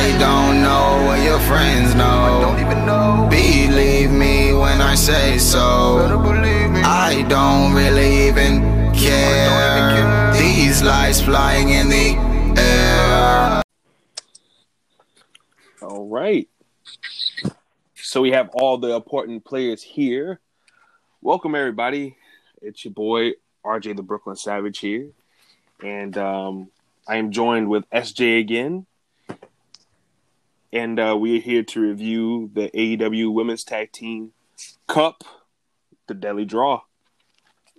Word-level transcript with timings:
I 0.00 0.16
don't 0.16 0.62
know 0.62 1.06
what 1.06 1.20
your 1.24 1.40
friends 1.40 1.92
know. 1.96 2.38
Don't 2.40 2.60
even 2.60 2.86
know. 2.86 3.26
Believe 3.28 4.12
me 4.12 4.52
when 4.52 4.80
I 4.80 4.94
say 4.94 5.38
so. 5.38 6.20
believe 6.22 6.70
me. 6.70 6.82
I 6.82 7.26
don't 7.28 7.74
really 7.74 8.28
even 8.28 8.60
care. 8.94 9.48
care. 9.50 10.32
These 10.34 10.84
lights 10.84 11.20
flying 11.20 11.70
in 11.70 11.88
the 11.88 12.14
air. 12.60 13.62
All 15.82 16.06
right. 16.06 16.48
So 17.96 18.20
we 18.20 18.30
have 18.30 18.50
all 18.54 18.78
the 18.78 18.94
important 18.94 19.44
players 19.44 19.82
here. 19.82 20.38
Welcome 21.22 21.56
everybody. 21.56 22.16
It's 22.62 22.84
your 22.84 22.94
boy 22.94 23.32
RJ 23.64 23.96
the 23.96 24.04
Brooklyn 24.04 24.36
Savage 24.36 24.78
here. 24.78 25.08
And 25.82 26.16
um, 26.16 26.70
I 27.08 27.16
am 27.16 27.32
joined 27.32 27.68
with 27.68 27.90
SJ 27.90 28.38
again. 28.38 28.86
And 30.72 31.00
uh, 31.00 31.16
we 31.18 31.38
are 31.38 31.40
here 31.40 31.62
to 31.62 31.80
review 31.80 32.50
the 32.52 32.68
AEW 32.68 33.32
Women's 33.32 33.64
Tag 33.64 33.90
Team 33.90 34.32
Cup, 34.86 35.24
the 36.06 36.14
Deadly 36.14 36.44
Draw. 36.44 36.82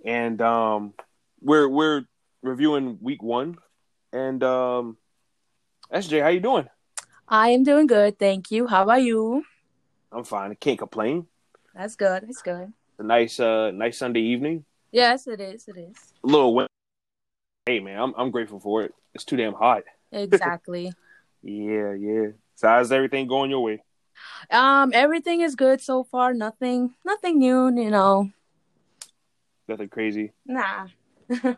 And 0.04 0.42
um, 0.42 0.94
we're 1.40 1.68
we're 1.68 2.04
reviewing 2.42 2.98
week 3.00 3.22
one. 3.22 3.58
And 4.12 4.42
um, 4.42 4.96
SJ, 5.92 6.22
how 6.22 6.28
you 6.28 6.40
doing? 6.40 6.68
I 7.28 7.50
am 7.50 7.62
doing 7.62 7.86
good, 7.86 8.18
thank 8.18 8.50
you. 8.50 8.66
How 8.66 8.82
about 8.82 9.02
you? 9.02 9.44
I'm 10.10 10.24
fine. 10.24 10.50
I 10.50 10.54
can't 10.54 10.78
complain. 10.78 11.26
That's 11.74 11.94
good. 11.94 12.24
That's 12.26 12.42
good. 12.42 12.72
a 12.98 13.02
nice 13.04 13.38
uh 13.38 13.70
nice 13.70 13.98
Sunday 13.98 14.20
evening. 14.20 14.64
Yes, 14.90 15.28
it 15.28 15.40
is. 15.40 15.68
It 15.68 15.76
is. 15.76 15.96
A 16.24 16.26
little 16.26 16.54
wind. 16.54 16.68
Hey 17.66 17.78
man, 17.78 18.00
I'm 18.00 18.14
I'm 18.16 18.30
grateful 18.32 18.58
for 18.58 18.82
it. 18.82 18.92
It's 19.14 19.24
too 19.24 19.36
damn 19.36 19.54
hot. 19.54 19.84
Exactly. 20.12 20.92
Yeah, 21.44 21.92
yeah. 21.92 22.26
So 22.60 22.68
how's 22.68 22.92
everything 22.92 23.26
going 23.26 23.50
your 23.50 23.62
way? 23.62 23.82
um, 24.50 24.90
everything 24.94 25.40
is 25.40 25.54
good 25.54 25.80
so 25.80 26.04
far. 26.04 26.34
Nothing, 26.34 26.92
nothing 27.06 27.38
new. 27.38 27.74
You 27.74 27.90
know, 27.90 28.30
Nothing 29.66 29.88
crazy. 29.88 30.32
nah. 30.44 30.88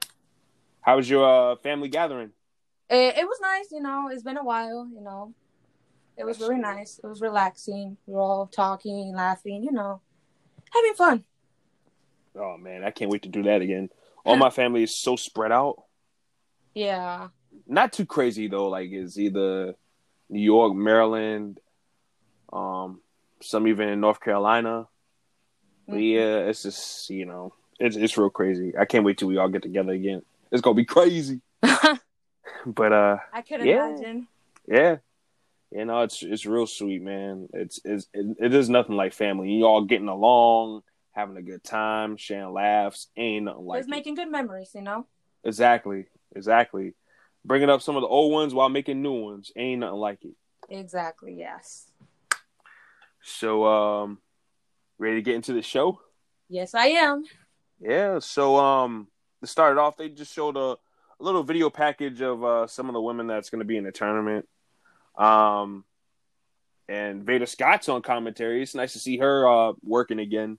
How 0.81 0.97
was 0.97 1.11
your 1.11 1.25
uh, 1.53 1.57
family 1.57 1.89
gathering? 1.89 2.31
It, 2.89 3.19
it 3.19 3.27
was 3.27 3.39
nice. 3.41 3.73
You 3.73 3.81
know, 3.83 4.11
it's 4.13 4.23
been 4.23 4.37
a 4.37 4.45
while. 4.45 4.89
You 4.95 5.01
know, 5.01 5.35
it 6.17 6.25
was 6.25 6.39
really 6.39 6.61
nice. 6.61 7.01
It 7.03 7.07
was 7.09 7.21
relaxing. 7.21 7.97
We 8.07 8.15
were 8.15 8.21
all 8.21 8.47
talking, 8.47 9.13
laughing. 9.13 9.65
You 9.65 9.73
know, 9.73 10.01
having 10.73 10.95
fun. 10.95 11.25
Oh 12.39 12.57
man, 12.59 12.85
I 12.85 12.93
can't 12.93 13.11
wait 13.11 13.23
to 13.23 13.29
do 13.29 13.43
that 13.43 13.61
again. 13.61 13.89
All 14.25 14.37
my 14.37 14.51
family 14.61 14.85
is 14.85 14.97
so 14.97 15.17
spread 15.17 15.51
out. 15.51 15.83
Yeah. 16.77 17.31
Not 17.67 17.93
too 17.93 18.07
crazy 18.07 18.47
though. 18.47 18.69
Like 18.69 18.91
it's 18.93 19.19
either 19.19 19.75
New 20.33 20.41
York, 20.41 20.75
Maryland, 20.75 21.61
um, 22.53 23.01
some 23.43 23.69
even 23.69 23.89
in 23.91 24.01
North 24.01 24.21
Carolina. 24.21 24.89
But 25.87 25.97
yeah, 25.99 26.39
it's 26.49 26.63
just 26.63 27.11
you 27.11 27.27
know, 27.27 27.53
it's 27.79 27.97
it's 27.97 28.17
real 28.17 28.31
crazy. 28.31 28.73
I 28.79 28.87
can't 28.87 29.05
wait 29.05 29.19
till 29.19 29.29
we 29.29 29.37
all 29.37 29.49
get 29.49 29.63
together 29.63 29.93
again. 29.93 30.23
It's 30.51 30.63
gonna 30.63 30.75
be 30.75 30.85
crazy. 30.87 31.41
But 32.65 32.93
uh, 32.93 33.17
I 33.33 33.43
could 33.43 33.61
Yeah. 33.61 33.89
imagine. 33.89 34.29
Yeah, 34.69 34.97
you 35.73 35.85
know 35.85 36.03
it's 36.03 36.23
it's 36.23 36.47
real 36.47 36.67
sweet, 36.67 37.03
man. 37.03 37.49
It's, 37.53 37.81
it's 37.85 38.07
it, 38.15 38.37
it 38.39 38.55
is 38.55 38.69
nothing 38.69 38.95
like 38.97 39.13
family. 39.13 39.51
You 39.51 39.65
all 39.67 39.85
getting 39.85 40.09
along, 40.09 40.83
having 41.13 41.37
a 41.37 41.43
good 41.43 41.65
time, 41.65 42.17
sharing 42.17 42.53
laughs. 42.53 43.09
Ain't 43.17 43.47
nothing 43.47 43.67
like 43.67 43.81
Just 43.81 43.89
it. 43.89 43.91
making 43.91 44.15
good 44.15 44.31
memories. 44.31 44.71
You 44.75 44.83
know. 44.83 45.07
exactly, 45.45 46.07
exactly. 46.37 46.95
Bringing 47.45 47.71
up 47.71 47.83
some 47.83 47.97
of 47.97 48.03
the 48.03 48.09
old 48.09 48.33
ones 48.33 48.55
while 48.55 48.69
making 48.69 49.03
new 49.03 49.21
ones. 49.25 49.51
Ain't 49.57 49.81
nothing 49.81 49.99
like 49.99 50.25
it. 50.25 50.35
Exactly. 50.69 51.35
Yes. 51.39 51.87
So, 53.23 53.65
um, 53.67 54.19
ready 54.99 55.17
to 55.17 55.23
get 55.23 55.35
into 55.35 55.53
the 55.53 55.63
show? 55.63 56.01
Yes, 56.49 56.75
I 56.75 56.87
am. 56.87 57.25
Yeah. 57.81 58.19
So, 58.21 58.57
um, 58.57 59.09
to 59.41 59.47
start 59.47 59.73
it 59.73 59.79
off, 59.79 59.97
they 59.97 60.09
just 60.09 60.33
showed 60.33 60.57
a, 60.57 60.61
a 60.61 60.79
little 61.21 61.43
video 61.43 61.69
package 61.71 62.21
of 62.21 62.45
uh, 62.45 62.67
some 62.67 62.89
of 62.89 62.93
the 62.93 63.01
women 63.01 63.27
that's 63.27 63.51
going 63.51 63.61
to 63.61 63.65
be 63.65 63.77
in 63.77 63.85
the 63.85 63.93
tournament. 63.93 64.49
Um, 65.17 65.85
and 66.89 67.25
Veda 67.25 67.47
Scott's 67.47 67.89
on 67.89 68.03
commentary. 68.03 68.63
It's 68.63 68.75
nice 68.75 68.93
to 68.93 68.99
see 68.99 69.19
her 69.19 69.49
uh, 69.49 69.73
working 69.83 70.19
again. 70.19 70.59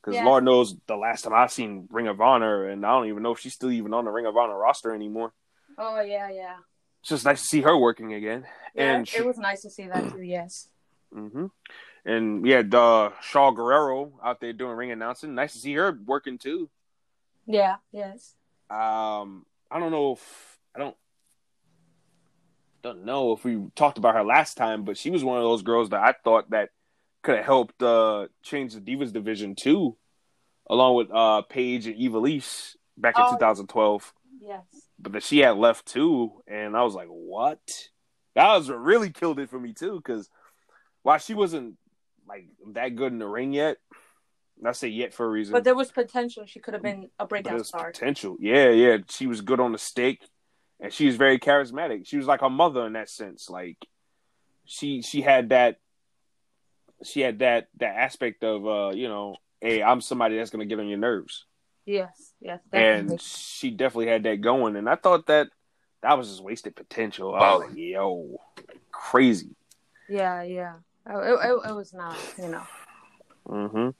Because 0.00 0.16
Yeah. 0.16 0.24
Lord 0.24 0.44
knows 0.44 0.74
the 0.86 0.96
last 0.96 1.22
time 1.22 1.32
I 1.32 1.46
seen 1.46 1.88
Ring 1.90 2.08
of 2.08 2.20
Honor, 2.20 2.68
and 2.68 2.84
I 2.84 2.90
don't 2.90 3.08
even 3.08 3.22
know 3.22 3.32
if 3.32 3.38
she's 3.40 3.54
still 3.54 3.70
even 3.70 3.94
on 3.94 4.04
the 4.04 4.10
Ring 4.10 4.26
of 4.26 4.36
Honor 4.36 4.56
roster 4.58 4.94
anymore. 4.94 5.32
Oh 5.78 6.00
yeah, 6.00 6.30
yeah. 6.30 6.56
It's 7.00 7.10
just 7.10 7.24
nice 7.24 7.42
to 7.42 7.48
see 7.48 7.60
her 7.62 7.76
working 7.76 8.14
again. 8.14 8.46
Yeah, 8.74 8.94
and 8.94 9.08
she, 9.08 9.18
it 9.18 9.26
was 9.26 9.38
nice 9.38 9.62
to 9.62 9.70
see 9.70 9.86
that 9.88 10.12
too. 10.12 10.22
Yes. 10.22 10.68
hmm 11.12 11.46
And 12.04 12.42
we 12.42 12.50
had 12.50 12.74
uh, 12.74 13.10
Shaul 13.22 13.54
Guerrero 13.54 14.12
out 14.24 14.40
there 14.40 14.52
doing 14.52 14.76
ring 14.76 14.90
announcing. 14.90 15.34
Nice 15.34 15.52
to 15.52 15.58
see 15.58 15.74
her 15.74 15.96
working 16.06 16.38
too. 16.38 16.70
Yeah. 17.46 17.76
Yes. 17.92 18.34
Um, 18.70 19.44
I 19.70 19.78
don't 19.78 19.90
know 19.92 20.12
if 20.12 20.58
I 20.74 20.78
don't 20.78 20.96
don't 22.82 23.04
know 23.04 23.32
if 23.32 23.44
we 23.44 23.62
talked 23.74 23.98
about 23.98 24.14
her 24.14 24.24
last 24.24 24.56
time, 24.56 24.84
but 24.84 24.96
she 24.98 25.10
was 25.10 25.24
one 25.24 25.38
of 25.38 25.42
those 25.44 25.62
girls 25.62 25.90
that 25.90 26.00
I 26.02 26.14
thought 26.24 26.50
that 26.50 26.70
could 27.22 27.36
have 27.36 27.44
helped 27.44 27.82
uh, 27.82 28.26
change 28.42 28.74
the 28.74 28.80
Divas 28.80 29.12
division 29.12 29.54
too, 29.54 29.96
along 30.68 30.96
with 30.96 31.10
uh, 31.10 31.42
Paige 31.42 31.86
and 31.86 31.96
Ivelisse 31.96 32.76
back 32.98 33.16
in 33.18 33.24
Oh. 33.26 33.30
2012. 33.32 34.12
Yes. 34.40 34.62
But 34.98 35.12
that 35.12 35.22
she 35.22 35.38
had 35.38 35.56
left 35.56 35.86
too, 35.86 36.42
and 36.46 36.76
I 36.76 36.82
was 36.82 36.94
like, 36.94 37.08
what? 37.08 37.60
That 38.34 38.56
was 38.56 38.68
what 38.68 38.80
really 38.80 39.10
killed 39.10 39.38
it 39.38 39.50
for 39.50 39.58
me 39.58 39.72
too, 39.72 39.96
because 39.96 40.28
while 41.02 41.18
she 41.18 41.34
wasn't 41.34 41.76
like 42.28 42.46
that 42.72 42.96
good 42.96 43.12
in 43.12 43.18
the 43.18 43.26
ring 43.26 43.52
yet, 43.52 43.78
I 44.64 44.72
say 44.72 44.88
yet 44.88 45.12
for 45.12 45.26
a 45.26 45.28
reason. 45.28 45.52
But 45.52 45.64
there 45.64 45.74
was 45.74 45.90
potential. 45.90 46.44
She 46.46 46.60
could 46.60 46.74
have 46.74 46.82
been 46.82 47.10
a 47.18 47.26
breakout 47.26 47.66
star. 47.66 47.90
potential. 47.90 48.36
Yeah, 48.40 48.70
yeah. 48.70 48.98
She 49.10 49.26
was 49.26 49.40
good 49.40 49.60
on 49.60 49.72
the 49.72 49.78
stick, 49.78 50.20
and 50.80 50.92
she 50.92 51.06
was 51.06 51.16
very 51.16 51.38
charismatic. 51.38 52.06
She 52.06 52.16
was 52.16 52.26
like 52.26 52.40
her 52.40 52.50
mother 52.50 52.86
in 52.86 52.94
that 52.94 53.10
sense. 53.10 53.50
Like 53.50 53.78
she 54.64 55.02
she 55.02 55.20
had 55.20 55.50
that 55.50 55.78
she 57.04 57.20
had 57.20 57.40
that 57.40 57.68
that 57.78 57.96
aspect 57.96 58.42
of 58.44 58.66
uh 58.66 58.94
you 58.94 59.08
know, 59.08 59.36
hey, 59.60 59.82
I'm 59.82 60.00
somebody 60.00 60.36
that's 60.36 60.50
gonna 60.50 60.66
get 60.66 60.80
on 60.80 60.88
your 60.88 60.98
nerves, 60.98 61.46
Yes. 61.86 62.32
Yes. 62.40 62.60
Definitely. 62.72 63.10
and 63.12 63.20
she 63.20 63.70
definitely 63.70 64.06
had 64.08 64.22
that 64.24 64.40
going. 64.40 64.76
And 64.76 64.88
I 64.88 64.94
thought 64.96 65.26
that 65.26 65.48
that 66.02 66.16
was 66.18 66.28
just 66.28 66.42
wasted 66.42 66.74
potential. 66.76 67.34
I 67.34 67.52
was 67.54 67.60
like, 67.68 67.76
yo, 67.76 68.40
crazy. 68.92 69.54
yeah. 70.08 70.42
Yeah. 70.42 70.74
Oh, 71.08 71.20
It, 71.20 71.32
it, 71.50 71.70
it 71.70 71.74
was 71.74 71.92
not. 71.92 72.16
You 72.38 72.48
know. 72.48 72.62
hmm 73.46 73.90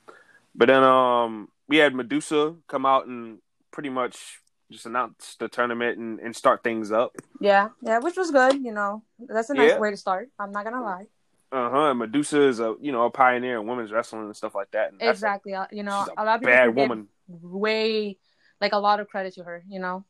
But 0.55 0.69
then 0.69 0.83
um 0.83 1.49
we 1.69 1.77
had 1.79 1.95
Medusa 1.95 2.55
come 2.69 2.87
out 2.87 3.07
and 3.07 3.39
pretty 3.71 3.91
much 3.91 4.41
just 4.71 4.87
announce 4.87 5.37
the 5.39 5.49
tournament 5.49 5.99
and, 5.99 6.21
and 6.21 6.35
start 6.35 6.63
things 6.63 6.91
up. 6.93 7.15
Yeah. 7.41 7.69
Yeah. 7.83 7.99
Which 7.99 8.17
was 8.17 8.31
good. 8.31 8.63
You 8.63 8.73
know. 8.73 9.03
That's 9.19 9.51
a 9.51 9.55
nice 9.55 9.71
Yeah. 9.73 9.79
way 9.79 9.91
to 9.91 9.97
start. 9.97 10.29
I'm 10.39 10.53
not 10.53 10.65
gonna 10.65 10.83
lie. 10.83 11.07
Uh 11.53 11.71
huh. 11.71 11.95
Medusa 11.95 12.41
is 12.49 12.61
a 12.61 12.75
you 12.81 12.91
know 12.93 13.05
a 13.05 13.11
pioneer 13.11 13.61
in 13.61 13.67
women's 13.67 13.93
wrestling 13.93 14.25
and 14.25 14.37
stuff 14.37 14.55
like 14.55 14.71
that. 14.73 14.93
And 14.93 15.03
Exactly. 15.03 15.55
Uh, 15.55 15.67
You 15.71 15.83
know, 15.83 16.05
she's 16.07 16.15
a 16.17 16.25
lot 16.25 16.35
of 16.37 16.41
people 16.41 16.53
bad 16.55 16.67
give 16.67 16.77
woman. 16.77 17.09
Way 17.29 18.19
like 18.61 18.73
a 18.73 18.79
lot 18.79 19.01
of 19.01 19.09
credit 19.09 19.35
to 19.35 19.45
her. 19.45 19.65
You 19.69 19.81
know. 19.81 20.05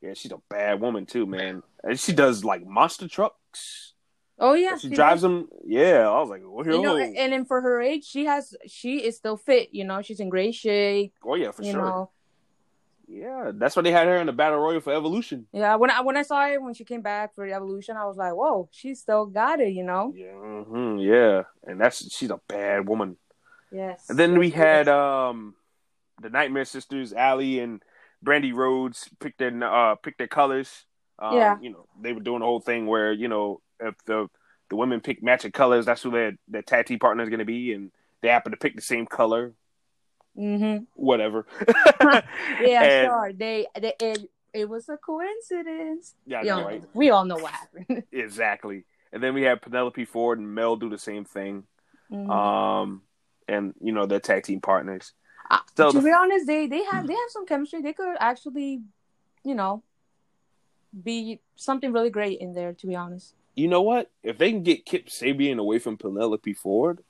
Yeah, 0.00 0.14
she's 0.14 0.32
a 0.32 0.40
bad 0.48 0.80
woman 0.80 1.06
too, 1.06 1.26
man. 1.26 1.62
And 1.82 1.98
she 1.98 2.12
does 2.12 2.44
like 2.44 2.66
monster 2.66 3.08
trucks. 3.08 3.94
Oh 4.38 4.54
yeah. 4.54 4.76
she 4.76 4.88
she 4.88 4.94
drives 4.94 5.22
does. 5.22 5.30
them. 5.30 5.48
Yeah, 5.64 6.08
I 6.08 6.20
was 6.20 6.28
like, 6.28 6.42
You 6.42 6.82
know, 6.82 6.96
and 6.96 7.32
then 7.32 7.44
for 7.44 7.60
her 7.60 7.80
age, 7.80 8.04
she 8.04 8.24
has 8.24 8.54
she 8.66 9.04
is 9.04 9.16
still 9.16 9.36
fit. 9.36 9.68
You 9.72 9.84
know, 9.84 10.02
she's 10.02 10.20
in 10.20 10.28
great 10.28 10.54
shape. 10.54 11.14
oh 11.24 11.34
yeah, 11.34 11.52
for 11.52 11.62
you 11.62 11.72
sure. 11.72 11.80
know. 11.80 12.10
Yeah, 13.06 13.52
that's 13.54 13.76
why 13.76 13.82
they 13.82 13.90
had 13.90 14.06
her 14.06 14.16
in 14.16 14.26
the 14.26 14.32
battle 14.32 14.58
royal 14.58 14.80
for 14.80 14.92
Evolution. 14.92 15.46
Yeah, 15.52 15.74
when 15.76 15.90
I 15.90 16.00
when 16.00 16.16
I 16.16 16.22
saw 16.22 16.48
it 16.48 16.62
when 16.62 16.72
she 16.72 16.84
came 16.84 17.02
back 17.02 17.34
for 17.34 17.46
the 17.46 17.52
evolution, 17.52 17.96
I 17.96 18.06
was 18.06 18.16
like, 18.16 18.32
"Whoa, 18.32 18.68
she 18.72 18.94
still 18.94 19.26
got 19.26 19.60
it," 19.60 19.74
you 19.74 19.84
know. 19.84 20.14
Yeah, 20.16 20.32
hmm 20.32 20.98
yeah, 20.98 21.42
and 21.64 21.80
that's 21.80 22.12
she's 22.12 22.30
a 22.30 22.40
bad 22.48 22.88
woman. 22.88 23.18
Yes. 23.70 24.08
And 24.08 24.18
then 24.18 24.38
we 24.38 24.50
had 24.50 24.88
um 24.88 25.54
the 26.22 26.30
Nightmare 26.30 26.64
Sisters, 26.64 27.12
Allie 27.12 27.58
and 27.60 27.82
Brandi 28.24 28.54
Rhodes 28.54 29.08
picked 29.20 29.38
their 29.38 29.52
uh 29.64 29.96
pick 29.96 30.16
their 30.18 30.28
colors. 30.28 30.84
Um, 31.18 31.36
Yeah. 31.36 31.58
You 31.60 31.70
know, 31.70 31.86
they 32.00 32.12
were 32.12 32.20
doing 32.20 32.40
the 32.40 32.46
whole 32.46 32.60
thing 32.60 32.86
where 32.86 33.12
you 33.12 33.28
know 33.28 33.60
if 33.80 33.94
the 34.06 34.28
the 34.70 34.76
women 34.76 35.00
pick 35.00 35.22
matching 35.22 35.52
colors, 35.52 35.84
that's 35.86 36.02
who 36.02 36.10
their 36.10 36.32
their 36.48 36.62
tag 36.62 36.86
team 36.86 36.98
partner 36.98 37.22
is 37.22 37.28
going 37.28 37.40
to 37.40 37.44
be, 37.44 37.72
and 37.74 37.90
they 38.22 38.28
happen 38.28 38.52
to 38.52 38.58
pick 38.58 38.74
the 38.76 38.82
same 38.82 39.06
color. 39.06 39.52
Mhm. 40.38 40.86
Whatever. 40.94 41.46
Yeah, 42.60 42.82
And- 42.82 43.06
sure. 43.06 43.32
They, 43.34 43.66
they 43.78 43.92
it 44.00 44.30
it 44.54 44.68
was 44.68 44.88
a 44.88 44.96
coincidence. 44.98 46.14
Yeah, 46.26 46.38
I 46.38 46.42
we, 46.42 46.48
know, 46.48 46.58
all, 46.58 46.64
right? 46.66 46.84
we 46.94 47.10
all 47.10 47.24
know 47.24 47.36
what 47.36 47.52
happened. 47.52 48.04
Exactly. 48.12 48.84
And 49.12 49.22
then 49.22 49.34
we 49.34 49.42
had 49.42 49.60
Penelope 49.62 50.04
Ford 50.06 50.38
and 50.38 50.54
Mel 50.54 50.76
do 50.76 50.88
the 50.88 50.98
same 50.98 51.24
thing. 51.24 51.64
Mhm. 52.10 52.30
Um, 52.30 53.02
and 53.48 53.74
you 53.80 53.92
know 53.92 54.06
their 54.06 54.20
tag 54.20 54.44
team 54.44 54.60
partners. 54.60 55.12
So 55.76 55.90
to 55.92 55.98
the- 55.98 56.04
be 56.04 56.12
honest, 56.12 56.46
they 56.46 56.66
they 56.66 56.84
have 56.84 57.06
they 57.06 57.14
have 57.14 57.30
some 57.30 57.46
chemistry. 57.46 57.80
They 57.82 57.92
could 57.92 58.16
actually, 58.20 58.82
you 59.44 59.54
know, 59.54 59.82
be 61.02 61.40
something 61.56 61.92
really 61.92 62.10
great 62.10 62.40
in 62.40 62.52
there. 62.52 62.72
To 62.72 62.86
be 62.86 62.94
honest. 62.96 63.34
you 63.54 63.68
know 63.68 63.82
what? 63.82 64.10
If 64.22 64.38
they 64.38 64.50
can 64.50 64.62
get 64.62 64.86
Kip 64.86 65.08
Sabian 65.08 65.58
away 65.58 65.78
from 65.78 65.96
Penelope 65.96 66.52
Ford, 66.54 67.02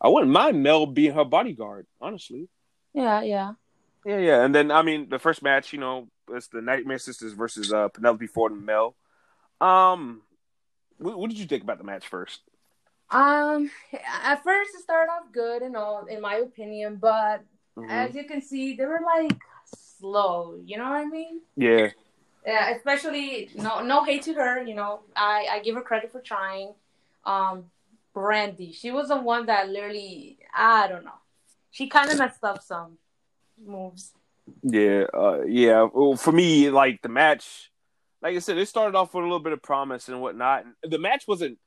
I 0.00 0.08
wouldn't 0.08 0.32
mind 0.32 0.62
Mel 0.62 0.86
being 0.86 1.14
her 1.14 1.24
bodyguard. 1.24 1.86
Honestly. 2.00 2.48
Yeah, 2.94 3.22
yeah. 3.22 3.52
Yeah, 4.04 4.18
yeah. 4.18 4.44
And 4.44 4.54
then 4.54 4.70
I 4.70 4.82
mean, 4.82 5.08
the 5.08 5.18
first 5.18 5.42
match, 5.42 5.72
you 5.72 5.78
know, 5.78 6.08
it's 6.30 6.48
the 6.48 6.62
Nightmare 6.62 6.98
Sisters 6.98 7.32
versus 7.34 7.72
uh, 7.72 7.88
Penelope 7.88 8.26
Ford 8.28 8.52
and 8.52 8.64
Mel. 8.64 8.96
Um, 9.60 10.22
what, 10.98 11.18
what 11.18 11.28
did 11.30 11.38
you 11.38 11.46
think 11.46 11.62
about 11.62 11.78
the 11.78 11.84
match 11.84 12.06
first? 12.08 12.40
Um, 13.10 13.70
at 14.24 14.42
first 14.44 14.70
it 14.74 14.82
started 14.82 15.10
off 15.10 15.32
good 15.32 15.62
and 15.62 15.76
all, 15.76 16.06
in 16.06 16.20
my 16.20 16.36
opinion, 16.36 16.96
but 16.96 17.42
Mhm. 17.80 17.90
as 17.90 18.14
you 18.14 18.24
can 18.24 18.40
see, 18.42 18.74
they 18.76 18.84
were 18.84 19.00
like 19.04 19.38
slow. 19.98 20.58
You 20.64 20.78
know 20.78 20.84
what 20.84 21.00
I 21.00 21.04
mean? 21.06 21.40
Yeah, 21.56 21.88
Yeah, 22.46 22.70
especially 22.70 23.50
no 23.54 23.82
no 23.82 24.04
hate 24.04 24.22
to 24.22 24.34
her. 24.34 24.62
You 24.62 24.74
know, 24.74 25.00
I 25.16 25.46
I 25.50 25.60
give 25.60 25.74
her 25.74 25.82
credit 25.82 26.10
for 26.12 26.20
trying. 26.20 26.74
Um, 27.24 27.70
Brandi, 28.14 28.74
she 28.74 28.90
was 28.90 29.08
the 29.08 29.16
one 29.20 29.46
that 29.46 29.68
literally 29.68 30.38
I 30.54 30.88
don't 30.88 31.04
know. 31.04 31.20
She 31.70 31.88
kind 31.88 32.10
of 32.10 32.18
messed 32.18 32.42
up 32.42 32.62
some 32.62 32.98
moves. 33.64 34.12
yeah, 34.62 35.04
uh, 35.14 35.42
yeah. 35.46 35.86
Well, 35.92 36.16
for 36.16 36.32
me, 36.32 36.70
like 36.70 37.02
the 37.02 37.08
match, 37.08 37.70
like 38.22 38.34
I 38.34 38.40
said, 38.40 38.58
it 38.58 38.66
started 38.66 38.96
off 38.96 39.14
with 39.14 39.22
a 39.22 39.26
little 39.26 39.38
bit 39.38 39.52
of 39.52 39.62
promise 39.62 40.08
and 40.08 40.20
whatnot. 40.20 40.64
The 40.82 40.98
match 40.98 41.24
wasn't. 41.28 41.58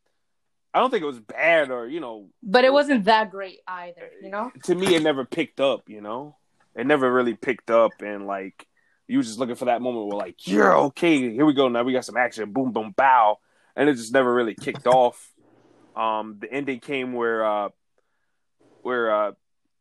I 0.73 0.79
don't 0.79 0.89
think 0.89 1.03
it 1.03 1.07
was 1.07 1.19
bad 1.19 1.69
or 1.69 1.87
you 1.87 1.99
know. 1.99 2.29
But 2.41 2.65
it 2.65 2.73
wasn't 2.73 3.05
that 3.05 3.29
great 3.29 3.59
either, 3.67 4.09
you 4.21 4.29
know? 4.29 4.51
To 4.63 4.75
me, 4.75 4.95
it 4.95 5.03
never 5.03 5.23
picked 5.25 5.59
up. 5.59 5.87
You 5.87 6.01
know, 6.01 6.35
it 6.75 6.87
never 6.87 7.11
really 7.11 7.35
picked 7.35 7.69
up, 7.69 7.91
and 8.01 8.25
like 8.25 8.67
you 9.07 9.17
were 9.17 9.23
just 9.23 9.37
looking 9.39 9.55
for 9.55 9.65
that 9.65 9.81
moment 9.81 10.07
where 10.07 10.17
like, 10.17 10.47
yeah, 10.47 10.73
okay, 10.73 11.31
here 11.31 11.45
we 11.45 11.53
go. 11.53 11.67
Now 11.67 11.83
we 11.83 11.93
got 11.93 12.05
some 12.05 12.17
action. 12.17 12.51
Boom, 12.51 12.71
boom, 12.71 12.91
bow, 12.95 13.37
and 13.75 13.89
it 13.89 13.95
just 13.95 14.13
never 14.13 14.33
really 14.33 14.55
kicked 14.55 14.87
off. 14.87 15.31
Um, 15.95 16.37
the 16.39 16.51
ending 16.51 16.79
came 16.79 17.13
where 17.13 17.45
uh, 17.45 17.69
where 18.81 19.13
uh, 19.13 19.31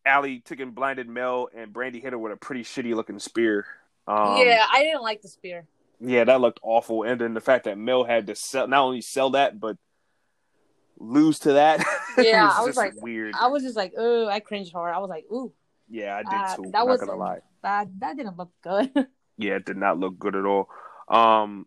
Allie 0.05 0.41
took 0.41 0.61
and 0.61 0.75
blinded 0.75 1.09
Mel, 1.09 1.49
and 1.55 1.73
Brandi 1.73 2.03
hit 2.03 2.13
her 2.13 2.19
with 2.19 2.33
a 2.33 2.37
pretty 2.37 2.65
shitty 2.65 2.95
looking 2.95 3.19
spear. 3.19 3.67
Um, 4.07 4.37
yeah, 4.39 4.67
I 4.71 4.83
didn't 4.83 5.03
like 5.03 5.23
the 5.23 5.29
spear. 5.29 5.65
yeah, 6.01 6.25
that 6.25 6.41
looked 6.41 6.61
awful. 6.63 7.05
And 7.05 7.21
then 7.21 7.35
the 7.35 7.41
fact 7.41 7.65
that 7.65 7.79
Mel 7.79 8.05
had 8.05 8.27
to 8.27 8.35
sell 8.35 8.67
not 8.67 8.83
only 8.83 9.01
sell 9.01 9.31
that 9.31 9.59
but 9.59 9.77
lose 10.99 11.39
to 11.41 11.55
that. 11.55 11.85
Yeah, 12.19 12.51
I 12.53 12.63
was 12.63 12.77
like- 12.77 12.93
weird. 13.01 13.35
I 13.41 13.47
was 13.49 13.63
just 13.63 13.75
like, 13.77 13.95
oh, 13.97 14.29
I 14.29 14.41
cringed 14.41 14.73
hard. 14.73 14.95
I 14.95 14.99
was 14.99 15.09
like, 15.09 15.25
ooh, 15.33 15.51
yeah, 15.89 16.17
I 16.17 16.23
did 16.23 16.33
uh, 16.33 16.57
too. 16.57 16.63
that 16.65 16.73
not 16.73 16.87
was 16.87 17.01
gonna 17.01 17.17
lie. 17.17 17.39
that 17.63 17.89
that 18.01 18.17
didn't 18.17 18.37
look 18.37 18.51
good. 18.63 18.91
Yeah, 19.39 19.55
it 19.57 19.65
did 19.65 19.79
not 19.79 19.99
look 19.99 20.19
good 20.19 20.37
at 20.37 20.45
all. 20.45 20.69
Um, 21.09 21.67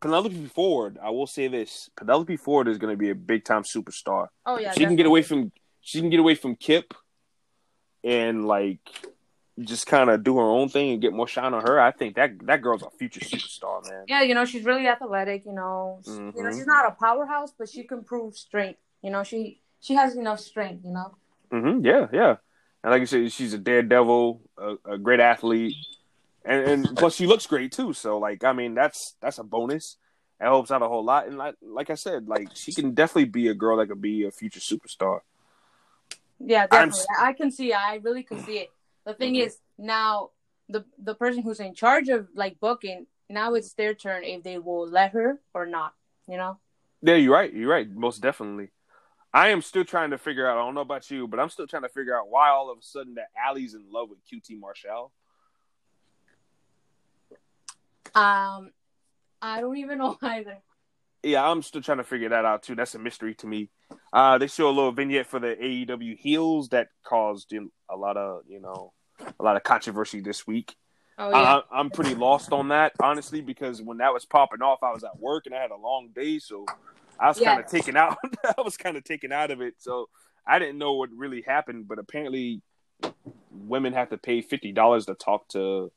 Penelope 0.00 0.46
Ford, 0.48 0.98
I 1.02 1.08
will 1.10 1.26
say 1.26 1.48
this: 1.48 1.88
Penelope 1.96 2.36
Ford 2.36 2.68
is 2.68 2.76
going 2.76 2.92
to 2.92 2.98
be 2.98 3.08
a 3.10 3.14
big 3.14 3.44
time 3.44 3.62
superstar. 3.62 4.28
oh 4.44 4.58
yeah, 4.58 4.72
she 4.72 4.84
can 4.84 4.94
get 4.94 5.06
away 5.06 5.22
from 5.22 5.52
she 5.80 6.00
can 6.00 6.10
get 6.10 6.20
away 6.20 6.34
from 6.34 6.54
Kip, 6.54 6.92
and 8.04 8.46
like 8.46 8.80
just 9.60 9.86
kind 9.86 10.08
of 10.10 10.22
do 10.24 10.36
her 10.38 10.42
own 10.42 10.68
thing 10.68 10.92
and 10.92 11.02
get 11.02 11.12
more 11.12 11.28
shine 11.28 11.52
on 11.54 11.62
her. 11.62 11.78
I 11.80 11.90
think 11.92 12.16
that 12.16 12.30
that 12.46 12.62
girl's 12.62 12.82
a 12.82 12.90
future 12.90 13.20
superstar, 13.20 13.84
man. 13.84 14.04
Yeah, 14.08 14.22
you 14.22 14.34
know, 14.34 14.44
she's 14.44 14.64
really 14.64 14.88
athletic. 14.88 15.44
You 15.44 15.52
know, 15.52 16.00
She- 16.04 16.10
you 16.10 16.16
know, 16.42 16.48
Mhm. 16.50 16.56
she's 16.56 16.66
not 16.66 16.86
a 16.86 16.92
powerhouse, 16.92 17.52
but 17.56 17.68
she 17.68 17.84
can 17.84 18.02
prove 18.04 18.34
strength. 18.36 18.80
You 19.02 19.10
know, 19.10 19.22
she 19.22 19.60
she 19.80 19.94
has 19.94 20.16
enough 20.16 20.40
strength. 20.40 20.84
You 20.84 20.92
know. 20.92 21.16
hmm 21.50 21.84
Yeah, 21.84 22.06
yeah. 22.12 22.36
And 22.82 22.90
like 22.90 23.02
I 23.02 23.04
said, 23.04 23.30
she's 23.32 23.52
a 23.52 23.58
daredevil, 23.58 24.40
a, 24.58 24.76
a 24.92 24.98
great 24.98 25.20
athlete, 25.20 25.76
and, 26.44 26.64
and 26.86 26.96
plus 26.96 27.14
she 27.14 27.26
looks 27.26 27.46
great 27.46 27.72
too. 27.72 27.92
So 27.92 28.18
like, 28.18 28.42
I 28.44 28.52
mean, 28.52 28.74
that's 28.74 29.16
that's 29.20 29.38
a 29.38 29.44
bonus. 29.44 29.98
It 30.40 30.44
helps 30.44 30.70
out 30.72 30.82
a 30.82 30.88
whole 30.88 31.04
lot. 31.04 31.26
And 31.28 31.36
like 31.36 31.56
like 31.60 31.90
I 31.90 31.94
said, 31.94 32.26
like 32.26 32.48
she 32.54 32.72
can 32.72 32.94
definitely 32.94 33.26
be 33.26 33.48
a 33.48 33.54
girl 33.54 33.76
that 33.76 33.88
could 33.88 34.00
be 34.00 34.24
a 34.24 34.30
future 34.32 34.60
superstar. 34.60 35.20
Yeah, 36.40 36.66
I'm 36.70 36.88
definitely. 36.88 37.06
I 37.20 37.32
can 37.34 37.50
see. 37.50 37.70
it. 37.70 37.76
I 37.76 37.96
really 37.96 38.22
can 38.24 38.38
see 38.42 38.58
it. 38.58 38.72
The 39.04 39.14
thing 39.14 39.34
Mhm. 39.34 39.46
is, 39.46 39.58
now 39.78 40.30
the 40.68 40.84
the 40.98 41.14
person 41.14 41.42
who's 41.42 41.60
in 41.60 41.74
charge 41.74 42.08
of 42.08 42.28
like 42.34 42.60
booking, 42.60 43.06
now 43.28 43.54
it's 43.54 43.74
their 43.74 43.94
turn 43.94 44.24
if 44.24 44.42
they 44.42 44.58
will 44.58 44.86
let 44.88 45.12
her 45.12 45.40
or 45.54 45.66
not. 45.66 45.94
You 46.28 46.36
know. 46.36 46.58
Yeah, 47.02 47.16
you're 47.16 47.32
right. 47.32 47.52
You're 47.52 47.70
right. 47.70 47.90
Most 47.90 48.20
definitely. 48.22 48.70
I 49.34 49.48
am 49.48 49.62
still 49.62 49.84
trying 49.84 50.10
to 50.10 50.18
figure 50.18 50.46
out. 50.46 50.58
I 50.58 50.60
don't 50.60 50.74
know 50.74 50.82
about 50.82 51.10
you, 51.10 51.26
but 51.26 51.40
I'm 51.40 51.48
still 51.48 51.66
trying 51.66 51.82
to 51.82 51.88
figure 51.88 52.16
out 52.16 52.28
why 52.28 52.50
all 52.50 52.70
of 52.70 52.78
a 52.78 52.82
sudden 52.82 53.14
that 53.14 53.28
Allie's 53.36 53.74
in 53.74 53.90
love 53.90 54.10
with 54.10 54.18
QT 54.30 54.58
Marshall. 54.58 55.10
Um, 58.14 58.72
I 59.40 59.60
don't 59.60 59.78
even 59.78 59.98
know 59.98 60.16
either. 60.22 60.58
Yeah, 61.22 61.48
I'm 61.48 61.62
still 61.62 61.82
trying 61.82 61.98
to 61.98 62.04
figure 62.04 62.28
that 62.28 62.44
out 62.44 62.62
too. 62.62 62.74
That's 62.74 62.94
a 62.94 62.98
mystery 62.98 63.34
to 63.36 63.46
me. 63.46 63.70
Uh, 64.12 64.38
they 64.38 64.46
show 64.46 64.68
a 64.68 64.70
little 64.70 64.92
vignette 64.92 65.26
for 65.26 65.38
the 65.38 65.54
AEW 65.54 66.18
heels 66.18 66.68
that 66.70 66.88
caused 67.04 67.52
a 67.90 67.96
lot 67.96 68.16
of 68.16 68.42
you 68.48 68.60
know 68.60 68.92
a 69.38 69.42
lot 69.42 69.56
of 69.56 69.62
controversy 69.62 70.20
this 70.20 70.46
week. 70.46 70.74
Oh 71.18 71.30
yeah. 71.30 71.36
I, 71.36 71.80
I'm 71.80 71.90
pretty 71.90 72.14
lost 72.14 72.52
on 72.52 72.68
that 72.68 72.92
honestly 73.00 73.40
because 73.40 73.82
when 73.82 73.98
that 73.98 74.12
was 74.12 74.24
popping 74.24 74.62
off, 74.62 74.78
I 74.82 74.92
was 74.92 75.04
at 75.04 75.18
work 75.18 75.46
and 75.46 75.54
I 75.54 75.60
had 75.60 75.70
a 75.70 75.76
long 75.76 76.08
day, 76.14 76.38
so 76.38 76.66
I 77.18 77.28
was 77.28 77.38
kind 77.38 77.60
of 77.60 77.66
taken 77.66 77.96
out. 77.96 78.16
I 78.58 78.60
was 78.62 78.76
kind 78.76 78.96
of 78.96 79.04
taken 79.04 79.32
out 79.32 79.50
of 79.50 79.60
it, 79.60 79.74
so 79.78 80.08
I 80.46 80.58
didn't 80.58 80.78
know 80.78 80.94
what 80.94 81.10
really 81.10 81.42
happened. 81.42 81.86
But 81.88 81.98
apparently, 81.98 82.62
women 83.50 83.92
have 83.92 84.10
to 84.10 84.18
pay 84.18 84.40
fifty 84.40 84.72
dollars 84.72 85.06
to 85.06 85.14
talk 85.14 85.48
to. 85.48 85.92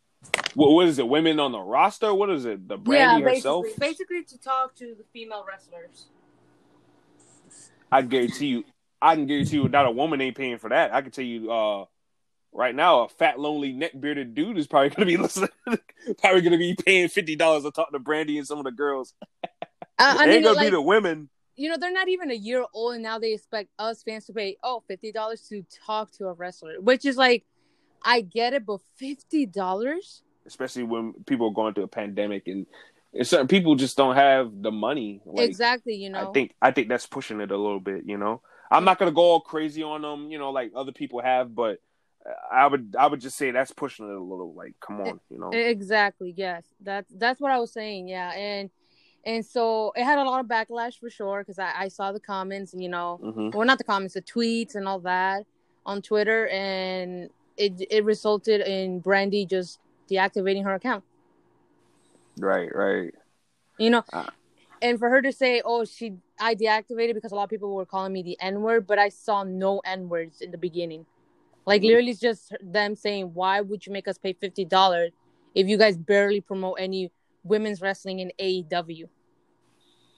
What, 0.53 0.71
what 0.71 0.87
is 0.87 0.99
it? 0.99 1.07
Women 1.07 1.39
on 1.39 1.51
the 1.51 1.59
roster? 1.59 2.13
What 2.13 2.29
is 2.29 2.45
it? 2.45 2.67
The 2.67 2.77
Brandi 2.77 3.19
yeah, 3.19 3.19
herself? 3.19 3.65
basically, 3.79 3.87
basically 3.87 4.23
to 4.23 4.39
talk 4.39 4.75
to 4.75 4.95
the 4.97 5.03
female 5.13 5.45
wrestlers. 5.47 6.07
I 7.95 8.01
guarantee 8.01 8.47
you, 8.47 8.63
I 9.01 9.15
can 9.15 9.25
guarantee 9.25 9.55
you, 9.55 9.69
not 9.69 9.85
a 9.85 9.91
woman 9.91 10.19
ain't 10.19 10.35
paying 10.35 10.57
for 10.57 10.69
that. 10.69 10.93
I 10.93 11.01
can 11.01 11.11
tell 11.11 11.23
you, 11.23 11.49
uh, 11.49 11.85
right 12.51 12.75
now, 12.75 13.03
a 13.03 13.09
fat, 13.09 13.39
lonely, 13.39 13.71
neck 13.71 13.91
bearded 13.97 14.35
dude 14.35 14.57
is 14.57 14.67
probably 14.67 14.89
gonna 14.89 15.05
be 15.05 15.15
listening, 15.25 15.49
probably 16.17 16.41
gonna 16.41 16.57
be 16.57 16.75
paying 16.75 17.07
fifty 17.07 17.37
dollars 17.37 17.63
to 17.63 17.71
talk 17.71 17.91
to 17.93 17.99
Brandi 17.99 18.37
and 18.37 18.45
some 18.45 18.57
of 18.57 18.65
the 18.65 18.71
girls. 18.71 19.13
I, 19.97 20.23
I 20.23 20.25
mean, 20.25 20.35
ain't 20.35 20.43
gonna 20.43 20.57
like, 20.57 20.67
be 20.67 20.71
the 20.71 20.81
women. 20.81 21.29
you 21.55 21.69
know, 21.69 21.77
they're 21.77 21.93
not 21.93 22.09
even 22.09 22.31
a 22.31 22.35
year 22.35 22.65
old, 22.73 22.95
and 22.95 23.03
now 23.03 23.17
they 23.17 23.33
expect 23.33 23.69
us 23.79 24.03
fans 24.03 24.25
to 24.25 24.33
pay 24.33 24.57
oh 24.61 24.83
fifty 24.89 25.13
dollars 25.13 25.47
to 25.49 25.63
talk 25.85 26.11
to 26.17 26.27
a 26.27 26.33
wrestler, 26.33 26.81
which 26.81 27.05
is 27.05 27.15
like, 27.15 27.45
I 28.03 28.19
get 28.21 28.53
it, 28.53 28.65
but 28.65 28.81
fifty 28.97 29.45
dollars. 29.45 30.21
especially 30.45 30.83
when 30.83 31.13
people 31.25 31.47
are 31.47 31.53
going 31.53 31.73
through 31.73 31.85
a 31.85 31.87
pandemic 31.87 32.47
and, 32.47 32.65
and 33.15 33.25
certain 33.25 33.47
people 33.47 33.75
just 33.75 33.97
don't 33.97 34.15
have 34.15 34.51
the 34.61 34.71
money. 34.71 35.21
Like, 35.25 35.47
exactly, 35.47 35.95
you 35.95 36.09
know. 36.09 36.29
I 36.29 36.31
think 36.33 36.53
I 36.61 36.71
think 36.71 36.89
that's 36.89 37.07
pushing 37.07 37.41
it 37.41 37.51
a 37.51 37.57
little 37.57 37.79
bit. 37.79 38.03
You 38.05 38.17
know, 38.17 38.41
I'm 38.69 38.83
not 38.83 38.99
gonna 38.99 39.11
go 39.11 39.21
all 39.21 39.41
crazy 39.41 39.81
on 39.83 40.01
them. 40.01 40.29
You 40.29 40.37
know, 40.37 40.51
like 40.51 40.71
other 40.75 40.91
people 40.91 41.21
have, 41.21 41.55
but 41.55 41.79
I 42.51 42.67
would 42.67 42.95
I 42.97 43.07
would 43.07 43.21
just 43.21 43.37
say 43.37 43.51
that's 43.51 43.71
pushing 43.71 44.09
it 44.09 44.15
a 44.15 44.19
little. 44.19 44.53
Like, 44.53 44.73
come 44.79 45.01
on, 45.01 45.19
you 45.29 45.39
know. 45.39 45.51
Exactly. 45.51 46.33
Yes. 46.35 46.65
That's 46.81 47.11
that's 47.15 47.39
what 47.39 47.51
I 47.51 47.59
was 47.59 47.71
saying. 47.71 48.07
Yeah. 48.07 48.31
And 48.31 48.69
and 49.25 49.45
so 49.45 49.91
it 49.95 50.03
had 50.03 50.19
a 50.19 50.23
lot 50.23 50.39
of 50.39 50.47
backlash 50.47 50.99
for 50.99 51.09
sure 51.09 51.39
because 51.39 51.59
I, 51.59 51.71
I 51.75 51.87
saw 51.87 52.11
the 52.11 52.19
comments 52.19 52.73
and 52.73 52.81
you 52.81 52.89
know, 52.89 53.19
hmm 53.21 53.49
well, 53.53 53.65
not 53.65 53.77
the 53.77 53.83
comments, 53.83 54.15
the 54.15 54.21
tweets 54.21 54.75
and 54.75 54.87
all 54.87 54.99
that 54.99 55.45
on 55.85 56.01
Twitter, 56.01 56.47
and 56.47 57.29
it 57.57 57.73
it 57.89 58.03
resulted 58.03 58.61
in 58.61 59.01
Brandi 59.01 59.47
just 59.47 59.79
deactivating 60.09 60.63
her 60.63 60.73
account. 60.73 61.03
Right, 62.37 62.73
right. 62.73 63.13
You 63.77 63.89
know. 63.89 64.03
Ah. 64.11 64.29
And 64.81 64.99
for 64.99 65.09
her 65.09 65.21
to 65.21 65.31
say, 65.31 65.61
"Oh, 65.63 65.85
she 65.85 66.17
I 66.39 66.53
deactivated 66.53 67.13
because 67.13 67.31
a 67.31 67.35
lot 67.35 67.43
of 67.43 67.49
people 67.49 67.73
were 67.73 67.85
calling 67.85 68.13
me 68.13 68.23
the 68.23 68.37
N 68.41 68.61
word," 68.61 68.85
but 68.85 68.99
I 68.99 69.09
saw 69.09 69.43
no 69.43 69.79
N 69.85 70.09
words 70.09 70.41
in 70.41 70.51
the 70.51 70.57
beginning. 70.57 71.05
Like 71.65 71.81
literally, 71.81 72.11
it's 72.11 72.19
just 72.19 72.53
them 72.61 72.95
saying, 72.95 73.33
"Why 73.33 73.61
would 73.61 73.85
you 73.85 73.93
make 73.93 74.07
us 74.07 74.17
pay 74.17 74.33
fifty 74.33 74.65
dollars 74.65 75.11
if 75.55 75.67
you 75.67 75.77
guys 75.77 75.97
barely 75.97 76.41
promote 76.41 76.77
any 76.79 77.11
women's 77.43 77.81
wrestling 77.81 78.19
in 78.19 78.31
AEW?" 78.39 79.07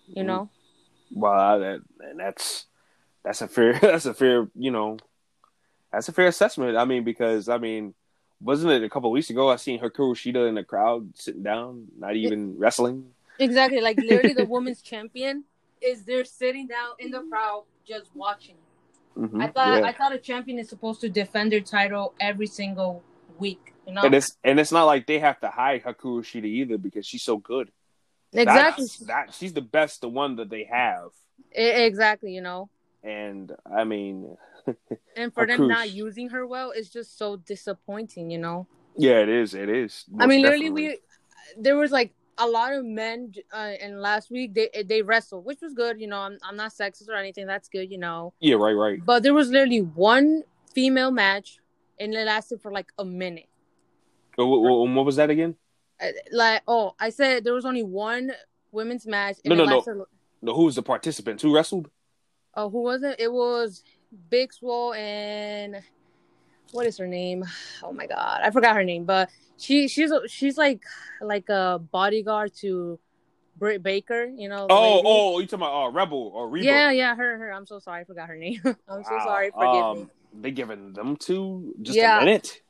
You 0.07 0.23
know, 0.23 0.49
Well, 1.11 1.59
that 1.59 1.79
and 2.01 2.19
that's 2.19 2.65
that's 3.23 3.41
a 3.41 3.47
fair 3.47 3.73
that's 3.81 4.05
a 4.05 4.13
fair 4.13 4.49
you 4.55 4.71
know 4.71 4.97
that's 5.91 6.09
a 6.09 6.11
fair 6.11 6.27
assessment. 6.27 6.77
I 6.77 6.85
mean, 6.85 7.03
because 7.03 7.47
I 7.47 7.57
mean, 7.57 7.93
wasn't 8.39 8.71
it 8.71 8.83
a 8.83 8.89
couple 8.89 9.09
of 9.09 9.13
weeks 9.13 9.29
ago? 9.29 9.49
I 9.49 9.55
seen 9.55 9.79
Hikaru 9.79 10.13
Shida 10.15 10.47
in 10.47 10.55
the 10.55 10.63
crowd 10.63 11.11
sitting 11.15 11.43
down, 11.43 11.87
not 11.97 12.15
even 12.15 12.57
wrestling. 12.57 13.11
exactly. 13.39 13.81
Like 13.81 13.97
literally, 13.97 14.33
the 14.33 14.45
women's 14.49 14.81
champion 14.81 15.43
is 15.81 16.03
there 16.03 16.25
sitting 16.25 16.67
down 16.67 16.91
in 16.99 17.11
the 17.11 17.21
crowd 17.21 17.63
just 17.85 18.15
watching. 18.15 18.55
Mhm, 19.17 19.41
I 19.41 19.47
thought 19.47 19.81
yeah. 19.81 19.87
I 19.87 19.93
thought 19.93 20.13
a 20.13 20.19
champion 20.19 20.59
is 20.59 20.69
supposed 20.69 21.01
to 21.01 21.09
defend 21.09 21.51
their 21.51 21.61
title 21.61 22.13
every 22.19 22.47
single 22.47 23.03
week. 23.39 23.73
You 23.87 23.93
know, 23.93 24.01
and 24.03 24.13
it's 24.13 24.37
and 24.43 24.59
it's 24.59 24.71
not 24.71 24.85
like 24.85 25.07
they 25.07 25.19
have 25.19 25.39
to 25.39 25.49
hide 25.49 25.83
Hikaru 25.83 26.21
Shida 26.21 26.45
either 26.45 26.77
because 26.77 27.05
she's 27.05 27.23
so 27.23 27.37
good. 27.37 27.71
exactly, 28.33 28.83
That's, 28.85 28.97
that 28.99 29.33
she's 29.33 29.53
the 29.53 29.61
best, 29.61 30.01
the 30.01 30.09
one 30.09 30.35
that 30.35 30.49
they 30.49 30.65
have. 30.65 31.09
E- 31.57 31.85
exactly. 31.85 32.33
You 32.33 32.41
know. 32.41 32.69
And 33.03 33.55
I 33.65 33.85
mean, 33.85 34.37
and 35.15 35.33
for 35.33 35.45
them 35.45 35.67
not 35.67 35.91
using 35.91 36.29
her 36.29 36.45
well 36.45 36.71
is 36.71 36.89
just 36.89 37.17
so 37.17 37.35
disappointing 37.37 38.29
you 38.29 38.37
know 38.37 38.67
yeah, 38.99 39.19
it 39.19 39.29
is. 39.29 39.53
It 39.53 39.69
is. 39.69 40.05
i 40.19 40.25
mean 40.25 40.41
literally 40.41 40.69
definitely. 40.69 40.99
we 41.55 41.63
there 41.63 41.77
was 41.77 41.91
like 41.91 42.13
a 42.37 42.47
lot 42.47 42.73
of 42.73 42.85
men 42.85 43.33
uh, 43.53 43.73
and 43.81 43.99
last 44.01 44.29
week 44.29 44.53
they 44.53 44.69
they 44.83 45.01
wrestled, 45.01 45.45
which 45.45 45.59
was 45.61 45.73
good. 45.73 45.99
You 45.99 46.07
know, 46.07 46.19
I'm 46.19 46.37
I'm 46.43 46.55
not 46.55 46.71
sexist 46.71 47.09
or 47.09 47.15
anything. 47.15 47.47
That's 47.47 47.67
good. 47.69 47.91
You 47.91 47.97
know, 47.97 48.33
Yeah, 48.39 48.55
right, 48.55 48.73
right. 48.73 49.03
but 49.03 49.23
there 49.23 49.33
was 49.33 49.49
literally 49.49 49.81
one 49.81 50.43
female 50.73 51.11
match, 51.11 51.59
and 51.99 52.13
it 52.13 52.25
lasted 52.25 52.61
for 52.61 52.71
like 52.71 52.91
a 52.97 53.05
minute. 53.05 53.47
What, 54.35 54.45
what, 54.45 54.89
what 54.89 55.05
was 55.05 55.15
that 55.15 55.29
again? 55.29 55.55
Uh, 55.99 56.07
Like, 56.31 56.61
oh, 56.67 56.93
I 56.99 57.09
said 57.09 57.43
there 57.43 57.53
was 57.53 57.65
only 57.65 57.83
one 57.83 58.31
women's 58.71 59.07
match. 59.07 59.37
And 59.43 59.49
No, 59.49 59.55
it 59.55 59.57
no, 59.57 59.65
no. 59.65 59.75
lasted, 59.77 60.03
No, 60.43 60.53
who 60.53 60.65
was 60.65 60.75
the 60.75 60.83
participants? 60.83 61.41
Who 61.41 61.53
wrestled? 61.53 61.89
Oh, 62.53 62.69
who 62.69 62.83
was 62.83 63.01
it? 63.03 63.19
It 63.19 63.31
was 63.31 63.83
Big 64.29 64.53
Swole 64.53 64.93
and 64.93 65.81
what 66.71 66.85
is 66.85 66.97
her 66.97 67.07
name? 67.07 67.45
Oh 67.83 67.91
my 67.91 68.07
god, 68.07 68.41
I 68.43 68.51
forgot 68.51 68.75
her 68.75 68.83
name. 68.83 69.05
But 69.05 69.29
she 69.57 69.87
she's 69.87 70.11
she's 70.27 70.57
like 70.57 70.83
like 71.21 71.49
a 71.49 71.79
bodyguard 71.79 72.53
to 72.61 72.99
Britt 73.57 73.83
Baker. 73.83 74.25
You 74.25 74.49
know. 74.49 74.67
Oh, 74.69 74.95
lady. 74.95 75.03
oh, 75.05 75.39
you 75.39 75.47
talking 75.47 75.65
about 75.65 75.85
uh, 75.85 75.91
Rebel 75.91 76.31
or 76.33 76.49
Reba? 76.49 76.65
Yeah, 76.65 76.91
yeah, 76.91 77.15
her, 77.15 77.37
her. 77.37 77.53
I'm 77.53 77.65
so 77.65 77.79
sorry, 77.79 78.01
I 78.01 78.03
forgot 78.05 78.27
her 78.29 78.37
name. 78.37 78.61
I'm 78.65 79.03
so 79.03 79.11
Wow. 79.11 79.23
sorry. 79.25 79.51
Forgive 79.51 79.85
um, 79.85 79.97
me. 79.99 80.07
They 80.41 80.51
giving 80.51 80.93
them 80.93 81.15
two 81.15 81.73
just 81.81 81.97
Yeah. 81.97 82.17
a 82.17 82.25
minute. 82.25 82.61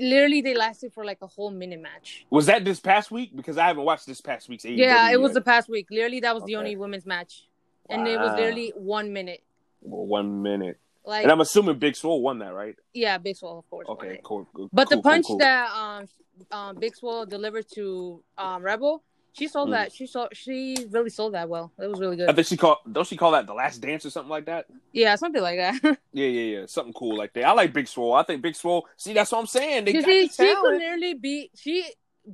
Literally, 0.00 0.40
they 0.40 0.54
lasted 0.54 0.94
for 0.94 1.04
like 1.04 1.18
a 1.20 1.26
whole 1.26 1.50
minute 1.50 1.80
match. 1.80 2.26
Was 2.30 2.46
that 2.46 2.64
this 2.64 2.80
past 2.80 3.10
week? 3.10 3.36
Because 3.36 3.58
I 3.58 3.66
haven't 3.66 3.84
watched 3.84 4.06
this 4.06 4.22
past 4.22 4.48
week's 4.48 4.64
AEW. 4.64 4.78
Yeah, 4.78 5.10
it 5.10 5.20
was 5.20 5.34
the 5.34 5.42
past 5.42 5.68
week. 5.68 5.88
Literally, 5.90 6.20
that 6.20 6.34
was 6.34 6.44
the 6.44 6.56
only 6.56 6.76
women's 6.76 7.04
match, 7.04 7.46
and 7.90 8.08
it 8.08 8.18
was 8.18 8.32
literally 8.32 8.72
one 8.74 9.12
minute. 9.12 9.42
One 9.82 10.42
minute. 10.42 10.78
Like, 11.04 11.24
And 11.24 11.32
I'm 11.32 11.40
assuming 11.40 11.78
Big 11.78 11.96
Swole 11.96 12.22
won 12.22 12.38
that, 12.38 12.54
right? 12.54 12.76
yeah, 12.94 13.18
Big 13.18 13.36
Swole, 13.36 13.58
of 13.58 13.68
course. 13.68 13.88
Okay, 13.88 14.20
cool. 14.22 14.46
cool 14.54 14.68
But 14.72 14.88
cool, 14.88 14.98
the 14.98 15.02
punch 15.02 15.26
cool, 15.26 15.38
that 15.38 15.70
um 15.72 16.06
um 16.50 16.76
Big 16.78 16.94
Swole 16.94 17.26
delivered 17.26 17.66
to 17.74 18.22
um 18.38 18.62
Rebel, 18.62 19.02
she 19.32 19.48
sold 19.48 19.70
Mm. 19.70 19.72
that. 19.72 19.92
She 19.92 20.06
sold. 20.06 20.28
She 20.32 20.76
really 20.90 21.10
sold 21.10 21.34
that 21.34 21.48
well. 21.48 21.72
It 21.80 21.88
was 21.88 21.98
really 21.98 22.16
good. 22.16 22.28
I 22.30 22.32
think 22.34 22.46
she 22.46 22.56
called. 22.56 22.78
don't 22.92 23.06
she 23.06 23.16
call 23.16 23.32
that 23.32 23.46
the 23.46 23.54
last 23.54 23.78
dance 23.80 24.06
or 24.06 24.10
something 24.10 24.30
like 24.30 24.44
that? 24.46 24.66
yeah, 24.92 25.16
something 25.16 25.42
like 25.42 25.58
that. 25.58 25.98
Yeah, 26.12 26.26
yeah, 26.26 26.58
yeah. 26.60 26.66
Something 26.66 26.92
cool 26.92 27.16
like 27.16 27.32
that. 27.32 27.44
I 27.44 27.52
like 27.52 27.72
Big 27.72 27.88
Swole. 27.88 28.12
I 28.14 28.22
think 28.22 28.42
Big 28.42 28.54
Swole. 28.54 28.86
See, 28.96 29.12
that's 29.14 29.32
what 29.32 29.38
I'm 29.40 29.46
saying. 29.46 29.86
They 29.86 29.94
got 29.94 30.04
see, 30.04 30.26
the 30.26 30.32
she 30.32 30.54
could 30.54 30.78
literally 30.78 31.14
be. 31.14 31.50
She 31.56 31.84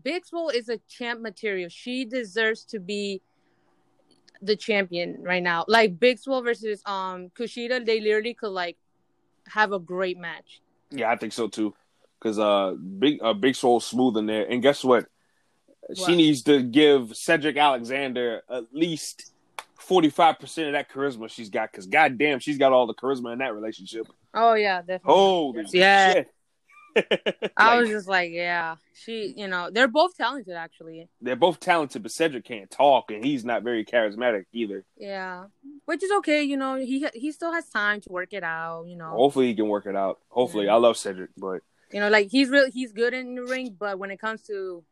Big 0.03 0.27
Swole 0.27 0.51
is 0.51 0.69
a 0.69 0.79
champ 0.89 1.21
material. 1.23 1.69
She 1.71 2.05
deserves 2.05 2.65
to 2.67 2.81
be 2.81 3.23
the 4.43 4.57
champion 4.57 5.23
right 5.23 5.43
now. 5.43 5.65
Like 5.69 5.99
Big 5.99 6.19
Swole 6.19 6.43
versus 6.43 6.83
um 6.87 7.31
Kushida, 7.31 7.85
they 7.85 8.01
literally 8.01 8.35
could 8.35 8.51
like 8.51 8.77
have 9.49 9.73
a 9.73 9.79
great 9.79 10.19
match. 10.19 10.61
Yeah, 10.91 11.11
I 11.11 11.17
think 11.17 11.33
so 11.33 11.49
too. 11.49 11.75
Because 12.19 12.39
uh, 12.39 12.75
big 12.75 13.19
uh, 13.23 13.35
Big 13.35 13.55
Swole 13.55 13.81
smooth 13.81 14.17
in 14.17 14.27
there, 14.27 14.45
and 14.49 14.63
guess 14.63 14.83
what? 14.83 15.07
She 15.95 16.17
needs 16.17 16.43
to 16.43 16.63
give 16.63 17.17
Cedric 17.17 17.57
Alexander 17.57 18.43
at 18.51 18.65
least 18.73 19.33
forty 19.77 20.11
five 20.11 20.39
percent 20.39 20.69
of 20.69 20.73
that 20.75 20.91
charisma 20.91 21.31
she's 21.31 21.49
got. 21.49 21.71
Because 21.71 21.87
goddamn, 21.87 22.41
she's 22.41 22.59
got 22.59 22.73
all 22.73 22.87
the 22.87 22.95
charisma 22.95 23.33
in 23.33 23.39
that 23.39 23.55
relationship. 23.55 24.07
Oh 24.35 24.55
yeah, 24.55 24.81
definitely. 24.81 25.15
Holy 25.15 25.65
Yeah. 25.73 26.13
shit! 26.13 26.35
I 27.57 27.67
Like, 27.77 27.81
was 27.81 27.91
just 27.91 28.09
like, 28.09 28.31
yeah, 28.33 28.77
she. 28.95 29.35
You 29.37 29.49
know, 29.49 29.71
they're 29.71 29.89
both 29.89 30.17
talented 30.17 30.55
actually. 30.55 31.09
they're 31.21 31.37
both 31.37 31.61
talented, 31.61 32.03
but 32.03 32.13
Cedric 32.13 32.45
can't 32.45 32.71
talk, 32.71 33.11
and 33.11 33.25
he's 33.25 33.45
not 33.45 33.63
very 33.63 33.85
charismatic 33.85 34.45
either. 34.53 34.85
Yeah, 34.97 35.45
which 35.85 36.03
is 36.03 36.11
okay. 36.19 36.43
You 36.43 36.57
know, 36.57 36.77
he 36.77 37.07
he 37.15 37.33
still 37.33 37.53
has 37.53 37.69
time 37.69 38.01
to 38.03 38.09
work 38.13 38.33
it 38.33 38.43
out. 38.43 38.85
You 38.87 38.97
know, 38.97 39.11
Hopefully, 39.11 39.47
he 39.49 39.55
can 39.55 39.69
work 39.69 39.87
it 39.87 39.97
out. 39.97 40.19
Hopefully, 40.29 40.67
Yeah. 40.67 40.75
I 40.75 40.79
love 40.79 40.97
Cedric, 40.97 41.31
but 41.37 41.63
you 41.93 42.01
know, 42.01 42.09
like 42.09 42.29
he's 42.31 42.49
really 42.49 42.71
he's 42.71 42.93
good 42.93 43.15
in 43.15 43.35
the 43.35 43.45
ring, 43.45 43.77
but 43.79 43.99
when 43.99 44.11
it 44.11 44.21
comes 44.21 44.43
to 44.43 44.85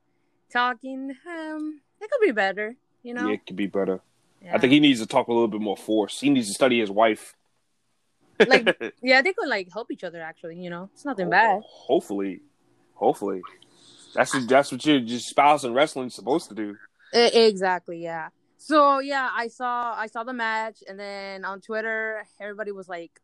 talking, 0.51 1.15
um, 1.29 1.81
it 2.01 2.11
could 2.11 2.21
be 2.25 2.33
better. 2.33 2.77
You 3.03 3.15
know, 3.15 3.29
yeah, 3.29 3.35
it 3.35 3.47
could 3.47 3.57
be 3.57 3.67
better. 3.67 4.01
Yeah. 4.43 4.55
I 4.55 4.59
think 4.59 4.73
he 4.73 4.81
needs 4.81 5.01
to 5.01 5.07
talk 5.07 5.29
a 5.29 5.33
little 5.33 5.49
bit 5.49 5.61
more 5.61 5.77
force. 5.77 6.21
He 6.21 6.31
needs 6.31 6.49
to 6.49 6.55
study 6.55 6.79
his 6.81 6.91
wife. 6.91 7.35
Like- 8.39 8.95
yeah, 9.03 9.23
they 9.23 9.33
could 9.33 9.49
like 9.49 9.73
help 9.73 9.91
each 9.91 10.05
other. 10.05 10.21
Actually, 10.21 10.57
you 10.57 10.71
know, 10.71 10.91
it's 10.93 11.05
nothing 11.05 11.29
oh, 11.29 11.31
bad. 11.31 11.63
Hopefully, 11.65 12.41
hopefully, 12.95 13.43
that's 14.15 14.35
what, 14.35 14.49
that's 14.49 14.73
what 14.73 14.85
your, 14.85 14.99
your 14.99 15.21
spouse 15.21 15.65
in 15.65 15.73
wrestling 15.73 16.11
supposed 16.11 16.49
to 16.49 16.55
do. 16.55 16.77
Exactly. 17.13 18.03
Yeah. 18.03 18.29
So 18.59 18.99
yeah, 18.99 19.31
I 19.33 19.49
saw 19.49 19.95
I 19.97 20.07
saw 20.07 20.25
the 20.25 20.33
match, 20.33 20.83
and 20.89 20.99
then 20.99 21.45
on 21.45 21.61
Twitter, 21.61 22.25
everybody 22.41 22.73
was 22.73 22.89
like 22.89 23.21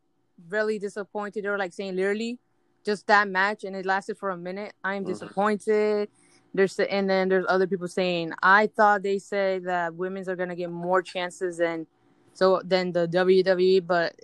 really 0.49 0.79
disappointed. 0.79 1.45
They 1.45 1.49
were 1.49 1.59
like 1.59 1.73
saying 1.73 1.97
literally 1.97 2.39
just 2.85 3.07
that 3.07 3.29
match, 3.29 3.65
and 3.65 3.75
it 3.75 3.87
lasted 3.87 4.19
for 4.19 4.31
a 4.31 4.37
minute. 4.37 4.75
I 4.85 4.95
am 4.95 5.05
disappointed. 5.05 6.09
There's 6.55 6.79
and 6.79 7.09
then 7.09 7.29
there's 7.29 7.47
other 7.49 7.67
people 7.67 7.89
saying 7.89 8.33
I 8.43 8.67
thought 8.67 9.03
they 9.03 9.19
said 9.19 9.65
that 9.65 9.95
women's 9.95 10.29
are 10.29 10.37
gonna 10.37 10.57
get 10.57 10.71
more 10.71 11.03
chances 11.03 11.59
than 11.59 11.87
so 12.35 12.61
than 12.65 12.93
the 12.93 13.09
WWE, 13.09 13.87
but 13.87 14.15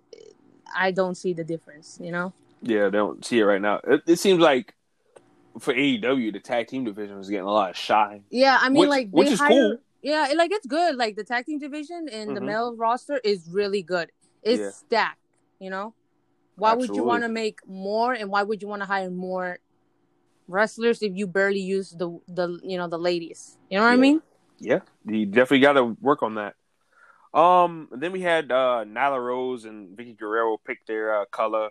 I 0.74 0.90
don't 0.90 1.14
see 1.16 1.32
the 1.32 1.44
difference. 1.44 1.98
You 2.02 2.12
know. 2.12 2.32
Yeah, 2.62 2.84
they 2.84 2.98
don't 2.98 3.24
see 3.24 3.38
it 3.38 3.44
right 3.44 3.60
now. 3.60 3.80
It, 3.86 4.02
it 4.06 4.16
seems 4.18 4.40
like 4.40 4.74
for 5.60 5.72
AEW, 5.74 6.32
the 6.32 6.40
tag 6.40 6.66
team 6.68 6.84
division 6.84 7.18
is 7.18 7.28
getting 7.28 7.46
a 7.46 7.50
lot 7.52 7.70
of 7.70 7.76
shine. 7.76 8.24
Yeah, 8.30 8.58
I 8.60 8.68
mean, 8.68 8.80
Which- 8.80 8.88
like 8.88 9.08
which 9.10 9.26
they 9.28 9.32
is 9.34 9.40
hire, 9.40 9.48
cool. 9.50 9.76
Yeah, 10.02 10.28
it, 10.30 10.36
like 10.36 10.50
it's 10.52 10.66
good. 10.66 10.96
Like 10.96 11.16
the 11.16 11.24
tag 11.24 11.46
team 11.46 11.58
division 11.58 12.08
and 12.10 12.36
the 12.36 12.40
Mhm. 12.40 12.46
male 12.46 12.76
roster 12.76 13.18
is 13.24 13.48
really 13.50 13.82
good. 13.82 14.10
It's 14.42 14.60
Yeah. 14.60 14.70
stacked. 14.70 15.18
You 15.58 15.70
know, 15.70 15.94
why 16.56 16.74
would 16.74 16.94
you 16.94 17.02
want 17.02 17.22
to 17.24 17.28
make 17.28 17.58
more, 17.66 18.12
and 18.12 18.30
why 18.30 18.42
would 18.44 18.62
you 18.62 18.68
want 18.68 18.82
to 18.82 18.86
hire 18.86 19.10
more 19.10 19.58
wrestlers 20.46 21.02
if 21.02 21.14
you 21.16 21.26
barely 21.26 21.60
use 21.60 21.90
the 21.90 22.18
the 22.28 22.58
you 22.62 22.76
know 22.78 22.88
the 22.88 22.98
ladies? 22.98 23.58
You 23.70 23.78
know 23.78 23.84
what 23.84 23.90
I 23.92 23.96
mean? 23.96 24.22
Yeah, 24.60 24.80
you 25.04 25.26
definitely 25.26 25.60
got 25.60 25.74
to 25.74 25.84
work 26.00 26.22
on 26.22 26.34
that. 26.36 26.54
Um, 27.34 27.88
then 27.92 28.12
we 28.12 28.20
had 28.20 28.50
uh, 28.50 28.84
Nyla 28.86 29.22
Rose 29.22 29.64
and 29.64 29.96
Vickie 29.96 30.16
Guerrero 30.18 30.56
pick 30.56 30.84
their 30.86 31.20
uh, 31.22 31.24
color, 31.26 31.70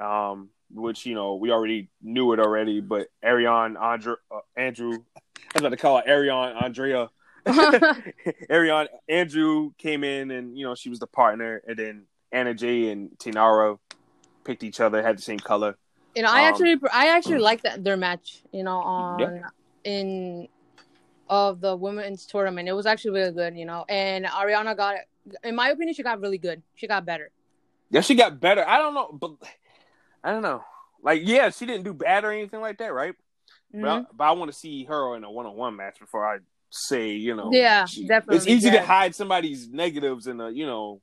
um, 0.00 0.50
which 0.70 1.04
you 1.06 1.14
know 1.14 1.34
we 1.34 1.50
already 1.50 1.88
knew 2.02 2.32
it 2.32 2.40
already. 2.40 2.80
But 2.80 3.08
Ariane 3.24 3.76
Andre, 3.76 4.14
uh, 4.30 4.40
Andrew, 4.56 4.92
I 4.92 5.30
was 5.54 5.62
about 5.62 5.70
to 5.70 5.76
call 5.76 5.96
her 5.98 6.08
Ariane 6.08 6.56
Andrea. 6.56 7.10
Ariane 8.50 8.88
Andrew 9.08 9.72
came 9.78 10.04
in 10.04 10.30
and 10.30 10.56
you 10.56 10.64
know 10.64 10.74
she 10.74 10.90
was 10.90 10.98
the 10.98 11.06
partner, 11.06 11.62
and 11.66 11.76
then 11.76 12.06
Anna 12.30 12.54
Jay 12.54 12.90
and 12.90 13.10
Taynara 13.18 13.78
picked 14.44 14.62
each 14.62 14.80
other, 14.80 15.02
had 15.02 15.18
the 15.18 15.22
same 15.22 15.38
color. 15.38 15.76
You 16.14 16.22
know, 16.22 16.30
I 16.30 16.42
Um, 16.42 16.46
actually 16.46 16.76
I 16.92 17.08
actually 17.08 17.38
like 17.50 17.62
that 17.62 17.82
their 17.82 17.96
match. 17.96 18.42
You 18.52 18.62
know, 18.62 18.78
on 18.78 19.20
Yeah. 19.20 19.48
in 19.84 20.48
of 21.28 21.60
the 21.60 21.76
women's 21.76 22.26
tournament, 22.26 22.68
it 22.68 22.72
was 22.72 22.86
actually 22.86 23.12
really 23.12 23.32
good. 23.32 23.56
You 23.56 23.64
know, 23.66 23.84
and 23.88 24.24
Ariana 24.24 24.76
got 24.76 24.96
in 25.44 25.54
my 25.54 25.70
opinion, 25.70 25.94
she 25.94 26.02
got 26.02 26.20
really 26.20 26.38
good. 26.38 26.62
She 26.74 26.86
got 26.86 27.04
better. 27.04 27.30
Yeah, 27.90 28.00
she 28.00 28.14
got 28.14 28.40
better. 28.40 28.66
I 28.66 28.78
don't 28.78 28.94
know, 28.94 29.10
but 29.12 29.32
I 30.24 30.30
don't 30.32 30.42
know. 30.42 30.62
Like, 31.02 31.22
yeah, 31.24 31.50
she 31.50 31.66
didn't 31.66 31.84
do 31.84 31.94
bad 31.94 32.24
or 32.24 32.32
anything 32.32 32.60
like 32.60 32.78
that, 32.78 32.92
right? 32.92 33.14
Mhm. 33.74 33.82
But, 33.82 33.88
I, 33.90 34.04
but 34.16 34.24
I 34.24 34.30
want 34.32 34.50
to 34.52 34.56
see 34.58 34.84
her 34.84 35.16
in 35.16 35.24
a 35.24 35.30
one-on-one 35.30 35.76
match 35.76 35.98
before 36.00 36.26
I 36.26 36.38
say, 36.70 37.10
you 37.12 37.34
know, 37.36 37.50
Yeah, 37.52 37.84
she- 37.86 38.06
definitely, 38.06 38.36
It's 38.38 38.46
easy 38.46 38.68
yeah. 38.68 38.80
to 38.80 38.86
hide 38.86 39.14
somebody's 39.14 39.68
negatives 39.68 40.26
in 40.26 40.40
a, 40.40 40.50
you 40.50 40.66
know, 40.66 41.00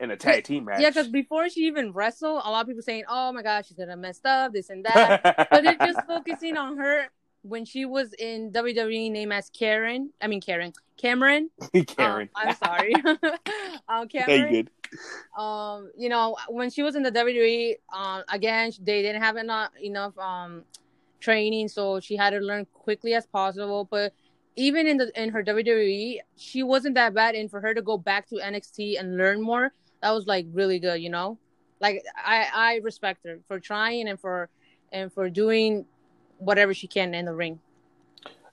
in 0.00 0.10
a 0.10 0.16
tag 0.16 0.44
team 0.44 0.64
match. 0.66 0.80
Yeah, 0.80 0.90
because 0.90 1.08
before 1.08 1.48
she 1.48 1.60
even 1.66 1.92
wrestled, 1.92 2.42
a 2.44 2.50
lot 2.50 2.60
of 2.62 2.66
people 2.68 2.82
saying, 2.82 3.02
"Oh 3.08 3.32
my 3.32 3.42
gosh, 3.42 3.66
she's 3.66 3.76
gonna 3.76 3.96
mess 3.96 4.20
up 4.24 4.52
this 4.52 4.70
and 4.70 4.84
that." 4.84 5.48
but 5.50 5.62
they're 5.64 5.74
just 5.74 6.00
focusing 6.06 6.56
on 6.56 6.76
her 6.78 7.08
when 7.42 7.64
she 7.64 7.84
was 7.84 8.12
in 8.18 8.52
WWE, 8.52 9.10
named 9.10 9.32
as 9.32 9.50
Karen. 9.50 10.10
I 10.20 10.26
mean 10.26 10.40
Karen, 10.40 10.72
Cameron. 10.96 11.50
Karen, 11.86 12.28
Um, 12.34 12.48
I'm 12.48 12.56
sorry, 12.56 12.94
um, 13.88 14.08
Cameron. 14.08 14.50
good. 14.50 14.70
Um, 15.36 15.90
you 15.96 16.08
know, 16.08 16.36
when 16.48 16.70
she 16.70 16.82
was 16.82 16.96
in 16.96 17.02
the 17.02 17.12
WWE, 17.12 17.76
um, 17.92 18.24
again 18.28 18.72
they 18.80 19.02
didn't 19.02 19.22
have 19.22 19.36
enough 19.36 19.70
enough 19.82 20.16
um 20.18 20.64
training, 21.20 21.68
so 21.68 22.00
she 22.00 22.16
had 22.16 22.30
to 22.30 22.38
learn 22.40 22.66
quickly 22.72 23.14
as 23.14 23.26
possible. 23.26 23.86
But 23.90 24.12
even 24.56 24.86
in 24.86 24.96
the 24.96 25.10
in 25.20 25.30
her 25.30 25.42
WWE, 25.42 26.18
she 26.36 26.62
wasn't 26.62 26.94
that 26.96 27.14
bad, 27.14 27.34
and 27.34 27.50
for 27.50 27.60
her 27.60 27.74
to 27.74 27.82
go 27.82 27.96
back 27.98 28.28
to 28.28 28.36
NXT 28.36 28.98
and 28.98 29.16
learn 29.16 29.40
more, 29.40 29.72
that 30.02 30.10
was 30.10 30.26
like 30.26 30.46
really 30.52 30.78
good. 30.78 31.00
You 31.00 31.10
know, 31.10 31.38
like 31.80 32.02
I 32.16 32.48
I 32.52 32.74
respect 32.82 33.24
her 33.26 33.40
for 33.46 33.60
trying 33.60 34.08
and 34.08 34.18
for 34.18 34.48
and 34.90 35.12
for 35.12 35.28
doing 35.30 35.84
whatever 36.38 36.74
she 36.74 36.86
can 36.86 37.14
in 37.14 37.26
the 37.26 37.34
ring. 37.34 37.60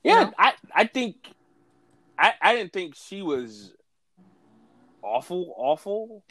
Yeah, 0.04 0.25
know? 0.25 0.34
I, 0.38 0.54
I 0.74 0.86
think, 0.86 1.15
I, 2.18 2.34
I 2.42 2.56
didn't 2.56 2.74
think 2.74 2.96
she 2.96 3.22
was 3.22 3.74
awful, 5.01 5.54
awful. 5.58 6.24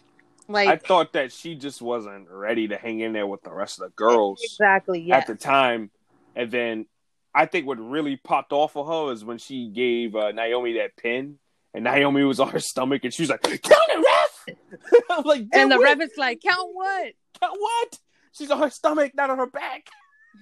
Like 0.47 0.69
I 0.69 0.77
thought 0.77 1.15
that 1.15 1.33
she 1.33 1.55
just 1.55 1.81
wasn't 1.81 2.29
ready 2.31 2.69
to 2.69 2.77
hang 2.77 3.01
in 3.01 3.15
there 3.15 3.27
with 3.27 3.43
the 3.43 3.53
rest 3.53 3.81
of 3.81 3.89
the 3.89 3.95
girls. 3.97 4.41
exactly, 4.43 5.01
yeah, 5.01 5.17
at 5.17 5.27
the 5.27 5.35
time. 5.35 5.91
And 6.37 6.51
then 6.51 6.87
I 7.35 7.47
think 7.47 7.67
what 7.67 7.79
really 7.79 8.17
popped 8.17 8.53
off 8.53 8.77
of 8.77 8.87
her 8.87 9.13
is 9.13 9.25
when 9.25 9.39
she 9.39 9.69
gave 9.69 10.15
uh, 10.15 10.33
Naomi 10.33 10.75
that 10.75 10.97
pin, 10.97 11.39
and 11.73 11.85
Naomi 11.85 12.25
was 12.25 12.41
on 12.41 12.49
her 12.51 12.61
stomach, 12.61 13.05
and 13.05 13.15
she 13.15 13.23
was 13.23 13.31
like, 13.31 13.43
"Count 13.43 13.65
it, 13.65 14.05
ref!" 14.05 14.57
I'm 15.11 15.25
like, 15.25 15.47
and 15.53 15.71
the 15.71 15.77
"Dude, 15.77 15.85
ref 15.85 16.01
is 16.01 16.13
like, 16.19 16.43
count 16.43 16.71
what? 16.73 17.13
count 17.41 17.59
what? 17.59 17.99
She's 18.33 18.51
on 18.51 18.61
her 18.61 18.71
stomach, 18.71 19.13
not 19.15 19.31
on 19.31 19.39
her 19.39 19.47
back. 19.47 19.89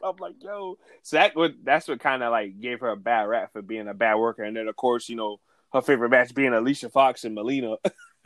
I'm 0.04 0.16
like, 0.20 0.36
yo. 0.42 0.78
So 1.04 1.18
that 1.18 1.36
would 1.36 1.64
that's 1.64 1.88
what 1.88 2.00
kind 2.00 2.24
of 2.24 2.32
like 2.32 2.60
gave 2.60 2.80
her 2.82 2.90
a 2.90 2.98
bad 2.98 3.24
rap 3.24 3.54
for 3.54 3.62
being 3.62 3.88
a 3.88 3.94
bad 3.94 4.16
worker, 4.16 4.44
and 4.44 4.56
then 4.56 4.68
of 4.68 4.76
course, 4.76 5.10
you 5.10 5.16
know, 5.16 5.40
her 5.74 5.82
favorite 5.82 6.10
match 6.10 6.34
being 6.34 6.54
Alicia 6.54 6.90
Fox 6.90 7.24
and 7.24 7.36
Melina 7.36 7.76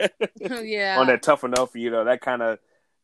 yeah. 0.62 0.96
on 0.98 1.06
that 1.06 1.22
tough 1.22 1.44
enough, 1.44 1.74
you 1.74 1.90
know, 1.90 2.04
that 2.04 2.20
kind 2.20 2.42
of 2.42 2.58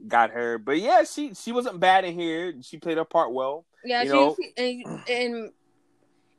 got 0.07 0.31
her. 0.31 0.59
But 0.59 0.79
yeah, 0.79 1.05
she 1.05 1.35
she 1.35 1.53
wasn't 1.53 1.81
bad 1.81 2.05
in 2.05 2.15
here. 2.19 2.55
She 2.63 2.79
played 2.79 2.99
her 2.99 3.05
part 3.05 3.33
well. 3.33 3.65
Yeah, 3.85 4.03
you 4.03 4.09
she, 4.09 4.15
know. 4.15 4.37
she- 4.37 4.53
and, 4.57 5.09
and 5.09 5.53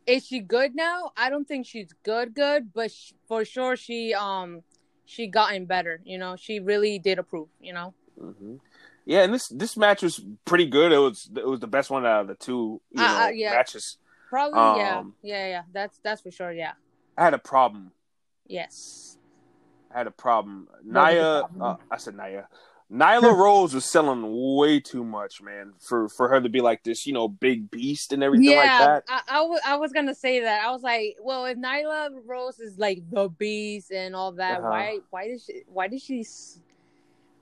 is 0.08 0.26
she 0.26 0.40
good 0.40 0.76
now? 0.76 1.12
I 1.16 1.30
don't 1.30 1.48
think 1.48 1.66
she's 1.66 1.94
good, 2.04 2.34
good, 2.34 2.74
but 2.74 2.92
sh 2.92 3.14
for 3.28 3.46
sure 3.46 3.76
she 3.76 4.14
um 4.14 4.64
she 5.06 5.28
gotten 5.28 5.66
better. 5.66 6.02
You 6.04 6.18
know, 6.18 6.36
she 6.36 6.60
really 6.60 7.00
did 7.00 7.18
improve. 7.18 7.50
You 7.60 7.74
know, 7.74 7.94
hmm 8.20 8.56
Yeah, 9.06 9.24
and 9.24 9.34
this 9.34 9.48
this 9.48 9.76
match 9.76 10.04
was 10.04 10.24
pretty 10.46 10.68
good. 10.68 10.92
It 10.92 10.98
was 11.00 11.30
it 11.36 11.46
was 11.48 11.60
the 11.60 11.68
best 11.68 11.90
one 11.90 12.06
out 12.06 12.22
of 12.22 12.28
the 12.28 12.36
two 12.36 12.82
you 12.92 13.00
Uh, 13.02 13.08
know, 13.08 13.26
uh, 13.26 13.30
yeah. 13.30 13.52
matches. 13.52 13.98
probably 14.30 14.60
yeah, 14.78 15.00
Um, 15.00 15.16
yeah, 15.24 15.48
yeah. 15.48 15.62
That's 15.74 16.00
that's 16.04 16.22
for 16.22 16.32
sure. 16.32 16.52
Yeah, 16.52 16.74
I 17.18 17.24
had 17.24 17.34
a 17.34 17.40
problem. 17.40 17.92
yes. 18.48 19.18
I 19.94 19.98
had 19.98 20.08
a 20.08 20.12
problem. 20.12 20.68
What 20.70 20.86
Naya, 20.94 21.42
problem? 21.42 21.62
uh, 21.62 21.76
I 21.90 21.98
said 21.98 22.16
Naya. 22.16 22.44
Nyla 22.92 23.36
Rose 23.38 23.74
was 23.74 23.86
selling 23.86 24.24
way 24.56 24.80
too 24.80 25.04
much, 25.04 25.42
man, 25.42 25.74
for 25.80 26.08
for 26.08 26.30
her 26.30 26.40
to 26.40 26.48
be 26.50 26.62
like 26.62 26.84
this, 26.84 27.06
you 27.06 27.14
know, 27.14 27.28
big 27.28 27.70
beast 27.72 28.14
and 28.14 28.24
everything 28.24 28.48
like 28.56 28.70
Yeah, 28.70 28.80
that. 28.80 29.04
I, 29.10 29.22
I, 29.28 29.38
w- 29.40 29.60
I 29.66 29.76
was 29.78 29.92
gonna 29.92 30.16
say 30.16 30.42
that. 30.42 30.64
I 30.66 30.72
was 30.72 30.82
like, 30.82 31.18
well, 31.22 31.46
if 31.46 31.58
Nyla 31.58 32.10
Rose 32.26 32.60
is 32.60 32.78
like 32.78 33.02
the 33.10 33.28
beast 33.30 33.92
and 33.92 34.16
all 34.16 34.34
that, 34.34 34.60
Uh-huh. 34.60 34.70
why 34.70 35.00
why 35.10 35.28
did 35.28 35.42
she 35.42 35.64
why 35.68 35.88
did 35.88 36.02
she? 36.02 36.26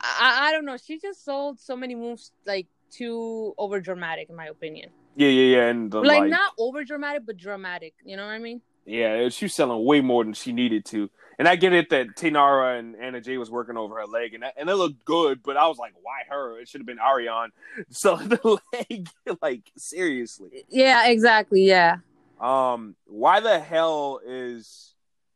I 0.02 0.50
I 0.50 0.52
don't 0.52 0.66
know. 0.66 0.78
She 0.78 1.00
just 1.00 1.24
sold 1.24 1.60
so 1.60 1.76
many 1.76 1.96
moves 1.96 2.32
like 2.46 2.68
too 2.92 3.54
over 3.58 3.80
dramatic, 3.80 4.30
in 4.30 4.36
my 4.36 4.48
opinion. 4.48 4.90
Yeah, 5.16 5.30
yeah, 5.30 5.58
yeah, 5.58 5.68
and 5.68 5.92
the, 5.92 6.00
like, 6.00 6.22
like, 6.22 6.30
not 6.30 6.54
over 6.58 6.84
dramatic, 6.84 7.24
but 7.26 7.36
dramatic. 7.36 7.94
You 8.06 8.16
know 8.16 8.26
what 8.26 8.32
I 8.32 8.40
mean? 8.40 8.62
yeah, 8.90 9.30
she 9.30 9.46
was 9.46 9.54
selling 9.54 9.86
way 9.86 10.02
more 10.02 10.24
than 10.24 10.34
she 10.34 10.52
needed 10.52 10.86
to. 10.86 11.10
And 11.38 11.48
I 11.48 11.56
get 11.56 11.72
it 11.72 11.90
that 11.92 12.18
Taynara 12.18 12.78
and 12.78 12.98
Anna 12.98 13.22
Jay 13.22 13.38
was 13.38 13.50
working 13.50 13.78
over 13.78 13.96
her 13.96 14.06
leg, 14.06 14.34
and 14.34 14.44
that, 14.44 14.56
and 14.58 14.70
it 14.70 14.76
looked 14.76 15.06
good, 15.06 15.42
but 15.42 15.56
I 15.56 15.68
was 15.68 15.78
like, 15.78 15.94
why 16.02 16.24
her? 16.30 16.60
It 16.60 16.68
should 16.68 16.82
have 16.82 16.86
been 16.86 17.00
Ariane 17.00 17.52
selling 17.90 18.30
the 18.30 18.60
leg. 18.74 19.08
like 19.42 19.72
seriously. 19.78 20.66
Yeah, 20.70 21.08
exactly. 21.08 21.64
Yeah. 21.64 21.98
Um, 22.42 22.96
why 23.06 23.40
the 23.40 23.60
hell 23.60 24.20
is 24.26 24.96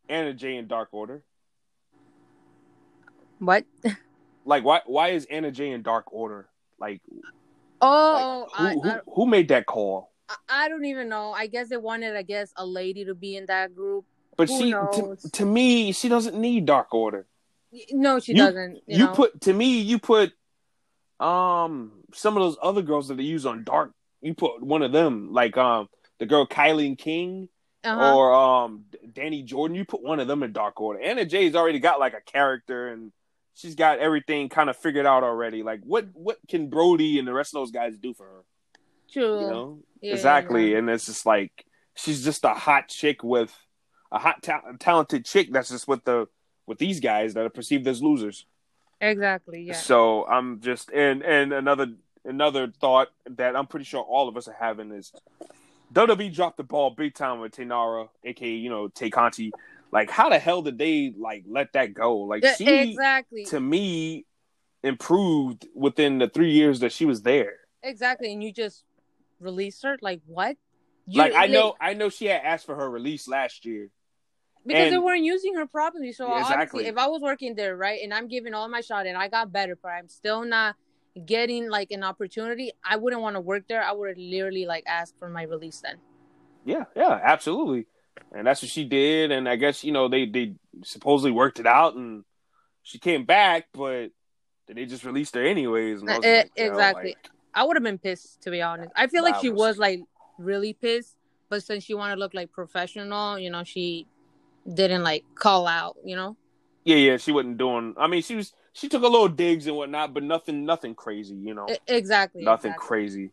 Anna 0.10 0.34
Jay 0.34 0.58
in 0.58 0.67
Dark 0.67 0.89
Order? 0.91 1.24
What? 3.39 3.65
Like, 4.45 4.63
why 4.63 4.81
why 4.85 5.09
is 5.09 5.25
Anna 5.25 5.51
Jay 5.51 5.71
in 5.71 5.81
Dark 5.81 6.12
Order? 6.13 6.50
Like, 6.79 7.01
Oh, 7.81 8.47
like, 8.57 8.73
who, 8.75 8.89
I, 8.89 8.93
who 9.05 9.12
who 9.13 9.25
made 9.25 9.50
that 9.50 9.65
call? 9.65 10.12
I 10.29 10.35
I 10.50 10.69
don't 10.69 10.85
even 10.85 11.09
know. 11.09 11.31
I 11.31 11.47
guess 11.47 11.69
they 11.69 11.77
wanted, 11.77 12.15
I 12.15 12.21
guess, 12.23 12.51
a 12.55 12.65
lady 12.65 13.05
to 13.05 13.15
be 13.15 13.35
in 13.35 13.45
that 13.47 13.75
group. 13.75 14.05
But 14.35 14.50
Who 14.50 14.57
she, 14.59 14.71
to, 14.71 15.17
to 15.33 15.45
me, 15.45 15.91
she 15.91 16.09
doesn't 16.09 16.35
need 16.35 16.65
Dark 16.65 16.93
Order. 16.93 17.27
No, 17.91 18.19
she 18.19 18.31
You- 18.31 18.38
doesn't. 18.39 18.75
You, 18.75 18.81
You, 18.88 19.05
know? 19.05 19.13
put 19.13 19.41
to 19.41 19.53
me, 19.53 19.79
you 19.79 20.00
put 20.00 20.33
um 21.19 21.91
some 22.13 22.35
of 22.38 22.43
those 22.43 22.57
other 22.62 22.81
girls 22.81 23.07
that 23.09 23.17
they 23.17 23.23
use 23.23 23.45
on 23.45 23.63
Dark. 23.63 23.91
You 24.21 24.33
put 24.33 24.63
one 24.63 24.81
of 24.81 24.91
them, 24.91 25.31
like 25.31 25.57
um 25.57 25.89
the 26.19 26.25
girl 26.25 26.47
KiLynn 26.47 26.97
King 26.97 27.50
uh-huh. 27.83 28.15
or 28.15 28.33
um 28.33 28.85
Dani 29.05 29.45
Jordyn. 29.47 29.75
You 29.75 29.85
put 29.85 30.01
one 30.01 30.19
of 30.19 30.27
them 30.27 30.41
in 30.43 30.53
Dark 30.53 30.79
Order. 30.79 31.01
Anna 31.01 31.25
Jay's 31.25 31.55
already 31.55 31.79
got 31.79 32.00
like 32.00 32.13
a 32.13 32.21
character 32.21 32.88
and 32.89 33.12
she's 33.53 33.75
got 33.75 34.00
everything 34.00 34.50
kind 34.50 34.69
of 34.69 34.77
figured 34.77 35.05
out 35.05 35.24
already. 35.24 35.63
Like 35.63 35.81
what 35.83 36.07
what 36.13 36.39
can 36.48 36.69
Brodie 36.69 37.19
and 37.19 37.27
the 37.27 37.33
rest 37.33 37.53
of 37.53 37.62
those 37.62 37.72
guys 37.72 37.98
do 37.98 38.13
for 38.13 38.25
her? 38.25 38.43
True. 39.12 39.41
You 39.41 39.48
know 39.48 39.79
Yeah, 40.01 40.13
exactly, 40.13 40.72
yeah. 40.72 40.79
and 40.79 40.89
it's 40.89 41.05
just 41.05 41.25
like 41.25 41.65
she's 41.95 42.24
just 42.24 42.43
a 42.43 42.53
hot 42.53 42.88
chick 42.89 43.24
with 43.24 43.55
a 44.12 44.19
hot 44.19 44.41
ta- 44.43 44.62
talented 44.79 45.25
chick 45.25 45.51
that's 45.51 45.69
just 45.69 45.88
with 45.88 46.03
the 46.03 46.27
with 46.65 46.77
these 46.77 47.00
guys 47.00 47.33
that 47.33 47.45
are 47.45 47.50
perceived 47.50 47.88
as 47.88 48.01
losers. 48.01 48.45
Exactly. 49.01 49.63
Yeah. 49.63 49.74
So 49.74 50.25
I'm 50.25 50.62
just 50.62 50.89
and 50.91 51.24
and 51.24 51.51
another 51.53 51.87
another 52.25 52.72
thought 52.79 53.09
that 53.29 53.55
I'm 53.55 53.68
pretty 53.68 53.85
sure 53.85 54.01
all 54.01 54.29
of 54.29 54.37
us 54.37 54.48
are 54.48 54.55
having 54.57 54.92
is 54.92 55.11
WWE 55.94 56.33
dropped 56.33 56.57
the 56.57 56.63
ball 56.63 56.89
big 56.92 57.13
time 57.13 57.39
with 57.39 57.55
Taynara, 57.55 58.09
aka 58.24 58.50
you 58.50 58.70
know 58.70 58.87
Tay 58.87 59.09
Conti. 59.09 59.51
Like 59.94 60.10
how 60.10 60.29
the 60.29 60.40
hell 60.40 60.64
did 60.64 60.77
they 60.79 61.14
like 61.18 61.44
let 61.48 61.74
that 61.74 61.94
go? 61.94 62.18
Like 62.18 62.44
Yeah, 62.44 62.56
she 62.56 62.92
exactly. 62.92 63.46
to 63.46 63.60
me 63.60 64.25
improved 64.82 65.68
within 65.75 66.18
the 66.18 66.27
three 66.27 66.51
years 66.51 66.79
that 66.79 66.92
she 66.92 67.06
was 67.06 67.22
there. 67.22 67.58
Exactly. 67.84 68.34
And 68.34 68.44
you 68.44 68.51
just 68.51 68.84
released 69.40 69.84
her? 69.84 69.98
Like 70.01 70.22
what? 70.25 70.58
You, 71.06 71.20
like 71.20 71.34
I 71.36 71.46
know 71.46 71.75
I 71.79 71.94
know 71.94 72.10
she 72.10 72.25
had 72.25 72.42
asked 72.44 72.66
for 72.66 72.75
her 72.75 72.90
release 72.90 73.27
last 73.27 73.66
year. 73.66 73.90
because 74.66 74.90
they 74.90 74.98
weren't 74.98 75.24
using 75.24 75.56
her 75.56 75.68
properly. 75.68 76.12
So 76.12 76.25
honestly, 76.25 76.53
exactly. 76.53 76.86
if 76.88 76.98
I 76.98 77.08
was 77.08 77.22
working 77.22 77.53
there, 77.53 77.77
right, 77.77 78.01
and 78.01 78.14
I'm 78.14 78.27
giving 78.27 78.56
all 78.56 78.68
my 78.68 78.82
shot 78.82 79.06
and 79.06 79.16
I 79.16 79.27
got 79.27 79.51
better, 79.51 79.77
but 79.79 79.90
I'm 79.90 80.10
still 80.10 80.44
not 80.44 80.75
getting 81.24 81.70
like 81.70 81.92
an 81.92 82.03
opportunity, 82.03 82.72
I 82.84 82.96
wouldn't 82.96 83.22
want 83.22 83.36
to 83.36 83.42
work 83.42 83.68
there. 83.68 83.84
I 83.84 83.92
would 83.92 84.18
literally 84.18 84.66
like 84.66 84.86
ask 84.88 85.16
for 85.20 85.29
my 85.29 85.44
release 85.44 85.79
then. 85.82 85.98
Yeah, 86.66 86.86
yeah, 86.96 87.20
absolutely. 87.24 87.86
And 88.33 88.45
that's 88.47 88.61
what 88.61 88.71
she 88.71 88.85
did. 88.85 89.31
And 89.31 89.47
I 89.47 89.55
guess, 89.55 89.83
you 89.83 89.91
know, 89.91 90.07
they, 90.07 90.25
they 90.25 90.55
supposedly 90.83 91.31
worked 91.31 91.59
it 91.59 91.67
out 91.67 91.95
and 91.95 92.23
she 92.81 92.99
came 92.99 93.25
back, 93.25 93.67
but 93.73 94.09
then 94.67 94.75
they 94.75 94.85
just 94.85 95.03
released 95.03 95.35
her 95.35 95.43
anyways. 95.43 96.01
And 96.01 96.09
I 96.09 96.17
was 96.17 96.25
Eh, 96.25 96.37
like, 96.37 96.51
know, 96.57 96.69
exactly. 96.69 97.09
like, 97.09 97.29
I 97.53 97.63
would 97.63 97.75
have 97.75 97.83
been 97.83 97.99
pissed 97.99 98.41
to 98.41 98.51
be 98.51 98.61
honest. 98.61 98.91
I 98.95 99.07
feel 99.07 99.23
like 99.23 99.39
she 99.39 99.49
was 99.49 99.77
like 99.77 100.01
really 100.37 100.73
pissed, 100.73 101.15
but 101.49 101.63
since 101.63 101.83
she 101.83 101.93
wanted 101.93 102.15
to 102.15 102.19
look 102.19 102.33
like 102.33 102.51
professional, 102.51 103.37
you 103.37 103.49
know, 103.49 103.63
she 103.63 104.07
didn't 104.71 105.03
like 105.03 105.23
call 105.35 105.67
out, 105.67 105.97
you 106.03 106.15
know. 106.15 106.35
yeah, 106.85 106.95
yeah, 106.95 107.17
she 107.17 107.31
wasn't 107.31 107.57
doing, 107.57 107.93
I 107.97 108.07
mean, 108.07 108.21
she 108.21 108.35
was, 108.35 108.53
she 108.73 108.89
took 108.89 109.03
a 109.03 109.07
little 109.07 109.27
digs 109.29 109.67
and 109.67 109.75
whatnot, 109.75 110.13
but 110.13 110.23
nothing, 110.23 110.65
nothing 110.65 110.95
crazy, 110.95 111.35
you 111.35 111.53
know, 111.53 111.67
E- 111.69 111.77
exactly. 111.87 112.43
nothing 112.43 112.71
exactly. 112.71 112.87
crazy. 112.87 113.31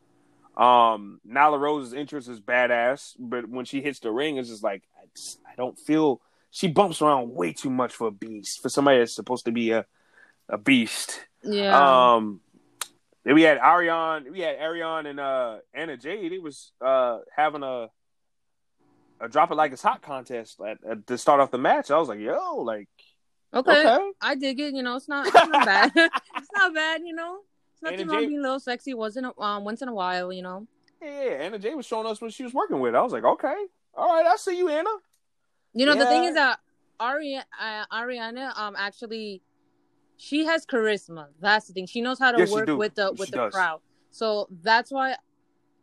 Um, 0.57 1.21
Nyla 1.29 1.59
Rose's 1.59 1.93
interest 1.93 2.29
is 2.29 2.41
badass, 2.41 3.15
but 3.19 3.49
when 3.49 3.65
she 3.65 3.81
hits 3.81 4.01
the 4.01 4.11
ring, 4.11 4.37
it's 4.37 4.49
just 4.49 4.63
like, 4.63 4.83
I, 4.97 5.07
just, 5.17 5.39
I 5.47 5.55
don't 5.57 5.79
feel, 5.79 6.21
she 6.51 6.69
bumps 6.69 7.01
around 7.01 7.33
way 7.33 7.53
too 7.53 7.71
much 7.71 7.95
for 7.95 8.09
a 8.09 8.11
beast, 8.11 8.61
for 8.61 8.69
somebody 8.69 8.99
that's 8.99 9.15
supposed 9.15 9.45
to 9.47 9.53
be 9.53 9.71
a, 9.71 9.87
a 10.49 10.59
beast. 10.59 11.21
Yeah. 11.43 12.15
Um, 12.15 12.41
then 13.25 13.35
we 13.35 13.43
had 13.43 13.59
Ariane, 13.59 14.33
we 14.33 14.41
had 14.41 14.57
Ariane 14.57 15.07
and 15.07 15.21
uh 15.21 15.59
Anna 15.75 15.97
Jay. 15.97 16.27
It 16.27 16.43
was 16.43 16.73
uh 16.81 17.19
having 17.35 17.63
a 17.63 17.91
a 19.21 19.29
drop 19.29 19.51
it 19.51 19.55
like 19.55 19.73
it's 19.73 19.83
hot 19.83 20.01
contest 20.01 20.59
at, 20.67 20.79
at 20.85 21.07
to 21.07 21.19
start 21.19 21.41
off 21.41 21.51
the 21.51 21.59
match. 21.59 21.91
I 21.91 21.99
was 21.99 22.09
like, 22.09 22.21
yo, 22.21 22.57
like 22.57 22.89
okay. 23.53 23.81
okay, 23.81 24.11
I 24.21 24.35
dig 24.35 24.59
it. 24.61 24.75
You 24.75 24.83
know, 24.83 24.97
it's 24.97 25.09
not, 25.09 25.27
it's 25.27 25.35
not 25.35 25.67
bad. 25.67 25.93
it's 25.95 26.49
not 26.55 26.75
bad. 26.75 27.03
You 27.05 27.15
know, 27.15 27.41
nothing 27.83 28.01
Anna 28.01 28.13
wrong 28.13 28.21
Jay- 28.23 28.27
being 28.27 28.39
a 28.39 28.43
little 28.43 28.61
sexy. 28.61 28.95
Wasn't 28.95 29.27
um 29.39 29.65
once 29.65 29.83
in 29.83 29.89
a 29.89 29.95
while. 29.95 30.33
You 30.33 30.43
know. 30.43 30.67
yeah, 31.03 31.09
yeah. 31.25 31.31
Anna 31.45 31.59
Jay 31.59 31.75
was 31.75 31.87
showing 31.87 32.07
us 32.07 32.21
what 32.21 32.33
she 32.33 32.43
was 32.43 32.53
working 32.55 32.81
with. 32.81 32.95
I 32.95 33.03
was 33.03 33.13
like, 33.13 33.25
okay, 33.25 33.55
all 33.95 34.15
right, 34.15 34.27
I 34.27 34.37
see 34.37 34.57
you, 34.59 34.69
Anna. 34.69 34.91
You 35.73 35.87
know, 35.87 35.95
the 35.95 36.07
thing 36.07 36.25
is 36.25 36.35
that 36.35 36.59
Ari- 36.99 37.37
uh, 37.37 37.87
Ariana 37.93 38.57
um 38.59 38.75
actually 38.77 39.43
she 40.17 40.45
has 40.45 40.67
charisma. 40.67 41.29
That's 41.41 41.67
the 41.69 41.73
thing. 41.73 41.87
She 41.87 42.01
knows 42.03 42.19
how 42.19 42.33
to 42.33 42.39
Yes, 42.39 42.51
work 42.51 42.69
with 42.69 42.95
the 42.95 43.15
She 43.15 43.21
with 43.21 43.31
the 43.31 43.37
does. 43.37 43.55
crowd. 43.55 43.81
So 44.11 44.49
that's 44.63 44.91
why 44.91 45.17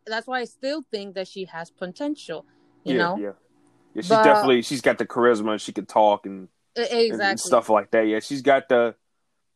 that's 0.06 0.28
why 0.28 0.42
I 0.42 0.46
still 0.46 0.84
think 0.92 1.16
that 1.16 1.28
she 1.28 1.46
has 1.46 1.70
potential. 1.72 2.46
You 2.84 2.94
yeah, 2.96 3.02
know, 3.04 3.18
yeah, 3.18 3.26
yeah. 3.94 4.02
She's 4.02 4.10
But- 4.10 4.24
definitely 4.24 4.62
she's 4.62 4.82
got 4.82 4.98
the 5.00 5.06
charisma. 5.06 5.60
She 5.60 5.72
can 5.74 5.86
talk 5.86 6.26
and, 6.26 6.50
and- 6.76 6.88
exactly. 6.92 7.26
and 7.32 7.40
stuff 7.40 7.70
like 7.70 7.90
that. 7.92 8.08
Yeah, 8.08 8.20
she's 8.20 8.42
got 8.42 8.70
the 8.70 8.96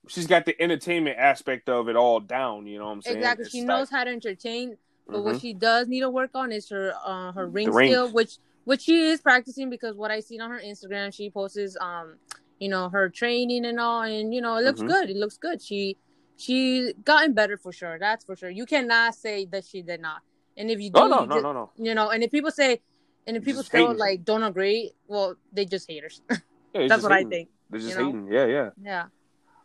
she's 0.07 0.27
got 0.27 0.45
the 0.45 0.59
entertainment 0.61 1.17
aspect 1.17 1.69
of 1.69 1.87
it 1.89 1.95
all 1.95 2.19
down. 2.19 2.65
You 2.67 2.79
know 2.79 2.85
what 2.85 2.91
I'm 2.91 3.01
saying? 3.01 3.17
Exactly. 3.17 3.43
It's 3.43 3.51
She 3.51 3.59
like- 3.61 3.67
knows 3.67 3.89
how 3.89 4.03
to 4.03 4.09
entertain, 4.11 4.77
but 5.07 5.17
Mhm. 5.17 5.23
what 5.23 5.41
she 5.41 5.53
does 5.53 5.87
need 5.87 6.01
to 6.01 6.09
work 6.09 6.31
on 6.35 6.51
is 6.51 6.69
her 6.69 6.93
uh 7.03 7.31
her 7.33 7.47
ring, 7.47 7.69
ring. 7.71 7.91
skill, 7.91 8.09
which 8.11 8.37
which 8.63 8.81
she 8.81 9.01
is 9.09 9.21
practicing 9.21 9.69
because 9.69 9.95
what 9.95 10.11
I 10.11 10.19
seen 10.19 10.39
on 10.41 10.51
her 10.51 10.59
Instagram, 10.59 11.13
she 11.13 11.29
posts 11.31 11.75
um, 11.81 12.17
you 12.59 12.69
know, 12.69 12.89
her 12.89 13.09
training 13.09 13.65
and 13.65 13.79
all, 13.79 14.03
and 14.03 14.33
you 14.35 14.41
know, 14.41 14.55
it 14.57 14.63
looks 14.63 14.81
Mhm. 14.81 14.87
good. 14.87 15.09
It 15.09 15.17
looks 15.17 15.37
good. 15.37 15.61
She 15.61 15.97
she 16.37 16.93
gotten 17.05 17.33
better 17.33 17.57
for 17.57 17.71
sure. 17.71 17.97
That's 17.99 18.23
for 18.25 18.35
sure. 18.35 18.49
You 18.49 18.65
cannot 18.65 19.13
say 19.15 19.45
that 19.45 19.63
she 19.65 19.81
did 19.83 20.01
not. 20.01 20.21
And 20.57 20.69
if 20.71 20.79
you 20.81 20.89
do, 20.89 20.99
Oh 21.01 21.07
no, 21.07 21.21
you 21.21 21.27
no, 21.27 21.35
just- 21.35 21.43
no, 21.43 21.53
no. 21.53 21.71
you 21.77 21.93
know, 21.95 22.09
and 22.09 22.23
if 22.23 22.31
people 22.31 22.51
say, 22.51 22.81
and 23.27 23.37
if 23.37 23.43
people 23.45 23.63
still 23.63 23.87
hating. 23.87 23.97
like 23.99 24.23
don't 24.25 24.43
agree, 24.43 24.91
well, 25.07 25.35
they 25.53 25.65
just 25.65 25.89
haters. 25.89 26.21
Yeah, 26.73 26.87
That's 26.87 27.01
just 27.01 27.03
what 27.03 27.11
I 27.11 27.25
think. 27.25 27.49
They're 27.69 27.79
just 27.81 27.91
you 27.91 27.97
know? 27.99 28.05
hating. 28.05 28.27
Yeah, 28.31 28.45
yeah. 28.45 28.69
Yeah. 28.81 29.05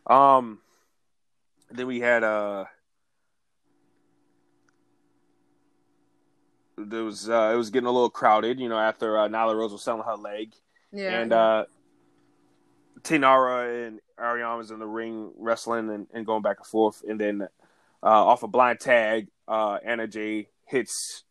Um, 0.07 0.59
then 1.69 1.85
we 1.87 1.99
had 1.99 2.23
uh, 2.23 2.65
there 6.77 7.03
was 7.03 7.29
uh, 7.29 7.51
it 7.53 7.57
was 7.57 7.69
getting 7.69 7.87
a 7.87 7.91
little 7.91 8.09
crowded, 8.09 8.59
you 8.59 8.69
know, 8.69 8.77
after 8.79 9.17
uh, 9.17 9.27
Nyla 9.27 9.55
Rose 9.55 9.71
was 9.71 9.83
selling 9.83 10.03
her 10.03 10.15
leg, 10.15 10.53
Yeah. 10.91 11.19
and 11.21 11.33
uh, 11.33 11.65
Taynara 13.01 13.87
and 13.87 13.99
Ariana 14.19 14.57
was 14.57 14.71
in 14.71 14.79
the 14.79 14.85
ring 14.87 15.31
wrestling 15.37 15.89
and, 15.89 16.07
and 16.13 16.25
going 16.25 16.41
back 16.41 16.57
and 16.59 16.67
forth, 16.67 17.03
and 17.07 17.19
then 17.19 17.41
uh, 18.03 18.25
off 18.25 18.43
a 18.43 18.47
blind 18.47 18.79
tag. 18.79 19.27
Uh, 19.47 19.77
Anna 19.83 20.07
Jay 20.07 20.49
hits 20.65 21.23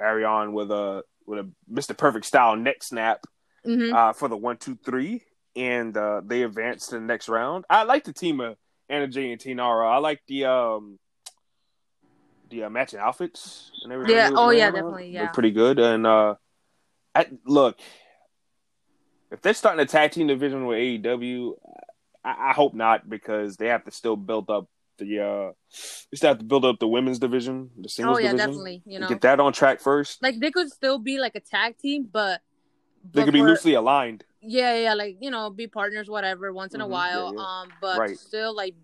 Ariana 0.00 0.52
with 0.52 0.70
a 0.70 1.02
with 1.26 1.38
a 1.38 1.48
Mr. 1.72 1.96
Perfect 1.96 2.26
style 2.26 2.56
neck 2.56 2.82
snap 2.82 3.24
hmm 3.64 3.92
uh, 3.94 4.12
for 4.12 4.28
the 4.28 4.36
one, 4.36 4.56
two, 4.56 4.76
three, 4.84 5.22
and 5.56 5.96
uh, 5.96 6.22
they 6.24 6.42
advance 6.42 6.88
to 6.88 6.96
the 6.96 7.00
next 7.00 7.28
round. 7.28 7.64
I 7.68 7.82
like 7.84 8.04
the 8.04 8.12
team 8.12 8.40
of 8.40 8.56
Anna 8.88 9.08
Jay 9.08 9.32
and 9.32 9.40
Taynara. 9.40 9.90
I 9.90 9.98
like 9.98 10.20
the 10.28 10.44
um 10.46 10.98
the 12.50 12.64
uh, 12.64 12.70
matching 12.70 12.98
outfits 12.98 13.70
and 13.84 13.92
everything. 13.92 14.16
Yeah, 14.16 14.30
oh, 14.34 14.50
yeah, 14.50 14.70
definitely, 14.70 15.12
They're 15.12 15.22
yeah. 15.24 15.28
pretty 15.28 15.52
good. 15.52 15.78
And 15.78 16.04
uh, 16.04 16.34
I, 17.14 17.26
look, 17.46 17.78
if 19.30 19.40
they're 19.40 19.54
starting 19.54 19.80
a 19.80 19.86
tag 19.86 20.10
team 20.10 20.26
division 20.26 20.66
with 20.66 20.78
AEW, 20.78 21.52
I, 22.24 22.50
I 22.50 22.52
hope 22.52 22.74
not 22.74 23.08
because 23.08 23.56
they 23.56 23.68
have 23.68 23.84
to 23.84 23.92
still 23.92 24.16
build 24.16 24.50
up 24.50 24.66
the 24.98 25.20
uh, 25.20 25.52
they 26.10 26.16
still 26.16 26.28
have 26.30 26.38
to 26.38 26.44
build 26.44 26.64
up 26.64 26.78
the 26.80 26.88
women's 26.88 27.18
division, 27.20 27.70
the 27.78 27.88
singles 27.88 28.16
Oh 28.16 28.20
yeah, 28.20 28.32
division. 28.32 28.48
definitely. 28.48 28.82
You 28.84 28.98
know, 28.98 29.08
Get 29.08 29.20
that 29.22 29.40
on 29.40 29.52
track 29.52 29.80
first. 29.80 30.20
like 30.22 30.40
they 30.40 30.50
could 30.50 30.70
still 30.70 30.98
be 30.98 31.18
like 31.18 31.34
a 31.36 31.40
tag 31.40 31.78
team, 31.78 32.08
but 32.10 32.42
They 33.12 33.22
could 33.24 33.32
be 33.32 33.42
loosely 33.42 33.74
aligned. 33.74 34.24
Yeah, 34.42 34.74
yeah, 34.76 34.94
like 34.94 35.18
you 35.20 35.30
know, 35.30 35.50
be 35.50 35.66
partners, 35.66 36.08
whatever, 36.08 36.52
once 36.52 36.74
in 36.74 36.80
a 36.80 36.86
Mhm, 36.86 36.90
while. 36.90 37.32
yeah, 37.34 37.40
yeah. 37.40 37.60
Um, 37.62 37.72
but 37.80 37.98
Right. 37.98 38.18
still, 38.18 38.54
like 38.54 38.74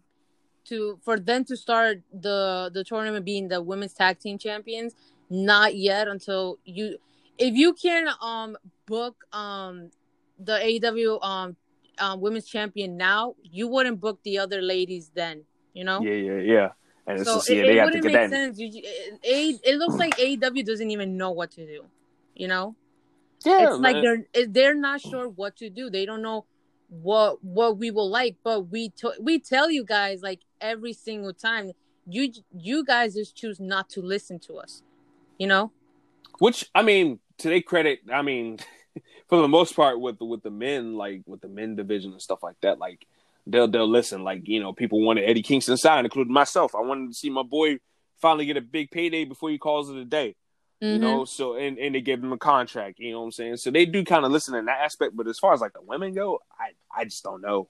to 0.66 0.98
for 1.02 1.18
them 1.18 1.44
to 1.44 1.56
start 1.56 2.02
the 2.12 2.70
the 2.72 2.84
tournament 2.84 3.24
being 3.24 3.48
the 3.48 3.62
women's 3.62 3.94
tag 3.94 4.18
team 4.18 4.36
champions, 4.38 4.94
not 5.30 5.74
yet 5.76 6.08
until 6.08 6.58
you, 6.64 6.98
if 7.38 7.54
you 7.54 7.72
can 7.72 8.08
um 8.20 8.56
book 8.86 9.24
um 9.32 9.90
the 10.38 10.58
AEW 10.58 11.24
um 11.24 11.56
um 11.98 12.20
women's 12.20 12.46
champion 12.46 12.96
now, 12.96 13.34
you 13.42 13.66
wouldn't 13.68 14.00
book 14.00 14.18
the 14.24 14.38
other 14.38 14.60
ladies 14.60 15.10
then. 15.14 15.44
You 15.72 15.84
know. 15.84 16.02
Yeah, 16.02 16.12
yeah, 16.14 16.40
yeah. 16.40 16.68
And 17.06 17.20
it's 17.20 17.30
So 17.30 17.36
just 17.36 17.50
it, 17.50 17.56
yeah, 17.56 17.62
it 17.62 17.66
they 17.66 17.76
have 17.76 17.92
to 17.92 17.98
wouldn't 17.98 18.12
get 18.12 18.30
make 18.30 18.30
sense. 18.30 18.58
You, 18.58 18.68
it, 18.74 19.20
it, 19.22 19.60
it 19.64 19.76
looks 19.78 19.94
like 19.94 20.16
AEW 20.18 20.64
doesn't 20.66 20.90
even 20.90 21.16
know 21.16 21.30
what 21.30 21.50
to 21.52 21.64
do. 21.66 21.84
You 22.34 22.48
know. 22.48 22.74
Yeah, 23.46 23.68
it's 23.70 23.78
like 23.78 24.02
they're 24.02 24.46
they're 24.48 24.74
not 24.74 25.00
sure 25.00 25.28
what 25.28 25.56
to 25.56 25.70
do. 25.70 25.88
They 25.88 26.04
don't 26.04 26.22
know 26.22 26.46
what 26.88 27.42
what 27.44 27.78
we 27.78 27.90
will 27.90 28.10
like, 28.10 28.36
but 28.42 28.68
we 28.68 28.90
to, 28.90 29.12
we 29.20 29.38
tell 29.38 29.70
you 29.70 29.84
guys 29.84 30.22
like 30.22 30.40
every 30.60 30.92
single 30.92 31.32
time. 31.32 31.72
You 32.08 32.32
you 32.52 32.84
guys 32.84 33.14
just 33.14 33.36
choose 33.36 33.58
not 33.60 33.88
to 33.90 34.02
listen 34.02 34.38
to 34.40 34.54
us. 34.54 34.82
You 35.38 35.46
know? 35.46 35.72
Which 36.38 36.68
I 36.74 36.82
mean, 36.82 37.18
to 37.38 37.48
their 37.48 37.62
credit, 37.62 38.00
I 38.12 38.22
mean, 38.22 38.58
for 39.28 39.40
the 39.40 39.48
most 39.48 39.74
part, 39.74 40.00
with 40.00 40.16
with 40.20 40.42
the 40.42 40.50
men, 40.50 40.94
like 40.94 41.22
with 41.26 41.40
the 41.40 41.48
men 41.48 41.76
division 41.76 42.12
and 42.12 42.22
stuff 42.22 42.42
like 42.42 42.56
that, 42.62 42.78
like 42.78 43.06
they'll 43.46 43.68
they'll 43.68 43.88
listen. 43.88 44.24
Like 44.24 44.48
you 44.48 44.60
know, 44.60 44.72
people 44.72 45.00
wanted 45.04 45.24
Eddie 45.24 45.42
Kingston 45.42 45.76
signed, 45.76 46.06
including 46.06 46.32
myself. 46.32 46.74
I 46.74 46.80
wanted 46.80 47.10
to 47.10 47.14
see 47.14 47.30
my 47.30 47.42
boy 47.42 47.78
finally 48.18 48.46
get 48.46 48.56
a 48.56 48.60
big 48.62 48.90
payday 48.90 49.24
before 49.24 49.50
he 49.50 49.58
calls 49.58 49.90
it 49.90 49.96
a 49.96 50.04
day. 50.04 50.34
You 50.88 50.98
Mhm. 50.98 51.00
know, 51.00 51.24
so 51.24 51.56
and 51.56 51.78
and 51.78 51.94
they 51.94 52.00
gave 52.00 52.22
him 52.22 52.32
a 52.32 52.38
contract. 52.38 52.98
You 52.98 53.12
know 53.12 53.20
what 53.20 53.26
I'm 53.26 53.32
saying? 53.32 53.56
So 53.58 53.70
they 53.70 53.86
do 53.86 54.04
kind 54.04 54.24
of 54.24 54.32
listen 54.32 54.54
in 54.54 54.66
that 54.66 54.80
aspect. 54.80 55.16
But 55.16 55.28
as 55.28 55.38
far 55.38 55.52
as 55.52 55.60
like 55.60 55.72
the 55.72 55.82
women 55.82 56.14
go, 56.14 56.40
I 56.58 56.72
I 56.94 57.04
just 57.04 57.24
don't 57.24 57.42
know. 57.42 57.68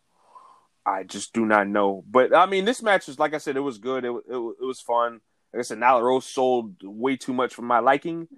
I 0.85 1.03
just 1.05 1.33
do 1.33 1.45
not 1.47 1.69
know. 1.69 2.05
But 2.09 2.35
I 2.35 2.47
mean, 2.47 2.64
this 2.64 2.83
match 2.83 3.07
was 3.07 3.19
like 3.19 3.35
I 3.35 3.38
said, 3.38 3.57
it 3.57 3.61
was 3.61 3.79
good. 3.79 4.05
It 4.05 4.11
it, 4.11 4.37
it 4.37 4.64
was 4.64 4.81
fun. 4.81 5.21
Like 5.53 5.61
I 5.61 5.62
said, 5.62 5.79
Nyla 5.79 6.03
Rose 6.03 6.27
sold 6.27 6.77
way 6.83 7.16
too 7.16 7.33
much 7.33 7.55
for 7.55 7.62
my 7.62 7.79
liking. 7.81 8.29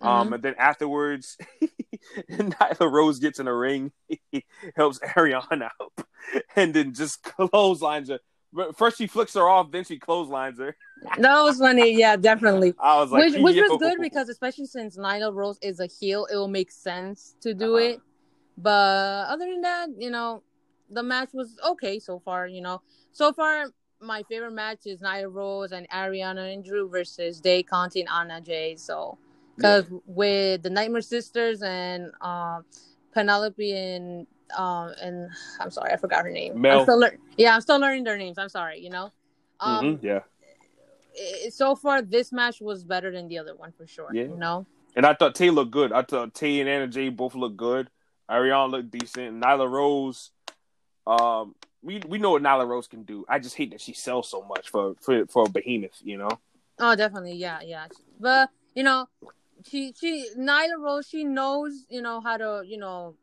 Um, 0.00 0.32
and 0.32 0.42
then 0.42 0.54
afterwards, 0.58 1.36
Nyla 2.30 2.90
Rose 2.92 3.18
gets 3.18 3.40
in 3.40 3.46
the 3.46 3.52
ring, 3.52 3.92
helps 4.76 5.00
Ariane 5.16 5.62
out, 5.62 5.92
and 6.56 6.72
then 6.72 6.94
just 6.94 7.22
clotheslines 7.22 8.08
her. 8.10 8.20
First, 8.76 8.98
she 8.98 9.06
flicks 9.06 9.34
her 9.34 9.48
off, 9.48 9.70
then 9.70 9.84
she 9.84 9.98
clotheslines 9.98 10.58
her. 10.58 10.76
That 11.18 11.42
was 11.42 11.58
funny. 11.58 11.96
Yeah, 11.96 12.16
definitely. 12.16 12.74
I 12.78 12.96
was 13.00 13.10
like, 13.12 13.32
which 13.32 13.42
which 13.42 13.56
yo. 13.56 13.62
was 13.68 13.78
good 13.78 13.98
because 14.00 14.28
especially 14.28 14.66
since 14.66 14.96
Nyla 14.96 15.32
Rose 15.34 15.58
is 15.62 15.80
a 15.80 15.86
heel, 15.86 16.26
it 16.32 16.36
will 16.36 16.48
make 16.48 16.70
sense 16.70 17.34
to 17.42 17.54
do 17.54 17.76
Uh-huh. 17.76 17.84
it. 17.84 18.00
But 18.56 19.26
other 19.28 19.46
than 19.46 19.60
that, 19.60 19.88
you 19.98 20.10
know, 20.10 20.42
the 20.90 21.02
match 21.02 21.30
was 21.32 21.56
okay 21.68 21.98
so 21.98 22.18
far. 22.18 22.46
You 22.48 22.62
know, 22.62 22.82
so 23.12 23.32
far 23.32 23.66
my 24.00 24.22
favorite 24.24 24.52
match 24.52 24.86
is 24.86 25.00
Nyla 25.00 25.32
Rose 25.32 25.72
and 25.72 25.86
Ariane 25.94 26.38
Andrew 26.38 26.88
versus 26.88 27.40
Tay 27.40 27.62
Conti 27.62 28.00
and 28.00 28.08
Anna 28.08 28.40
Jay. 28.40 28.76
So 28.76 29.18
because 29.56 29.84
with 30.06 30.62
the 30.62 30.70
Nightmare 30.70 31.00
Sisters 31.02 31.62
and 31.62 32.12
um, 32.20 32.64
Penelope 33.12 33.72
and 33.72 34.26
um 34.56 34.92
and 35.00 35.30
I'm 35.60 35.70
sorry, 35.70 35.92
I 35.92 35.96
forgot 35.96 36.24
her 36.24 36.30
name. 36.30 36.60
Mel. 36.60 36.78
I'm 36.80 36.84
still 36.84 36.98
lear- 36.98 37.18
yeah, 37.36 37.54
I'm 37.54 37.60
still 37.60 37.78
learning 37.78 38.04
their 38.04 38.16
names. 38.16 38.38
I'm 38.38 38.48
sorry. 38.48 38.80
You 38.80 38.90
know. 38.90 39.12
Um, 39.60 39.98
Mhm, 39.98 40.02
yeah. 40.02 40.20
i- 41.20 41.48
so 41.50 41.74
far 41.74 42.00
this 42.02 42.32
match 42.32 42.60
was 42.60 42.84
better 42.84 43.10
than 43.10 43.28
the 43.28 43.38
other 43.38 43.54
one 43.54 43.72
for 43.72 43.86
sure. 43.86 44.10
Yeah. 44.12 44.24
You 44.24 44.36
know. 44.36 44.66
And 44.96 45.04
I 45.06 45.14
thought 45.14 45.34
Tay 45.34 45.50
looked 45.50 45.70
good. 45.70 45.92
I 45.92 46.02
thought 46.02 46.34
Tay 46.34 46.60
and 46.60 46.68
Anna 46.68 46.86
Jay 46.86 47.08
both 47.08 47.34
looked 47.34 47.56
good. 47.56 47.90
Ariana 48.30 48.70
looked 48.70 48.90
decent. 48.90 49.40
Nyla 49.40 49.70
Rose, 49.70 50.30
um, 51.06 51.54
we 51.82 52.00
we 52.06 52.18
know 52.18 52.32
what 52.32 52.42
Nyla 52.42 52.66
Rose 52.66 52.86
can 52.88 53.04
do. 53.04 53.24
I 53.28 53.38
just 53.38 53.56
hate 53.56 53.70
that 53.70 53.80
she 53.80 53.92
sells 53.94 54.28
so 54.28 54.42
much 54.42 54.68
for 54.70 54.94
for 55.00 55.26
for 55.26 55.44
a 55.46 55.48
behemoth. 55.50 55.98
You 56.02 56.18
know. 56.18 56.30
Oh, 56.78 56.94
definitely, 56.94 57.34
yeah, 57.34 57.60
yeah. 57.62 57.86
But 58.20 58.50
you 58.74 58.82
know, 58.82 59.08
she 59.64 59.92
she 59.98 60.28
Nyla 60.36 60.78
Rose, 60.78 61.08
she 61.08 61.24
knows 61.24 61.86
you 61.88 62.02
know 62.02 62.20
how 62.20 62.36
to 62.36 62.62
you 62.66 62.78
know, 62.78 63.14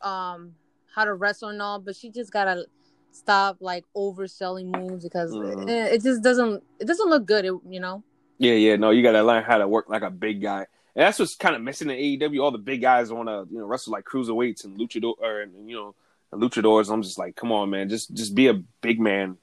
um, 0.00 0.54
how 0.94 1.04
to 1.04 1.14
wrestle 1.14 1.48
and 1.48 1.60
all, 1.62 1.78
but 1.78 1.96
she 1.96 2.10
just 2.10 2.32
gotta 2.32 2.66
stop 3.10 3.58
like 3.60 3.84
overselling 3.96 4.66
moves 4.76 5.04
because 5.04 5.32
Mhm. 5.32 5.68
it, 5.68 5.94
it 5.94 6.02
just 6.02 6.22
doesn't 6.22 6.62
it 6.80 6.86
doesn't 6.86 7.08
look 7.10 7.26
good. 7.26 7.44
It, 7.44 7.54
you 7.68 7.80
know. 7.80 8.02
Yeah, 8.38 8.54
yeah. 8.54 8.76
No, 8.76 8.90
you 8.90 9.02
got 9.02 9.12
to 9.12 9.22
learn 9.22 9.44
how 9.44 9.58
to 9.58 9.68
work 9.68 9.88
like 9.88 10.02
a 10.02 10.10
big 10.10 10.42
guy. 10.42 10.66
And 10.96 11.06
that's 11.06 11.18
what's 11.18 11.36
kind 11.36 11.54
of 11.54 11.62
missing 11.62 11.90
in 11.90 11.96
AEW. 11.96 12.42
All 12.42 12.50
the 12.50 12.58
big 12.58 12.80
guys 12.82 13.12
want 13.12 13.28
to 13.28 13.46
you 13.52 13.58
know 13.58 13.66
wrestle 13.66 13.92
like 13.92 14.04
cruiserweights 14.04 14.64
and 14.64 14.76
luchador 14.78 15.14
or 15.18 15.42
and, 15.42 15.68
you 15.68 15.76
know 15.76 15.94
and 16.32 16.42
luchadors. 16.42 16.92
I'm 16.92 17.02
just 17.02 17.18
like, 17.18 17.36
come 17.36 17.52
on, 17.52 17.70
man, 17.70 17.88
just 17.88 18.12
just 18.14 18.34
be 18.34 18.48
a 18.48 18.54
big 18.80 18.98
man. 19.00 19.36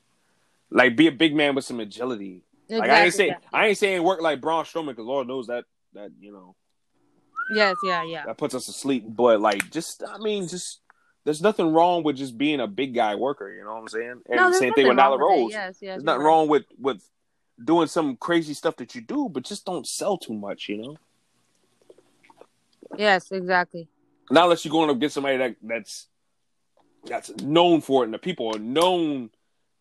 Like 0.71 0.95
be 0.95 1.07
a 1.07 1.11
big 1.11 1.35
man 1.35 1.55
with 1.55 1.65
some 1.65 1.79
agility. 1.79 2.43
Like 2.69 2.89
I 2.91 2.99
ain't 2.99 3.07
Exactly, 3.07 3.17
saying 3.17 3.35
I 3.53 3.67
ain't 3.67 3.77
saying 3.77 4.03
work 4.03 4.21
like 4.21 4.41
Braun 4.41 4.65
Strowman 4.65 4.87
because 4.89 5.05
Lord 5.05 5.27
knows 5.27 5.47
that 5.47 5.65
that 5.93 6.11
you 6.19 6.31
know 6.31 6.55
Yes, 7.51 7.77
yeah, 7.83 8.03
yeah. 8.03 8.25
that 8.25 8.37
puts 8.37 8.53
us 8.53 8.67
to 8.67 8.71
sleep. 8.71 9.03
But 9.07 9.41
like, 9.41 9.71
just 9.71 10.03
I 10.07 10.19
mean, 10.19 10.47
just 10.47 10.81
there's 11.25 11.41
nothing 11.41 11.73
wrong 11.73 12.03
with 12.03 12.15
just 12.15 12.37
being 12.37 12.59
a 12.59 12.67
big 12.67 12.95
guy 12.95 13.15
worker. 13.15 13.51
You 13.53 13.63
know 13.63 13.73
what 13.73 13.81
I'm 13.81 13.87
saying? 13.87 14.21
And 14.27 14.35
No, 14.37 14.51
same 14.51 14.73
thing 14.73 14.87
with 14.87 14.97
Nyla 14.97 15.19
wrong 15.19 15.49
it. 15.49 15.51
Yes, 15.51 15.77
yes. 15.81 15.95
There's 15.95 16.03
nothing 16.03 16.21
right. 16.21 16.25
wrong 16.25 16.47
with 16.47 16.65
with 16.79 17.03
doing 17.63 17.87
some 17.87 18.15
crazy 18.15 18.53
stuff 18.53 18.77
that 18.77 18.95
you 18.95 19.01
do, 19.01 19.29
but 19.29 19.43
just 19.43 19.65
don't 19.65 19.87
sell 19.87 20.17
too 20.17 20.33
much. 20.33 20.69
You 20.69 20.77
know, 20.77 20.97
Yes, 22.97 23.31
exactly. 23.31 23.87
not 24.31 24.43
unless 24.45 24.65
you're 24.65 24.71
going 24.71 24.89
to 24.89 24.95
get 24.95 25.11
somebody 25.11 25.37
that 25.37 25.55
that's 25.61 26.07
that's 27.05 27.29
known 27.37 27.81
for 27.81 28.03
it, 28.03 28.05
and 28.05 28.13
the 28.13 28.19
people 28.19 28.55
are 28.55 28.59
known. 28.59 29.29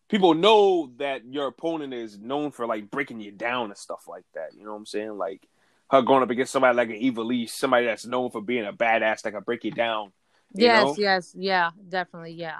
People 0.09 0.33
know 0.33 0.91
that 0.97 1.21
your 1.31 1.47
opponent 1.47 1.93
is 1.93 2.17
known 2.17 2.51
for 2.51 2.65
like 2.65 2.89
breaking 2.89 3.21
you 3.21 3.31
down 3.31 3.65
and 3.65 3.77
stuff 3.77 4.07
like 4.07 4.25
that. 4.33 4.55
You 4.55 4.63
know 4.63 4.71
what 4.71 4.77
I'm 4.77 4.85
saying? 4.87 5.17
Like 5.17 5.47
her 5.91 6.01
going 6.01 6.23
up 6.23 6.29
against 6.29 6.51
somebody 6.51 6.75
like 6.75 6.89
an 6.89 6.95
Eva 6.95 7.21
Lee, 7.21 7.45
somebody 7.45 7.85
that's 7.85 8.05
known 8.05 8.31
for 8.31 8.41
being 8.41 8.65
a 8.65 8.73
badass 8.73 9.21
that 9.21 9.31
can 9.31 9.43
break 9.43 9.63
you 9.63 9.71
down. 9.71 10.11
Yes, 10.53 10.83
know? 10.83 10.95
yes, 10.97 11.35
yeah, 11.37 11.71
definitely, 11.87 12.33
yeah. 12.33 12.59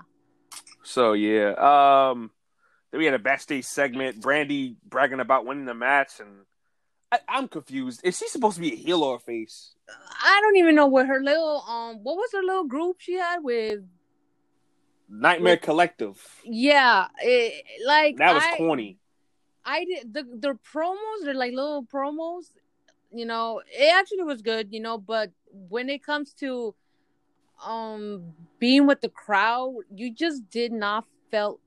So 0.83 1.13
yeah, 1.13 1.51
um, 2.11 2.31
then 2.91 2.99
we 2.99 3.05
had 3.05 3.13
a 3.13 3.19
backstage 3.19 3.65
segment. 3.65 4.21
Brandi 4.21 4.75
bragging 4.87 5.19
about 5.19 5.45
winning 5.45 5.65
the 5.65 5.73
match, 5.73 6.19
and 6.19 6.45
I, 7.11 7.19
I'm 7.27 7.47
confused. 7.47 8.01
Is 8.03 8.17
she 8.17 8.27
supposed 8.27 8.55
to 8.55 8.61
be 8.61 8.73
a 8.73 8.75
heel 8.75 9.03
or 9.03 9.15
a 9.15 9.19
face? 9.19 9.73
I 9.89 10.39
don't 10.41 10.57
even 10.57 10.75
know 10.75 10.87
what 10.87 11.07
her 11.07 11.21
little 11.21 11.63
um 11.67 11.97
what 12.03 12.15
was 12.15 12.29
her 12.33 12.43
little 12.43 12.65
group 12.65 12.97
she 12.99 13.13
had 13.13 13.39
with 13.43 13.79
Nightmare 15.09 15.53
With- 15.55 15.61
Collective. 15.63 16.41
yeah 16.43 17.07
it, 17.21 17.65
like 17.85 18.17
That 18.17 18.35
was 18.35 18.43
I, 18.43 18.57
corny. 18.57 18.97
I 19.65 19.85
did 19.85 20.13
the 20.13 20.23
the 20.23 20.59
promos 20.73 21.23
they're 21.23 21.33
like 21.33 21.53
little 21.53 21.83
promos 21.83 22.51
you 23.11 23.25
know 23.25 23.61
it 23.67 23.93
actually 23.95 24.23
was 24.23 24.41
good 24.43 24.71
you 24.71 24.79
know 24.79 24.97
but 24.99 25.31
when 25.51 25.89
it 25.89 26.03
comes 26.03 26.33
to 26.33 26.75
um 27.65 28.33
being 28.59 28.87
with 28.87 29.01
the 29.01 29.09
crowd 29.09 29.75
you 29.93 30.13
just 30.13 30.49
did 30.49 30.71
not 30.71 31.05
felt 31.31 31.59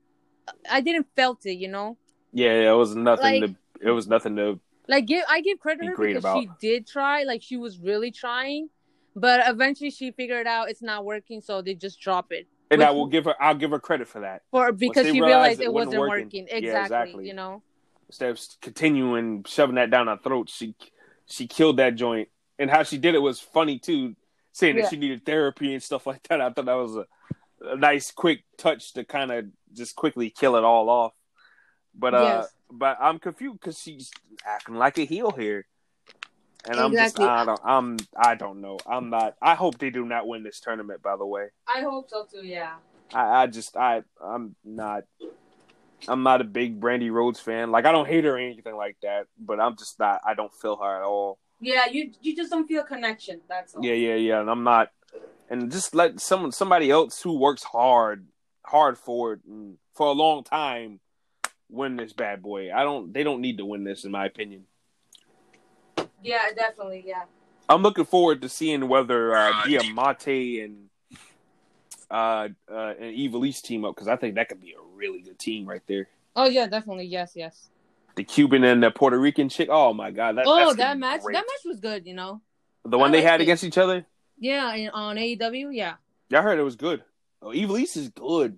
I 0.69 0.81
didn't 0.81 1.07
felt 1.15 1.45
it 1.45 1.53
you 1.53 1.67
know 1.67 1.97
Yeah, 2.31 2.71
it 2.71 2.75
was 2.75 2.95
nothing 2.95 3.41
Like- 3.41 3.51
to. 3.51 3.55
It 3.87 3.91
was 3.91 4.07
nothing 4.07 4.35
to. 4.37 4.59
like 4.87 5.05
give 5.05 5.23
I 5.29 5.41
give 5.41 5.59
credit 5.59 5.81
to 5.81 5.87
her 5.87 5.95
because 6.13 6.39
she 6.41 6.49
did 6.61 6.87
try 6.87 7.23
like 7.23 7.41
she 7.41 7.57
was 7.57 7.77
really 7.79 8.11
trying 8.11 8.69
but 9.15 9.41
eventually 9.47 9.89
she 9.91 10.11
figured 10.11 10.47
out 10.47 10.69
it's 10.69 10.81
not 10.81 11.05
working 11.05 11.41
so 11.41 11.61
they 11.61 11.73
just 11.75 11.99
drop 11.99 12.31
it 12.31 12.47
And 12.71 12.79
Which- 12.79 12.87
I 12.87 12.91
will 12.91 13.07
give 13.07 13.25
her. 13.25 13.35
I'll 13.41 13.53
give 13.55 13.71
her 13.71 13.79
credit 13.79 14.07
for 14.07 14.21
that. 14.21 14.41
for 14.51 14.71
because 14.71 15.05
she 15.05 15.21
realized 15.21 15.59
it 15.61 15.65
it 15.65 15.73
wasn't 15.73 15.99
working. 15.99 16.25
working, 16.25 16.47
Yeah, 16.49 16.55
exactly, 16.55 16.83
exactly. 16.85 17.27
you 17.27 17.33
know 17.33 17.61
Instead 18.09 18.29
of 18.31 18.39
continuing 18.61 19.43
shoving 19.45 19.75
that 19.75 19.89
down 19.89 20.07
our 20.07 20.17
throats, 20.19 20.53
she 20.55 20.75
she 21.25 21.47
killed 21.47 21.77
that 21.77 21.95
joint. 21.95 22.29
And 22.59 22.69
how 22.69 22.83
she 22.83 22.97
did 22.99 23.15
it 23.15 23.19
was 23.21 23.39
funny 23.39 23.79
too, 23.79 24.15
saying 24.53 24.77
Yeah. 24.77 24.83
that 24.83 24.89
she 24.91 24.95
needed 24.97 25.25
therapy 25.25 25.73
and 25.73 25.83
stuff 25.83 26.07
like 26.11 26.23
that. 26.29 26.39
I 26.39 26.49
thought 26.51 26.65
that 26.65 26.73
was 26.73 26.95
a, 26.95 27.05
a 27.61 27.75
nice, 27.75 28.11
quick 28.11 28.43
touch 28.57 28.93
to 28.93 29.03
kind 29.03 29.31
of 29.31 29.45
just 29.73 29.95
quickly 29.97 30.29
kill 30.29 30.55
it 30.55 30.63
all 30.63 30.89
off. 30.89 31.13
But 31.93 32.13
uh, 32.15 32.21
Yes. 32.23 32.55
but 32.71 32.97
I'm 33.01 33.19
confused 33.19 33.59
because 33.59 33.77
she's 33.79 34.09
acting 34.45 34.75
like 34.75 34.97
a 34.97 35.05
heel 35.05 35.29
here, 35.31 35.65
and 36.65 36.79
I'm 36.79 36.91
just 36.93 37.19
I 37.19 37.45
don't 37.45 37.61
I'm 37.63 37.97
I 38.17 38.33
don't 38.35 38.61
know. 38.61 38.79
I'm 38.87 39.09
not. 39.11 39.35
I 39.41 39.53
hope 39.55 39.77
they 39.77 39.89
do 39.91 40.05
not 40.05 40.27
win 40.27 40.41
this 40.43 40.59
tournament. 40.59 41.01
By 41.03 41.17
the 41.17 41.25
way, 41.25 41.49
I 41.67 41.81
hope 41.81 42.09
so 42.09 42.25
too. 42.25 42.45
Yeah. 42.45 42.75
I, 43.13 43.43
I 43.43 43.47
just 43.47 43.75
I 43.77 44.01
I'm 44.23 44.55
not. 44.63 45.03
I'm 46.07 46.23
not 46.23 46.41
a 46.41 46.43
big 46.43 46.81
Brandi 46.81 47.11
Rhodes 47.11 47.39
fan. 47.39 47.69
Like 47.71 47.85
I 47.85 47.91
don't 47.91 48.07
hate 48.07 48.23
her 48.23 48.35
or 48.35 48.37
anything 48.39 48.75
like 48.75 48.97
that, 49.03 49.27
but 49.39 49.59
I'm 49.59 49.77
just 49.77 49.99
not. 49.99 50.19
I 50.25 50.33
don't 50.33 50.53
feel 50.53 50.75
her 50.77 50.97
at 50.97 51.03
all. 51.03 51.37
Yeah, 51.63 51.85
you 51.89 52.11
you 52.21 52.35
just 52.35 52.51
don't 52.51 52.67
feel 52.67 52.81
a 52.81 52.85
connection. 52.85 53.41
That's 53.47 53.73
all. 53.73 53.85
Yeah, 53.85 53.93
yeah, 53.93 54.15
yeah. 54.15 54.41
And 54.41 54.49
I'm 54.49 54.63
not. 54.63 54.91
And 55.49 55.71
just 55.71 55.95
let 55.95 56.19
someone, 56.19 56.51
somebody 56.51 56.89
else 56.89 57.21
who 57.21 57.37
works 57.37 57.63
hard, 57.63 58.27
hard 58.65 58.97
for 58.97 59.33
it, 59.33 59.39
and 59.47 59.77
for 59.93 60.07
a 60.07 60.11
long 60.11 60.43
time, 60.43 60.99
win 61.69 61.95
this 61.95 62.11
bad 62.13 62.41
boy. 62.41 62.73
I 62.73 62.83
don't. 62.83 63.13
They 63.13 63.23
don't 63.23 63.41
need 63.41 63.57
to 63.59 63.65
win 63.65 63.83
this, 63.83 64.03
in 64.03 64.11
my 64.11 64.25
opinion. 64.25 64.65
Yeah, 66.21 66.49
definitely. 66.55 67.03
Yeah. 67.05 67.23
I'm 67.69 67.81
looking 67.81 68.05
forward 68.05 68.41
to 68.41 68.49
seeing 68.49 68.87
whether 68.89 69.35
uh, 69.35 69.63
Diamante 69.65 70.61
and 70.61 70.89
uh, 72.11 72.49
uh, 72.69 72.93
and 72.99 73.15
Ivelisse 73.15 73.61
team 73.61 73.85
up 73.85 73.95
because 73.95 74.07
I 74.07 74.17
think 74.17 74.35
that 74.35 74.49
could 74.49 74.61
be 74.61 74.73
a 74.73 74.95
really 74.95 75.21
good 75.21 75.39
team 75.39 75.65
right 75.65 75.81
there. 75.87 76.07
Oh 76.35 76.45
yeah, 76.45 76.67
definitely. 76.67 77.05
Yes, 77.05 77.33
yes. 77.35 77.69
The 78.15 78.23
Cuban 78.23 78.63
and 78.63 78.83
the 78.83 78.91
Puerto 78.91 79.17
Rican 79.17 79.49
chick. 79.49 79.69
Oh 79.71 79.93
my 79.93 80.11
god, 80.11 80.37
that, 80.37 80.45
oh, 80.47 80.73
that 80.73 80.97
match. 80.97 81.21
great. 81.21 81.33
That 81.33 81.45
match 81.45 81.65
was 81.65 81.79
good. 81.79 82.05
You 82.05 82.13
know. 82.13 82.41
the 82.85 82.97
one 82.97 83.09
I 83.09 83.17
they 83.17 83.21
had 83.21 83.39
it. 83.39 83.43
against 83.43 83.63
each 83.63 83.77
other. 83.77 84.05
Yeah, 84.39 84.73
in, 84.75 84.89
on 84.89 85.15
AEW. 85.15 85.69
Yeah. 85.71 85.95
Yeah, 86.29 86.39
I 86.39 86.41
heard 86.41 86.59
it 86.59 86.63
was 86.63 86.75
good. 86.75 87.03
Oh, 87.41 87.47
Ivelisse 87.47 87.97
is 87.97 88.09
good. 88.09 88.57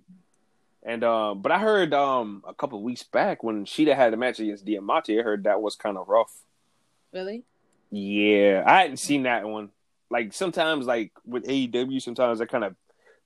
And 0.84 1.04
um, 1.04 1.42
but 1.42 1.52
I 1.52 1.60
heard 1.60 1.94
um 1.94 2.44
a 2.48 2.54
couple 2.54 2.82
weeks 2.84 3.04
back 3.04 3.44
when 3.44 3.66
Shida 3.66 3.96
had 3.96 4.14
a 4.14 4.18
match 4.18 4.40
against 4.40 4.66
Diamante, 4.66 5.20
I 5.20 5.24
heard 5.24 5.44
that 5.46 5.62
was 5.62 5.76
kind 5.76 5.98
of 5.98 6.08
rough. 6.08 6.32
Really. 7.12 7.44
Yeah, 7.90 8.64
I 8.66 8.82
hadn't 8.82 8.98
seen 8.98 9.24
that 9.24 9.48
one. 9.48 9.70
Like 10.10 10.34
sometimes, 10.34 10.86
like 10.86 11.12
with 11.26 11.46
AEW, 11.46 12.02
sometimes 12.02 12.40
I 12.40 12.46
kind 12.46 12.64
of 12.64 12.76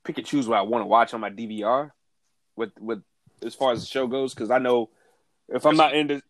pick 0.05 0.17
and 0.17 0.25
choose 0.25 0.47
what 0.47 0.57
I 0.57 0.61
want 0.61 0.83
to 0.83 0.87
watch 0.87 1.13
on 1.13 1.19
my 1.19 1.29
DVR. 1.29 1.91
With 2.55 2.71
with 2.79 3.03
as 3.43 3.55
far 3.55 3.73
as 3.73 3.81
the 3.81 3.87
show 3.87 4.07
goes, 4.07 4.33
because 4.33 4.51
I 4.51 4.59
know 4.59 4.89
if 5.53 5.65
I'm 5.65 5.75
not 5.77 5.93
into, 5.95 6.21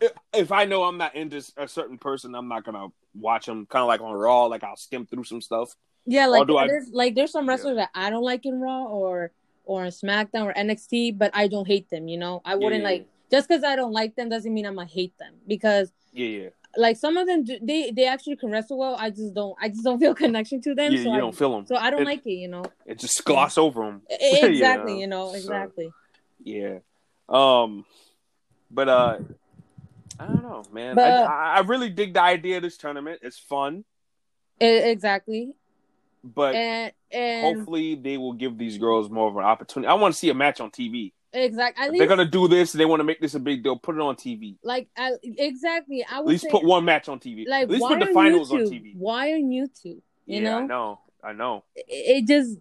if- 0.00 0.12
if 0.32 0.52
I 0.52 0.64
know 0.64 0.84
I'm 0.84 0.96
not 0.98 1.14
into 1.14 1.42
a 1.56 1.68
certain 1.68 1.98
person, 1.98 2.34
I'm 2.34 2.48
not 2.48 2.64
gonna 2.64 2.88
watch 3.14 3.46
them. 3.46 3.66
Kind 3.66 3.82
of 3.82 3.88
like 3.88 4.00
on 4.00 4.12
Raw, 4.12 4.44
like 4.46 4.62
I'll 4.64 4.76
skim 4.76 5.06
through 5.06 5.24
some 5.24 5.40
stuff. 5.40 5.74
Yeah, 6.06 6.26
like 6.26 6.46
do 6.46 6.56
I- 6.56 6.66
there's 6.66 6.88
like 6.90 7.14
there's 7.14 7.32
some 7.32 7.48
wrestlers 7.48 7.76
that 7.76 7.90
I 7.94 8.10
don't 8.10 8.22
like 8.24 8.46
in 8.46 8.60
Raw 8.60 8.84
or 8.84 9.32
or 9.64 9.84
in 9.84 9.90
SmackDown 9.90 10.46
or 10.46 10.52
NXT, 10.54 11.16
but 11.18 11.30
I 11.34 11.46
don't 11.46 11.66
hate 11.66 11.90
them. 11.90 12.08
You 12.08 12.18
know, 12.18 12.40
I 12.44 12.54
wouldn't 12.56 12.82
yeah, 12.82 12.88
like 12.88 13.06
just 13.30 13.48
because 13.48 13.62
I 13.62 13.76
don't 13.76 13.92
like 13.92 14.16
them 14.16 14.28
doesn't 14.28 14.52
mean 14.52 14.66
I'm 14.66 14.74
gonna 14.76 14.86
hate 14.88 15.16
them 15.18 15.34
because 15.46 15.92
Yeah, 16.12 16.26
yeah, 16.26 16.48
like 16.76 16.96
some 16.96 17.16
of 17.18 17.26
them 17.26 17.44
do, 17.44 17.58
they 17.60 17.90
they 17.90 18.06
actually 18.06 18.36
can 18.36 18.50
wrestle 18.50 18.78
well. 18.78 18.96
I 18.98 19.10
just 19.10 19.34
don't 19.34 19.54
I 19.60 19.68
just 19.68 19.84
don't 19.84 19.98
feel 20.00 20.14
connection 20.24 20.60
to 20.62 20.74
them. 20.74 20.92
yeah. 20.92 21.02
so 21.02 21.08
you 21.10 21.14
I, 21.16 21.18
don't 21.20 21.36
feel 21.36 21.52
them. 21.52 21.66
so 21.66 21.76
I 21.76 21.90
don't 21.90 22.02
it, 22.02 22.06
like 22.06 22.26
it. 22.26 22.32
You 22.32 22.48
know. 22.48 22.64
it. 22.86 22.98
Just 22.98 23.24
gloss 23.24 23.58
over 23.58 23.84
them. 23.84 24.02
Exactly. 24.10 24.94
Yeah, 24.94 25.00
You 25.00 25.06
know. 25.08 25.28
so- 25.28 25.34
Exactly. 25.36 25.90
Yeah. 26.42 26.78
Um, 27.28 27.84
but 28.70 28.88
uh, 28.88 29.18
I 30.18 30.26
don't 30.26 30.42
know, 30.42 30.62
man. 30.72 30.94
But- 30.94 31.04
I, 31.12 31.56
I 31.56 31.60
really 31.60 31.88
dig 31.90 32.14
the 32.14 32.22
idea 32.22 32.56
of 32.58 32.62
this 32.62 32.76
tournament. 32.76 33.20
It's 33.22 33.38
fun, 33.38 33.84
E- 34.60 34.90
exactly. 34.90 35.52
but 36.22 36.54
And 36.54 36.92
and 37.12 37.56
hopefully 37.56 37.94
they 37.94 38.16
will 38.18 38.34
give 38.34 38.58
these 38.58 38.78
girls 38.78 39.08
more 39.10 39.28
of 39.28 39.36
an 39.36 39.44
opportunity. 39.44 39.88
I 39.88 39.94
want 39.94 40.14
to 40.14 40.18
see 40.18 40.30
a 40.30 40.34
match 40.34 40.60
on 40.60 40.70
TV. 40.70 41.12
exactly. 41.32 41.88
Least 41.88 41.98
they're 41.98 42.06
gonna 42.08 42.24
do 42.24 42.46
this, 42.48 42.72
they 42.72 42.84
want 42.84 43.00
to 43.00 43.04
make 43.04 43.20
this 43.20 43.34
a 43.34 43.40
big 43.40 43.62
deal. 43.62 43.76
Put 43.76 43.94
it 43.96 44.00
on 44.00 44.16
TV. 44.16 44.56
like 44.62 44.88
I, 44.96 45.12
exactly. 45.22 46.04
I 46.10 46.18
would 46.20 46.26
At 46.26 46.30
least 46.30 46.44
say 46.44 46.50
put 46.50 46.64
one 46.64 46.84
match 46.84 47.08
on 47.08 47.18
TV. 47.20 47.46
like 47.48 47.64
At 47.64 47.70
least 47.70 47.86
put 47.86 48.00
the 48.00 48.06
finals 48.06 48.52
on 48.52 48.60
TV. 48.60 48.94
Why 48.96 49.32
on 49.32 49.42
YouTube? 49.50 50.00
You 50.26 50.42
yeah, 50.42 50.42
know. 50.42 50.58
I 50.58 50.66
know. 50.66 51.00
I 51.22 51.32
know. 51.32 51.64
it, 51.74 51.84
it 51.88 52.26
just 52.26 52.58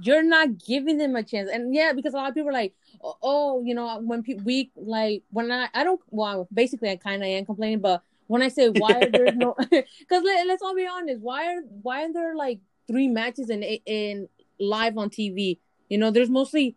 you're 0.00 0.22
not 0.22 0.58
giving 0.64 0.96
them 0.96 1.14
a 1.16 1.22
chance 1.22 1.50
and 1.52 1.74
yeah 1.74 1.92
because 1.92 2.14
a 2.14 2.16
lot 2.16 2.28
of 2.28 2.34
people 2.34 2.48
are 2.48 2.52
like 2.54 2.74
oh, 3.02 3.16
oh 3.22 3.62
you 3.62 3.74
know 3.74 4.00
when 4.00 4.22
people 4.22 4.42
we 4.44 4.70
like 4.76 5.22
when 5.30 5.52
i 5.52 5.68
i 5.74 5.84
don't 5.84 6.00
well 6.10 6.48
basically 6.52 6.90
i 6.90 6.96
kind 6.96 7.22
of 7.22 7.28
am 7.28 7.44
complaining 7.44 7.80
but 7.80 8.02
when 8.26 8.40
i 8.42 8.48
say 8.48 8.68
why 8.70 9.00
are 9.00 9.10
there 9.10 9.32
no 9.32 9.54
because 9.70 10.22
let, 10.24 10.46
let's 10.46 10.62
all 10.62 10.74
be 10.74 10.86
honest 10.86 11.20
why 11.20 11.54
are 11.54 11.60
why 11.82 12.04
are 12.04 12.12
there 12.12 12.34
like 12.34 12.58
three 12.88 13.08
matches 13.08 13.50
in 13.50 13.62
in 13.62 14.28
live 14.58 14.96
on 14.96 15.10
tv 15.10 15.58
you 15.88 15.98
know 15.98 16.10
there's 16.10 16.30
mostly 16.30 16.74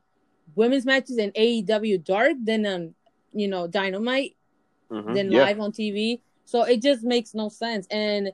women's 0.56 0.86
matches 0.86 1.18
in 1.18 1.32
aew 1.32 2.04
dark 2.04 2.34
then 2.44 2.66
um 2.66 2.94
you 3.34 3.48
know 3.48 3.68
dynamite 3.68 4.36
Mhm. 4.92 5.14
than 5.14 5.32
yeah. 5.32 5.44
live 5.44 5.60
on 5.60 5.72
TV. 5.72 6.22
So 6.46 6.64
it 6.64 6.82
just 6.82 7.04
makes 7.04 7.34
no 7.34 7.50
sense. 7.50 7.88
And 7.88 8.32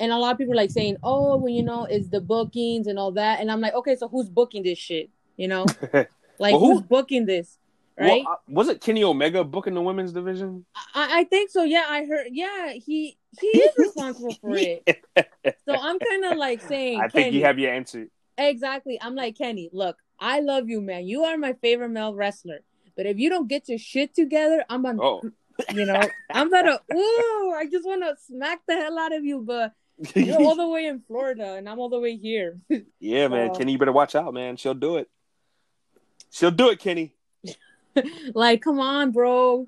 and 0.00 0.12
a 0.12 0.16
lot 0.18 0.32
of 0.32 0.38
people 0.38 0.52
are 0.54 0.56
like 0.56 0.70
saying, 0.70 0.96
"Oh, 1.02 1.36
well, 1.36 1.48
you 1.48 1.62
know, 1.62 1.84
it's 1.84 2.08
the 2.08 2.20
bookings 2.20 2.86
and 2.86 2.98
all 2.98 3.12
that." 3.12 3.40
And 3.40 3.50
I'm 3.50 3.60
like, 3.60 3.74
"Okay, 3.74 3.96
so 3.96 4.08
who's 4.08 4.28
booking 4.28 4.62
this 4.62 4.78
shit? 4.78 5.10
You 5.36 5.48
know, 5.48 5.66
like 5.92 6.06
Well, 6.52 6.58
who- 6.60 6.72
who's 6.74 6.82
booking 6.82 7.26
this?" 7.26 7.58
Right? 8.00 8.22
Well, 8.24 8.34
uh, 8.34 8.36
was 8.48 8.68
it 8.68 8.80
Kenny 8.80 9.02
Omega 9.02 9.42
booking 9.42 9.74
the 9.74 9.82
women's 9.82 10.12
division? 10.12 10.64
I, 10.94 11.20
I 11.20 11.24
think 11.24 11.50
so. 11.50 11.64
Yeah, 11.64 11.84
I 11.88 12.04
heard. 12.04 12.28
Yeah, 12.30 12.72
he 12.72 13.18
he 13.40 13.46
is 13.48 13.74
responsible 13.78 14.34
for 14.40 14.54
it. 14.56 14.86
So 15.66 15.74
I'm 15.74 15.98
kind 15.98 16.24
of 16.26 16.36
like 16.36 16.60
saying, 16.62 17.00
I 17.00 17.08
think 17.08 17.34
you 17.34 17.42
have 17.44 17.58
your 17.58 17.72
answer. 17.72 18.06
exactly. 18.36 18.98
I'm 19.02 19.16
like 19.16 19.36
Kenny. 19.36 19.68
Look, 19.72 19.96
I 20.20 20.38
love 20.40 20.68
you, 20.68 20.80
man. 20.80 21.06
You 21.08 21.24
are 21.24 21.36
my 21.36 21.54
favorite 21.54 21.88
male 21.88 22.14
wrestler. 22.14 22.60
But 22.96 23.06
if 23.06 23.18
you 23.18 23.30
don't 23.30 23.48
get 23.48 23.68
your 23.68 23.78
shit 23.78 24.14
together, 24.14 24.64
I'm 24.70 24.86
on. 24.86 25.00
Oh, 25.00 25.22
You 25.74 25.84
know, 25.86 26.00
I'm 26.30 26.50
gonna. 26.50 26.78
Ooh, 26.94 27.52
I 27.56 27.66
just 27.70 27.84
want 27.84 28.02
to 28.04 28.14
smack 28.28 28.60
the 28.68 28.74
hell 28.76 28.96
out 28.96 29.12
of 29.12 29.24
you, 29.24 29.40
but 29.40 29.72
you're 30.14 30.36
all 30.42 30.56
the 30.56 30.68
way 30.68 30.86
in 30.86 31.00
Florida 31.00 31.54
and 31.54 31.68
I'm 31.68 31.78
all 31.78 31.88
the 31.88 32.00
way 32.00 32.16
here. 32.16 32.58
yeah, 33.00 33.28
man. 33.28 33.54
Kenny, 33.54 33.72
you 33.72 33.78
better 33.78 33.92
watch 33.92 34.14
out, 34.14 34.32
man. 34.34 34.56
She'll 34.56 34.74
do 34.74 34.96
it. 34.96 35.08
She'll 36.30 36.50
do 36.50 36.70
it, 36.70 36.78
Kenny. 36.78 37.14
like, 38.34 38.62
come 38.62 38.80
on, 38.80 39.12
bro. 39.12 39.66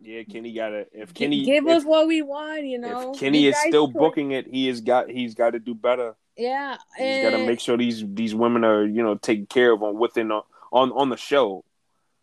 Yeah, 0.00 0.24
Kenny 0.24 0.52
got 0.52 0.72
it. 0.72 0.90
If 0.92 1.14
Kenny, 1.14 1.44
give 1.44 1.64
if, 1.66 1.70
us 1.78 1.84
what 1.84 2.08
we 2.08 2.22
want, 2.22 2.64
you 2.64 2.78
know. 2.78 3.12
if 3.12 3.20
Kenny 3.20 3.46
is 3.46 3.56
still 3.56 3.86
could- 3.86 3.98
booking 3.98 4.32
it, 4.32 4.48
he 4.48 4.66
has 4.66 4.80
got 4.80 5.08
he's 5.08 5.34
got 5.34 5.50
to 5.50 5.60
do 5.60 5.74
better. 5.74 6.16
Yeah, 6.36 6.78
He's 6.96 7.22
got 7.22 7.36
to 7.36 7.46
make 7.46 7.60
sure 7.60 7.76
these 7.76 8.02
these 8.06 8.34
women 8.34 8.64
are 8.64 8.84
you 8.84 9.02
know 9.02 9.16
taken 9.16 9.46
care 9.46 9.70
of 9.70 9.82
on 9.82 9.98
within 9.98 10.32
on 10.32 10.42
on, 10.72 10.90
on 10.90 11.08
the 11.10 11.16
show. 11.16 11.62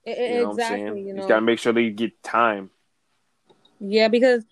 You 0.06 0.16
know 0.16 0.22
what 0.22 0.44
I'm 0.44 0.52
exactly, 0.52 0.80
saying? 0.80 0.98
you 0.98 1.14
He's 1.14 1.24
know. 1.24 1.28
got 1.28 1.36
to 1.36 1.42
make 1.42 1.60
sure 1.60 1.72
they 1.72 1.92
get 1.92 2.22
time. 2.24 2.72
Yeah, 3.80 4.08
because 4.08 4.44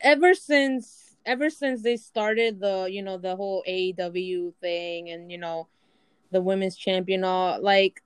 ever 0.00 0.34
since 0.34 1.05
ever 1.26 1.50
since 1.50 1.82
they 1.82 1.96
started 1.96 2.60
the 2.60 2.88
you 2.90 3.02
know 3.02 3.18
the 3.18 3.36
whole 3.36 3.62
AEW 3.68 4.54
thing 4.60 5.10
and 5.10 5.30
you 5.30 5.38
know 5.38 5.68
the 6.30 6.40
women's 6.40 6.76
champion 6.76 7.24
all 7.24 7.60
like 7.60 8.02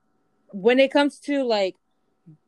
when 0.53 0.81
it 0.81 0.91
comes 0.91 1.21
to 1.21 1.45
like 1.45 1.77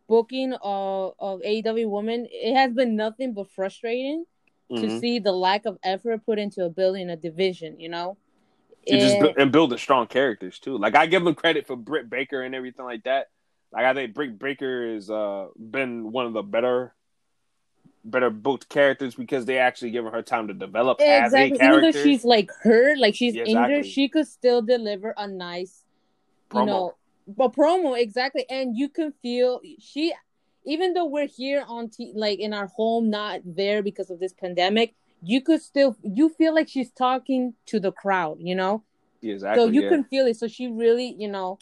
booking 0.08 0.52
of 0.62 1.14
of 1.18 1.40
AEW 1.42 1.88
women, 1.88 2.26
it 2.30 2.54
has 2.54 2.72
been 2.72 2.96
nothing 2.96 3.32
but 3.32 3.50
frustrating 3.50 4.24
to 4.70 4.74
Mhm. 4.86 5.00
see 5.00 5.18
the 5.18 5.32
lack 5.32 5.66
of 5.66 5.78
effort 5.82 6.24
put 6.26 6.38
into 6.38 6.64
a 6.64 6.70
building 6.70 7.10
a 7.10 7.16
division. 7.16 7.78
You 7.78 7.90
know, 7.90 8.16
And 8.88 9.00
just 9.00 9.14
And- 9.16 9.34
bu- 9.34 9.40
and 9.40 9.52
build 9.52 9.70
the 9.70 9.78
strong 9.78 10.08
characters 10.08 10.58
too. 10.58 10.76
Like 10.76 10.96
I 10.96 11.06
give 11.06 11.22
them 11.24 11.34
credit 11.36 11.66
for 11.68 11.76
Britt 11.76 12.10
Baker 12.10 12.42
and 12.42 12.54
everything 12.54 12.84
like 12.84 13.04
that. 13.04 13.28
Like 13.72 13.84
I 13.84 13.94
think 13.94 14.12
Britt 14.14 14.38
Baker 14.38 14.92
has 14.94 15.08
uh, 15.08 15.48
been 15.56 16.10
one 16.10 16.26
of 16.26 16.32
the 16.32 16.42
better, 16.42 16.94
better 18.04 18.30
booked 18.30 18.68
characters 18.68 19.14
because 19.14 19.44
they 19.44 19.58
actually 19.58 19.90
given 19.90 20.12
her 20.12 20.22
time 20.22 20.48
to 20.48 20.54
develop 20.54 21.00
as 21.00 21.32
a 21.32 21.46
exactly. 21.46 21.66
Even 21.66 21.80
though 21.82 21.92
she's 21.92 22.24
like 22.24 22.50
hurt, 22.62 22.98
like 22.98 23.14
she's 23.14 23.34
Yeah, 23.34 23.44
injured, 23.44 23.86
she 23.86 24.08
could 24.08 24.26
still 24.26 24.62
deliver 24.62 25.14
a 25.16 25.28
nice, 25.28 25.84
you 26.54 26.64
know, 26.64 26.94
but 27.26 27.52
promo 27.52 27.98
exactly. 27.98 28.44
And 28.50 28.76
you 28.76 28.88
can 28.88 29.12
feel 29.22 29.60
she, 29.78 30.12
even 30.64 30.94
though 30.94 31.06
we're 31.06 31.28
here 31.28 31.64
on 31.66 31.90
t- 31.90 32.12
like 32.14 32.38
in 32.40 32.52
our 32.52 32.66
home, 32.66 33.10
not 33.10 33.40
there 33.44 33.82
because 33.82 34.10
of 34.10 34.20
this 34.20 34.32
pandemic. 34.32 34.94
You 35.24 35.40
could 35.40 35.62
still 35.62 35.96
you 36.02 36.30
feel 36.30 36.52
like 36.52 36.68
she's 36.68 36.90
talking 36.90 37.54
to 37.66 37.78
the 37.78 37.92
crowd, 37.92 38.38
you 38.40 38.56
know. 38.56 38.82
Exactly. 39.22 39.62
so 39.62 39.70
you 39.70 39.82
yeah. 39.82 39.88
can 39.88 40.04
feel 40.04 40.26
it. 40.26 40.36
So 40.36 40.48
she 40.48 40.66
really, 40.66 41.14
you 41.16 41.28
know, 41.28 41.60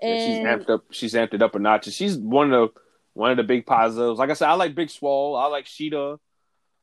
Yeah, 0.00 0.24
she's 0.24 0.38
amped 0.38 0.70
up. 0.70 0.84
She's 0.90 1.12
amped 1.12 1.34
it 1.34 1.42
up 1.42 1.54
a 1.54 1.58
notch. 1.58 1.92
She's 1.92 2.16
one 2.16 2.52
of 2.52 2.70
the 2.74 2.80
one 3.16 3.30
of 3.30 3.38
the 3.38 3.44
big 3.44 3.64
positives. 3.64 4.18
Like 4.18 4.28
I 4.28 4.34
said, 4.34 4.48
I 4.48 4.54
like 4.54 4.74
Big 4.74 4.90
Swole. 4.90 5.36
I 5.36 5.46
like 5.46 5.64
Shida. 5.64 6.18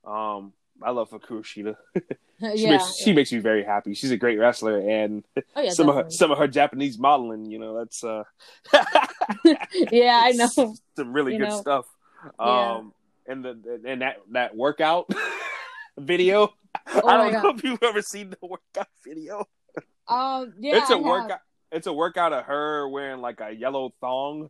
Um, 0.03 0.51
I 0.81 0.89
love 0.89 1.09
Hikaru 1.11 1.43
Shida. 1.43 1.75
She 2.39 2.63
yeah, 2.63 2.71
makes 2.71 2.97
she 2.97 3.13
makes 3.13 3.31
me 3.31 3.37
very 3.37 3.63
happy. 3.63 3.93
She's 3.93 4.11
a 4.11 4.17
great 4.17 4.37
wrestler, 4.37 4.79
and 4.79 5.23
oh, 5.55 5.61
yeah, 5.61 5.69
some 5.69 5.87
of 5.87 5.95
her 5.95 6.05
some 6.09 6.31
of 6.31 6.39
her 6.39 6.47
Japanese 6.47 6.97
modeling, 6.97 7.45
you 7.45 7.57
know, 7.57 7.77
that's 7.77 8.03
uh, 8.03 8.23
yeah, 9.91 10.19
I 10.21 10.31
know. 10.31 10.47
some 10.47 11.13
really 11.13 11.33
You 11.33 11.39
good 11.39 11.49
know. 11.49 11.61
stuff. 11.61 11.85
Um, 12.39 12.91
and 13.27 13.45
the 13.45 13.81
and 13.87 14.01
that 14.01 14.17
that 14.31 14.57
workout 14.57 15.09
video. 15.97 16.53
Oh 16.93 17.07
I 17.07 17.17
don't 17.17 17.31
know 17.43 17.49
if 17.51 17.63
you've 17.63 17.83
ever 17.83 18.01
seen 18.01 18.31
the 18.31 18.37
workout 18.41 18.87
video. 19.05 19.45
Um, 20.07 20.53
yeah, 20.59 20.77
it's 20.77 20.89
a 20.89 20.95
I 20.95 20.97
have. 20.97 21.05
workout. 21.05 21.39
It's 21.71 21.87
a 21.87 21.93
workout 21.93 22.33
of 22.33 22.45
her 22.45 22.89
wearing 22.89 23.21
like 23.21 23.39
a 23.39 23.51
yellow 23.51 23.93
thong 24.01 24.49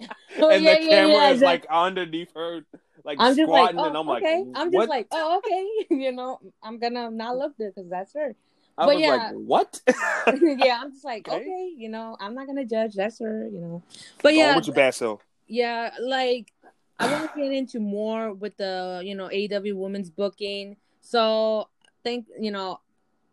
Oh, 0.38 0.48
and 0.48 0.62
yeah, 0.62 0.78
the 0.78 0.84
yeah, 0.84 0.90
camera 0.90 1.14
yeah, 1.14 1.30
is 1.30 1.40
like 1.42 1.66
underneath 1.68 2.32
her, 2.34 2.64
like 3.04 3.18
I'm 3.20 3.36
just 3.36 3.50
like, 3.50 3.70
squatting, 3.70 3.80
oh, 3.80 3.84
and 3.84 3.96
I'm 3.96 4.06
like, 4.06 4.22
okay. 4.22 4.44
I'm 4.54 4.68
just 4.68 4.76
what? 4.76 4.88
like, 4.88 5.08
oh, 5.10 5.38
okay. 5.38 5.66
you 5.94 6.12
know, 6.12 6.38
I'm 6.62 6.78
gonna 6.78 7.10
not 7.10 7.36
look 7.36 7.54
there 7.58 7.72
because 7.74 7.90
that's 7.90 8.14
her. 8.14 8.36
I 8.78 8.86
but 8.86 8.94
was 8.94 9.02
yeah. 9.02 9.10
like, 9.10 9.32
what? 9.34 9.80
yeah, 9.88 10.78
I'm 10.80 10.92
just 10.92 11.04
like, 11.04 11.28
Okay. 11.28 11.40
okay. 11.40 11.72
you 11.76 11.88
know, 11.88 12.16
I'm 12.20 12.34
not 12.34 12.46
gonna 12.46 12.64
judge. 12.64 12.94
That's 12.94 13.18
her, 13.18 13.48
you 13.48 13.58
know. 13.60 13.82
But 14.22 14.34
Oh, 14.34 14.36
yeah, 14.36 14.54
what's 14.54 14.68
your 14.68 14.76
bad 14.76 14.94
self? 14.94 15.26
yeah, 15.48 15.90
like 16.00 16.52
I 16.98 17.10
want 17.10 17.32
to 17.34 17.40
get 17.40 17.52
into 17.52 17.80
more 17.80 18.32
with 18.32 18.56
the 18.56 19.02
you 19.04 19.14
know 19.14 19.26
AW 19.26 19.74
women's 19.74 20.10
booking. 20.10 20.76
So 21.00 21.68
think 22.04 22.26
you 22.38 22.52
know, 22.52 22.80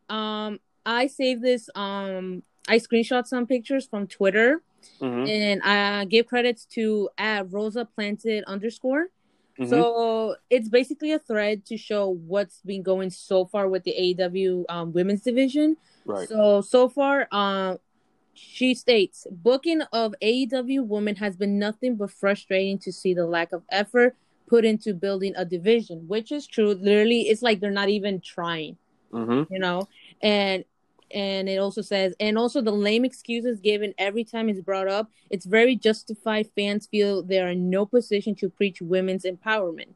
um, 0.10 0.60
I 0.86 1.08
saved 1.08 1.44
this. 1.44 1.70
Um, 1.76 2.44
I 2.68 2.78
screenshot 2.80 3.28
some 3.28 3.46
pictures 3.46 3.86
from 3.86 4.08
Twitter 4.08 4.62
Mm-hmm. 5.02 5.28
and 5.28 5.62
I 5.64 6.06
give 6.06 6.26
credits 6.26 6.66
to 6.74 7.10
at 7.18 7.52
Rosa 7.52 7.86
Planted 7.86 8.44
underscore. 8.46 9.08
Mhm. 9.60 9.70
So 9.70 10.36
it's 10.50 10.70
basically 10.70 11.12
a 11.14 11.20
thread 11.20 11.66
to 11.66 11.78
show 11.78 12.10
what's 12.10 12.62
been 12.62 12.84
going 12.84 13.10
so 13.10 13.46
far 13.46 13.68
with 13.68 13.84
the 13.84 13.94
AEW 13.94 14.66
um, 14.70 14.94
women's 14.94 15.22
division. 15.22 15.78
right. 16.06 16.28
So 16.28 16.62
so 16.62 16.90
far, 16.90 17.28
um, 17.32 17.78
she 18.34 18.76
states 18.76 19.26
booking 19.30 19.82
of 19.94 20.14
AEW 20.22 20.86
women 20.86 21.16
has 21.16 21.36
been 21.36 21.58
nothing 21.58 21.96
but 21.96 22.12
frustrating 22.12 22.78
to 22.80 22.92
see 22.92 23.14
the 23.14 23.26
lack 23.26 23.52
of 23.52 23.64
effort 23.70 24.16
put 24.48 24.64
into 24.64 24.94
building 24.94 25.34
a 25.36 25.44
division, 25.44 26.08
which 26.08 26.32
is 26.32 26.48
true. 26.48 26.74
Literally, 26.74 27.22
it's 27.30 27.42
like 27.42 27.60
they're 27.60 27.72
not 27.72 27.90
even 27.90 28.22
trying 28.22 28.78
mm-hmm. 29.12 29.54
you 29.54 29.60
know 29.60 29.88
and 30.22 30.64
and 31.12 31.48
it 31.48 31.58
also 31.58 31.82
says 31.82 32.14
and 32.20 32.38
also 32.38 32.62
the 32.62 32.72
lame 32.72 33.06
excuses 33.06 33.60
given 33.60 33.94
every 33.98 34.24
time 34.24 34.50
it's 34.50 34.60
brought 34.62 34.88
up 34.88 35.10
it's 35.30 35.46
very 35.46 35.76
justified 35.76 36.48
fans 36.56 36.88
feel 36.88 37.24
they 37.24 37.40
are 37.40 37.50
in 37.50 37.70
no 37.70 37.86
position 37.86 38.36
to 38.36 38.50
preach 38.50 38.82
women's 38.82 39.24
empowerment 39.24 39.90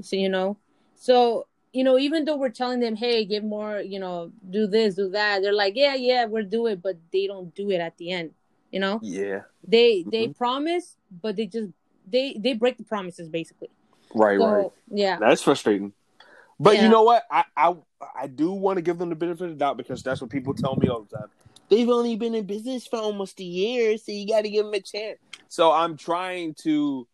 so 0.00 0.16
you 0.16 0.28
know 0.28 0.56
so 0.94 1.46
you 1.72 1.82
know 1.82 1.98
even 1.98 2.24
though 2.24 2.36
we're 2.36 2.48
telling 2.48 2.80
them 2.80 2.94
hey 2.94 3.24
give 3.24 3.42
more 3.42 3.80
you 3.80 3.98
know 3.98 4.30
do 4.50 4.66
this 4.66 4.94
do 4.94 5.08
that 5.08 5.42
they're 5.42 5.52
like 5.52 5.74
yeah 5.76 5.94
yeah 5.94 6.24
we'll 6.24 6.44
do 6.46 6.66
it 6.66 6.80
but 6.82 6.96
they 7.12 7.26
don't 7.26 7.54
do 7.54 7.70
it 7.70 7.80
at 7.80 7.96
the 7.98 8.10
end 8.12 8.30
you 8.70 8.78
know 8.78 9.00
Yeah. 9.02 9.42
they 9.66 10.04
they 10.10 10.28
Mhm. 10.28 10.36
promise 10.36 10.96
but 11.22 11.36
they 11.36 11.46
just 11.46 11.70
they 12.08 12.36
they 12.38 12.54
break 12.54 12.76
the 12.76 12.84
promises 12.84 13.28
basically 13.28 13.70
Right. 14.14 14.38
so 14.38 14.46
right. 14.46 14.70
yeah 14.90 15.18
That's 15.18 15.42
frustrating. 15.42 15.92
But 16.60 16.76
Yeah. 16.76 16.84
you 16.84 16.88
know 16.88 17.02
what? 17.02 17.24
I 17.30 17.44
I 17.56 17.74
I 18.14 18.26
do 18.26 18.52
want 18.52 18.76
to 18.76 18.82
give 18.82 18.98
them 18.98 19.08
the 19.08 19.16
benefit 19.16 19.44
of 19.44 19.50
the 19.50 19.56
doubt 19.56 19.76
because 19.76 20.02
that's 20.02 20.20
what 20.20 20.30
people 20.30 20.54
tell 20.54 20.76
me 20.76 20.88
all 20.88 21.02
the 21.02 21.16
time. 21.16 21.28
They've 21.68 21.88
only 21.88 22.16
been 22.16 22.34
in 22.34 22.44
business 22.44 22.86
for 22.86 22.98
almost 22.98 23.40
a 23.40 23.44
year, 23.44 23.96
so 23.98 24.12
you 24.12 24.28
got 24.28 24.42
to 24.42 24.50
give 24.50 24.64
them 24.66 24.74
a 24.74 24.80
chance. 24.80 25.18
So 25.48 25.72
I'm 25.72 25.96
trying 25.96 26.54
to 26.62 27.08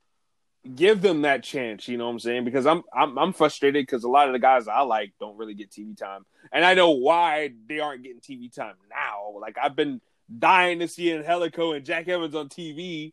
give 0.74 1.00
them 1.00 1.22
that 1.22 1.42
chance. 1.42 1.88
You 1.88 1.96
know 1.96 2.06
what 2.06 2.12
I'm 2.12 2.18
saying? 2.18 2.44
Because 2.44 2.66
I'm 2.66 2.82
I'm 2.92 3.18
I'm 3.18 3.32
frustrated 3.32 3.86
because 3.86 4.04
a 4.04 4.08
lot 4.08 4.26
of 4.28 4.32
the 4.32 4.38
guys 4.38 4.68
I 4.68 4.80
like 4.80 5.12
don't 5.20 5.36
really 5.36 5.54
get 5.54 5.70
TV 5.70 5.96
time, 5.96 6.26
and 6.52 6.64
I 6.64 6.74
know 6.74 6.90
why 6.90 7.50
they 7.66 7.80
aren't 7.80 8.02
getting 8.02 8.20
TV 8.20 8.52
time 8.52 8.74
now. 8.90 9.38
Like 9.40 9.56
I've 9.62 9.76
been 9.76 10.00
dying 10.36 10.80
to 10.80 10.88
see 10.88 11.12
Angelico 11.12 11.72
and 11.72 11.84
Jack 11.84 12.08
Evans 12.08 12.34
on 12.34 12.48
TV, 12.48 13.12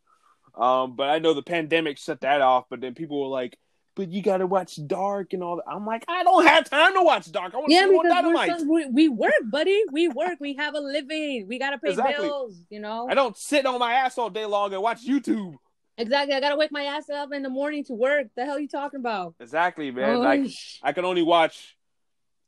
um, 0.55 0.95
but 0.95 1.09
I 1.09 1.19
know 1.19 1.33
the 1.33 1.43
pandemic 1.43 1.97
shut 1.97 2.21
that 2.21 2.41
off. 2.41 2.65
But 2.69 2.81
then 2.81 2.95
people 2.95 3.21
were 3.21 3.27
like 3.27 3.57
but 3.97 4.09
you 4.09 4.21
got 4.21 4.37
to 4.37 4.47
watch 4.47 4.79
Dark 4.87 5.33
and 5.33 5.43
all 5.43 5.57
that. 5.57 5.65
I'm 5.69 5.85
like, 5.85 6.05
I 6.07 6.23
don't 6.23 6.45
have 6.45 6.69
time 6.69 6.93
to 6.93 7.03
watch 7.03 7.29
Dark. 7.31 7.53
I 7.53 7.57
want 7.57 7.67
to 7.69 7.73
Yeah, 7.75 7.81
see 7.81 7.87
because 7.89 8.03
we're 8.03 8.09
Dynamite. 8.09 8.59
some- 8.59 8.69
we, 8.69 8.85
we 8.87 9.09
work, 9.09 9.33
buddy. 9.51 9.81
We 9.91 10.07
work. 10.07 10.37
We 10.39 10.53
have 10.55 10.75
a 10.75 10.79
living. 10.79 11.47
We 11.49 11.59
gotta 11.59 11.77
pay 11.77 11.89
Exactly. 11.89 12.27
bills. 12.27 12.61
You 12.69 12.79
know. 12.79 13.07
I 13.09 13.15
don't 13.15 13.35
sit 13.35 13.65
on 13.65 13.79
my 13.79 13.93
ass 13.93 14.17
all 14.17 14.29
day 14.29 14.45
long 14.45 14.71
and 14.73 14.81
watch 14.81 15.05
YouTube. 15.05 15.55
Exactly. 15.97 16.35
I 16.35 16.39
gotta 16.39 16.55
wake 16.55 16.71
my 16.71 16.83
ass 16.83 17.09
up 17.09 17.33
in 17.33 17.41
the 17.41 17.49
morning 17.49 17.83
to 17.85 17.93
work. 17.93 18.27
The 18.35 18.45
hell 18.45 18.59
you 18.59 18.67
talking 18.69 18.99
about? 18.99 19.33
Exactly, 19.39 19.89
man. 19.91 20.15
Oh, 20.17 20.19
like 20.19 20.47
sh- 20.49 20.77
I 20.83 20.93
can 20.93 21.03
only 21.05 21.23
watch 21.23 21.75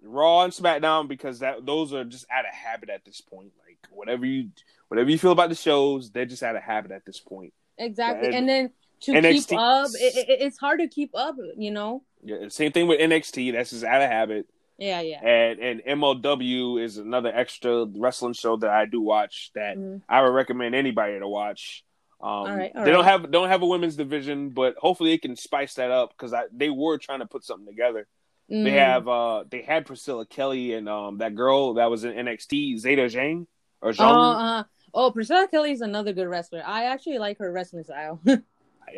Raw 0.02 0.44
and 0.44 0.54
SmackDown 0.54 1.08
because 1.08 1.40
that 1.40 1.66
those 1.66 1.94
are 1.94 2.06
just 2.06 2.26
out 2.32 2.46
of 2.46 2.54
habit 2.54 2.90
at 2.90 3.04
this 3.06 3.20
point. 3.22 3.52
Like 3.66 3.80
whatever 3.92 4.26
you 4.26 4.50
whatever 4.88 5.10
you 5.10 5.18
feel 5.18 5.32
about 5.32 5.50
the 5.50 5.56
shows, 5.56 6.12
they're 6.12 6.26
just 6.26 6.44
out 6.44 6.56
of 6.56 6.62
habit 6.62 6.92
at 6.92 7.06
this 7.06 7.20
point. 7.20 7.54
exactly. 7.78 8.28
and- 8.28 8.36
And 8.36 8.50
then 8.50 8.70
to 9.02 9.12
NXT 9.14 9.50
keep 9.50 9.60
up, 9.60 9.90
it, 9.94 10.16
it, 10.30 10.42
it's 10.42 10.58
hard 10.58 10.80
to 10.80 10.88
keep 10.88 11.12
up. 11.16 11.36
You 11.58 11.72
know. 11.72 12.04
Yeah, 12.24 12.50
same 12.50 12.72
thing 12.72 12.88
with 12.88 13.00
NXT. 13.00 13.54
That's 13.54 13.70
just 13.72 13.84
out 13.84 14.02
of 14.02 14.10
habit. 14.10 14.48
Yeah, 14.78 15.02
yeah. 15.02 15.22
And 15.26 15.60
and 15.60 16.02
MLW 16.02 16.82
is 16.84 16.98
another 16.98 17.32
extra 17.34 17.86
wrestling 17.86 18.34
show 18.34 18.58
that 18.58 18.70
I 18.70 18.86
do 18.86 19.02
watch 19.02 19.52
that 19.56 19.78
Mhm. 19.78 20.02
I 20.08 20.22
would 20.22 20.34
recommend 20.34 20.76
anybody 20.76 21.20
to 21.20 21.28
watch. 21.28 21.84
Um, 22.22 22.30
All 22.30 22.46
right, 22.56 22.72
all 22.76 22.84
they 22.84 22.92
don't 22.92 23.06
have 23.06 23.32
don't 23.32 23.48
have 23.48 23.62
a 23.62 23.66
women's 23.66 23.96
division, 23.96 24.50
but 24.50 24.76
hopefully 24.78 25.12
they 25.12 25.18
can 25.18 25.36
spice 25.38 25.76
that 25.76 25.92
up 25.92 26.12
because 26.18 26.34
they 26.54 26.70
were 26.70 26.98
trying 26.98 27.20
to 27.20 27.26
put 27.26 27.44
something 27.46 27.66
together. 27.68 28.08
They 28.50 28.56
Mm. 28.56 28.72
have 28.72 29.08
uh 29.08 29.44
they 29.50 29.62
had 29.62 29.86
Priscilla 29.86 30.26
Kelly 30.26 30.74
and 30.74 30.90
um 30.90 31.20
that 31.20 31.36
girl 31.36 31.76
that 31.76 31.90
was 31.90 32.04
in 32.04 32.14
NXT 32.14 32.76
Zeda 32.82 33.06
Zhang 33.06 33.46
or 33.82 33.90
Oh, 33.90 33.94
Zhang. 33.94 34.60
uh, 34.60 34.64
oh, 34.94 35.12
Priscilla 35.12 35.48
Kelly 35.48 35.72
is 35.72 35.82
another 35.82 36.12
good 36.14 36.28
wrestler. 36.28 36.62
I 36.66 36.86
actually 36.86 37.20
like 37.20 37.38
her 37.40 37.52
wrestling 37.52 37.84
style. 37.84 38.20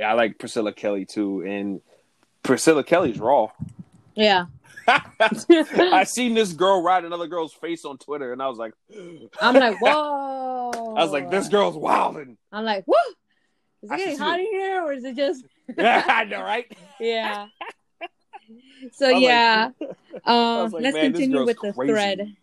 I 0.04 0.14
like 0.14 0.38
Priscilla 0.38 0.74
Kelly 0.74 1.06
too, 1.06 1.42
and 1.42 1.82
Priscilla 2.44 2.84
Kelly's 2.84 3.20
raw. 3.20 3.50
yeah. 4.16 4.46
I 5.20 6.04
seen 6.06 6.34
this 6.34 6.54
girl 6.54 6.82
ride 6.82 7.06
another 7.06 7.28
girl's 7.28 7.54
face 7.54 7.86
on 7.86 7.98
Twitter, 8.00 8.34
and 8.34 8.42
I 8.42 8.48
was 8.48 8.58
like, 8.58 8.74
I'm 9.42 9.54
like, 9.54 9.80
whoa. 9.80 10.96
I 10.98 11.04
was 11.04 11.12
like, 11.12 11.30
this 11.30 11.48
girl's 11.50 11.76
wilding. 11.76 12.38
I'm 12.52 12.66
like, 12.66 12.84
whoa. 12.86 12.98
Is 13.84 13.92
I 13.92 13.96
it 13.96 13.98
getting 14.00 14.18
hot 14.18 14.40
it. 14.40 14.44
in 14.44 14.52
here, 14.52 14.84
or 14.84 14.94
is 14.94 15.04
it 15.04 15.16
just? 15.16 15.46
I 15.78 16.26
know, 16.26 16.42
right? 16.42 16.66
yeah. 17.00 17.48
So 18.94 19.08
I 19.08 19.12
like- 19.12 19.22
yeah, 19.22 19.70
I 20.26 20.62
um, 20.64 20.72
like, 20.72 20.84
let's 20.84 20.98
continue 20.98 21.46
with 21.46 21.58
the 21.62 21.74
crazy. 21.74 21.92
thread. 21.94 22.36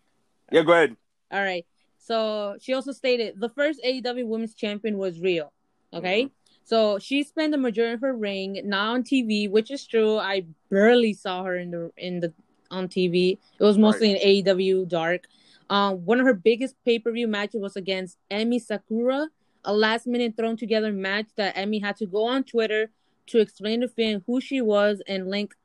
Yeah, 0.51 0.63
go 0.63 0.71
ahead. 0.71 0.95
All 1.31 1.41
right. 1.41 1.65
So 1.99 2.55
she 2.61 2.73
also 2.73 2.91
stated 2.91 3.39
the 3.39 3.49
first 3.49 3.81
AEW 3.85 4.25
Women's 4.25 4.55
Champion 4.55 4.97
was 4.97 5.19
Riho. 5.19 5.49
Okay. 5.93 6.23
Mm-hmm. 6.23 6.33
So 6.69 6.99
she 6.99 7.23
spent 7.23 7.51
the 7.51 7.57
majority 7.57 7.95
of 7.95 8.01
her 8.01 8.13
reign 8.15 8.61
not 8.63 8.93
on 8.93 9.03
TV, 9.03 9.49
which 9.49 9.71
is 9.71 9.87
true. 9.87 10.17
I 10.19 10.45
barely 10.69 11.13
saw 11.13 11.43
her 11.43 11.57
in 11.57 11.71
the 11.71 11.91
in 11.97 12.19
the 12.19 12.31
on 12.69 12.87
TV. 12.87 13.39
It 13.59 13.63
was 13.63 13.79
mostly 13.79 14.11
in 14.11 14.17
AEW 14.45 14.87
Dark. 14.87 15.25
Um, 15.71 16.05
one 16.05 16.19
of 16.19 16.27
her 16.27 16.35
biggest 16.35 16.75
pay 16.85 16.99
per 16.99 17.11
view 17.11 17.27
matches 17.27 17.59
was 17.59 17.75
against 17.75 18.19
Emi 18.29 18.61
Sakura, 18.61 19.29
a 19.65 19.73
last 19.73 20.05
minute 20.05 20.37
thrown 20.37 20.57
together 20.57 20.91
match 20.93 21.25
that 21.37 21.55
Emi 21.55 21.81
had 21.81 21.95
to 21.97 22.05
go 22.05 22.25
on 22.25 22.43
Twitter 22.43 22.91
to 23.31 23.39
explain 23.39 23.81
to 23.81 23.87
Finn 23.87 24.21
who 24.27 24.39
she 24.39 24.61
was 24.61 25.01
and 25.07 25.27
link 25.27 25.55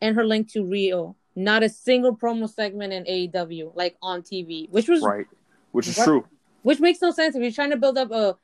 and 0.00 0.16
her 0.16 0.24
link 0.24 0.50
to 0.52 0.60
Riho. 0.64 1.14
Not 1.34 1.64
a 1.64 1.68
single 1.68 2.16
promo 2.16 2.48
segment 2.48 2.94
in 2.94 3.04
AEW, 3.04 3.72
like 3.74 3.96
on 4.00 4.22
TV, 4.22 4.70
which 4.70 4.88
was 4.88 5.02
Right, 5.02 5.26
which 5.72 5.86
is 5.86 5.98
What? 5.98 6.04
true. 6.04 6.24
which 6.62 6.80
makes 6.80 7.02
no 7.02 7.10
sense 7.10 7.36
if 7.36 7.42
you're 7.42 7.50
trying 7.52 7.72
to 7.72 7.76
build 7.76 7.98
up 7.98 8.10
a, 8.10 8.24
a 8.24 8.36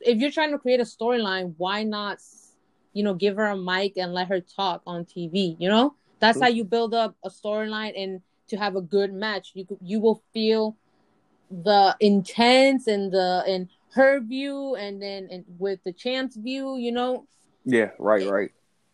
if 0.00 0.18
you're 0.18 0.30
trying 0.30 0.50
to 0.50 0.58
create 0.58 0.80
a 0.80 0.84
storyline 0.84 1.54
why 1.56 1.82
not 1.82 2.18
you 2.92 3.02
know 3.02 3.14
give 3.14 3.36
her 3.36 3.46
a 3.46 3.56
mic 3.56 3.96
and 3.96 4.12
let 4.12 4.28
her 4.28 4.40
talk 4.40 4.82
on 4.86 5.04
tv 5.04 5.56
you 5.58 5.68
know 5.68 5.94
that's 6.18 6.38
True. 6.38 6.46
how 6.46 6.48
you 6.48 6.64
build 6.64 6.94
up 6.94 7.16
a 7.24 7.30
storyline 7.30 7.92
and 7.96 8.20
to 8.48 8.56
have 8.56 8.76
a 8.76 8.80
good 8.80 9.12
match 9.12 9.52
you 9.54 9.66
you 9.82 10.00
will 10.00 10.22
feel 10.32 10.76
the 11.50 11.96
intense 12.00 12.86
and 12.86 13.12
the 13.12 13.42
and 13.46 13.68
her 13.92 14.20
view 14.20 14.76
and 14.76 15.02
then 15.02 15.28
and 15.30 15.44
with 15.58 15.82
the 15.84 15.92
champ's 15.92 16.36
view 16.36 16.76
you 16.76 16.92
know 16.92 17.26
Yeah, 17.64 17.90
right, 17.98 18.26
right. 18.26 18.50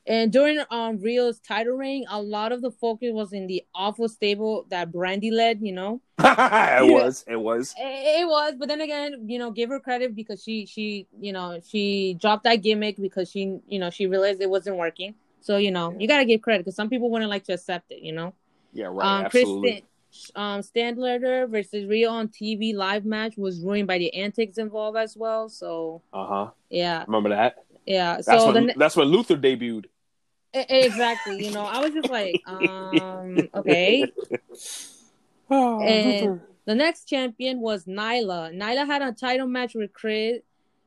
And 0.07 0.33
during 0.33 0.59
um 0.71 0.99
Riho's 0.99 1.41
title 1.41 1.75
reign, 1.77 2.05
a 2.09 2.21
lot 2.21 2.53
of 2.53 2.63
the 2.63 2.71
focus 2.71 3.11
was 3.13 3.33
in 3.33 3.47
the 3.47 3.65
awful 3.75 4.09
stable 4.09 4.67
that 4.71 4.93
Brandi 4.93 5.33
led. 5.33 5.61
You 5.61 5.73
know, 5.73 6.01
it 6.19 6.93
was, 6.93 7.25
it 7.27 7.37
was. 7.37 7.75
it, 7.79 8.21
it 8.23 8.29
was, 8.29 8.55
but 8.59 8.69
then 8.69 8.81
again, 8.81 9.29
you 9.29 9.39
know, 9.39 9.51
give 9.51 9.69
her 9.71 9.81
credit 9.81 10.15
because 10.15 10.43
she 10.43 10.67
she 10.67 11.07
you 11.21 11.33
know 11.33 11.61
she 11.67 12.15
dropped 12.21 12.45
that 12.45 12.57
gimmick 12.63 12.97
because 12.97 13.31
she 13.31 13.59
you 13.67 13.79
know 13.79 13.91
she 13.91 14.07
realized 14.07 14.41
it 14.41 14.51
wasn't 14.51 14.77
working. 14.77 15.15
So 15.41 15.57
you 15.57 15.71
know 15.71 15.95
you 15.99 16.07
gotta 16.07 16.25
give 16.25 16.41
credit 16.43 16.65
because 16.65 16.77
some 16.77 16.89
people 16.89 17.11
wouldn't 17.11 17.31
like 17.31 17.45
to 17.45 17.55
accept 17.55 17.91
it. 17.91 18.01
You 18.03 18.13
know, 18.13 18.35
Yeah, 18.73 18.87
right. 18.87 19.07
um, 19.19 19.25
absolutely. 19.25 19.71
Kristen 19.71 19.89
um 20.35 20.61
Statlander 20.63 21.49
versus 21.51 21.85
Rio 21.85 22.11
on 22.11 22.29
TV 22.29 22.75
live 22.75 23.05
match 23.05 23.37
was 23.37 23.61
ruined 23.61 23.87
by 23.87 23.99
the 23.99 24.15
antics 24.15 24.57
involved 24.57 24.97
as 24.97 25.17
well. 25.17 25.49
So 25.49 26.03
Uh 26.13 26.27
huh. 26.27 26.51
yeah, 26.71 27.05
Remember 27.07 27.31
that? 27.31 27.57
yeah. 27.85 28.15
That's 28.17 28.45
So 28.45 28.53
when 28.53 28.67
ne- 28.67 28.75
that's 28.77 28.97
when 28.97 29.09
Luther 29.09 29.37
debuted. 29.37 29.87
Exactly. 30.55 31.45
You 31.45 31.53
know, 31.53 31.63
I 31.65 31.81
was 31.81 31.93
just 31.93 32.09
like, 32.11 32.41
um, 32.47 33.49
okay. 33.55 34.13
Oh, 35.49 35.81
And 35.81 36.41
the 36.65 36.75
next 36.75 37.05
champion 37.05 37.61
was 37.61 37.85
Nyla. 37.85 38.53
Nyla 38.53 38.85
had 38.85 39.01
a 39.01 39.13
title 39.13 39.47
match 39.47 39.75
with 39.77 39.93
Kris, 39.93 40.41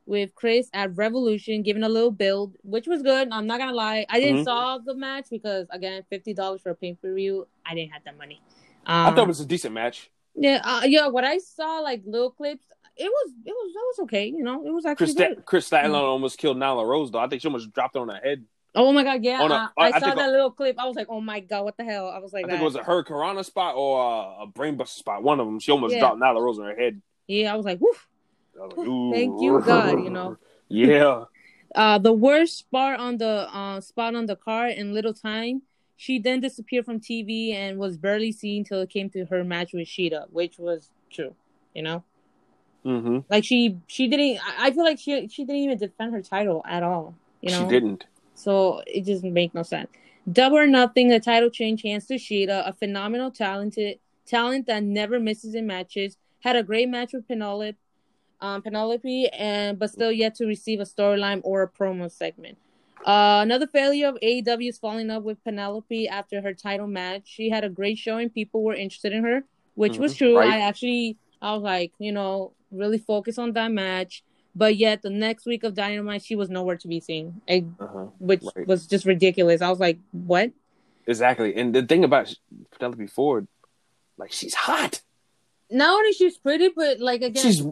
with 0.06 0.36
Kris 0.36 0.70
at 0.74 0.98
Revolution, 0.98 1.64
giving 1.64 1.84
a 1.84 1.88
little 1.88 2.12
build, 2.12 2.56
which 2.64 2.86
was 2.86 3.02
good. 3.02 3.30
I'm 3.32 3.48
not 3.48 3.60
gonna 3.60 3.72
lie, 3.72 4.06
I 4.10 4.20
didn't 4.20 4.42
Mhm. 4.42 4.44
saw 4.44 4.78
the 4.80 4.96
match 4.96 5.28
because 5.32 5.66
again, 5.70 6.04
fifty 6.10 6.34
dollars 6.34 6.60
for 6.62 6.72
a 6.72 6.76
pay 6.76 6.94
per 6.96 7.14
view, 7.14 7.48
I 7.66 7.74
didn't 7.74 7.94
have 7.94 8.04
that 8.04 8.18
money. 8.18 8.42
I 8.86 9.08
Um, 9.08 9.16
thought 9.16 9.24
it 9.24 9.28
was 9.30 9.40
a 9.40 9.46
decent 9.46 9.74
match. 9.74 10.12
yeah, 10.36 10.60
uh, 10.64 10.82
yeah. 10.86 11.08
What 11.08 11.24
I 11.24 11.38
saw, 11.38 11.80
like 11.80 12.02
little 12.06 12.32
clips, 12.32 12.66
it 12.98 13.06
was 13.10 13.32
it 13.46 13.52
was 13.52 13.72
it 13.74 13.78
was 13.78 14.00
okay. 14.04 14.26
You 14.28 14.44
know, 14.44 14.66
it 14.68 14.72
was 14.72 14.86
actually 14.86 15.06
Kris 15.06 15.16
good. 15.16 15.34
Sta- 15.38 15.42
Kris 15.44 15.70
Statlander 15.70 15.94
almost 16.02 16.38
killed 16.38 16.58
Nyla 16.58 16.86
Rose 16.86 17.12
though. 17.12 17.20
I 17.20 17.28
think 17.30 17.42
she 17.42 17.48
almost 17.48 17.72
dropped 17.72 17.96
her 17.96 18.02
on 18.02 18.10
her 18.10 18.20
head. 18.22 18.44
Oh 18.76 18.92
my 18.92 19.04
god, 19.04 19.24
yeah. 19.24 19.42
A- 19.42 19.46
uh, 19.46 19.68
I- 19.78 20.00
saw 20.00 20.14
that 20.14 20.30
a- 20.30 20.32
little 20.32 20.52
clip. 20.52 20.76
I 20.80 20.86
was 20.86 20.96
like, 20.96 21.08
oh 21.10 21.20
my 21.22 21.40
god, 21.40 21.64
what 21.64 21.78
the 21.78 21.84
hell? 21.84 22.08
I 22.10 22.20
was 22.20 22.34
like, 22.34 22.46
I 22.46 22.50
think 22.50 22.60
that. 22.60 22.62
it 22.62 22.66
was 22.66 22.76
a 22.76 22.84
her 22.84 23.04
Karana 23.04 23.44
spot 23.44 23.76
or 23.76 24.44
a 24.44 24.48
brainbuster 24.48 24.88
spot. 24.90 25.24
One 25.24 25.40
of 25.40 25.46
them. 25.48 25.60
She 25.60 25.72
almost 25.72 25.94
Yeah. 25.94 26.02
dropped 26.02 26.20
Nyla 26.20 26.42
Rose 26.42 26.60
on 26.60 26.66
her 26.66 26.76
head. 26.76 27.02
yeah, 27.28 27.52
I 27.54 27.56
was 27.56 27.66
like, 27.66 27.80
woof. 27.82 28.08
Was 28.56 28.74
like, 28.78 28.88
Thank 29.16 29.42
you, 29.42 29.62
God, 29.66 30.04
you 30.04 30.10
know. 30.10 30.38
Yeah. 30.72 31.24
Uh, 31.74 31.98
the 31.98 32.14
worst 32.14 32.58
spot 32.60 33.00
on 33.00 33.18
the 33.18 33.48
uh, 33.52 33.82
spot 33.82 34.14
on 34.16 34.28
the 34.28 34.36
card 34.36 34.74
in 34.74 34.94
little 34.94 35.14
time. 35.16 35.64
She 35.98 36.20
then 36.20 36.40
disappeared 36.42 36.86
from 36.86 37.00
TV 37.00 37.54
and 37.54 37.78
was 37.80 37.98
barely 37.98 38.32
seen 38.32 38.64
till 38.64 38.80
it 38.82 38.90
came 38.90 39.10
to 39.12 39.26
her 39.26 39.44
match 39.44 39.74
with 39.74 39.88
Shida, 39.88 40.28
which 40.32 40.58
was 40.60 40.92
true. 41.10 41.34
You 41.74 41.82
know, 41.84 42.04
Mm-hmm. 42.86 43.20
like 43.30 43.44
she 43.44 43.78
she 43.88 44.08
didn't. 44.08 44.40
I 44.46 44.68
I 44.68 44.72
feel 44.72 44.84
like 44.84 45.00
she 45.00 45.28
she 45.28 45.44
didn't 45.44 45.62
even 45.62 45.78
defend 45.78 46.14
her 46.14 46.22
title 46.22 46.64
at 46.68 46.82
all. 46.84 47.16
You 47.42 47.52
know, 47.52 47.64
She 47.64 47.70
didn't. 47.70 48.06
So 48.40 48.82
it 48.88 49.06
just 49.06 49.24
make 49.24 49.54
no 49.54 49.64
sense. 49.64 49.90
Double 50.32 50.58
or 50.58 50.68
nothing, 50.68 51.10
the 51.10 51.20
title 51.20 51.50
change 51.50 51.82
hands 51.84 52.06
to 52.08 52.16
Shida, 52.16 52.68
a 52.68 52.74
phenomenal 52.74 53.32
talented 53.32 54.00
talent 54.26 54.68
that 54.68 54.84
never 54.84 55.20
misses 55.20 55.56
in 55.56 55.68
matches. 55.68 56.18
Had 56.42 56.56
a 56.56 56.64
great 56.64 56.88
match 56.88 57.12
with 57.14 57.28
Penelope, 57.28 57.76
um, 58.40 58.62
Penelope, 58.62 59.28
and 59.30 59.78
but 59.78 59.90
still 59.92 60.12
yet 60.12 60.36
to 60.36 60.46
receive 60.46 60.80
a 60.80 60.84
storyline 60.84 61.42
or 61.44 61.64
a 61.64 61.70
promo 61.70 62.10
segment. 62.10 62.58
Uh, 63.06 63.40
another 63.42 63.68
failure 63.68 64.08
of 64.08 64.18
AEW 64.22 64.70
is 64.70 64.78
falling 64.78 65.10
up 65.10 65.24
with 65.24 65.44
Penelope 65.44 66.08
after 66.08 66.42
her 66.42 66.54
title 66.54 66.88
match. 66.88 67.24
She 67.26 67.50
had 67.50 67.64
a 67.64 67.70
great 67.70 67.98
showing; 67.98 68.30
people 68.30 68.64
were 68.64 68.76
interested 68.76 69.12
in 69.12 69.24
her, 69.24 69.44
which 69.76 69.98
was 69.98 70.14
Mhm, 70.14 70.18
true. 70.18 70.38
right. 70.38 70.54
I 70.54 70.58
actually, 70.60 71.18
I 71.42 71.54
was 71.54 71.64
like, 71.64 71.92
you 72.00 72.12
know, 72.14 72.54
really 72.72 72.98
focus 73.00 73.38
on 73.38 73.52
that 73.54 73.72
match. 73.72 74.24
But 74.56 74.76
yet, 74.76 75.02
the 75.02 75.10
next 75.10 75.46
week 75.46 75.64
of 75.64 75.76
Dynamite, 75.76 76.24
she 76.24 76.36
was 76.36 76.50
nowhere 76.50 76.78
to 76.78 76.88
be 76.88 77.00
seen. 77.00 77.42
I, 77.48 77.66
Uh-huh. 77.80 78.08
which 78.20 78.44
Right. 78.56 78.68
was 78.68 78.88
just 78.88 79.06
ridiculous. 79.06 79.62
I 79.62 79.70
was 79.70 79.80
like, 79.80 80.00
what? 80.12 80.52
Exactly. 81.08 81.56
And 81.56 81.74
the 81.74 81.84
thing 81.84 82.04
about 82.04 82.34
Penelope 82.72 83.08
Ford, 83.08 83.48
like 84.18 84.32
she's 84.32 84.54
hot. 84.54 85.02
Not 85.72 85.94
only 85.94 86.14
she's 86.14 86.38
pretty, 86.38 86.70
but 86.76 87.00
like 87.00 87.22
again, 87.22 87.44
She's 87.44 87.58
she's, 87.58 87.66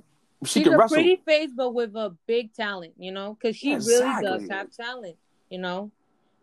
she 0.45 0.61
can 0.61 0.73
a 0.73 0.78
wrestle. 0.78 0.95
pretty 0.97 1.15
face, 1.25 1.49
but 1.55 1.73
with 1.73 1.95
a 1.95 2.15
big 2.28 2.53
talent, 2.53 2.93
you 2.97 3.11
know, 3.11 3.34
because 3.39 3.57
she 3.57 3.71
Yeah, 3.71 3.80
really 3.86 4.23
does 4.23 4.47
have 4.49 4.71
talent, 4.71 5.17
you 5.49 5.57
know. 5.57 5.91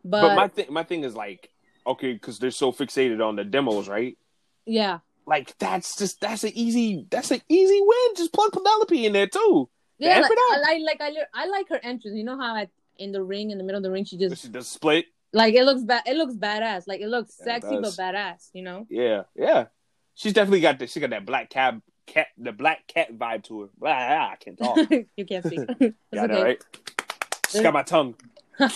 But, 0.05 0.20
But 0.20 0.37
my 0.37 0.49
thing, 0.49 0.66
my 0.70 0.82
thing 0.82 1.05
is 1.05 1.14
like, 1.14 1.49
okay, 1.87 2.12
because 2.12 2.39
they're 2.39 2.51
so 2.51 2.72
fixated 2.72 3.26
on 3.26 3.37
the 3.37 3.45
demos, 3.45 3.89
right? 3.89 4.18
yeah, 4.66 4.99
Like 5.26 5.57
that's 5.59 5.97
just 5.97 6.20
that's 6.20 6.45
an 6.45 6.53
easy 6.55 7.07
that's 7.11 7.30
an 7.30 7.41
easy 7.49 7.80
win. 7.80 8.14
Just 8.16 8.32
plug 8.32 8.53
Penelope 8.53 9.07
in 9.07 9.12
there 9.14 9.26
too. 9.26 9.68
Yeah, 9.99 10.21
like, 10.21 10.31
it 10.31 10.39
I 10.39 10.61
like 10.61 11.01
like 11.01 11.01
I, 11.01 11.43
I 11.43 11.47
like 11.47 11.69
her 11.69 11.81
entrance. 11.83 12.17
You 12.17 12.25
know 12.25 12.39
how 12.39 12.57
at, 12.57 12.71
in 12.99 13.13
the 13.13 13.23
ring, 13.23 13.51
in 13.51 13.59
the 13.59 13.65
middle 13.65 13.79
of 13.79 13.83
the 13.83 13.91
ring, 13.91 14.05
she 14.05 14.17
just 14.17 14.43
She 14.43 14.49
does 14.49 14.69
split. 14.69 15.07
like 15.33 15.55
it 15.55 15.65
looks 15.65 15.83
bad. 15.83 16.03
It 16.07 16.17
looks 16.17 16.35
badass. 16.35 16.87
Like 16.87 17.01
it 17.01 17.09
looks 17.09 17.37
Yeah, 17.45 17.57
it 17.57 17.63
sexy 17.63 17.79
but 17.81 17.93
badass. 17.93 18.51
You 18.53 18.63
know. 18.63 18.87
Yeah, 18.91 19.23
yeah. 19.37 19.67
She's 20.15 20.33
definitely 20.33 20.61
got 20.61 20.79
the 20.79 20.87
she 20.87 21.01
got 21.01 21.11
that 21.11 21.27
black 21.27 21.51
cab 21.51 21.83
cat 22.07 22.29
the 22.37 22.53
black 22.53 22.87
cat 22.87 23.13
vibe 23.17 23.45
to 23.45 23.63
her. 23.63 23.69
Blah, 23.79 23.91
ah, 23.91 24.33
I 24.33 24.37
can't 24.37 24.59
talk. 24.59 24.79
you 25.17 25.25
can't 25.25 25.45
speak. 25.45 25.61
it's 25.81 25.97
got 26.13 26.31
okay. 26.31 26.41
it 26.41 26.45
right. 26.45 26.65
She's 27.51 27.63
got 27.63 27.73
my 27.73 27.83
tongue. 27.83 28.15
no, 28.59 28.67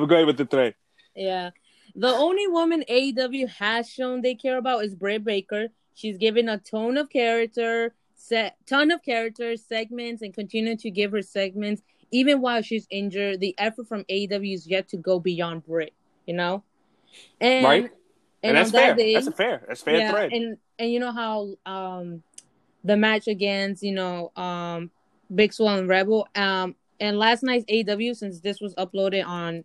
but 0.00 0.06
go 0.06 0.14
ahead 0.14 0.26
with 0.26 0.36
the 0.36 0.46
three. 0.46 0.74
Yeah. 1.14 1.50
The 1.94 2.08
only 2.08 2.46
woman 2.46 2.84
AEW 2.88 3.48
has 3.48 3.88
shown 3.88 4.22
they 4.22 4.34
care 4.34 4.56
about 4.56 4.84
is 4.84 4.94
Britt 4.94 5.24
Baker. 5.24 5.68
She's 5.94 6.16
given 6.16 6.48
a 6.48 6.58
tone 6.58 6.96
of 6.96 7.10
character, 7.10 7.94
set 8.22 8.56
ton 8.66 8.90
of 8.92 9.02
characters, 9.02 9.64
segments, 9.66 10.22
and 10.22 10.32
continue 10.32 10.76
to 10.76 10.90
give 10.90 11.10
her 11.10 11.22
segments 11.22 11.82
even 12.12 12.40
while 12.40 12.62
she's 12.62 12.86
injured. 12.90 13.40
The 13.40 13.54
effort 13.58 13.88
from 13.88 14.04
AEW 14.04 14.54
is 14.54 14.66
yet 14.66 14.88
to 14.90 14.96
go 14.96 15.18
beyond 15.18 15.66
Britt. 15.66 15.92
You 16.26 16.34
know, 16.34 16.62
and 17.40 17.64
Right. 17.64 17.82
and, 17.84 17.92
And, 18.44 18.56
that's 18.56 18.70
that 18.70 18.86
fair. 18.86 18.94
day, 18.94 19.14
that's 19.14 19.28
fair. 19.36 19.64
That's 19.66 19.82
fair 19.82 19.98
yeah, 19.98 20.10
thread. 20.12 20.32
and 20.32 20.56
and 20.78 20.92
you 20.92 21.00
know 21.00 21.10
how 21.12 21.56
um 21.66 22.22
the 22.84 22.96
match 22.96 23.26
against 23.26 23.82
you 23.82 23.92
know 23.92 24.30
um 24.36 24.90
Big 25.34 25.52
Swole 25.52 25.70
and 25.70 25.88
Rebel 25.88 26.28
um 26.36 26.76
and 27.00 27.18
last 27.18 27.42
night's 27.42 27.64
AW 27.68 28.12
since 28.14 28.40
this 28.40 28.60
was 28.60 28.74
uploaded 28.76 29.26
on 29.26 29.64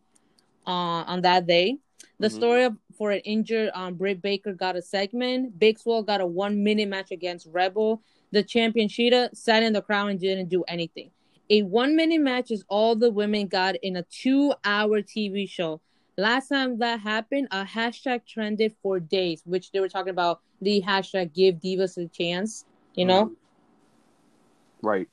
uh 0.66 1.04
on 1.12 1.22
that 1.22 1.46
day 1.46 1.78
the 2.20 2.28
Mhm. 2.28 2.32
story 2.32 2.64
of 2.64 2.76
for 2.98 3.12
an 3.12 3.20
injured 3.20 3.70
um 3.74 3.96
Britt 3.96 4.22
Baker 4.22 4.54
got 4.54 4.76
a 4.76 4.82
segment 4.82 5.58
Big 5.60 5.78
Swole 5.80 6.04
got 6.04 6.22
a 6.22 6.26
one 6.26 6.64
minute 6.64 6.90
match 6.90 7.12
against 7.12 7.48
Rebel 7.52 8.02
the 8.32 8.44
champion 8.44 8.88
Shida 8.88 9.36
sat 9.36 9.64
in 9.64 9.74
the 9.74 9.82
crowd 9.82 10.08
and 10.10 10.20
didn't 10.20 10.50
do 10.50 10.64
anything 10.68 11.12
a 11.50 11.64
one 11.64 11.96
minute 11.96 12.22
match 12.22 12.52
is 12.52 12.64
all 12.68 12.96
the 12.96 13.12
women 13.12 13.48
got 13.48 13.76
in 13.82 13.96
a 13.96 14.04
two 14.04 14.54
hour 14.64 15.02
TV 15.02 15.50
show 15.50 15.82
Last 16.20 16.50
time 16.50 16.80
that 16.80 17.02
happened, 17.02 17.48
a 17.52 17.64
hashtag 17.64 18.26
trended 18.26 18.76
for 18.82 19.00
days, 19.00 19.44
which 19.46 19.72
they 19.72 19.80
were 19.80 19.88
talking 19.88 20.10
about 20.10 20.42
the 20.62 20.82
hashtag 20.82 21.32
give 21.32 21.56
divas 21.58 21.96
a 22.04 22.08
chance. 22.08 22.66
You 22.96 23.06
know, 23.06 23.26
Mhm. 23.26 23.36
Right. 24.82 25.10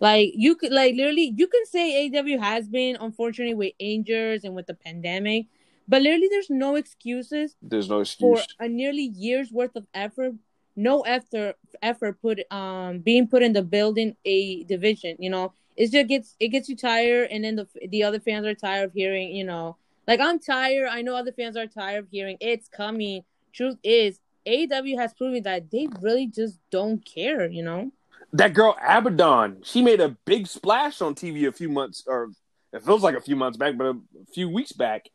like 0.00 0.32
you 0.34 0.54
could 0.54 0.72
like 0.72 0.94
literally 0.94 1.34
you 1.36 1.46
can 1.46 1.66
say 1.66 2.06
AW 2.06 2.38
has 2.38 2.68
been 2.68 2.96
unfortunately 2.98 3.54
with 3.54 3.74
injuries 3.78 4.44
and 4.44 4.54
with 4.54 4.66
the 4.66 4.74
pandemic, 4.74 5.46
but 5.86 6.00
literally 6.00 6.28
there's 6.28 6.48
no 6.48 6.76
excuses 6.76 7.56
There's 7.60 7.90
no 7.90 8.00
excuse 8.00 8.46
for 8.58 8.64
a 8.64 8.68
nearly 8.68 9.02
year's 9.02 9.52
worth 9.52 9.76
of 9.76 9.86
effort, 9.92 10.34
no 10.78 11.00
effort 11.00 11.56
effort 11.82 12.22
put 12.22 12.40
um 12.52 13.00
being 13.00 13.26
put 13.26 13.42
in 13.42 13.52
the 13.52 13.62
building 13.62 14.16
a 14.24 14.62
division. 14.64 15.16
You 15.18 15.28
know, 15.28 15.52
it 15.76 15.90
just 15.90 16.08
gets 16.08 16.36
it 16.38 16.48
gets 16.48 16.68
you 16.68 16.76
tired, 16.76 17.28
and 17.30 17.44
then 17.44 17.56
the 17.56 17.66
the 17.88 18.04
other 18.04 18.20
fans 18.20 18.46
are 18.46 18.54
tired 18.54 18.84
of 18.84 18.92
hearing. 18.92 19.34
You 19.34 19.44
know, 19.44 19.76
like 20.06 20.20
I'm 20.20 20.38
tired. 20.38 20.88
I 20.90 21.02
know 21.02 21.16
other 21.16 21.32
fans 21.32 21.56
are 21.56 21.66
tired 21.66 22.04
of 22.04 22.10
hearing 22.10 22.36
it's 22.40 22.68
coming. 22.68 23.24
Truth 23.52 23.78
is, 23.82 24.20
AEW 24.46 24.96
has 24.98 25.12
proven 25.14 25.42
that 25.42 25.70
they 25.70 25.88
really 26.00 26.28
just 26.28 26.60
don't 26.70 27.04
care. 27.04 27.48
You 27.48 27.64
know. 27.64 27.90
that 28.32 28.54
girl 28.54 28.76
Abaddon, 28.80 29.62
she 29.64 29.82
made 29.82 30.00
a 30.00 30.16
big 30.24 30.46
splash 30.46 31.02
on 31.02 31.14
TV 31.16 31.48
a 31.48 31.52
few 31.52 31.68
months, 31.68 32.04
or 32.06 32.30
it 32.72 32.84
feels 32.84 33.02
like 33.02 33.16
a 33.16 33.20
few 33.20 33.34
months 33.34 33.58
back, 33.58 33.76
but 33.76 33.86
a 33.86 33.96
few 34.32 34.48
weeks 34.48 34.72
back, 34.72 35.08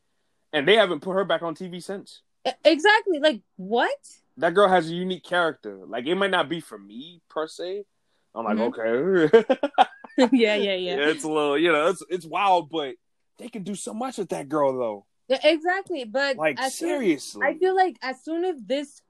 and 0.52 0.68
they 0.68 0.76
haven't 0.76 1.00
put 1.00 1.14
her 1.14 1.24
back 1.24 1.42
on 1.42 1.56
TV 1.56 1.82
since. 1.82 2.22
Exactly. 2.66 3.20
Like 3.20 3.42
what? 3.56 3.96
That 4.38 4.54
girl 4.54 4.68
has 4.68 4.90
a 4.90 4.94
unique 4.94 5.24
character. 5.24 5.80
Like 5.86 6.06
it 6.08 6.16
might 6.16 6.32
not 6.32 6.50
be 6.50 6.60
for 6.60 6.78
me 6.78 7.22
per 7.30 7.48
se. 7.48 7.84
I'm 8.36 8.46
like, 8.46 8.58
Mhm. 8.58 9.30
okay, 9.30 9.46
yeah, 10.18 10.56
yeah, 10.56 10.56
yeah, 10.56 10.74
yeah. 10.76 10.96
it's 11.10 11.24
a 11.24 11.28
little, 11.30 11.58
you 11.58 11.72
know, 11.72 11.88
it's 11.88 12.04
it's 12.10 12.26
wild, 12.26 12.70
but 12.70 12.96
they 13.38 13.48
can 13.50 13.64
do 13.64 13.76
so 13.76 13.94
much 13.94 14.18
with 14.18 14.30
that 14.30 14.50
girl 14.50 14.78
though. 14.78 15.06
Yeah, 15.28 15.40
Exactly. 15.44 16.04
But 16.04 16.38
Like 16.38 16.60
as 16.60 16.74
soon- 16.76 16.90
seriously, 16.90 17.46
I 17.48 17.54
feel 17.58 17.76
like 17.76 17.98
as 18.02 18.24
soon 18.24 18.44
as 18.46 18.56
this 18.66 19.02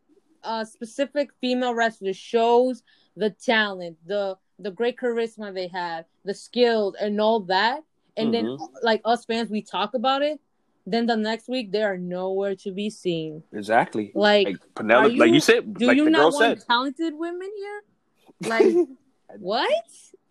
uh 0.44 0.66
specific 0.66 1.30
female 1.40 1.74
wrestler 1.74 2.14
shows 2.14 2.84
the 3.16 3.30
talent, 3.30 3.98
the 4.06 4.38
the 4.60 4.72
great 4.72 4.98
charisma 4.98 5.54
they 5.54 5.68
have, 5.68 6.06
the 6.26 6.34
skills 6.34 6.96
and 7.00 7.20
all 7.22 7.40
that, 7.42 7.82
and 8.18 8.34
then 8.34 8.46
Mhm. 8.46 8.70
like 8.84 9.02
us 9.06 9.24
fans 9.26 9.50
we 9.50 9.62
talk 9.62 9.94
about 9.94 10.22
it, 10.22 10.40
then 10.86 11.06
the 11.06 11.16
next 11.16 11.48
week 11.48 11.72
they 11.72 11.82
are 11.84 11.98
nowhere 11.98 12.56
to 12.58 12.72
be 12.72 12.90
seen. 12.90 13.44
exactly. 13.54 14.12
Like, 14.14 14.48
Like 14.48 14.58
Penelope, 14.76 15.16
are 15.16 15.18
like 15.18 15.28
you- 15.30 15.36
you 15.36 15.40
said, 15.40 15.74
do 15.76 15.88
like 15.88 15.98
you 15.98 16.10
not 16.10 16.34
want 16.34 16.60
said. 16.60 16.68
talented 16.68 17.14
women 17.16 17.50
here? 17.56 18.50
Like 18.50 18.76
what? 19.40 19.84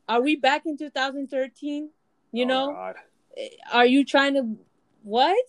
Are 0.09 0.20
we 0.20 0.36
back 0.36 0.66
in 0.66 0.76
2013? 0.76 1.88
You 2.32 2.44
Oh, 2.44 2.48
know, 2.48 2.72
God. 2.72 2.96
Eh, 3.36 3.48
are 3.72 3.86
you 3.86 4.05
trying 4.05 4.34
to 4.34 4.57
what? 5.03 5.46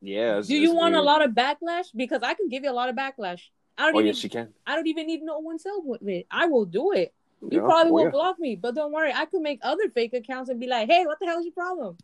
yeah. 0.00 0.30
it's- 0.38 0.46
Do 0.46 0.56
you 0.56 0.74
want 0.74 0.94
a 0.94 1.02
lot 1.02 1.22
of 1.24 1.32
backlash? 1.32 1.86
Because 1.94 2.22
I 2.22 2.34
can 2.34 2.48
give 2.48 2.64
you 2.64 2.70
a 2.70 2.78
lot 2.80 2.88
of 2.88 2.96
backlash. 2.96 3.42
I 3.76 3.86
don't 3.86 3.94
Oh 3.96 3.98
even 4.00 4.06
yes, 4.08 4.16
she 4.18 4.28
can. 4.28 4.48
I 4.66 4.74
don't 4.74 4.86
even 4.88 5.06
need 5.06 5.22
no 5.22 5.38
one's 5.38 5.62
help 5.64 5.84
with 5.84 6.02
it. 6.08 6.26
I 6.30 6.46
will 6.46 6.64
do 6.64 6.92
it. 6.92 7.12
You 7.40 7.50
Yeah, 7.52 7.60
probably 7.60 7.92
will 7.92 8.04
yeah. 8.06 8.10
block 8.10 8.38
me, 8.38 8.56
but 8.56 8.74
don't 8.74 8.92
worry. 8.92 9.12
I 9.12 9.24
could 9.26 9.42
make 9.42 9.60
other 9.62 9.88
fake 9.90 10.12
accounts 10.14 10.50
and 10.50 10.58
be 10.60 10.66
like, 10.66 10.88
"Hey, 10.88 11.06
what 11.06 11.18
the 11.20 11.26
hell 11.26 11.38
is 11.38 11.46
your 11.46 11.54
problem?" 11.54 11.96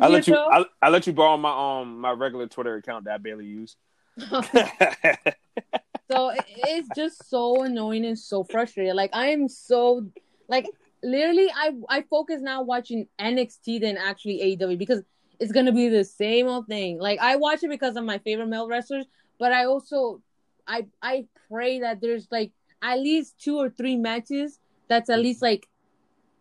I 0.00 0.08
let 0.08 0.26
you. 0.26 0.34
I, 0.36 0.64
I 0.80 0.88
let 0.90 1.06
you 1.06 1.12
borrow 1.12 1.36
my 1.36 1.80
um 1.80 2.00
my 2.00 2.12
regular 2.12 2.46
Twitter 2.46 2.76
account 2.76 3.04
that 3.04 3.14
I 3.14 3.18
barely 3.18 3.46
use. 3.46 3.76
so 6.10 6.30
it- 6.30 6.44
it's 6.48 6.88
just 6.90 7.28
so 7.30 7.62
annoying 7.62 8.04
and 8.04 8.18
so 8.18 8.44
frustrating. 8.44 8.94
Like 8.94 9.10
I 9.12 9.28
am 9.28 9.48
so 9.48 10.06
like 10.48 10.70
literally, 11.02 11.50
I 11.54 11.72
I 11.88 12.02
focus 12.02 12.40
now 12.42 12.62
watching 12.62 13.08
NXT 13.18 13.78
than 13.80 13.96
actually 13.96 14.42
AEW 14.42 14.76
because 14.78 15.02
it's 15.40 15.52
gonna 15.52 15.72
be 15.72 15.88
the 15.88 16.04
same 16.04 16.48
old 16.48 16.68
thing. 16.68 16.98
Like 16.98 17.18
I 17.20 17.36
watch 17.36 17.62
it 17.64 17.70
because 17.70 17.96
of 17.96 18.04
my 18.04 18.18
favorite 18.18 18.48
male 18.48 18.68
wrestlers, 18.68 19.06
but 19.38 19.52
I 19.52 19.66
also 19.66 20.22
I 20.68 20.86
I 21.02 21.26
pray 21.50 21.80
that 21.80 22.00
there's 22.00 22.28
like 22.30 22.52
at 22.82 23.00
least 23.00 23.38
two 23.40 23.58
or 23.58 23.70
three 23.70 23.96
matches 23.96 24.59
that's 24.90 25.08
at 25.08 25.20
least 25.20 25.40
like 25.40 25.68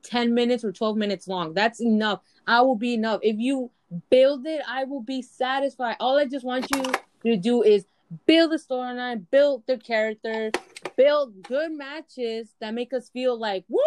10 0.03 0.33
minutes 0.33 0.65
or 0.65 0.71
12 0.71 0.97
minutes 0.97 1.27
long. 1.27 1.53
That's 1.53 1.79
enough. 1.79 2.21
I 2.47 2.61
will 2.61 2.75
be 2.75 2.95
enough. 2.95 3.19
If 3.23 3.37
you 3.37 3.69
build 4.09 4.45
it, 4.45 4.61
I 4.67 4.83
will 4.85 5.03
be 5.03 5.21
satisfied. 5.21 5.97
All 5.99 6.17
I 6.17 6.25
just 6.25 6.43
want 6.43 6.67
you 6.75 6.83
to 7.23 7.37
do 7.37 7.61
is 7.63 7.85
build 8.25 8.51
the 8.51 8.57
storyline, 8.57 9.25
build 9.29 9.63
the 9.67 9.77
character, 9.77 10.51
build 10.97 11.43
good 11.43 11.71
matches 11.71 12.49
that 12.59 12.73
make 12.73 12.91
us 12.91 13.09
feel 13.09 13.39
like 13.39 13.65
woo, 13.69 13.81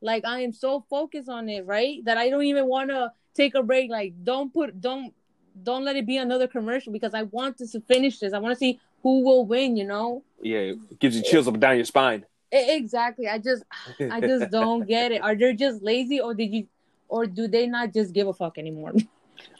like 0.00 0.24
I 0.24 0.40
am 0.40 0.52
so 0.52 0.86
focused 0.88 1.28
on 1.28 1.48
it, 1.48 1.66
right? 1.66 2.04
That 2.04 2.16
I 2.16 2.30
don't 2.30 2.44
even 2.44 2.66
want 2.66 2.90
to 2.90 3.10
take 3.34 3.56
a 3.56 3.62
break. 3.62 3.90
Like 3.90 4.14
don't 4.22 4.54
put 4.54 4.80
don't 4.80 5.12
don't 5.60 5.84
let 5.84 5.96
it 5.96 6.06
be 6.06 6.18
another 6.18 6.46
commercial 6.46 6.92
because 6.92 7.12
I 7.12 7.22
want 7.24 7.58
to 7.58 7.80
finish 7.80 8.20
this. 8.20 8.32
I 8.32 8.38
want 8.38 8.52
to 8.52 8.58
see 8.58 8.78
who 9.02 9.24
will 9.24 9.44
win. 9.44 9.76
You 9.76 9.84
know. 9.84 10.22
Yeah, 10.40 10.58
it 10.58 11.00
gives 11.00 11.16
you 11.16 11.24
chills 11.24 11.48
up 11.48 11.54
and 11.54 11.60
down 11.60 11.74
your 11.74 11.84
spine. 11.86 12.24
Exactly. 12.56 13.28
I 13.28 13.38
just 13.38 13.64
I 14.00 14.20
just 14.20 14.50
don't 14.58 14.86
get 14.86 15.12
it. 15.12 15.22
Are 15.22 15.34
they 15.34 15.54
just 15.54 15.82
lazy 15.82 16.20
or 16.20 16.34
did 16.34 16.52
you 16.52 16.66
or 17.08 17.26
do 17.26 17.46
they 17.48 17.66
not 17.66 17.92
just 17.92 18.12
give 18.12 18.26
a 18.26 18.32
fuck 18.34 18.58
anymore? 18.58 18.92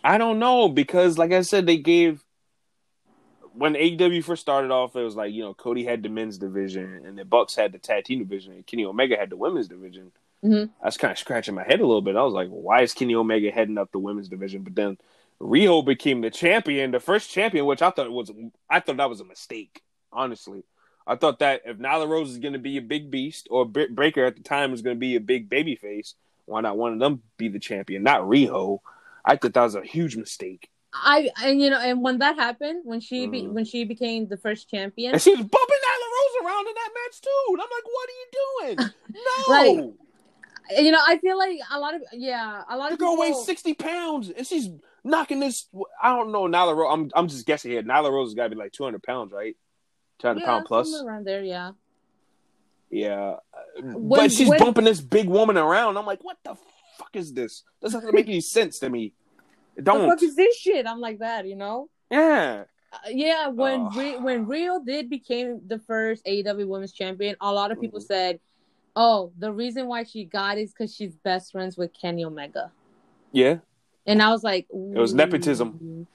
I 0.02 0.18
don't 0.18 0.38
know 0.38 0.68
because, 0.68 1.18
like 1.18 1.32
I 1.32 1.42
said, 1.42 1.66
they 1.66 1.76
gave 1.76 2.24
when 3.52 3.74
AEW 3.74 4.22
first 4.24 4.42
started 4.42 4.70
off. 4.70 4.96
It 4.96 5.02
was 5.02 5.16
like 5.16 5.32
you 5.32 5.42
know 5.42 5.54
Cody 5.54 5.84
had 5.84 6.02
the 6.02 6.08
men's 6.08 6.38
division 6.38 7.02
and 7.04 7.18
the 7.18 7.24
Bucks 7.24 7.54
had 7.54 7.72
the 7.72 7.78
tag 7.78 8.04
team 8.04 8.18
division, 8.18 8.52
and 8.52 8.66
Kenny 8.66 8.84
Omega 8.84 9.16
had 9.16 9.30
the 9.30 9.36
women's 9.36 9.68
division. 9.68 10.12
Mhm. 10.44 10.70
I 10.82 10.86
was 10.86 10.96
kind 10.96 11.12
of 11.12 11.18
scratching 11.18 11.54
my 11.54 11.64
head 11.64 11.80
a 11.80 11.86
little 11.86 12.02
bit. 12.02 12.16
I 12.16 12.22
was 12.22 12.34
like, 12.34 12.48
why 12.48 12.82
is 12.82 12.92
Kenny 12.92 13.14
Omega 13.14 13.50
heading 13.50 13.78
up 13.78 13.90
the 13.92 13.98
women's 13.98 14.28
division? 14.28 14.62
But 14.62 14.74
then 14.74 14.98
Riho 15.40 15.84
became 15.84 16.20
the 16.20 16.30
champion, 16.30 16.90
the 16.90 17.00
first 17.00 17.30
champion, 17.30 17.66
which 17.66 17.82
I 17.82 17.90
thought 17.90 18.10
was 18.10 18.30
I 18.68 18.80
thought 18.80 18.98
that 18.98 19.10
was 19.10 19.20
a 19.20 19.24
mistake. 19.24 19.82
Honestly, 20.12 20.62
I 21.06 21.14
thought 21.16 21.38
that 21.38 21.62
if 21.64 21.78
Nyla 21.78 22.08
Rose 22.08 22.30
is 22.30 22.38
going 22.38 22.54
to 22.54 22.58
be 22.58 22.76
a 22.78 22.82
big 22.82 23.10
beast 23.10 23.46
or 23.50 23.64
Britt 23.64 23.94
Breaker 23.94 24.24
at 24.24 24.36
the 24.36 24.42
time 24.42 24.72
is 24.72 24.82
going 24.82 24.96
to 24.96 25.00
be 25.00 25.14
a 25.16 25.20
big 25.20 25.48
baby 25.48 25.76
face, 25.76 26.14
why 26.46 26.60
not 26.60 26.76
one 26.76 26.92
of 26.94 26.98
them 26.98 27.22
be 27.36 27.48
the 27.48 27.58
champion, 27.60 28.02
not 28.02 28.22
Riho? 28.22 28.80
I 29.24 29.36
thought 29.36 29.54
that 29.54 29.62
was 29.62 29.74
a 29.74 29.82
huge 29.82 30.16
mistake. 30.16 30.68
I 30.94 31.28
and 31.42 31.60
you 31.60 31.68
know 31.68 31.78
and 31.78 32.00
when 32.02 32.18
that 32.20 32.36
happened 32.36 32.80
when 32.84 33.00
she 33.00 33.26
be, 33.26 33.42
Mhm. 33.42 33.52
when 33.52 33.64
she 33.66 33.84
became 33.84 34.28
the 34.28 34.38
first 34.38 34.70
champion 34.70 35.12
And 35.12 35.20
she 35.20 35.30
was 35.30 35.40
bumping 35.40 35.50
Nyla 35.50 36.08
Rose 36.16 36.46
around 36.46 36.66
in 36.68 36.74
that 36.74 36.90
match 36.94 37.20
too. 37.20 37.46
And 37.48 37.60
I'm 37.60 37.68
like, 37.70 37.84
what 37.84 38.08
are 38.08 38.18
you 38.22 38.76
doing? 38.76 38.90
No. 39.48 39.52
Like, 39.54 40.82
you 40.84 40.90
know 40.90 41.00
I 41.06 41.18
feel 41.18 41.38
like 41.38 41.58
a 41.70 41.78
lot 41.78 41.94
of 41.94 42.02
yeah 42.12 42.62
a 42.68 42.76
lot 42.76 42.88
the 42.88 42.94
of 42.94 42.98
girl 42.98 43.10
people 43.12 43.36
weighs 43.36 43.44
60 43.44 43.74
pounds 43.74 44.30
and 44.30 44.46
she's 44.46 44.68
knocking 45.04 45.38
this. 45.40 45.68
I 46.02 46.16
don't 46.16 46.32
know. 46.32 46.44
Nyla 46.48 46.74
Rose, 46.74 46.90
I'm, 46.92 47.10
I'm 47.14 47.28
just 47.28 47.46
guessing 47.46 47.70
here. 47.72 47.82
Nyla 47.82 48.10
Rose 48.10 48.30
has 48.30 48.34
got 48.34 48.44
to 48.44 48.50
be 48.50 48.56
like 48.56 48.72
200 48.72 49.02
pounds, 49.02 49.32
right? 49.32 49.54
200 50.18 50.40
yeah, 50.40 50.46
pound 50.46 50.64
plus. 50.66 51.02
around 51.02 51.26
there 51.26 51.42
yeah 51.44 51.72
Yeah. 52.90 53.36
When- 53.82 54.08
but 54.08 54.32
she's 54.32 54.48
when- 54.48 54.58
bumping 54.58 54.84
this 54.84 55.00
big 55.00 55.28
woman 55.28 55.56
around. 55.58 55.96
I'm 55.96 56.06
like, 56.06 56.22
what 56.24 56.38
the 56.44 56.54
fuck 56.98 57.10
is 57.14 57.32
this? 57.32 57.62
Doesn't 57.82 58.12
make 58.14 58.26
any 58.28 58.40
sense 58.40 58.78
to 58.78 58.88
me. 58.88 59.12
It 59.76 59.84
don't. 59.84 60.08
fuck 60.08 60.22
is 60.22 60.34
this 60.36 60.56
shit 60.56 60.86
I'm 60.86 61.00
like 61.00 61.18
that 61.18 61.46
you 61.46 61.54
know 61.56 61.90
yeah. 62.10 62.64
Uh, 62.92 62.98
yeah 63.10 63.48
when 63.48 63.80
Oh. 63.92 64.20
When 64.22 64.46
Riho 64.46 64.84
did 64.86 65.10
became 65.10 65.60
the 65.66 65.78
first 65.80 66.24
AEW 66.24 66.66
Women's 66.66 66.92
Champion 66.92 67.36
a 67.42 67.52
lot 67.52 67.70
of 67.72 67.78
people 67.80 68.00
Mhm. 68.00 68.06
said 68.06 68.40
oh 68.94 69.32
the 69.38 69.52
reason 69.52 69.86
why 69.86 70.04
she 70.04 70.24
got 70.24 70.56
is 70.56 70.70
because 70.72 70.94
she's 70.94 71.14
best 71.16 71.52
friends 71.52 71.76
with 71.76 71.92
Kenny 71.92 72.24
Omega 72.24 72.72
Yeah. 73.32 73.58
and 74.06 74.22
I 74.22 74.30
was 74.30 74.42
like 74.42 74.66
It 74.70 74.98
was 74.98 75.12
nepotism. 75.12 76.06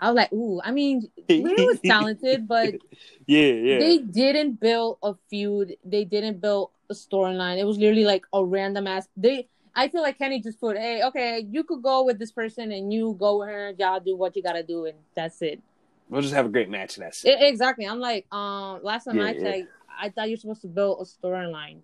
I 0.00 0.10
was 0.10 0.16
like 0.16 0.32
ooh 0.32 0.60
I 0.62 0.70
mean 0.72 1.08
Riho 1.28 1.66
was 1.66 1.80
talented 1.80 2.46
but 2.48 2.74
Yeah, 3.26 3.40
yeah. 3.52 3.78
they 3.80 3.98
didn't 3.98 4.60
build 4.60 4.98
a 5.02 5.14
feud. 5.28 5.76
They 5.84 6.04
didn't 6.04 6.40
build 6.40 6.70
a 6.88 6.94
storyline. 6.94 7.58
It 7.58 7.64
was 7.64 7.76
literally 7.76 8.04
like 8.04 8.24
a 8.32 8.44
random 8.44 8.86
ass. 8.86 9.08
They, 9.16 9.48
I 9.74 9.88
feel 9.88 10.00
like 10.02 10.16
Kenny 10.18 10.40
just 10.40 10.60
put, 10.60 10.76
hey, 10.78 11.02
okay, 11.02 11.44
you 11.50 11.64
could 11.64 11.82
go 11.82 12.04
with 12.04 12.20
this 12.20 12.30
person 12.30 12.70
and 12.70 12.92
you 12.92 13.16
go 13.18 13.40
with 13.40 13.48
her. 13.48 13.74
Y'all 13.78 13.98
do 13.98 14.14
what 14.16 14.36
you 14.36 14.42
gotta 14.44 14.62
do, 14.62 14.84
and 14.86 14.96
that's 15.16 15.42
it. 15.42 15.60
we'll 16.08 16.22
just 16.22 16.34
have 16.34 16.46
a 16.46 16.48
great 16.48 16.70
match. 16.70 16.96
and 16.96 17.04
That's 17.06 17.24
it. 17.24 17.36
Exactly. 17.40 17.84
I'm 17.84 17.98
like, 17.98 18.32
um, 18.32 18.78
last 18.84 19.06
time 19.06 19.16
Yeah, 19.18 19.24
I 19.24 19.30
yeah. 19.32 19.40
checked, 19.42 19.68
I 20.00 20.08
thought 20.10 20.28
you're 20.28 20.38
supposed 20.38 20.62
to 20.62 20.68
build 20.68 21.00
a 21.00 21.04
storyline 21.04 21.78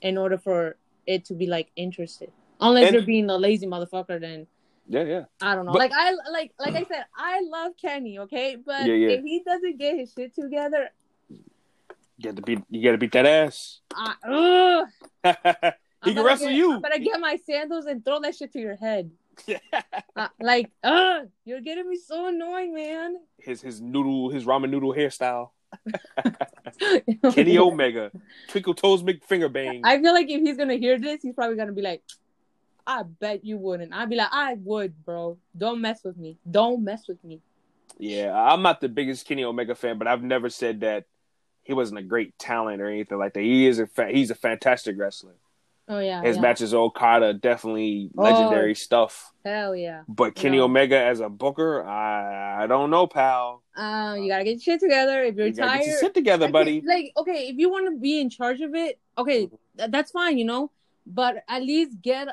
in 0.00 0.16
order 0.16 0.38
for 0.38 0.76
it 1.06 1.26
to 1.26 1.34
be 1.34 1.46
like 1.46 1.70
interested. 1.76 2.32
Unless 2.62 2.86
And- 2.86 2.94
you're 2.94 3.02
being 3.02 3.28
a 3.28 3.36
lazy 3.36 3.66
motherfucker, 3.66 4.18
then 4.18 4.46
Yeah, 4.88 5.02
yeah. 5.04 5.24
I 5.42 5.54
don't 5.54 5.66
know. 5.66 5.72
But- 5.72 5.78
like 5.80 5.92
I 5.94 6.12
like 6.32 6.52
like 6.58 6.74
I 6.74 6.84
said, 6.84 7.04
I 7.16 7.40
love 7.42 7.72
Kenny, 7.80 8.18
okay, 8.20 8.56
but 8.56 8.86
Yeah, 8.86 8.94
yeah. 8.94 9.08
if 9.10 9.22
he 9.24 9.42
doesn't 9.44 9.78
get 9.78 9.96
his 9.98 10.12
shit 10.12 10.34
together, 10.34 10.88
You 11.28 11.38
got 12.24 12.36
to 12.36 12.42
beat. 12.42 12.60
You 12.70 12.82
got 12.82 12.92
to 12.92 12.98
beat 12.98 13.12
that 13.12 13.26
ass. 13.26 13.80
I, 13.94 14.14
ugh. 14.26 14.88
he 16.04 16.10
I'm 16.10 16.14
can 16.14 16.24
wrestle 16.24 16.48
get, 16.48 16.56
you. 16.56 16.72
I'm 16.74 16.80
gonna 16.82 16.98
get 16.98 17.20
my 17.20 17.36
sandals 17.46 17.86
and 17.86 18.04
throw 18.04 18.18
that 18.20 18.34
shit 18.34 18.52
to 18.54 18.58
your 18.58 18.76
head. 18.76 19.10
Uh, 20.16 20.26
like, 20.40 20.68
uh, 20.82 21.20
you're 21.44 21.60
getting 21.60 21.88
me 21.88 21.96
so 21.96 22.26
annoying, 22.26 22.74
man. 22.74 23.14
his 23.38 23.62
his 23.62 23.80
noodle, 23.80 24.30
his 24.30 24.44
ramen 24.46 24.68
noodle 24.68 24.92
hairstyle. 24.92 25.50
Kenny 27.32 27.56
Omega, 27.58 28.10
Twinkle 28.48 28.74
Toes 28.74 29.02
McFinger 29.04 29.52
Bang. 29.52 29.82
I 29.84 30.00
feel 30.02 30.12
like 30.12 30.28
if 30.28 30.40
he's 30.40 30.56
gonna 30.56 30.74
hear 30.74 30.98
this, 30.98 31.22
he's 31.22 31.34
probably 31.34 31.56
gonna 31.56 31.70
be 31.72 31.82
like, 31.82 32.02
"I 32.88 33.02
bet 33.04 33.44
you 33.44 33.56
wouldn't." 33.58 33.92
I'd 33.94 34.10
be 34.10 34.16
like, 34.16 34.30
"I 34.32 34.54
would, 34.64 35.04
bro. 35.04 35.38
Don't 35.56 35.80
mess 35.80 36.02
with 36.02 36.16
me. 36.16 36.38
Don't 36.50 36.82
mess 36.82 37.06
with 37.06 37.22
me." 37.22 37.40
Yeah, 37.98 38.32
I'm 38.34 38.62
not 38.62 38.80
the 38.80 38.88
biggest 38.88 39.26
Kenny 39.26 39.44
Omega 39.44 39.74
fan, 39.74 39.98
but 39.98 40.08
I've 40.08 40.22
never 40.22 40.48
said 40.50 40.80
that 40.80 41.04
he 41.64 41.72
wasn't 41.74 41.98
a 41.98 42.02
great 42.02 42.38
talent 42.38 42.80
or 42.80 42.86
anything 42.88 43.18
like 43.18 43.34
that. 43.34 43.42
He 43.42 43.66
is 43.66 43.78
a 43.78 43.86
fa- 43.86 44.10
he's 44.10 44.30
a 44.30 44.34
fantastic 44.34 44.96
wrestler. 44.98 45.34
Oh 45.90 46.00
yeah, 46.00 46.22
His 46.22 46.36
yeah. 46.36 46.42
matches 46.42 46.74
Okada 46.74 47.32
definitely 47.32 48.10
Oh. 48.16 48.22
legendary 48.22 48.74
stuff. 48.74 49.32
Hell 49.44 49.74
yeah. 49.74 50.02
But 50.06 50.34
Kenny 50.34 50.58
Yeah. 50.58 50.64
Omega 50.64 50.98
as 50.98 51.20
a 51.20 51.30
booker, 51.30 51.82
I 51.82 52.64
I 52.64 52.66
don't 52.66 52.90
know, 52.90 53.06
pal. 53.06 53.62
Uh, 53.74 54.16
you 54.20 54.28
gotta 54.28 54.44
get 54.44 54.52
your 54.52 54.60
shit 54.60 54.80
together. 54.80 55.22
If 55.24 55.36
you're 55.36 55.46
You 55.46 55.54
tired, 55.54 55.78
get 55.78 55.86
your 55.88 55.98
shit 56.00 56.14
together, 56.14 56.48
buddy. 56.50 56.82
Like, 56.82 57.12
okay, 57.16 57.48
if 57.48 57.56
you 57.56 57.70
want 57.70 57.86
to 57.92 57.98
be 57.98 58.20
in 58.20 58.28
charge 58.28 58.60
of 58.60 58.74
it, 58.74 58.98
okay, 59.16 59.48
th- 59.78 59.90
that's 59.90 60.10
fine, 60.10 60.36
you 60.36 60.44
know. 60.44 60.70
But 61.06 61.42
at 61.48 61.62
least 61.62 62.02
get 62.02 62.28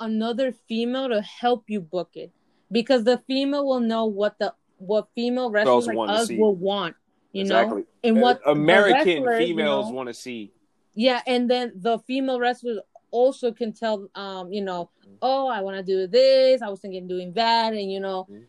another 0.00 0.52
female 0.68 1.08
to 1.08 1.22
help 1.22 1.64
you 1.68 1.80
book 1.80 2.10
it, 2.14 2.32
because 2.70 3.04
the 3.04 3.18
female 3.26 3.66
will 3.66 3.80
know 3.80 4.06
what 4.06 4.38
the 4.38 4.54
what 4.78 5.08
female 5.14 5.50
wrestlers 5.50 5.86
like 5.86 6.08
us 6.10 6.30
will 6.30 6.54
want, 6.54 6.96
you 7.32 7.42
exactly. 7.42 7.82
know, 7.82 7.86
and 8.02 8.20
what 8.20 8.40
American 8.46 9.22
wrestlers, 9.22 9.40
you 9.48 9.54
females 9.56 9.86
know- 9.86 9.92
want 9.94 10.08
to 10.08 10.14
see. 10.14 10.52
yeah, 10.94 11.20
and 11.26 11.48
then 11.50 11.72
the 11.76 11.98
female 12.00 12.38
wrestlers 12.40 12.78
also 13.10 13.52
can 13.52 13.72
tell, 13.72 14.08
um, 14.16 14.52
you 14.52 14.60
know, 14.60 14.90
oh, 15.22 15.46
I 15.46 15.60
want 15.60 15.76
to 15.76 15.82
do 15.84 16.06
this. 16.08 16.60
I 16.62 16.68
was 16.68 16.80
thinking 16.80 17.06
doing 17.06 17.32
that, 17.34 17.72
and 17.72 17.90
you 17.90 18.00
know, 18.00 18.26
Mhm. 18.28 18.44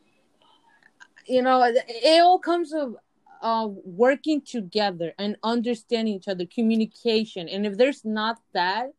you 1.27 1.41
know, 1.41 1.63
it, 1.63 1.77
it 1.87 2.21
all 2.21 2.39
comes 2.39 2.73
of 2.73 2.95
uh, 3.41 3.67
working 3.85 4.41
together 4.41 5.13
and 5.19 5.37
understanding 5.43 6.15
each 6.15 6.27
other, 6.27 6.47
communication. 6.47 7.47
And 7.47 7.63
if 7.63 7.77
there's 7.77 8.03
not 8.03 8.39
that, 8.53 8.91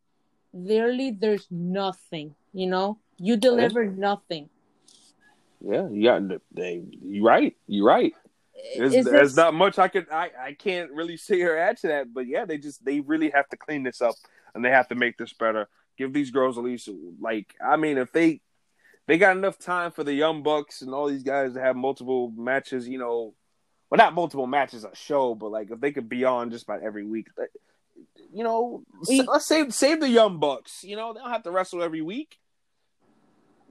literally, 0.53 1.11
there's 1.11 1.47
nothing. 1.51 2.35
You 2.53 2.67
know, 2.67 2.99
you 3.17 3.37
deliver 3.37 3.85
nothing. 3.85 4.49
Yeah, 5.61 5.87
yeah, 5.91 6.19
they. 6.51 6.83
you're 7.01 7.25
right. 7.25 7.55
You're 7.67 7.85
right. 7.85 8.13
There's, 8.75 8.91
there's 8.91 9.05
this- 9.05 9.35
not 9.35 9.53
much 9.53 9.79
I 9.79 9.87
could 9.87 10.07
I, 10.11 10.31
I 10.39 10.53
can't 10.53 10.91
really 10.91 11.17
say 11.17 11.41
or 11.41 11.57
add 11.57 11.77
to 11.77 11.87
that, 11.87 12.13
but 12.13 12.27
yeah, 12.27 12.45
they 12.45 12.57
just 12.57 12.83
they 12.83 12.99
really 12.99 13.29
have 13.29 13.47
to 13.49 13.57
clean 13.57 13.83
this 13.83 14.01
up 14.01 14.15
and 14.53 14.63
they 14.63 14.69
have 14.69 14.87
to 14.89 14.95
make 14.95 15.17
this 15.17 15.33
better. 15.33 15.69
Give 15.97 16.13
these 16.13 16.31
girls 16.31 16.57
at 16.57 16.63
least 16.63 16.89
like 17.19 17.55
I 17.63 17.77
mean 17.77 17.97
if 17.97 18.11
they 18.11 18.41
they 19.07 19.17
got 19.17 19.37
enough 19.37 19.57
time 19.57 19.91
for 19.91 20.03
the 20.03 20.13
young 20.13 20.43
bucks 20.43 20.81
and 20.81 20.93
all 20.93 21.07
these 21.07 21.23
guys 21.23 21.53
to 21.53 21.61
have 21.61 21.75
multiple 21.75 22.31
matches, 22.35 22.87
you 22.87 22.97
know, 22.97 23.33
well 23.89 23.97
not 23.97 24.13
multiple 24.13 24.47
matches 24.47 24.83
a 24.83 24.95
show, 24.95 25.35
but 25.35 25.51
like 25.51 25.71
if 25.71 25.79
they 25.79 25.91
could 25.91 26.09
be 26.09 26.23
on 26.25 26.51
just 26.51 26.63
about 26.63 26.83
every 26.83 27.05
week, 27.05 27.27
you 28.37 28.43
know, 28.43 28.83
let's 29.27 29.47
save 29.47 29.73
save 29.73 29.99
the 29.99 30.09
young 30.09 30.39
bucks. 30.39 30.83
You 30.83 30.95
know, 30.95 31.13
they 31.13 31.19
don't 31.19 31.31
have 31.31 31.43
to 31.43 31.51
wrestle 31.51 31.81
every 31.81 32.01
week. 32.01 32.37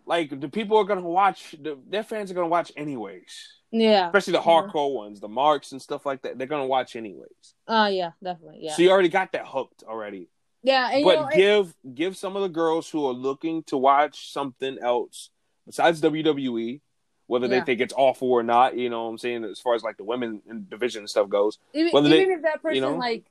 Like 0.07 0.41
the 0.41 0.49
people 0.49 0.77
are 0.79 0.85
gonna 0.85 1.01
watch, 1.03 1.55
the, 1.61 1.79
their 1.89 2.03
fans 2.05 2.31
are 2.31 2.35
gonna 2.35 2.49
watch 2.49 2.73
anyways 2.77 3.57
yeah. 3.73 4.07
especially 4.07 4.33
the 4.33 4.39
Yeah. 4.39 4.45
hardcore 4.45 4.95
ones, 4.95 5.21
the 5.21 5.29
marks 5.29 5.73
and 5.73 5.81
stuff 5.83 6.07
like 6.07 6.23
that. 6.23 6.39
They're 6.39 6.47
gonna 6.47 6.67
watch 6.67 6.97
anyways. 6.97 7.55
Oh 7.67 7.87
yeah, 7.87 8.13
definitely. 8.23 8.59
Yeah. 8.63 8.75
So 8.75 8.83
you 8.83 8.91
already 8.91 9.09
got 9.09 9.33
that 9.33 9.47
hooked 9.47 9.83
already. 9.85 10.29
yeah. 10.63 10.91
And, 10.91 11.01
you 11.01 11.05
but 11.07 11.21
know, 11.23 11.29
give 11.35 11.75
give 11.95 12.17
some 12.17 12.37
of 12.37 12.43
the 12.43 12.49
girls 12.49 12.89
who 12.89 13.05
are 13.07 13.13
looking 13.13 13.63
to 13.65 13.77
watch 13.77 14.33
something 14.33 14.79
else 14.81 15.31
besides 15.67 16.01
WWE, 16.01 16.81
whether 17.27 17.49
they 17.49 17.61
think 17.61 17.81
it's 17.81 17.95
awful 17.97 18.31
or 18.31 18.43
not. 18.43 18.77
You 18.77 18.89
know 18.89 19.05
what 19.05 19.11
I'm 19.11 19.19
saying? 19.19 19.45
As 19.45 19.59
far 19.61 19.75
as 19.75 19.83
like 19.83 19.97
the 19.97 20.05
women 20.05 20.43
division 20.69 21.01
and 21.01 21.11
stuff 21.11 21.29
goes, 21.29 21.59
even, 21.75 21.91
Whether 21.93 22.09
they- 22.09 22.23
if 22.23 22.43
that 22.43 22.63
person 22.63 22.77
you 22.77 22.81
know? 22.83 22.97
like 22.97 23.25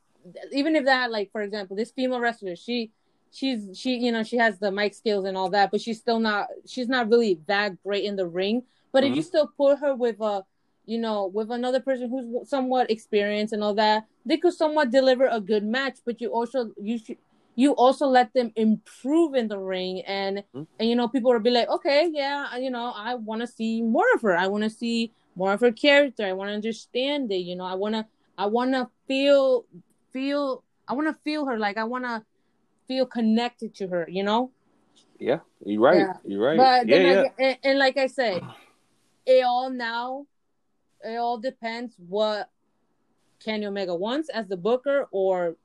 even 0.51 0.75
if 0.75 0.85
that 0.85 1.11
like 1.11 1.31
for 1.31 1.41
example 1.41 1.75
this 1.75 1.91
female 1.91 2.19
wrestler 2.19 2.55
she 2.55 2.91
she's 3.31 3.77
she 3.77 3.95
you 3.97 4.11
know 4.11 4.23
she 4.23 4.37
has 4.37 4.57
the 4.59 4.71
mic 4.71 4.93
skills 4.93 5.25
and 5.25 5.37
all 5.37 5.49
that 5.49 5.71
but 5.71 5.81
she's 5.81 5.99
still 5.99 6.19
not 6.19 6.47
she's 6.67 6.87
not 6.87 7.09
really 7.09 7.39
that 7.47 7.81
great 7.83 8.03
in 8.03 8.15
the 8.15 8.27
ring 8.27 8.63
but 8.91 9.03
if 9.03 9.13
you 9.13 9.21
Mhm. 9.21 9.25
still 9.25 9.47
put 9.57 9.79
her 9.79 9.93
with 9.95 10.19
a 10.21 10.43
you 10.85 10.97
know 10.97 11.25
with 11.27 11.51
another 11.51 11.79
person 11.79 12.09
who's 12.09 12.49
somewhat 12.49 12.89
experienced 12.91 13.53
and 13.53 13.63
all 13.63 13.73
that 13.73 14.05
they 14.25 14.37
could 14.37 14.53
somewhat 14.53 14.91
deliver 14.91 15.25
a 15.27 15.41
good 15.41 15.63
match 15.63 15.97
but 16.05 16.21
you 16.21 16.29
also 16.29 16.71
you 16.81 16.97
should 16.97 17.17
you 17.57 17.71
also 17.73 18.05
let 18.05 18.33
them 18.33 18.51
improve 18.55 19.33
in 19.33 19.47
the 19.47 19.57
ring 19.57 20.01
and 20.01 20.43
Mhm. 20.53 20.67
and 20.79 20.89
you 20.89 20.95
know 20.95 21.07
people 21.07 21.31
will 21.31 21.39
be 21.39 21.49
like 21.51 21.69
okay 21.69 22.09
yeah 22.13 22.55
you 22.57 22.69
know 22.69 22.91
i 22.95 23.15
want 23.15 23.41
to 23.41 23.47
see 23.47 23.81
more 23.81 24.05
of 24.15 24.21
her 24.21 24.35
i 24.37 24.47
want 24.47 24.63
to 24.63 24.69
see 24.69 25.11
more 25.35 25.51
of 25.53 25.59
her 25.61 25.71
character 25.71 26.23
i 26.25 26.33
want 26.33 26.49
to 26.49 26.53
understand 26.53 27.31
it 27.31 27.37
you 27.49 27.55
know 27.55 27.65
i 27.65 27.73
want 27.73 27.95
to 27.95 28.05
i 28.37 28.45
want 28.45 28.71
to 28.73 28.87
feel 29.07 29.65
feel 30.15 30.63
I 30.87 30.93
want 30.93 31.07
to 31.07 31.21
feel 31.23 31.45
her 31.45 31.59
like 31.59 31.77
I 31.77 31.83
want 31.83 32.05
to 32.05 32.23
feel 32.87 33.05
connected 33.05 33.75
to 33.75 33.87
her, 33.89 34.07
you 34.09 34.23
know? 34.23 34.51
Yeah, 35.19 35.39
you're 35.65 35.81
right. 35.81 35.97
Yeah. 35.97 36.13
You're 36.23 36.41
right. 36.41 36.57
But 36.57 36.87
yeah, 36.87 36.97
yeah. 36.97 37.21
like, 37.21 37.33
and, 37.37 37.57
and 37.63 37.79
like 37.79 37.97
I 37.97 38.07
said, 38.07 38.41
it 39.25 39.43
all 39.43 39.69
now 39.69 40.25
it 41.03 41.17
all 41.17 41.37
depends 41.37 41.95
what 42.07 42.49
Kenny 43.43 43.65
Omega 43.65 43.93
wants 43.93 44.29
as 44.29 44.47
the 44.47 44.57
booker 44.57 45.07
or 45.11 45.55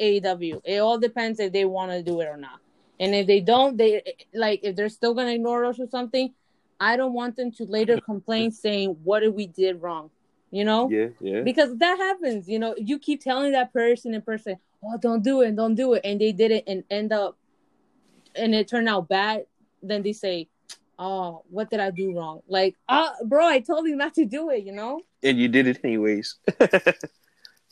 AEW. 0.00 0.60
It 0.64 0.78
all 0.78 0.98
depends 0.98 1.40
if 1.40 1.52
they 1.52 1.64
want 1.64 1.92
to 1.92 2.02
do 2.02 2.20
it 2.20 2.26
or 2.26 2.36
not. 2.36 2.60
And 2.98 3.14
if 3.14 3.26
they 3.26 3.40
don't, 3.40 3.76
they 3.76 4.02
like 4.34 4.60
if 4.62 4.76
they're 4.76 4.88
still 4.88 5.14
gonna 5.14 5.30
ignore 5.30 5.64
us 5.64 5.78
or 5.80 5.86
something. 5.86 6.34
I 6.78 6.96
don't 6.96 7.14
want 7.14 7.36
them 7.36 7.52
to 7.52 7.64
later 7.64 8.00
complain 8.00 8.50
saying 8.50 8.96
what 9.04 9.20
did 9.20 9.34
we 9.34 9.46
did 9.46 9.80
wrong, 9.80 10.10
you 10.52 10.64
know? 10.64 10.88
yeah, 10.88 11.08
yeah. 11.20 11.40
Because 11.42 11.76
that 11.78 11.98
happens, 11.98 12.48
you 12.48 12.60
know. 12.60 12.76
You 12.78 13.00
keep 13.00 13.20
telling 13.20 13.50
that 13.52 13.72
person 13.72 14.14
in 14.14 14.22
person, 14.22 14.58
"Oh, 14.84 14.96
don't 14.98 15.24
do 15.24 15.40
it, 15.40 15.56
don't 15.56 15.74
do 15.74 15.94
it," 15.94 16.02
and 16.04 16.20
they 16.20 16.30
did 16.30 16.52
it 16.52 16.64
and 16.68 16.84
end 16.88 17.12
up, 17.12 17.36
and 18.36 18.54
it 18.54 18.68
turned 18.68 18.88
out 18.88 19.08
bad. 19.08 19.46
Then 19.82 20.02
they 20.02 20.12
say, 20.12 20.48
"Oh, 20.98 21.42
what 21.50 21.70
did 21.70 21.80
I 21.80 21.90
do 21.90 22.16
wrong?" 22.16 22.42
Like, 22.46 22.76
ah, 22.88 23.14
bro, 23.24 23.44
I 23.46 23.58
told 23.60 23.88
you 23.88 23.96
not 23.96 24.14
to 24.14 24.24
do 24.24 24.50
it, 24.50 24.62
you 24.62 24.72
know. 24.72 25.00
And 25.24 25.38
you 25.38 25.48
did 25.48 25.66
it 25.66 25.80
anyways. 25.82 26.36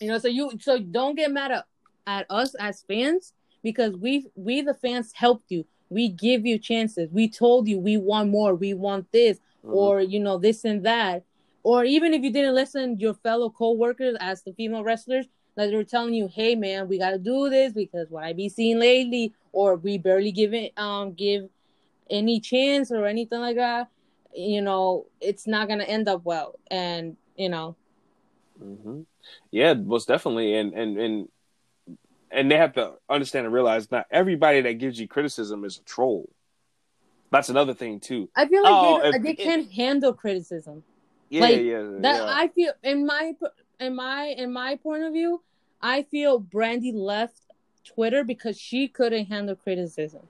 You 0.00 0.08
know, 0.08 0.18
so 0.18 0.28
you 0.28 0.52
so 0.60 0.78
don't 0.78 1.14
get 1.14 1.30
mad 1.30 1.50
at, 1.52 1.66
at 2.06 2.26
us 2.30 2.54
as 2.54 2.82
fans 2.88 3.34
because 3.62 3.94
we 3.96 4.26
we 4.34 4.62
the 4.62 4.72
fans 4.74 5.12
helped 5.14 5.50
you. 5.50 5.66
We 5.90 6.08
give 6.08 6.46
you 6.46 6.58
chances. 6.58 7.10
We 7.12 7.28
told 7.28 7.68
you 7.68 7.78
we 7.78 7.98
want 7.98 8.30
more. 8.30 8.54
We 8.54 8.72
want 8.74 9.12
this 9.12 9.38
Mhm. 9.62 9.74
or 9.74 10.00
you 10.00 10.18
know 10.20 10.38
this 10.38 10.64
and 10.64 10.84
that. 10.86 11.24
Or 11.62 11.84
even 11.84 12.14
if 12.14 12.22
you 12.22 12.32
didn't 12.32 12.54
listen, 12.54 12.98
your 12.98 13.14
fellow 13.14 13.50
co-workers 13.50 14.16
as 14.20 14.42
the 14.42 14.52
female 14.52 14.82
wrestlers 14.84 15.26
that 15.56 15.66
they 15.66 15.76
were 15.76 15.84
telling 15.84 16.14
you, 16.14 16.28
"Hey 16.28 16.54
man, 16.54 16.88
we 16.88 16.98
got 16.98 17.10
to 17.10 17.18
do 17.18 17.50
this 17.50 17.72
because 17.72 18.10
what 18.10 18.24
I 18.24 18.32
be 18.32 18.48
seeing 18.48 18.78
lately 18.78 19.34
or 19.52 19.76
we 19.76 19.98
barely 19.98 20.32
give 20.32 20.54
it 20.54 20.72
um 20.78 21.12
give 21.12 21.48
any 22.10 22.40
chance 22.40 22.90
or 22.90 23.06
anything 23.06 23.40
like 23.40 23.56
that." 23.56 23.88
You 24.34 24.62
know, 24.62 25.06
it's 25.20 25.46
not 25.46 25.66
going 25.68 25.80
to 25.80 25.88
end 25.88 26.08
up 26.08 26.24
well. 26.24 26.54
And, 26.70 27.16
you 27.36 27.48
know, 27.48 27.76
hmm 28.58 29.02
Yeah, 29.50 29.74
most 29.74 30.08
definitely, 30.08 30.54
and 30.54 30.72
and 30.74 30.98
and 30.98 31.28
and 32.30 32.50
they 32.50 32.56
have 32.56 32.72
to 32.74 32.92
understand 33.08 33.46
and 33.46 33.54
realize 33.54 33.90
not 33.90 34.06
everybody 34.10 34.60
that 34.62 34.74
gives 34.74 35.00
you 35.00 35.08
criticism 35.08 35.64
is 35.64 35.78
a 35.78 35.82
troll. 35.82 36.28
That's 37.32 37.48
another 37.48 37.74
thing 37.74 38.00
too. 38.00 38.28
I 38.34 38.46
feel 38.46 38.62
like 38.62 38.74
Oh, 38.74 39.00
they, 39.00 39.16
if- 39.16 39.22
they 39.22 39.34
can't 39.34 39.70
handle 39.72 40.12
criticism. 40.12 40.84
Yeah, 41.30 41.40
Like, 41.42 41.60
yeah, 41.60 41.82
That 41.98 42.16
yeah. 42.16 42.26
I 42.28 42.48
feel 42.48 42.72
in 42.82 43.06
my 43.06 43.34
in 43.78 43.94
my 43.94 44.24
in 44.36 44.52
my 44.52 44.76
point 44.76 45.04
of 45.04 45.12
view, 45.12 45.42
I 45.80 46.02
feel 46.02 46.40
Brandi 46.40 46.92
left 46.94 47.40
Twitter 47.84 48.24
because 48.24 48.58
she 48.58 48.88
couldn't 48.88 49.26
handle 49.26 49.56
criticism. 49.56 50.28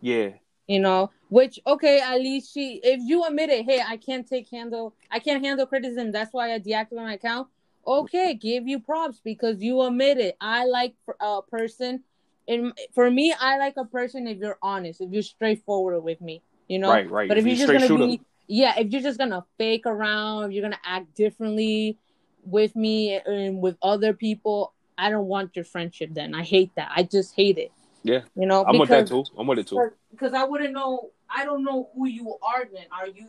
yeah, 0.00 0.30
You 0.68 0.80
know, 0.80 1.10
which 1.28 1.58
okay, 1.66 2.00
at 2.00 2.18
least 2.20 2.52
she 2.54 2.80
if 2.82 3.00
you 3.02 3.24
admit 3.24 3.50
it, 3.50 3.64
hey, 3.64 3.82
I 3.86 3.96
can't 3.96 4.26
take 4.26 4.48
handle 4.50 4.94
I 5.10 5.18
can't 5.18 5.44
handle 5.44 5.66
criticism, 5.66 6.12
that's 6.12 6.32
why 6.32 6.54
I 6.54 6.58
deactivated 6.60 6.96
my 6.96 7.14
account. 7.14 7.48
Okay, 7.86 8.34
give 8.34 8.68
you 8.68 8.78
props 8.78 9.20
because 9.22 9.60
you 9.60 9.82
admit 9.82 10.18
it. 10.18 10.36
I 10.40 10.64
like 10.66 10.94
a 11.20 11.42
person 11.42 12.04
and 12.48 12.72
for 12.94 13.10
me, 13.10 13.34
I 13.38 13.58
like 13.58 13.74
a 13.76 13.84
person 13.84 14.26
if 14.28 14.38
you're 14.38 14.58
honest, 14.62 15.00
if 15.00 15.10
you're 15.12 15.22
straightforward 15.22 16.02
with 16.04 16.20
me, 16.20 16.42
you 16.68 16.78
know. 16.78 16.90
right, 16.90 17.10
right. 17.10 17.28
But 17.28 17.38
if 17.38 17.44
You 17.44 17.56
you're 17.56 17.58
just 17.58 17.72
gonna 17.72 17.88
shooter. 17.88 18.06
be, 18.06 18.20
yeah, 18.52 18.78
if 18.78 18.92
you're 18.92 19.00
just 19.00 19.18
gonna 19.18 19.44
fake 19.56 19.86
around, 19.86 20.44
if 20.44 20.52
you're 20.52 20.62
gonna 20.62 20.76
act 20.84 21.14
differently 21.14 21.96
with 22.44 22.76
me 22.76 23.14
and 23.14 23.62
with 23.62 23.78
other 23.80 24.12
people, 24.12 24.74
I 24.98 25.08
don't 25.08 25.26
want 25.26 25.56
your 25.56 25.64
friendship. 25.64 26.10
Then 26.12 26.34
I 26.34 26.42
hate 26.42 26.70
that. 26.76 26.92
I 26.94 27.04
just 27.04 27.34
hate 27.34 27.56
it. 27.56 27.72
Yeah. 28.04 28.22
you 28.34 28.46
know, 28.46 28.62
I'm 28.66 28.78
with 28.78 28.90
that 28.90 29.06
too. 29.06 29.24
I'm 29.38 29.46
with 29.46 29.60
it 29.60 29.68
too. 29.68 29.90
Because 30.10 30.34
I 30.34 30.44
wouldn't 30.44 30.74
know. 30.74 31.12
I 31.34 31.46
don't 31.46 31.64
know 31.64 31.88
who 31.94 32.06
you 32.06 32.36
are. 32.42 32.66
Then 32.70 32.84
are 32.92 33.06
you 33.06 33.26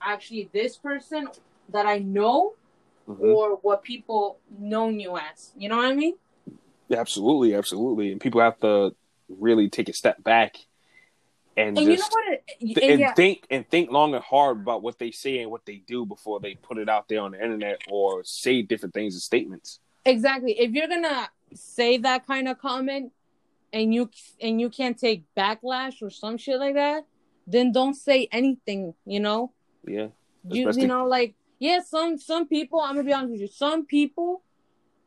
actually 0.00 0.48
this 0.54 0.78
person 0.78 1.28
that 1.68 1.84
I 1.84 1.98
know, 1.98 2.54
Mhm. 3.06 3.20
or 3.20 3.56
what 3.56 3.82
people 3.82 4.38
known 4.58 4.98
you 4.98 5.18
as? 5.18 5.52
You 5.54 5.68
know 5.68 5.76
what 5.76 5.86
I 5.86 5.94
mean? 5.94 6.14
Yeah, 6.88 7.00
absolutely, 7.00 7.54
absolutely. 7.54 8.10
And 8.10 8.20
people 8.20 8.40
have 8.40 8.58
to 8.60 8.94
really 9.28 9.68
take 9.68 9.90
a 9.90 9.92
step 9.92 10.22
back 10.24 10.56
and, 11.56 11.76
And 11.76 11.86
you 11.86 11.96
know 11.96 12.08
what? 12.10 12.32
It, 12.32 12.42
and 12.60 12.78
and 12.78 13.00
yeah, 13.00 13.14
think 13.14 13.46
and 13.50 13.68
think 13.68 13.90
long 13.90 14.14
and 14.14 14.24
hard 14.24 14.58
about 14.58 14.82
what 14.82 14.98
they 14.98 15.10
say 15.10 15.38
and 15.38 15.50
what 15.50 15.66
they 15.66 15.82
do 15.86 16.06
before 16.06 16.40
they 16.40 16.54
put 16.54 16.78
it 16.78 16.88
out 16.88 17.08
there 17.08 17.20
on 17.20 17.32
the 17.32 17.42
internet 17.42 17.80
or 17.90 18.24
say 18.24 18.62
different 18.62 18.94
things 18.94 19.14
and 19.14 19.22
statements. 19.22 19.80
exactly. 20.04 20.58
If 20.58 20.72
you're 20.72 20.88
gonna 20.88 21.28
say 21.54 21.98
that 21.98 22.26
kind 22.26 22.48
of 22.48 22.58
comment 22.58 23.12
and 23.72 23.92
you 23.92 24.10
and 24.40 24.60
you 24.60 24.70
can't 24.70 24.98
take 24.98 25.24
backlash 25.36 26.02
or 26.02 26.10
some 26.10 26.36
shit 26.36 26.58
like 26.58 26.74
that 26.74 27.04
then 27.46 27.72
don't 27.72 27.94
say 27.94 28.28
anything 28.30 28.94
you 29.04 29.20
know? 29.20 29.52
Yeah, 29.86 30.08
you, 30.48 30.70
you 30.72 30.86
know 30.86 31.06
like 31.06 31.34
yeah 31.58 31.80
some 31.80 32.16
some 32.16 32.46
people 32.46 32.80
i'm 32.80 32.94
gonna 32.94 33.04
be 33.04 33.12
honest 33.12 33.32
with 33.32 33.40
you 33.40 33.48
some 33.48 33.84
people 33.84 34.42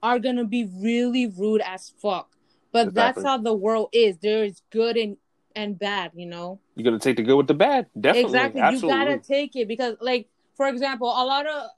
are 0.06 0.20
gonna 0.20 0.46
be 0.46 0.70
really 0.80 1.28
rude 1.28 1.62
as 1.66 1.92
fuck. 2.02 2.30
But 2.72 2.94
that's 2.94 3.24
how 3.24 3.38
the 3.38 3.54
world 3.54 3.90
is. 3.92 4.18
There's 4.18 4.62
good 4.70 4.98
and 4.98 5.18
and 5.56 5.78
bad 5.80 6.12
you 6.16 6.26
know 6.26 6.60
you're 6.76 6.84
gonna 6.84 7.00
take 7.00 7.16
the 7.16 7.24
good 7.24 7.38
with 7.38 7.48
the 7.48 7.54
bad. 7.54 7.88
Definitely, 8.00 8.22
exactly 8.22 8.62
absolutely. 8.62 9.00
you 9.00 9.06
gotta 9.06 9.18
take 9.20 9.56
it 9.56 9.68
because 9.68 9.96
like 10.02 10.28
for 10.56 10.68
example 10.68 11.08
a 11.08 11.24
lot 11.26 11.48
of 11.48 11.70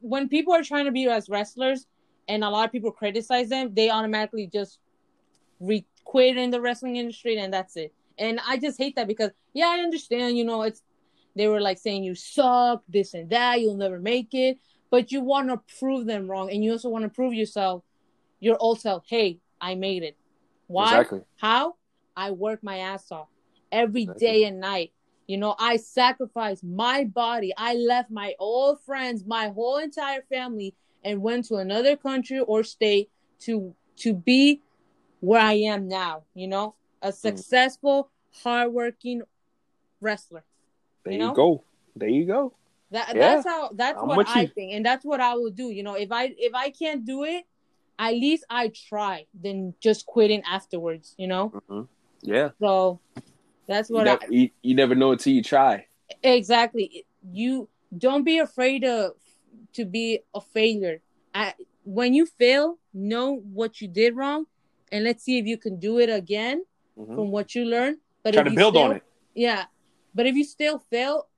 when 0.00 0.28
people 0.28 0.52
are 0.52 0.62
trying 0.62 0.84
to 0.84 0.92
be 0.92 1.06
as 1.06 1.28
wrestlers 1.28 1.86
and 2.28 2.44
a 2.44 2.50
lot 2.50 2.66
of 2.66 2.72
people 2.72 2.90
criticize 2.90 3.48
them 3.48 3.72
they 3.74 3.90
automatically 3.90 4.48
just 4.52 4.78
re- 5.60 5.86
quit 6.04 6.36
in 6.36 6.50
the 6.50 6.60
wrestling 6.60 6.96
industry 6.96 7.38
and 7.38 7.52
that's 7.52 7.76
it 7.76 7.92
and 8.18 8.40
i 8.46 8.56
just 8.56 8.78
hate 8.78 8.96
that 8.96 9.06
because 9.06 9.30
yeah 9.54 9.68
i 9.68 9.78
understand 9.78 10.36
you 10.36 10.44
know 10.44 10.62
it's 10.62 10.82
they 11.34 11.48
were 11.48 11.60
like 11.60 11.78
saying 11.78 12.04
you 12.04 12.14
suck 12.14 12.82
this 12.88 13.14
and 13.14 13.30
that 13.30 13.60
you'll 13.60 13.76
never 13.76 13.98
make 13.98 14.28
it 14.32 14.58
but 14.90 15.10
you 15.10 15.20
want 15.20 15.48
to 15.48 15.60
prove 15.78 16.06
them 16.06 16.28
wrong 16.30 16.50
and 16.50 16.62
you 16.62 16.72
also 16.72 16.88
want 16.88 17.04
to 17.04 17.08
prove 17.08 17.32
yourself 17.32 17.82
your 18.40 18.56
old 18.58 18.80
self 18.80 19.04
hey 19.08 19.38
i 19.60 19.74
made 19.74 20.02
it 20.02 20.16
why 20.66 20.84
Exactly. 20.84 21.20
how? 21.36 21.74
I 22.16 22.30
work 22.30 22.62
my 22.62 22.78
ass 22.78 23.10
off 23.10 23.28
every 23.70 24.06
day 24.18 24.44
and 24.44 24.60
night. 24.60 24.92
You 25.26 25.38
know, 25.38 25.54
I 25.58 25.76
sacrificed 25.76 26.64
my 26.64 27.04
body. 27.04 27.52
I 27.56 27.74
left 27.74 28.10
my 28.10 28.34
old 28.38 28.80
friends, 28.80 29.24
my 29.26 29.48
whole 29.48 29.78
entire 29.78 30.22
family, 30.22 30.74
and 31.04 31.22
went 31.22 31.46
to 31.46 31.56
another 31.56 31.96
country 31.96 32.40
or 32.40 32.64
state 32.64 33.10
to 33.40 33.74
to 33.96 34.14
be 34.14 34.60
where 35.20 35.40
I 35.40 35.54
am 35.54 35.88
now. 35.88 36.24
You 36.34 36.48
know, 36.48 36.74
Mm. 37.02 37.08
a 37.08 37.12
successful, 37.12 38.10
hardworking 38.42 39.22
wrestler. 40.00 40.44
There 41.04 41.14
You 41.14 41.26
you, 41.28 41.32
go. 41.34 41.64
There 41.96 42.08
you 42.08 42.26
go. 42.26 42.54
That 42.90 43.08
Yeah, 43.14 43.20
that's 43.20 43.46
how 43.46 43.70
that's 43.74 44.00
I'm 44.00 44.08
what 44.08 44.28
I 44.28 44.42
you. 44.42 44.48
think, 44.48 44.72
and 44.74 44.84
that's 44.84 45.04
what 45.04 45.20
I 45.20 45.34
will 45.34 45.50
do. 45.50 45.70
You 45.70 45.82
know, 45.82 45.94
if 45.94 46.12
I 46.12 46.34
if 46.36 46.54
I 46.54 46.70
can't 46.70 47.04
do 47.04 47.24
it, 47.24 47.44
at 47.98 48.12
least 48.12 48.44
I 48.50 48.68
try. 48.68 49.26
Then 49.34 49.74
just 49.80 50.04
quitting 50.06 50.42
afterwards. 50.42 51.14
You 51.16 51.28
know. 51.28 51.48
hmm 51.68 51.82
Yeah. 52.22 52.50
So 52.60 53.00
that's 53.66 53.90
You, 53.90 53.96
what 53.96 54.04
nev- 54.04 54.18
I 54.22 54.26
you, 54.30 54.50
you 54.62 54.74
never 54.74 54.94
know 54.94 55.12
until 55.12 55.32
you 55.32 55.42
try. 55.42 55.86
exactly. 56.22 57.04
You 57.30 57.68
don't 57.96 58.24
be 58.24 58.38
afraid 58.38 58.84
of 58.84 59.12
to 59.74 59.84
be 59.84 60.20
a 60.34 60.40
failure. 60.40 61.02
I, 61.34 61.54
when 61.84 62.14
you 62.14 62.26
fail, 62.26 62.78
know 62.94 63.36
what 63.52 63.80
you 63.80 63.88
did 63.88 64.16
wrong, 64.16 64.46
and 64.90 65.04
let's 65.04 65.24
see 65.24 65.38
if 65.38 65.46
you 65.46 65.56
can 65.56 65.78
do 65.78 65.98
it 65.98 66.10
again 66.10 66.64
Mhm. 66.98 67.14
from 67.14 67.30
what 67.30 67.54
you 67.54 67.64
learned. 67.64 67.98
But 68.22 68.34
Try 68.34 68.42
to 68.44 68.50
build 68.50 68.74
still, 68.74 68.84
on 68.84 68.96
it. 68.96 69.02
Yeah, 69.34 69.64
but 70.14 70.26
if 70.26 70.34
you 70.36 70.44
still 70.44 70.78
fail, 70.78 71.28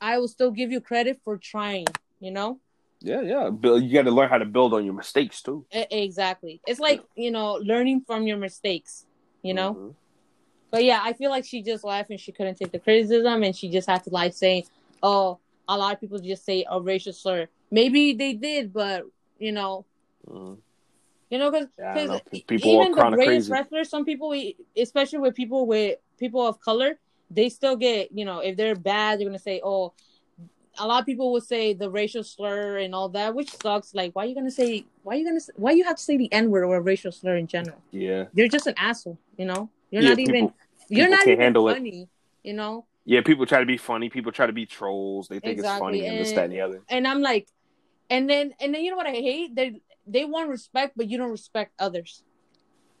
I 0.00 0.18
will 0.18 0.28
still 0.28 0.50
give 0.50 0.72
you 0.72 0.80
credit 0.80 1.20
for 1.22 1.36
trying. 1.36 1.86
You 2.20 2.30
know. 2.32 2.60
Yeah, 3.02 3.22
yeah. 3.22 3.48
Build, 3.50 3.82
you 3.82 3.92
got 3.94 4.02
to 4.02 4.10
learn 4.10 4.28
how 4.28 4.38
to 4.38 4.44
build 4.44 4.74
on 4.74 4.84
your 4.84 4.94
mistakes 4.94 5.40
too. 5.42 5.64
Exactly. 5.72 6.60
It's 6.66 6.80
like 6.80 7.02
you 7.16 7.30
know 7.30 7.54
learning 7.62 8.02
from 8.06 8.26
your 8.26 8.38
mistakes. 8.38 9.06
You 9.42 9.54
know. 9.54 9.74
Mhm. 9.74 9.94
But 10.70 10.84
yeah, 10.84 11.00
I 11.02 11.12
feel 11.14 11.30
like 11.30 11.44
she 11.44 11.62
just 11.62 11.82
left 11.82 12.10
and 12.10 12.20
she 12.20 12.30
couldn't 12.32 12.56
take 12.56 12.70
the 12.70 12.78
criticism 12.78 13.42
and 13.42 13.54
she 13.56 13.68
just 13.68 13.88
had 13.88 14.04
to 14.04 14.10
like 14.10 14.34
say, 14.34 14.64
"Oh, 15.02 15.38
a 15.68 15.76
lot 15.76 15.94
of 15.94 16.00
people 16.00 16.18
just 16.18 16.44
say 16.44 16.64
a 16.70 16.80
racial 16.80 17.12
slur." 17.12 17.48
Maybe 17.70 18.12
they 18.12 18.34
did, 18.34 18.72
but 18.72 19.04
you 19.38 19.52
know, 19.52 19.84
Mhm. 20.28 20.58
you 21.30 21.38
know, 21.38 21.50
because 21.50 21.68
Yeah, 21.78 21.90
I 21.90 21.94
don't 21.94 22.08
know. 22.08 22.40
People 22.46 22.70
even 22.72 22.92
the 22.92 23.10
greatest 23.10 23.48
crazy. 23.48 23.52
wrestlers, 23.52 23.88
some 23.88 24.04
people, 24.04 24.34
especially 24.76 25.18
with 25.18 25.34
people 25.34 25.66
with 25.66 25.98
people 26.18 26.46
of 26.46 26.60
color, 26.60 26.98
they 27.30 27.48
still 27.48 27.76
get 27.76 28.12
you 28.12 28.24
know 28.24 28.38
if 28.38 28.56
they're 28.56 28.76
bad, 28.76 29.18
they're 29.18 29.26
gonna 29.26 29.38
say, 29.38 29.60
"Oh." 29.64 29.92
A 30.82 30.86
lot 30.86 31.00
of 31.00 31.06
people 31.06 31.30
will 31.32 31.42
say 31.42 31.74
the 31.74 31.90
racial 31.90 32.24
slur 32.24 32.78
and 32.78 32.94
all 32.94 33.08
that, 33.10 33.34
which 33.34 33.50
sucks. 33.62 33.94
Like, 33.94 34.14
why 34.14 34.24
are 34.24 34.26
you 34.26 34.34
gonna 34.34 34.50
say? 34.50 34.84
Why 35.02 35.14
are 35.14 35.18
you 35.18 35.24
gonna? 35.26 35.40
Why 35.56 35.72
you 35.72 35.84
have 35.84 35.96
to 35.96 36.02
say 36.02 36.16
the 36.16 36.32
n 36.32 36.50
word 36.50 36.64
or 36.64 36.76
a 36.76 36.80
racial 36.80 37.12
slur 37.12 37.36
in 37.36 37.46
general? 37.46 37.78
Yeah, 37.90 38.24
You're 38.32 38.48
just 38.48 38.66
an 38.66 38.74
asshole, 38.78 39.18
you 39.36 39.44
know. 39.44 39.68
You're 39.90 40.02
Yeah, 40.02 40.08
not 40.10 40.18
even. 40.18 40.34
people- 40.34 40.54
You're 40.88 41.06
people 41.06 41.16
not 41.18 41.26
even 41.28 41.40
handle 41.40 41.68
it. 41.68 41.74
funny, 41.74 42.08
you 42.42 42.54
know. 42.54 42.86
yeah. 43.04 43.20
People 43.20 43.44
try 43.46 43.60
to 43.60 43.66
be 43.66 43.76
funny. 43.76 44.08
People 44.08 44.32
try 44.32 44.46
to 44.46 44.52
be 44.52 44.66
trolls. 44.66 45.28
They 45.28 45.38
think 45.38 45.58
Exactly, 45.58 45.68
it's 45.76 45.80
funny 45.80 46.06
and 46.06 46.18
this, 46.18 46.32
that, 46.32 46.44
and 46.44 46.52
the 46.52 46.60
other. 46.62 46.80
And 46.88 47.06
I'm 47.06 47.20
like, 47.20 47.46
and 48.08 48.28
then 48.30 48.54
and 48.60 48.74
then 48.74 48.82
you 48.82 48.90
know 48.90 48.96
what 48.96 49.06
I 49.06 49.12
hate? 49.30 49.54
They 49.54 49.80
they 50.06 50.24
want 50.24 50.48
respect, 50.48 50.94
but 50.96 51.08
you 51.10 51.18
don't 51.18 51.30
respect 51.30 51.72
others. 51.78 52.22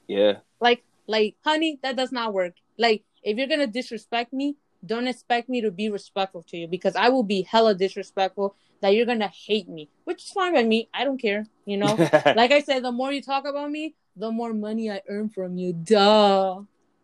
Yeah. 0.06 0.34
Like, 0.60 0.84
like, 1.06 1.34
honey, 1.44 1.78
that 1.82 1.96
does 1.96 2.12
not 2.12 2.32
work. 2.34 2.54
Like, 2.78 3.04
if 3.22 3.38
you're 3.38 3.48
gonna 3.48 3.66
disrespect 3.66 4.32
me, 4.32 4.56
don't 4.84 5.06
expect 5.06 5.48
me 5.48 5.60
to 5.60 5.70
be 5.70 5.90
respectful 5.90 6.42
to 6.44 6.56
you 6.56 6.68
because 6.68 6.96
I 6.96 7.08
will 7.08 7.22
be 7.22 7.42
hella 7.42 7.74
disrespectful 7.74 8.56
that 8.80 8.94
you're 8.94 9.06
gonna 9.06 9.28
hate 9.28 9.68
me, 9.68 9.90
which 10.04 10.24
is 10.24 10.30
fine 10.30 10.54
by 10.54 10.62
me. 10.62 10.88
I 10.94 11.04
don't 11.04 11.20
care, 11.20 11.46
you 11.66 11.76
know. 11.76 11.94
like 12.36 12.52
I 12.52 12.60
said, 12.60 12.82
the 12.82 12.92
more 12.92 13.12
you 13.12 13.22
talk 13.22 13.46
about 13.46 13.70
me, 13.70 13.94
the 14.16 14.30
more 14.30 14.52
money 14.52 14.90
I 14.90 15.02
earn 15.08 15.28
from 15.28 15.56
you. 15.56 15.72
Duh. 15.72 16.62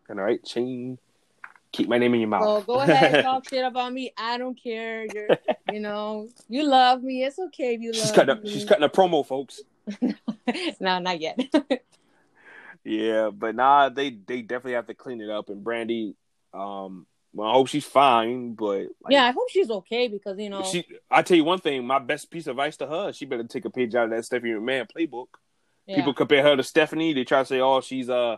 All 0.09 0.15
right, 0.15 0.43
chain. 0.43 0.97
Keep 1.73 1.89
my 1.89 1.97
name 1.97 2.13
in 2.13 2.21
your 2.21 2.29
mouth. 2.29 2.43
So 2.43 2.61
go 2.61 2.79
ahead 2.79 3.23
talk 3.23 3.47
shit 3.49 3.63
about 3.63 3.93
me. 3.93 4.11
I 4.17 4.37
don't 4.37 4.61
care. 4.61 5.05
You're, 5.13 5.27
you 5.71 5.79
know, 5.79 6.29
you 6.47 6.63
love 6.63 7.03
me. 7.03 7.23
It's 7.23 7.37
okay 7.37 7.75
if 7.75 7.81
you 7.81 7.91
love 7.91 8.01
she's 8.01 8.11
cutting. 8.11 8.37
A, 8.37 8.41
me. 8.41 8.49
she's 8.49 8.65
cutting 8.65 8.83
a 8.83 8.89
promo, 8.89 9.25
folks. 9.25 9.61
no, 10.79 10.99
not 10.99 11.19
yet. 11.19 11.39
Yeah, 12.87 13.31
but 13.33 13.53
nah, 13.53 13.89
they 13.89 14.11
they 14.11 14.41
definitely 14.41 14.73
have 14.73 14.87
to 14.87 14.93
clean 14.93 15.19
it 15.19 15.29
up. 15.29 15.49
And 15.49 15.63
Brandi, 15.63 16.15
um, 16.53 17.05
well, 17.33 17.49
I 17.49 17.53
hope 17.53 17.67
she's 17.67 17.85
fine. 17.85 18.53
But 18.53 18.87
like, 19.01 19.11
yeah, 19.11 19.25
I 19.25 19.31
hope 19.31 19.49
she's 19.49 19.69
okay 19.69 20.07
because 20.07 20.37
you 20.39 20.49
know. 20.49 20.63
she. 20.63 20.85
I 21.09 21.21
tell 21.21 21.37
you 21.37 21.43
one 21.43 21.59
thing. 21.59 21.85
My 21.85 21.99
best 21.99 22.31
piece 22.31 22.47
of 22.47 22.51
advice 22.51 22.77
to 22.77 22.87
her: 22.87 23.13
she 23.13 23.25
better 23.25 23.43
take 23.43 23.65
a 23.65 23.69
page 23.69 23.95
out 23.95 24.05
of 24.05 24.09
that 24.11 24.25
Stephanie 24.25 24.53
McMahon 24.53 24.87
playbook. 24.95 25.27
yeah. 25.85 25.97
People 25.97 26.13
compare 26.13 26.43
her 26.43 26.55
to 26.55 26.63
Stephanie. 26.63 27.13
They 27.13 27.23
try 27.23 27.39
to 27.39 27.45
say, 27.45 27.59
"Oh, 27.59 27.81
she's 27.81 28.09
uh, 28.09 28.37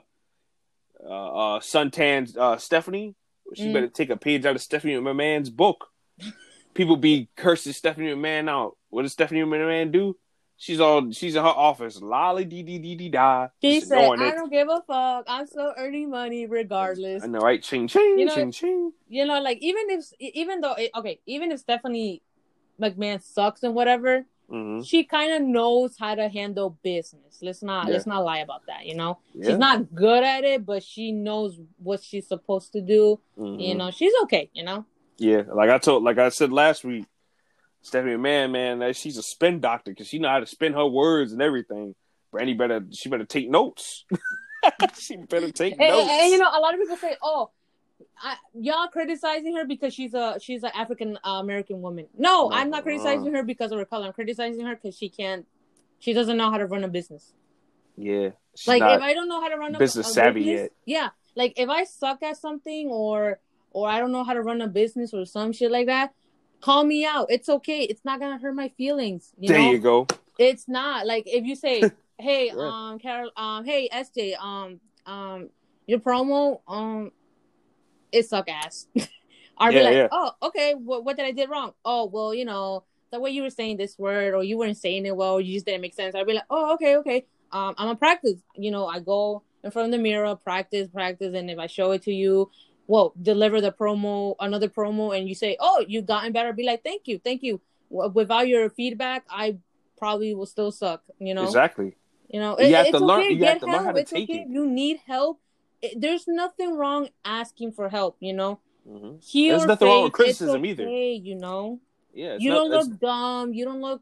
uh, 1.04 1.56
uh 1.56 1.60
suntan 1.60 2.36
uh, 2.38 2.58
Stephanie." 2.58 3.16
She 3.56 3.68
Mm. 3.68 3.74
better 3.74 3.88
take 3.88 4.12
a 4.12 4.18
page 4.18 4.46
out 4.46 4.56
of 4.56 4.62
Stephanie 4.62 4.94
McMahon's 4.94 5.50
book. 5.50 5.88
People 6.76 6.98
be 6.98 7.30
cursing 7.36 7.74
Stephanie 7.74 8.12
McMahon 8.12 8.48
out. 8.48 8.78
What 8.90 9.02
does 9.02 9.14
Stephanie 9.14 9.42
McMahon 9.42 9.92
do? 9.92 10.16
She's 10.62 10.82
all 10.82 11.10
she's 11.14 11.36
in 11.36 11.42
her 11.42 11.48
office, 11.50 12.02
lolly 12.02 12.44
dee 12.44 12.64
dee 12.64 12.80
dee 12.80 12.94
dee 12.96 13.08
da. 13.08 13.48
She 13.62 13.80
said, 13.80 13.98
"I 14.20 14.28
it. 14.28 14.36
don't 14.36 14.52
give 14.52 14.68
a 14.68 14.82
fuck. 14.86 15.24
I'm 15.30 15.48
still 15.48 15.74
earning 15.78 16.10
money 16.10 16.48
regardless." 16.48 17.24
I 17.24 17.28
know, 17.28 17.40
right? 17.40 17.64
Ching 17.64 17.88
ching 17.88 18.20
You 18.20 18.26
know- 18.26 18.36
ching 18.36 18.52
ching. 18.52 18.92
You 19.08 19.26
know, 19.26 19.42
like 19.42 19.60
even 19.62 19.90
if, 19.90 20.06
even 20.20 20.60
though, 20.60 20.74
it, 20.74 20.92
okay, 20.98 21.22
even 21.26 21.54
if 21.54 21.62
Stephanie 21.62 22.22
McMahon 22.80 23.22
sucks 23.24 23.64
and 23.64 23.74
whatever, 23.74 24.26
hmm 24.50 24.82
she 24.82 25.06
kind 25.06 25.32
of 25.32 25.42
knows 25.44 25.96
how 25.98 26.14
to 26.16 26.28
handle 26.28 26.78
business. 26.84 27.40
Let's 27.42 27.64
not 27.64 27.88
Yeah. 27.88 27.94
let's 27.94 28.06
not 28.06 28.26
lie 28.26 28.40
about 28.40 28.66
that. 28.68 28.86
You 28.86 28.96
know, 28.96 29.20
Yeah. 29.34 29.52
she's 29.52 29.58
not 29.58 29.96
good 29.96 30.24
at 30.26 30.44
it, 30.44 30.66
but 30.66 30.84
she 30.84 31.14
knows 31.14 31.58
what 31.82 32.04
she's 32.04 32.28
supposed 32.28 32.74
to 32.74 32.82
do. 32.82 33.18
Mhm. 33.38 33.66
You 33.66 33.76
know, 33.76 33.92
she's 33.92 34.12
okay. 34.24 34.50
You 34.54 34.64
know. 34.64 34.84
Yeah, 35.18 35.44
like 35.54 35.70
I 35.70 35.78
told, 35.78 36.04
like 36.04 36.18
I 36.18 36.28
said 36.30 36.52
last 36.52 36.84
week, 36.84 37.06
Stephanie 37.82 38.16
McMahon, 38.16 38.52
man, 38.52 38.80
that 38.80 38.96
she's 38.96 39.18
a 39.18 39.24
spin 39.24 39.60
doctor 39.60 39.92
because 39.92 40.08
she 40.08 40.20
know 40.20 40.30
how 40.30 40.40
to 40.40 40.46
spin 40.46 40.74
her 40.74 40.86
words 40.86 41.32
and 41.32 41.42
everything. 41.42 41.96
Brandi 42.34 42.58
better, 42.58 42.84
she 42.92 43.10
better 43.10 43.26
take 43.26 43.50
notes. 43.50 44.06
she 45.00 45.16
better 45.18 45.52
take 45.52 45.74
And, 45.80 45.90
notes. 45.90 46.10
and, 46.12 46.32
you 46.32 46.38
know, 46.38 46.50
a 46.52 46.60
lot 46.60 46.74
of 46.74 46.80
people 46.80 46.98
say, 46.98 47.16
"Oh, 47.24 47.50
I, 48.22 48.36
y'all 48.54 48.88
criticizing 48.90 49.56
her 49.56 49.66
because 49.66 49.94
she's 49.94 50.14
a 50.14 50.38
she's 50.42 50.64
an 50.64 50.72
African 50.76 51.18
American 51.24 51.82
woman." 51.82 52.08
No, 52.18 52.50
No, 52.50 52.56
I'm 52.56 52.70
not 52.70 52.82
uh. 52.82 52.84
criticizing 52.84 53.34
her 53.34 53.44
because 53.44 53.72
of 53.72 53.80
her 53.80 53.86
color. 53.86 54.08
I'm 54.08 54.14
criticizing 54.14 54.66
her 54.66 54.76
because 54.76 54.98
she 54.98 55.10
can't. 55.10 55.46
She 56.00 56.14
doesn't 56.14 56.38
know 56.38 56.52
how 56.52 56.58
to 56.58 56.66
run 56.66 56.84
a 56.84 56.88
business. 56.88 57.34
yeah, 57.98 58.30
she's 58.56 58.68
like 58.68 58.82
if 58.82 59.02
I 59.02 59.14
don't 59.14 59.28
know 59.30 59.42
how 59.42 59.48
to 59.50 59.56
run 59.58 59.74
a 59.76 59.80
business 59.80 60.10
a 60.10 60.14
savvy 60.14 60.42
business- 60.44 60.60
yet. 60.62 60.72
Yeah, 60.86 61.10
like 61.36 61.54
if 61.58 61.70
I 61.70 61.86
suck 61.86 62.22
at 62.24 62.38
something 62.38 62.90
or 62.90 63.40
or 63.72 63.88
I 63.90 64.00
don't 64.00 64.12
know 64.12 64.24
how 64.24 64.34
to 64.34 64.42
run 64.42 64.62
a 64.62 64.68
business 64.68 65.14
or 65.14 65.26
some 65.26 65.52
shit 65.54 65.72
like 65.72 65.88
that, 65.88 66.14
call 66.62 66.84
me 66.84 67.06
out. 67.06 67.28
It's 67.30 67.50
okay. 67.50 67.82
It's 67.84 68.04
not 68.06 68.20
gonna 68.20 68.38
hurt 68.38 68.56
my 68.56 68.70
feelings. 68.70 69.32
You 69.38 69.50
there 69.50 69.60
know, 69.60 69.72
you 69.72 69.80
go. 69.80 70.08
it's 70.38 70.68
not 70.68 71.06
like 71.06 71.24
if 71.26 71.46
you 71.46 71.56
say, 71.56 71.84
"Hey, 72.18 72.48
Yeah. 72.56 72.72
um, 72.92 73.00
Carol, 73.00 73.32
um, 73.36 73.66
hey, 73.66 73.90
SJ, 73.92 74.36
um, 74.40 74.80
um, 75.06 75.50
your 75.88 76.00
promo, 76.00 76.62
um, 76.68 77.12
it 78.12 78.28
suck 78.28 78.50
ass." 78.50 78.88
I'll 79.58 79.74
Yeah, 79.74 79.80
be 79.80 79.84
like, 79.86 79.96
yeah. 79.96 80.08
"Oh, 80.12 80.32
okay. 80.44 80.74
What 80.76 81.04
what 81.04 81.18
did 81.18 81.26
I 81.26 81.32
did 81.32 81.50
wrong? 81.50 81.74
Oh, 81.84 82.06
well, 82.06 82.34
you 82.34 82.46
know, 82.46 82.84
the 83.12 83.20
way 83.20 83.32
you 83.32 83.44
were 83.44 83.50
saying 83.50 83.78
this 83.78 83.98
word, 83.98 84.34
or 84.34 84.44
you 84.44 84.58
weren't 84.58 84.78
saying 84.78 85.06
it 85.06 85.16
well, 85.16 85.34
or 85.34 85.42
you 85.42 85.54
just 85.54 85.66
didn't 85.66 85.82
make 85.82 85.94
sense." 85.94 86.16
I'd 86.16 86.26
be 86.28 86.34
like, 86.34 86.46
"Oh, 86.50 86.74
okay, 86.76 86.96
okay. 86.98 87.26
Um, 87.52 87.74
I'm 87.78 87.90
a 87.90 87.96
practice. 87.96 88.40
You 88.56 88.72
know, 88.72 88.86
I 88.88 89.00
go 89.00 89.44
in 89.64 89.72
front 89.72 89.88
of 89.88 89.92
the 89.92 89.98
mirror, 90.02 90.36
practice, 90.36 90.88
practice, 90.88 91.34
and 91.36 91.50
if 91.50 91.58
I 91.60 91.68
show 91.68 91.92
it 91.92 92.04
to 92.04 92.14
you." 92.14 92.52
Well, 92.90 93.14
deliver 93.22 93.62
the 93.62 93.72
promo, 93.72 94.36
another 94.40 94.68
promo, 94.68 95.16
and 95.16 95.30
you 95.30 95.36
say, 95.36 95.56
"Oh, 95.60 95.86
you've 95.88 96.08
gotten 96.08 96.32
better." 96.34 96.52
Be 96.54 96.66
like, 96.66 96.84
"Thank 96.84 97.08
you, 97.08 97.20
thank 97.20 97.44
you." 97.44 97.62
Without 97.92 98.48
your 98.48 98.68
feedback, 98.72 99.26
I 99.30 99.58
probably 99.96 100.34
will 100.34 100.48
still 100.56 100.72
suck. 100.72 101.04
You 101.20 101.34
know, 101.36 101.44
Exactly. 101.44 101.96
you 102.34 102.40
know, 102.40 102.58
You 102.58 102.66
it- 102.66 102.74
have 102.74 102.88
it's 102.88 102.98
to 102.98 103.06
learn- 103.06 103.20
okay. 103.22 103.30
you 103.34 103.38
Get 103.40 103.50
have 103.54 103.60
to 103.62 103.66
learn 103.68 103.86
how 103.86 103.92
to 103.92 104.00
it's 104.02 104.12
take 104.12 104.28
okay 104.30 104.40
it. 104.42 104.48
you 104.50 104.66
need 104.66 104.98
help. 105.06 105.40
It, 105.84 106.02
there's 106.02 106.26
nothing 106.28 106.76
wrong 106.78 107.10
asking 107.24 107.74
for 107.74 107.90
help. 107.90 108.18
You 108.20 108.34
know, 108.34 108.60
hmm 108.88 109.18
heal 109.22 109.58
There's 109.58 109.68
nothing 109.68 109.88
wrong 109.88 110.04
with 110.06 110.10
it's 110.10 110.16
criticism 110.16 110.66
either. 110.66 110.88
You 110.90 111.36
know, 111.36 111.80
Yeah, 112.14 112.34
it's 112.36 112.44
you 112.44 112.50
not- 112.50 112.58
don't 112.58 112.72
it's- 112.74 112.88
look 112.88 113.00
dumb. 113.00 113.54
You 113.54 113.66
don't 113.66 113.82
look, 113.82 114.02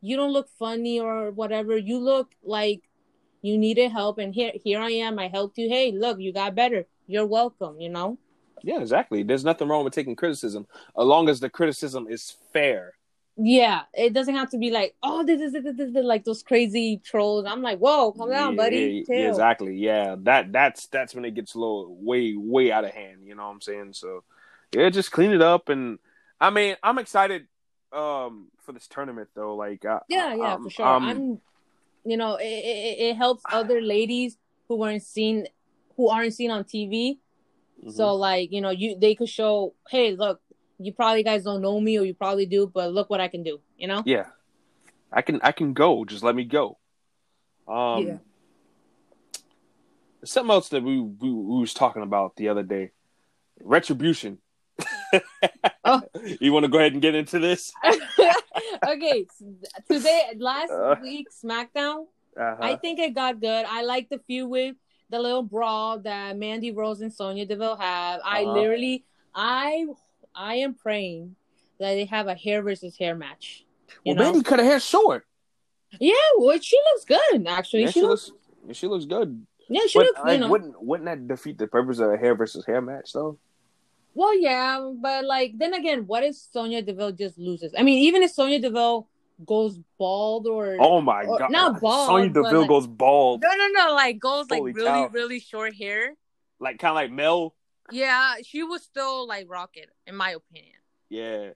you 0.00 0.16
don't 0.16 0.32
look 0.32 0.48
funny 0.64 0.98
or 1.00 1.30
whatever. 1.32 1.76
You 1.76 1.98
look 1.98 2.28
like 2.42 2.80
you 3.42 3.58
needed 3.58 3.92
help, 3.92 4.16
and 4.18 4.34
here, 4.34 4.52
here 4.64 4.80
I 4.80 4.92
am. 5.06 5.18
I 5.18 5.28
helped 5.28 5.58
you. 5.58 5.68
Hey, 5.68 5.92
look, 5.92 6.18
you 6.18 6.32
got 6.32 6.54
better. 6.54 6.86
You're 7.12 7.26
welcome. 7.26 7.80
You 7.80 7.90
know. 7.90 8.18
Yeah, 8.62 8.80
exactly. 8.80 9.22
There's 9.24 9.44
nothing 9.44 9.68
wrong 9.68 9.84
with 9.84 9.92
taking 9.92 10.14
criticism, 10.16 10.66
as 10.98 11.04
long 11.04 11.28
as 11.28 11.40
the 11.40 11.50
criticism 11.50 12.06
is 12.08 12.36
fair. 12.52 12.94
Yeah, 13.36 13.82
it 13.94 14.12
doesn't 14.12 14.34
have 14.34 14.50
to 14.50 14.58
be 14.58 14.70
like, 14.70 14.94
oh, 15.02 15.24
this 15.24 15.40
is 15.40 15.52
this, 15.52 15.64
this, 15.64 15.74
this, 15.92 16.04
like 16.04 16.24
those 16.24 16.42
crazy 16.42 17.00
trolls. 17.02 17.46
I'm 17.46 17.62
like, 17.62 17.78
whoa, 17.78 18.12
calm 18.12 18.30
down, 18.30 18.54
Yeah, 18.54 18.62
buddy. 18.62 19.04
yeah, 19.08 19.28
exactly. 19.28 19.74
Yeah, 19.74 20.16
that 20.20 20.52
that's 20.52 20.86
that's 20.88 21.14
when 21.14 21.24
it 21.24 21.34
gets 21.34 21.54
a 21.54 21.58
little 21.58 21.96
way 21.96 22.34
way 22.36 22.70
out 22.70 22.84
of 22.84 22.90
hand. 22.90 23.26
You 23.26 23.34
know 23.34 23.44
what 23.44 23.52
I'm 23.52 23.60
saying? 23.62 23.94
So 23.94 24.22
yeah, 24.74 24.90
just 24.90 25.12
clean 25.12 25.32
it 25.32 25.42
up. 25.42 25.70
And 25.70 25.98
I 26.40 26.50
mean, 26.50 26.76
I'm 26.82 26.98
excited 26.98 27.46
um 27.92 28.48
for 28.60 28.72
this 28.72 28.86
tournament 28.86 29.30
though. 29.34 29.56
Like, 29.56 29.84
I, 29.86 30.00
Yeah, 30.08 30.34
yeah, 30.34 30.54
um, 30.54 30.64
for 30.64 30.70
sure. 30.70 30.86
um, 30.86 31.04
I'm, 31.08 31.40
you 32.04 32.16
know, 32.16 32.36
it, 32.36 32.44
it, 32.44 33.00
it 33.00 33.16
helps 33.16 33.42
other 33.50 33.80
ladies 33.80 34.36
who 34.68 34.76
weren't 34.76 35.02
seen, 35.02 35.46
who 36.02 36.08
aren't 36.10 36.34
seen 36.34 36.50
on 36.50 36.64
TV. 36.64 37.18
mhm. 37.84 37.92
So 37.92 38.14
like, 38.14 38.50
you 38.52 38.60
know, 38.60 38.70
you 38.70 38.98
they 38.98 39.14
could 39.14 39.28
show, 39.28 39.74
hey, 39.88 40.16
look, 40.16 40.40
you 40.78 40.92
probably 40.92 41.22
guys 41.22 41.44
don't 41.44 41.62
know 41.62 41.78
me, 41.80 41.98
or 41.98 42.04
you 42.04 42.14
probably 42.14 42.46
do, 42.46 42.66
but 42.66 42.92
look 42.92 43.08
what 43.08 43.20
I 43.20 43.28
can 43.28 43.42
do. 43.44 43.60
You 43.76 43.86
know? 43.88 44.02
yeah, 44.04 44.26
I 45.12 45.22
can 45.22 45.38
I 45.42 45.52
can 45.52 45.72
go. 45.74 46.04
Just 46.04 46.22
let 46.24 46.34
me 46.34 46.44
go. 46.44 46.78
Um, 47.68 48.06
Yeah. 48.06 48.18
something 50.24 50.50
else 50.50 50.68
that 50.70 50.82
we, 50.82 51.00
we 51.00 51.30
we 51.32 51.60
was 51.60 51.74
talking 51.74 52.02
about 52.02 52.34
the 52.36 52.48
other 52.48 52.62
day, 52.62 52.90
retribution. 53.62 54.38
Oh. 55.84 56.00
You 56.40 56.52
want 56.52 56.62
to 56.64 56.70
go 56.70 56.78
ahead 56.78 56.92
and 56.92 57.02
get 57.02 57.14
into 57.16 57.38
this? 57.40 57.72
okay, 58.88 59.26
today, 59.90 60.22
last 60.38 60.70
Uh. 60.70 60.94
week 61.02 61.26
SmackDown, 61.30 62.06
Uh-huh. 62.38 62.56
I 62.60 62.76
think 62.76 62.98
it 63.00 63.14
got 63.14 63.40
good. 63.40 63.64
I 63.68 63.82
like 63.82 64.08
the 64.08 64.18
few 64.26 64.46
with 64.46 64.76
the 65.12 65.20
little 65.20 65.42
brawl 65.44 66.00
that 66.00 66.36
Mandy 66.38 66.72
Rose 66.72 67.00
and 67.02 67.12
Sonya 67.12 67.46
Deville 67.46 67.76
have. 67.76 68.20
I 68.24 68.42
Uh-huh. 68.42 68.52
literally, 68.54 69.04
I, 69.34 69.86
I 70.34 70.56
am 70.56 70.74
praying 70.74 71.36
that 71.78 71.94
they 71.94 72.06
have 72.06 72.26
a 72.26 72.34
hair 72.34 72.62
versus 72.62 72.96
hair 72.96 73.14
match. 73.14 73.64
Well, 74.04 74.16
know? 74.16 74.22
Mandy 74.24 74.42
cut 74.42 74.58
her 74.58 74.64
hair 74.64 74.80
short. 74.80 75.26
Yeah, 76.00 76.14
well, 76.38 76.58
she 76.58 76.78
looks 76.92 77.04
good 77.04 77.46
actually. 77.46 77.82
Yeah, 77.82 77.90
she, 77.90 78.00
looks, 78.02 78.32
she 78.72 78.86
looks 78.88 79.04
good. 79.04 79.46
yeah, 79.68 79.82
she 79.86 79.98
But 79.98 80.06
looks. 80.06 80.20
like, 80.24 80.32
you 80.32 80.40
know, 80.40 80.48
wouldn't 80.48 80.82
wouldn't 80.82 81.04
that 81.06 81.28
defeat 81.28 81.58
the 81.58 81.66
purpose 81.66 81.98
of 81.98 82.10
a 82.10 82.16
hair 82.16 82.34
versus 82.34 82.64
hair 82.64 82.80
match 82.80 83.12
though? 83.12 83.38
well, 84.14 84.34
yeah, 84.38 84.90
but 85.00 85.24
like 85.26 85.52
then 85.58 85.74
again, 85.74 86.06
what 86.06 86.24
if 86.24 86.34
Sonya 86.36 86.80
Deville 86.82 87.12
just 87.12 87.36
loses? 87.38 87.74
I 87.76 87.82
mean, 87.82 87.98
even 88.08 88.22
if 88.22 88.30
Sonya 88.32 88.58
Deville 88.60 89.06
goes 89.46 89.78
bald 89.98 90.46
or 90.46 90.76
Oh 90.80 91.00
my 91.00 91.24
Or- 91.24 91.38
god! 91.38 91.50
not 91.50 91.80
bald, 91.80 92.06
Sonya 92.08 92.30
but 92.30 92.42
Deville 92.44 92.60
like- 92.60 92.68
goes 92.68 92.86
bald, 92.86 93.42
no, 93.42 93.50
no, 93.54 93.68
no, 93.68 93.94
like 93.94 94.18
goes 94.18 94.50
like 94.50 94.62
really, 94.62 94.84
cow. 94.86 95.08
really 95.08 95.40
short 95.40 95.74
hair. 95.74 96.14
like 96.60 96.78
kind 96.78 96.90
of 96.90 96.94
like 96.96 97.10
Mel. 97.10 97.54
Yeah, 97.90 98.36
she 98.44 98.62
was 98.62 98.82
still 98.82 99.26
like 99.26 99.50
rocket, 99.50 99.90
in 100.06 100.14
my 100.16 100.30
opinion. 100.30 100.76
Yeah. 101.10 101.50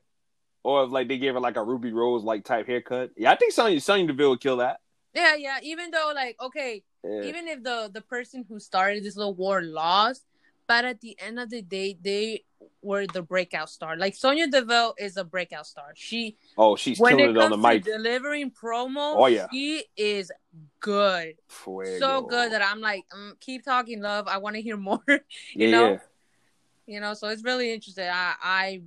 Or 0.65 0.85
if 0.85 0.91
like 0.91 1.07
they 1.09 1.19
gave 1.19 1.35
her 1.35 1.41
like 1.41 1.57
a 1.57 1.63
Ruby 1.63 1.93
Rose 1.93 2.25
like 2.25 2.45
type 2.45 2.67
haircut. 2.67 3.11
Yeah, 3.17 3.31
I 3.33 3.37
think 3.37 3.53
Sonya 3.53 3.81
Sonya 3.81 4.09
Deville 4.09 4.31
would 4.31 4.41
kill 4.41 4.57
that. 4.59 4.81
Yeah, 5.15 5.35
yeah. 5.37 5.59
Even 5.63 5.91
though, 5.93 6.13
like, 6.15 6.37
okay, 6.43 6.83
Yeah. 7.05 7.23
even 7.23 7.47
if 7.49 7.63
the 7.63 7.89
the 7.93 8.01
person 8.03 8.45
who 8.49 8.59
started 8.59 9.03
this 9.05 9.17
little 9.17 9.33
war 9.35 9.63
lost, 9.63 10.25
but 10.67 10.85
at 10.85 11.01
the 11.01 11.17
end 11.21 11.39
of 11.39 11.49
the 11.51 11.63
day, 11.63 11.97
they 11.99 12.45
were 12.83 13.07
the 13.07 13.23
breakout 13.23 13.71
star. 13.71 13.97
Like 13.97 14.15
Sonya 14.15 14.47
Deville 14.49 14.95
is 14.99 15.17
a 15.17 15.25
breakout 15.25 15.67
star. 15.67 15.93
She 15.95 16.37
oh, 16.57 16.77
she's 16.77 16.99
when 16.99 17.17
killing 17.17 17.37
it 17.37 17.39
on 17.43 17.51
the 17.51 17.57
to 17.57 17.63
mic. 17.63 17.85
delivering 17.85 18.51
promo, 18.51 19.15
Oh, 19.17 19.27
yeah. 19.27 19.47
she 19.53 19.85
is 19.97 20.31
good. 20.81 21.35
Fuego. 21.49 21.99
So 21.99 22.23
good 22.23 22.53
that 22.53 22.63
I'm 22.63 22.81
like, 22.81 23.05
mm, 23.17 23.39
keep 23.41 23.65
talking, 23.65 24.01
love. 24.01 24.29
I 24.29 24.39
want 24.39 24.57
to 24.57 24.63
hear 24.63 24.77
more. 24.91 25.03
yeah, 25.55 25.71
know? 25.71 25.91
yeah. 25.93 25.99
you 26.87 27.01
know, 27.01 27.15
so 27.15 27.29
it's 27.29 27.45
really 27.45 27.73
interesting. 27.73 28.09
I, 28.09 28.35
I, 28.43 28.83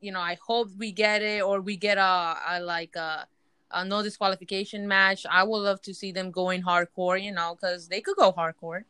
you 0.00 0.12
know, 0.12 0.20
I 0.20 0.36
hope 0.46 0.68
we 0.78 0.92
get 0.92 1.22
it 1.22 1.42
or 1.42 1.60
we 1.60 1.76
get 1.76 1.98
a, 1.98 2.36
a 2.48 2.60
like 2.60 2.96
a, 2.96 3.26
a 3.70 3.84
no 3.84 4.02
disqualification 4.02 4.86
match. 4.86 5.26
I 5.30 5.42
would 5.42 5.58
love 5.58 5.80
to 5.82 5.94
see 5.94 6.12
them 6.12 6.30
going 6.30 6.62
hardcore, 6.62 7.22
you 7.22 7.32
know, 7.32 7.56
because 7.60 7.88
they 7.88 8.00
could 8.00 8.16
go 8.16 8.32
hardcore. 8.32 8.84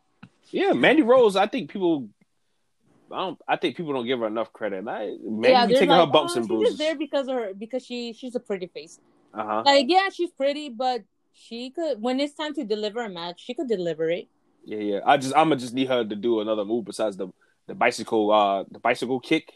Yeah, 0.49 0.71
Mandy 0.73 1.01
Rose. 1.01 1.35
I 1.35 1.45
think 1.47 1.69
people. 1.71 2.07
I 3.11 3.17
don't. 3.17 3.41
I 3.47 3.55
think 3.55 3.77
people 3.77 3.93
don't 3.93 4.05
give 4.05 4.19
her 4.19 4.27
enough 4.27 4.51
credit. 4.53 4.87
I, 4.87 5.15
Mandy 5.23 5.49
yeah, 5.49 5.65
taking 5.67 5.89
like, 5.89 6.05
her 6.05 6.11
bumps 6.11 6.33
oh, 6.33 6.39
and 6.39 6.45
she's 6.45 6.49
just 6.49 6.59
bruises. 6.59 6.77
there 6.77 6.95
because 6.97 7.27
of 7.27 7.35
her 7.35 7.53
because 7.53 7.85
she 7.85 8.13
she's 8.13 8.35
a 8.35 8.39
pretty 8.39 8.67
face. 8.67 8.99
Uh 9.33 9.45
huh. 9.45 9.63
Like, 9.65 9.85
yeah, 9.89 10.09
she's 10.09 10.31
pretty, 10.31 10.69
but 10.69 11.03
she 11.33 11.69
could 11.69 12.01
when 12.01 12.19
it's 12.19 12.33
time 12.33 12.53
to 12.55 12.63
deliver 12.63 13.03
a 13.03 13.09
match, 13.09 13.43
she 13.43 13.53
could 13.53 13.67
deliver 13.67 14.09
it. 14.09 14.27
Yeah, 14.65 14.79
yeah. 14.79 14.99
I 15.05 15.17
just. 15.17 15.35
I'm 15.35 15.49
gonna 15.49 15.57
just 15.57 15.73
need 15.73 15.87
her 15.87 16.03
to 16.03 16.15
do 16.15 16.41
another 16.41 16.65
move 16.65 16.85
besides 16.85 17.15
the 17.17 17.29
the 17.67 17.75
bicycle. 17.75 18.31
Uh, 18.31 18.63
the 18.69 18.79
bicycle 18.79 19.19
kick. 19.19 19.53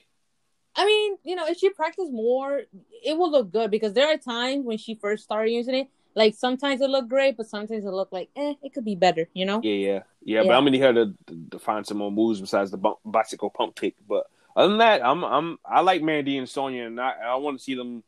I 0.76 0.86
mean, 0.86 1.18
you 1.24 1.36
know, 1.36 1.48
if 1.48 1.58
she 1.58 1.70
practiced 1.70 2.12
more, 2.14 2.62
it 3.04 3.18
will 3.18 3.30
look 3.30 3.52
good 3.52 3.72
because 3.72 3.94
there 3.94 4.08
are 4.08 4.18
times 4.18 4.66
when 4.66 4.78
she 4.78 4.96
first 4.96 5.24
started 5.24 5.52
using 5.52 5.76
it. 5.76 5.88
Like 6.16 6.36
sometimes 6.36 6.82
it 6.82 6.90
look 6.90 7.08
great, 7.08 7.38
but 7.38 7.48
sometimes 7.48 7.86
it 7.86 7.92
look 7.92 8.12
like, 8.12 8.30
eh, 8.36 8.54
it 8.62 8.74
could 8.74 8.86
be 8.86 8.96
better. 8.96 9.28
You 9.34 9.46
know? 9.46 9.62
Yeah, 9.64 9.74
yeah, 9.74 10.00
yeah. 10.24 10.42
But 10.44 10.52
I'm 10.52 10.62
gonna 10.64 10.72
need 10.72 10.82
her 10.82 10.94
to, 10.94 11.14
to, 11.28 11.46
to 11.52 11.60
find 11.60 11.86
some 11.86 11.98
more 11.98 12.12
moves 12.12 12.42
besides 12.42 12.72
the 12.72 12.78
bump, 12.78 12.98
bicycle 13.06 13.50
pump 13.50 13.76
kick. 13.76 13.96
But 14.08 14.28
other 14.56 14.70
than 14.70 14.78
that, 14.80 15.06
I'm 15.06 15.24
I'm 15.24 15.60
I 15.66 15.82
like 15.82 16.02
Mandy 16.02 16.38
and 16.38 16.50
Sonya, 16.50 16.86
and 16.86 17.00
I 17.00 17.14
I 17.24 17.36
want 17.36 17.58
to 17.58 17.64
see 17.64 17.76
them 17.76 18.04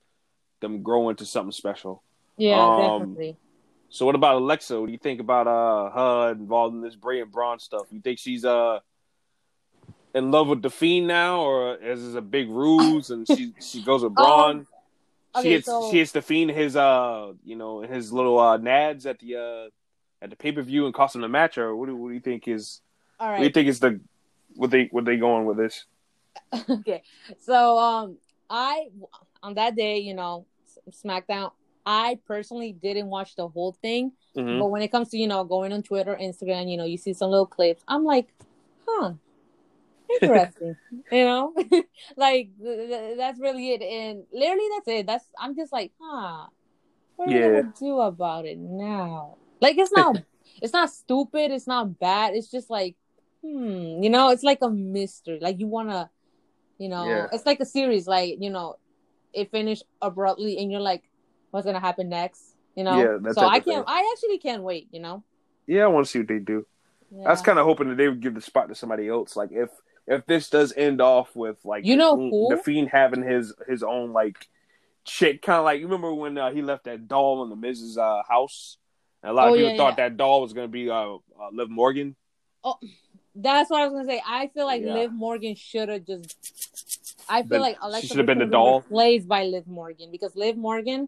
them 0.59 0.81
grow 0.81 1.09
into 1.09 1.25
something 1.25 1.51
special. 1.51 2.01
Yeah, 2.37 2.63
Um, 2.63 2.99
definitely. 2.99 3.37
So 3.89 4.07
what 4.07 4.15
about 4.15 4.37
Alexa? 4.37 4.79
What 4.79 4.87
do 4.87 4.91
you 4.91 4.97
think 4.97 5.19
about 5.19 5.47
uh 5.47 5.89
her 5.91 6.31
involved 6.31 6.75
in 6.75 6.81
this 6.81 6.95
Bray 6.95 7.21
and 7.21 7.31
Braun 7.31 7.59
stuff? 7.59 7.83
You 7.91 8.01
think 8.01 8.19
she's 8.19 8.43
uh 8.43 8.79
in 10.15 10.31
love 10.31 10.47
with 10.47 10.61
the 10.61 10.69
Fiend 10.69 11.07
now, 11.07 11.41
or 11.41 11.75
is 11.75 12.03
this 12.03 12.15
a 12.15 12.21
big 12.21 12.49
ruse 12.49 13.11
and 13.11 13.27
she 13.27 13.53
she 13.61 13.83
goes 13.83 14.03
with 14.03 14.15
Braun? 14.15 14.59
Um, 14.59 14.67
she 15.35 15.39
okay, 15.39 15.49
hits 15.51 15.65
so- 15.65 15.89
she 15.91 15.97
hits 15.99 16.11
the 16.11 16.21
Fiend 16.21 16.51
his 16.51 16.75
uh 16.75 17.33
you 17.43 17.55
know 17.55 17.81
his 17.81 18.11
little 18.13 18.39
uh 18.39 18.57
nads 18.57 19.05
at 19.05 19.19
the 19.19 19.35
uh 19.35 19.69
at 20.23 20.29
the 20.29 20.35
pay 20.35 20.51
per 20.51 20.61
view 20.61 20.85
and 20.85 20.93
cost 20.93 21.15
him 21.15 21.21
the 21.21 21.27
match, 21.27 21.57
or 21.57 21.75
what 21.75 21.87
do 21.87 21.95
what 21.95 22.09
do 22.09 22.13
you 22.13 22.19
think 22.21 22.47
is 22.47 22.81
All 23.19 23.29
what 23.31 23.37
do 23.39 23.43
you 23.43 23.49
think 23.49 23.67
is 23.67 23.79
the 23.79 23.99
what 24.55 24.69
they 24.71 24.87
what 24.91 25.05
they 25.05 25.17
going 25.17 25.45
with 25.45 25.57
this? 25.57 25.85
okay. 26.69 27.03
So, 27.39 27.77
um, 27.79 28.17
I 28.49 28.89
on 29.41 29.55
that 29.55 29.75
day, 29.75 29.99
you 29.99 30.13
know, 30.13 30.45
SmackDown. 30.91 31.51
I 31.85 32.17
personally 32.25 32.71
didn't 32.71 33.07
watch 33.07 33.35
the 33.35 33.47
whole 33.47 33.73
thing, 33.73 34.13
Mhm. 34.37 34.59
but 34.59 34.67
when 34.67 34.81
it 34.81 34.87
comes 34.89 35.09
to 35.09 35.17
you 35.17 35.27
know 35.27 35.43
going 35.43 35.73
on 35.73 35.83
Twitter, 35.83 36.15
Instagram, 36.19 36.69
you 36.71 36.77
know, 36.77 36.85
you 36.85 36.97
see 36.97 37.11
some 37.13 37.29
little 37.29 37.45
clips. 37.45 37.83
I'm 37.87 38.05
like, 38.05 38.27
huh, 38.87 39.13
interesting. 40.21 40.75
you 41.11 41.25
know, 41.25 41.53
like 42.17 42.49
th- 42.61 42.89
th- 42.89 43.17
that's 43.17 43.39
really 43.39 43.71
it, 43.71 43.81
and 43.81 44.23
literally 44.31 44.67
that's 44.75 44.87
it. 44.87 45.05
That's 45.07 45.25
I'm 45.39 45.55
just 45.55 45.71
like, 45.71 45.91
huh, 46.01 46.47
what 47.15 47.27
are 47.27 47.31
we 47.31 47.39
Yeah. 47.39 47.47
gonna 47.61 47.73
do 47.79 47.99
about 47.99 48.45
it 48.45 48.57
now? 48.57 49.37
Like 49.61 49.77
it's 49.77 49.91
not, 49.91 50.17
it's 50.61 50.73
not 50.73 50.89
stupid. 50.89 51.51
It's 51.51 51.67
not 51.67 51.99
bad. 51.99 52.33
It's 52.35 52.49
just 52.51 52.69
like, 52.69 52.95
hmm, 53.41 54.01
you 54.03 54.09
know, 54.09 54.29
it's 54.29 54.43
like 54.43 54.59
a 54.61 54.69
mystery. 54.69 55.39
Like 55.41 55.59
you 55.59 55.67
wanna, 55.67 56.09
you 56.77 56.89
know, 56.89 57.07
Yeah. 57.07 57.27
it's 57.31 57.45
like 57.45 57.59
a 57.59 57.65
series. 57.65 58.07
Like 58.07 58.37
you 58.39 58.49
know, 58.49 58.75
it 59.33 59.51
finished 59.51 59.83
abruptly, 60.01 60.57
and 60.57 60.71
you're 60.71 60.81
like, 60.81 61.03
what's 61.51 61.65
gonna 61.65 61.79
happen 61.79 62.09
next? 62.09 62.55
You 62.75 62.83
know, 62.83 62.99
Yeah, 63.23 63.33
so 63.33 63.47
I 63.47 63.59
can't. 63.59 63.85
I 63.87 64.11
actually 64.13 64.39
can't 64.39 64.63
wait. 64.63 64.87
You 64.91 64.99
know, 64.99 65.23
Yeah, 65.67 65.83
I 65.83 65.87
want 65.87 66.05
to 66.05 66.11
see 66.11 66.19
what 66.19 66.27
they 66.27 66.39
do. 66.39 66.65
I 67.23 67.29
was 67.29 67.41
kind 67.43 67.59
of 67.59 67.65
hoping 67.65 67.89
that 67.89 67.95
they 67.97 68.07
would 68.09 68.21
give 68.21 68.33
the 68.33 68.41
spot 68.41 68.69
to 68.69 68.75
somebody 68.75 69.07
else. 69.07 69.35
Like 69.35 69.51
if 69.51 69.69
if 70.07 70.25
this 70.25 70.49
does 70.49 70.73
end 70.75 71.01
off 71.01 71.35
with 71.35 71.57
like 71.63 71.85
You 71.85 71.95
know 71.95 72.15
Fiend, 72.17 72.31
who? 72.31 72.49
the 72.55 72.57
fiend 72.61 72.89
having 72.89 73.23
his 73.23 73.53
his 73.67 73.83
own 73.83 74.11
like 74.13 74.47
chick, 75.05 75.41
kind 75.41 75.59
of 75.59 75.65
like 75.65 75.79
you 75.79 75.85
remember 75.87 76.13
when 76.13 76.37
uh, 76.37 76.51
he 76.51 76.61
left 76.61 76.85
that 76.85 77.07
doll 77.07 77.43
in 77.43 77.49
the 77.49 77.55
Mrs. 77.67 77.97
Uh, 77.97 78.23
house. 78.27 78.77
And 79.21 79.31
a 79.31 79.33
lot 79.33 79.47
Oh, 79.49 79.53
of 79.53 79.55
people 79.57 79.71
yeah, 79.71 79.77
thought 79.77 79.97
yeah. 79.97 80.09
that 80.09 80.17
doll 80.17 80.41
was 80.41 80.53
gonna 80.53 80.67
be 80.67 80.89
uh, 80.89 80.95
uh, 81.15 81.17
Liv 81.53 81.69
Morgan. 81.69 82.15
Oh, 82.63 82.75
that's 83.35 83.69
what 83.69 83.81
I 83.81 83.87
was 83.87 83.93
gonna 83.93 84.05
say. 84.07 84.21
I 84.25 84.47
feel 84.47 84.65
like 84.65 84.81
Yeah. 84.83 84.93
Liv 84.95 85.13
Morgan 85.13 85.55
should 85.55 85.89
have 85.89 86.05
just. 86.05 87.25
I 87.29 87.41
feel 87.41 87.49
Been- 87.49 87.61
like 87.61 87.75
she 87.75 87.87
Alexa 87.87 88.07
should 88.07 88.17
have 88.17 88.25
been 88.25 88.39
the 88.39 88.45
doll. 88.45 88.81
replaced 88.81 89.27
by 89.27 89.45
Liv 89.45 89.65
Morgan 89.67 90.11
because 90.11 90.35
Liv 90.35 90.57
Morgan 90.57 91.07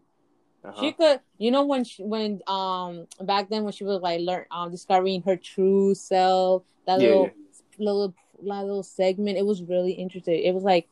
Uh-huh. 0.64 0.82
she 0.82 0.92
could 0.94 1.20
you 1.38 1.52
know 1.52 1.64
when 1.66 1.84
she, 1.84 2.02
when 2.04 2.42
um 2.48 3.06
back 3.22 3.50
then 3.50 3.64
when 3.64 3.72
she 3.74 3.84
was 3.84 4.02
like 4.02 4.20
learn 4.22 4.46
um 4.50 4.72
discovering 4.72 5.22
her 5.22 5.36
true 5.38 5.94
self 5.94 6.64
that 6.88 6.98
little 7.00 7.30
little 7.78 8.16
that 8.44 8.64
little 8.66 8.84
segment 8.84 9.38
it 9.38 9.46
was 9.46 9.62
really 9.64 9.92
interesting 9.94 10.44
it 10.44 10.54
was 10.54 10.64
like 10.64 10.88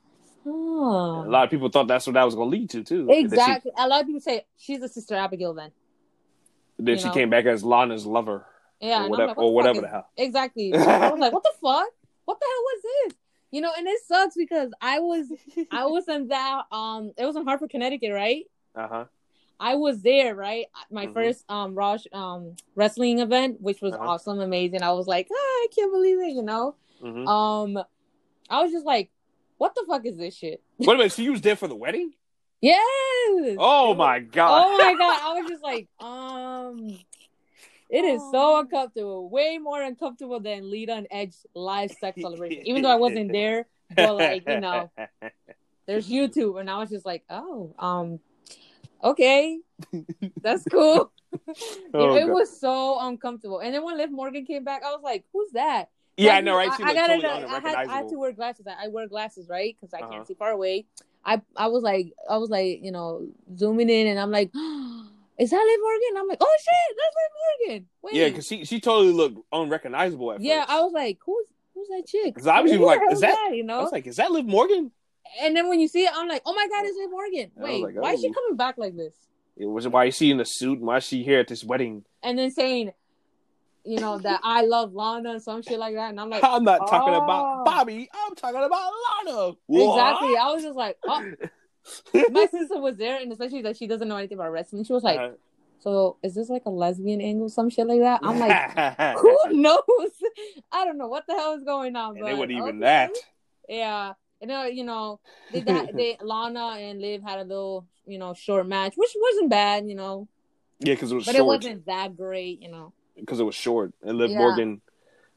oh 0.45 1.23
a 1.25 1.29
lot 1.29 1.43
of 1.43 1.49
people 1.49 1.69
thought 1.69 1.87
that's 1.87 2.05
what 2.07 2.13
that 2.13 2.23
was 2.23 2.35
gonna 2.35 2.49
lead 2.49 2.69
to 2.71 2.83
too. 2.83 3.01
And 3.01 3.09
then 3.09 3.17
she- 3.19 3.25
exactly 3.25 3.71
a 3.77 3.87
lot 3.87 4.01
of 4.01 4.07
people 4.07 4.21
say 4.21 4.45
she's 4.57 4.81
a 4.81 4.89
sister 4.89 5.15
abigail 5.15 5.53
then 5.53 5.71
Then 6.77 6.95
You 6.95 7.01
she 7.01 7.07
know. 7.07 7.13
came 7.13 7.29
back 7.29 7.45
as 7.45 7.63
Lana's 7.63 8.05
lover, 8.05 8.45
yeah 8.79 9.05
or 9.05 9.09
whatever, 9.09 9.27
like, 9.29 9.37
what 9.37 9.43
or 9.43 9.49
the 9.49 9.53
whatever 9.55 9.77
is- 9.79 9.83
the 9.83 9.89
hell. 9.89 10.09
exactly 10.17 10.71
So 10.73 10.89
i 11.05 11.09
was 11.09 11.19
like 11.19 11.33
what 11.33 11.43
the 11.43 11.53
fuck 11.61 11.87
what 12.25 12.39
the 12.39 12.45
hell 12.45 12.63
was 12.63 12.81
this 12.83 13.13
you 13.51 13.61
know 13.61 13.71
and 13.77 13.87
it 13.87 13.99
sucks 14.07 14.35
because 14.35 14.71
i 14.81 14.99
was 14.99 15.27
i 15.71 15.85
was 15.93 16.07
in 16.07 16.27
that 16.29 16.63
um 16.71 17.11
it 17.17 17.25
was 17.25 17.35
in 17.35 17.45
hartford 17.45 17.69
connecticut 17.69 18.11
right 18.11 18.45
Uh 18.75 18.87
huh. 18.87 19.05
I 19.59 19.75
was 19.75 20.01
there, 20.01 20.35
right? 20.35 20.65
My 20.91 21.05
Mhm. 21.07 21.13
first 21.13 21.45
um 21.47 21.73
Raw 21.75 21.95
um 22.11 22.55
wrestling 22.75 23.19
event, 23.19 23.61
which 23.61 23.81
was 23.81 23.93
Uh-huh. 23.93 24.09
awesome, 24.09 24.39
amazing. 24.41 24.81
I 24.83 24.91
was 24.91 25.07
like, 25.07 25.27
ah, 25.31 25.35
I 25.63 25.67
can't 25.73 25.91
believe 25.93 26.19
it, 26.19 26.33
you 26.33 26.41
know. 26.41 26.75
Hmm 27.03 27.27
Um, 27.27 27.83
I 28.49 28.63
was 28.63 28.71
just 28.71 28.85
like, 28.85 29.09
what 29.57 29.75
the 29.75 29.83
fuck 29.87 30.05
is 30.05 30.17
this 30.17 30.35
shit? 30.35 30.61
Wait 30.77 30.93
a 30.93 30.97
minute. 30.97 31.11
So 31.11 31.21
you 31.21 31.31
was 31.31 31.41
there 31.41 31.55
for 31.55 31.67
the 31.67 31.75
wedding? 31.75 32.13
Yes. 32.61 33.57
Oh 33.59 33.93
my 33.93 34.19
god! 34.19 34.63
Oh 34.65 34.77
my 34.77 34.93
god! 34.93 35.19
I 35.21 35.39
was 35.41 35.49
just 35.49 35.63
like, 35.63 35.87
um, 35.99 36.97
it 37.89 38.05
is 38.05 38.21
so 38.31 38.59
uncomfortable. 38.59 39.29
Way 39.29 39.57
more 39.57 39.81
uncomfortable 39.81 40.39
than 40.39 40.71
Lita 40.71 40.93
and 40.93 41.07
Edge 41.11 41.35
live 41.53 41.91
sex 41.91 42.21
celebration. 42.21 42.61
Even 42.65 42.81
though 42.81 42.91
I 42.91 42.95
wasn't 42.95 43.33
there, 43.33 43.67
but 43.93 44.15
like 44.15 44.47
you 44.47 44.59
know, 44.61 44.91
there's 45.87 46.09
YouTube, 46.09 46.59
and 46.59 46.69
I 46.69 46.77
was 46.77 46.89
just 46.89 47.05
like, 47.05 47.23
oh, 47.29 47.75
um, 47.77 48.19
okay, 49.03 49.59
that's 50.41 50.63
cool. 50.71 51.11
Oh, 51.95 52.15
it 52.15 52.27
God. 52.27 52.31
was 52.31 52.59
so 52.59 52.99
uncomfortable. 52.99 53.59
And 53.59 53.73
then 53.73 53.83
when 53.83 53.97
Liv 53.97 54.11
Morgan 54.11 54.45
came 54.45 54.63
back, 54.63 54.83
I 54.83 54.91
was 54.91 55.01
like, 55.03 55.25
"Who's 55.33 55.51
that?" 55.53 55.89
Yeah, 56.17 56.29
Like, 56.29 56.37
I 56.37 56.41
know, 56.41 56.55
right? 56.55 56.69
I, 56.69 56.73
I 56.73 56.93
gotta. 56.93 57.13
totally 57.21 57.45
I 57.45 57.59
had, 57.59 57.75
I 57.75 57.87
had 57.87 58.09
to 58.09 58.17
wear 58.19 58.31
glasses. 58.31 58.67
I, 58.67 58.85
I 58.85 58.87
wear 58.89 59.07
glasses, 59.07 59.47
right? 59.49 59.75
Because 59.79 59.93
I 59.93 59.99
Uh-huh. 59.99 60.11
can't 60.11 60.27
see 60.27 60.35
far 60.35 60.51
away. 60.51 60.85
I 61.25 61.41
I 61.55 61.67
was 61.67 61.83
like, 61.83 62.13
I 62.29 62.37
was 62.37 62.49
like, 62.49 62.79
you 62.83 62.91
know, 62.91 63.27
zooming 63.57 63.89
in, 63.89 64.07
and 64.07 64.19
I'm 64.19 64.29
like, 64.31 64.49
"Is 65.39 65.49
that 65.49 65.63
Liv 65.65 65.79
Morgan?" 65.81 66.17
I'm 66.21 66.27
like, 66.27 66.37
"Oh 66.41 66.57
shit, 66.59 66.97
that's 66.97 67.15
Liv 67.15 67.67
Morgan." 67.69 67.87
Wait, 68.03 68.13
Yeah, 68.15 68.27
because 68.29 68.45
she 68.45 68.65
she 68.65 68.79
totally 68.79 69.13
looked 69.13 69.39
unrecognizable 69.51 70.33
at 70.33 70.41
yeah, 70.41 70.61
first. 70.61 70.69
I 70.71 70.81
was 70.81 70.91
like, 70.93 71.17
"Who's 71.25 71.47
who's 71.73 71.87
that 71.87 72.03
chick?" 72.07 72.35
'Cause 72.35 72.45
obviously 72.47 72.83
like, 72.83 72.99
is 73.11 73.21
that- 73.21 73.51
You 73.53 73.63
know? 73.63 73.79
I 73.79 73.83
was 73.83 73.91
like, 73.91 74.05
is 74.05 74.17
that 74.17 74.31
Liv 74.31 74.45
Morgan? 74.45 74.91
and 75.41 75.55
then 75.55 75.67
when 75.69 75.79
you 75.79 75.87
see 75.87 76.03
it, 76.03 76.11
I'm 76.13 76.27
like, 76.27 76.41
"Oh 76.45 76.53
my 76.53 76.67
god, 76.67 76.85
it's 76.85 76.97
Liv 76.97 77.09
Morgan." 77.09 77.51
Wait, 77.55 77.83
like, 77.83 77.95
why 77.95 78.13
is 78.13 78.21
she 78.21 78.29
oh. 78.29 78.33
coming 78.33 78.57
back 78.57 78.77
like 78.77 78.95
this? 78.95 79.15
It 79.55 79.65
was 79.65 79.87
why 79.87 80.05
is 80.05 80.15
she 80.17 80.29
in 80.31 80.39
a 80.39 80.45
suit 80.45 80.79
why 80.81 80.97
is 80.97 81.05
she 81.05 81.23
here 81.23 81.39
at 81.39 81.47
this 81.47 81.63
wedding? 81.63 82.03
And 82.21 82.37
then 82.37 82.51
saying, 82.51 82.91
you 83.85 83.99
know, 83.99 84.17
that 84.17 84.39
I 84.43 84.61
love 84.61 84.93
Lana 84.93 85.31
and 85.31 85.41
some 85.41 85.61
shit 85.61 85.79
like 85.79 85.95
that, 85.95 86.09
and 86.09 86.19
I'm 86.19 86.29
like. 86.29 86.43
I'm 86.43 86.63
not 86.63 86.87
talking 86.87 87.13
oh. 87.13 87.23
about 87.23 87.65
Bobby. 87.65 88.09
I'm 88.13 88.35
talking 88.35 88.63
about 88.63 88.91
Lana. 89.25 89.53
Exactly. 89.69 90.37
I 90.37 90.51
was 90.53 90.63
just 90.63 90.77
like, 90.77 90.97
oh. 91.05 91.31
My 92.31 92.45
sister 92.45 92.79
was 92.79 92.95
there, 92.97 93.19
and 93.19 93.31
especially 93.31 93.61
that 93.63 93.77
she 93.77 93.87
doesn't 93.87 94.07
know 94.07 94.17
anything 94.17 94.37
about 94.37 94.51
wrestling. 94.51 94.83
She 94.85 94.93
was 94.93 95.03
like, 95.03 95.19
Uh, 95.19 95.31
"So 95.79 96.17
is 96.23 96.33
this 96.33 96.49
like 96.49 96.63
a 96.65 96.69
lesbian 96.69 97.19
angle, 97.19 97.49
some 97.49 97.69
shit 97.69 97.87
like 97.87 97.99
that?" 97.99 98.21
I'm 98.23 98.39
like, 98.39 99.17
"Who 99.17 99.37
knows? 99.51 99.81
I 100.71 100.85
don't 100.85 100.97
know 100.97 101.07
what 101.07 101.25
the 101.27 101.33
hell 101.33 101.55
is 101.55 101.63
going 101.63 101.95
on." 101.95 102.11
and 102.11 102.21
but 102.21 102.31
it 102.31 102.35
wasn't 102.35 102.51
even 102.51 102.69
okay. 102.69 102.79
that. 102.79 103.11
Yeah, 103.67 104.13
and 104.41 104.51
uh, 104.51 104.67
you 104.71 104.83
know, 104.83 105.19
they, 105.51 105.61
that, 105.61 105.95
they 105.95 106.17
Lana 106.21 106.77
and 106.79 107.01
Liv 107.01 107.21
had 107.21 107.39
a 107.39 107.43
little, 107.43 107.85
you 108.05 108.17
know, 108.17 108.33
short 108.33 108.67
match, 108.67 108.93
which 108.95 109.11
wasn't 109.19 109.49
bad, 109.49 109.87
you 109.87 109.95
know, 109.95 110.27
Yeah, 110.79 110.93
because 110.93 111.11
it 111.11 111.15
was 111.15 111.25
but 111.25 111.35
it 111.35 111.45
wasn't 111.45 111.85
that 111.85 112.15
great, 112.15 112.61
you 112.61 112.69
know. 112.71 112.93
Because 113.15 113.39
it 113.39 113.43
was 113.43 113.55
short, 113.55 113.93
and 114.01 114.17
Liv 114.17 114.31
Yeah. 114.31 114.37
Morgan, 114.39 114.81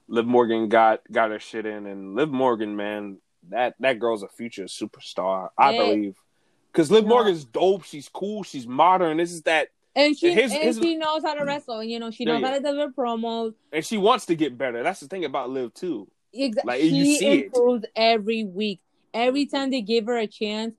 Liv 0.08 0.26
Morgan 0.26 0.68
got 0.68 1.00
got 1.10 1.30
her 1.30 1.38
shit 1.38 1.66
in, 1.66 1.86
and 1.86 2.14
Liv 2.14 2.30
Morgan, 2.30 2.76
man, 2.76 3.18
that 3.50 3.74
that 3.80 3.98
girl's 3.98 4.22
a 4.22 4.28
future 4.28 4.64
superstar, 4.64 5.50
I 5.58 5.72
Yeah. 5.72 5.78
believe. 5.84 6.16
Because 6.72 6.90
Liv 6.90 7.04
Yeah. 7.04 7.08
Morgan's 7.10 7.44
dope. 7.44 7.84
She's 7.84 8.08
cool. 8.08 8.42
She's 8.42 8.66
modern. 8.66 9.16
This 9.18 9.32
is 9.32 9.42
that, 9.42 9.68
And 9.94 10.16
she 10.18 10.30
His- 10.32 10.52
and 10.52 10.62
his- 10.62 10.78
she 10.78 10.94
knows 10.96 11.22
how 11.22 11.34
to 11.34 11.44
wrestle, 11.44 11.80
and 11.80 11.90
you 11.90 11.98
know, 11.98 12.10
she 12.10 12.24
knows 12.26 12.40
yeah. 12.40 12.48
how 12.48 12.54
to 12.56 12.60
deliver 12.62 12.92
promos. 12.92 13.54
and 13.72 13.84
she 13.84 13.96
wants 13.98 14.26
to 14.26 14.34
get 14.34 14.56
better. 14.58 14.82
That's 14.82 15.00
the 15.00 15.08
thing 15.08 15.24
about 15.24 15.50
Liv 15.50 15.72
too. 15.74 16.08
Exactly. 16.34 16.70
Like, 16.72 16.80
she 16.82 16.88
you 16.88 17.16
see 17.16 17.26
it. 17.26 17.44
improves 17.46 17.84
every 17.96 18.44
week. 18.44 18.80
Every 19.14 19.46
time 19.46 19.70
they 19.70 19.80
give 19.80 20.04
her 20.06 20.18
a 20.18 20.26
chance, 20.26 20.74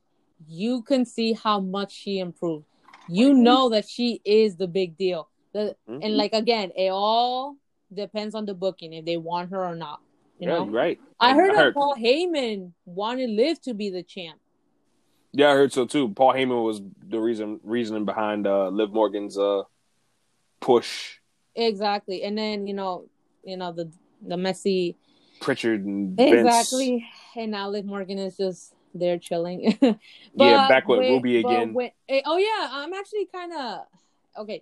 you 0.48 0.84
can 0.84 1.04
see 1.06 1.34
how 1.34 1.60
much 1.60 1.92
she 1.92 2.20
improved. 2.20 2.66
You 3.10 3.34
know 3.34 3.70
that 3.70 3.88
she 3.90 4.22
is 4.24 4.58
the 4.58 4.68
big 4.68 4.98
deal. 4.98 5.30
The, 5.58 5.76
Mhm. 5.90 6.04
and 6.04 6.18
like 6.18 6.34
again, 6.34 6.72
it 6.76 6.90
all 6.90 7.56
depends 7.92 8.36
on 8.36 8.46
the 8.46 8.54
booking 8.54 8.94
if 8.94 9.06
they 9.06 9.18
want 9.18 9.50
her 9.50 9.66
or 9.66 9.76
not. 9.76 10.02
You 10.38 10.48
yeah, 10.50 10.58
know, 10.60 10.66
right. 10.68 11.00
I 11.20 11.34
heard 11.34 11.50
I 11.52 11.56
that 11.56 11.62
heard- 11.64 11.74
Paul 11.74 11.96
Heyman 11.98 12.74
wanted 12.86 13.32
Liv 13.32 13.60
to 13.62 13.74
be 13.74 13.90
the 13.90 14.04
champ. 14.04 14.40
Yeah, 15.32 15.50
I 15.50 15.54
heard 15.54 15.74
so 15.74 15.86
too. 15.86 16.10
Paul 16.10 16.34
Heyman 16.34 16.64
was 16.64 16.80
the 17.10 17.20
reason 17.20 17.60
reasoning 17.64 18.06
behind 18.06 18.46
uh, 18.46 18.68
Liv 18.70 18.92
Morgan's 18.94 19.36
uh, 19.38 19.64
push. 20.60 21.18
Exactly, 21.56 22.22
and 22.22 22.38
then 22.38 22.68
you 22.68 22.76
know, 22.76 23.06
you 23.44 23.58
know 23.58 23.72
the 23.72 23.90
the 24.22 24.38
messy 24.38 24.96
Prichard 25.40 25.84
and 25.86 26.16
Vince. 26.16 26.34
exactly, 26.46 27.04
and 27.36 27.50
now 27.52 27.68
Liv 27.70 27.86
Morgan 27.86 28.20
is 28.20 28.38
just 28.38 28.76
there 28.94 29.18
chilling. 29.18 29.76
Yeah, 30.36 30.68
back 30.68 30.88
with 30.88 31.00
when- 31.00 31.14
Ruby 31.14 31.38
again. 31.38 31.74
when- 31.74 31.92
eh, 32.10 32.22
oh 32.28 32.38
yeah, 32.38 32.70
I'm 32.72 32.94
actually 32.94 33.26
kind 33.26 33.54
of 33.54 33.80
okay. 34.44 34.62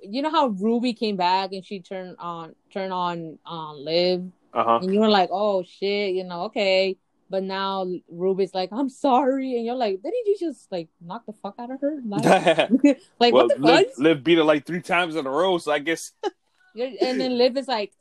You 0.00 0.22
know 0.22 0.30
how 0.30 0.48
Ruby 0.48 0.92
came 0.92 1.16
back 1.16 1.52
and 1.52 1.64
she 1.64 1.80
turned 1.80 2.16
on 2.18 2.54
turned 2.72 2.92
on 2.92 3.38
on 3.44 3.84
Liv, 3.84 4.30
Uh 4.54 4.64
huh. 4.64 4.78
and 4.82 4.92
you 4.92 5.00
were 5.00 5.08
like, 5.08 5.30
oh 5.32 5.62
shit, 5.62 6.14
you 6.14 6.24
know, 6.24 6.42
okay. 6.44 6.96
But 7.30 7.42
now 7.44 7.86
Ruby's 8.10 8.52
like, 8.54 8.70
I'm 8.72 8.88
sorry, 8.90 9.56
and 9.56 9.64
you're 9.64 9.74
like, 9.74 10.02
didn't 10.02 10.26
you 10.26 10.36
just 10.38 10.70
like 10.70 10.88
knock 11.00 11.24
the 11.26 11.32
fuck 11.32 11.54
out 11.58 11.70
of 11.70 11.80
her? 11.80 11.98
Like, 12.06 12.24
like 13.18 13.32
well, 13.32 13.48
what 13.48 13.54
the 13.54 13.60
Liv, 13.60 13.86
fuck? 13.86 13.98
Liv 13.98 14.24
beat 14.24 14.38
her 14.38 14.44
like 14.44 14.66
three 14.66 14.82
times 14.82 15.16
in 15.16 15.26
a 15.26 15.30
row, 15.30 15.58
so 15.58 15.72
I 15.72 15.78
guess 15.78 16.12
and 16.76 17.20
then 17.20 17.36
Liv 17.38 17.56
is 17.56 17.68
like, 17.68 17.92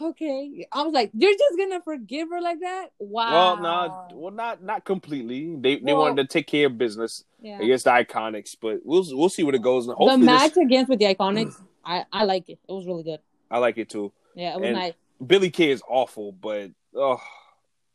okay. 0.00 0.66
I 0.72 0.82
was 0.82 0.92
like, 0.92 1.10
you're 1.14 1.32
just 1.32 1.58
gonna 1.58 1.80
forgive 1.82 2.28
her 2.30 2.40
like 2.40 2.60
that? 2.60 2.88
Wow. 2.98 3.30
well, 3.32 3.56
no, 3.62 4.08
well, 4.18 4.32
not 4.32 4.62
not 4.62 4.84
completely. 4.84 5.56
They 5.56 5.76
they 5.76 5.92
Well- 5.92 6.02
wanted 6.02 6.28
to 6.28 6.32
take 6.32 6.46
care 6.46 6.66
of 6.66 6.78
business 6.78 7.24
yeah. 7.40 7.60
against 7.60 7.84
the 7.84 7.90
Iconics, 7.90 8.56
but 8.60 8.80
we'll 8.84 9.04
we'll 9.16 9.28
see 9.28 9.42
where 9.42 9.54
it 9.54 9.62
goes. 9.62 9.86
And 9.86 9.92
The 9.92 9.96
hopefully, 9.96 10.24
match 10.26 10.54
this, 10.54 10.64
against 10.64 10.88
with 10.90 10.98
the 10.98 11.06
Iconics, 11.14 11.54
I 11.84 12.04
I 12.12 12.24
like 12.24 12.48
it. 12.48 12.58
It 12.68 12.72
was 12.72 12.86
really 12.86 13.02
good. 13.02 13.20
I 13.50 13.58
like 13.58 13.78
it 13.78 13.88
too. 13.88 14.12
Yeah, 14.34 14.54
it 14.54 14.60
was 14.60 14.66
And- 14.68 14.76
nice. 14.76 14.94
Billie 15.26 15.50
Kay 15.50 15.70
is 15.70 15.82
awful, 15.88 16.32
but 16.32 16.70
oh, 16.94 17.20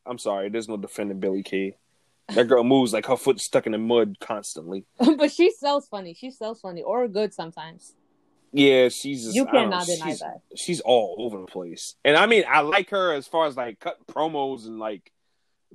I'm 0.05 0.17
sorry, 0.19 0.49
there's 0.49 0.67
no 0.69 0.77
defending 0.77 1.19
Billie 1.19 1.41
Kay. 1.43 1.75
That 2.29 2.47
girl 2.47 2.63
moves 2.63 2.93
like 2.93 3.05
her 3.05 3.17
foot 3.17 3.39
stuck 3.39 3.65
in 3.65 3.71
the 3.71 3.77
mud 3.77 4.17
constantly. 4.19 4.85
but 5.17 5.31
she 5.31 5.51
sells 5.51 5.87
funny. 5.87 6.13
She 6.13 6.29
sells 6.31 6.59
funny 6.61 6.81
or 6.83 7.07
good 7.07 7.33
sometimes. 7.33 7.93
Yeah, 8.57 8.87
she's 8.89 9.23
just, 9.25 9.35
You 9.35 9.47
I 9.47 9.51
don't 9.51 9.69
know, 9.69 9.77
cannot 9.77 9.85
deny 9.85 10.09
she's, 10.09 10.19
that. 10.19 10.41
She's 10.55 10.79
all 10.81 11.15
over 11.19 11.39
the 11.39 11.45
place, 11.47 11.95
and 12.05 12.15
I 12.15 12.25
mean, 12.25 12.45
I 12.47 12.61
like 12.61 12.89
her 12.91 13.13
as 13.13 13.27
far 13.27 13.47
as 13.47 13.57
like 13.57 13.79
cut 13.79 13.97
promos 14.07 14.65
and 14.65 14.79
like 14.79 15.11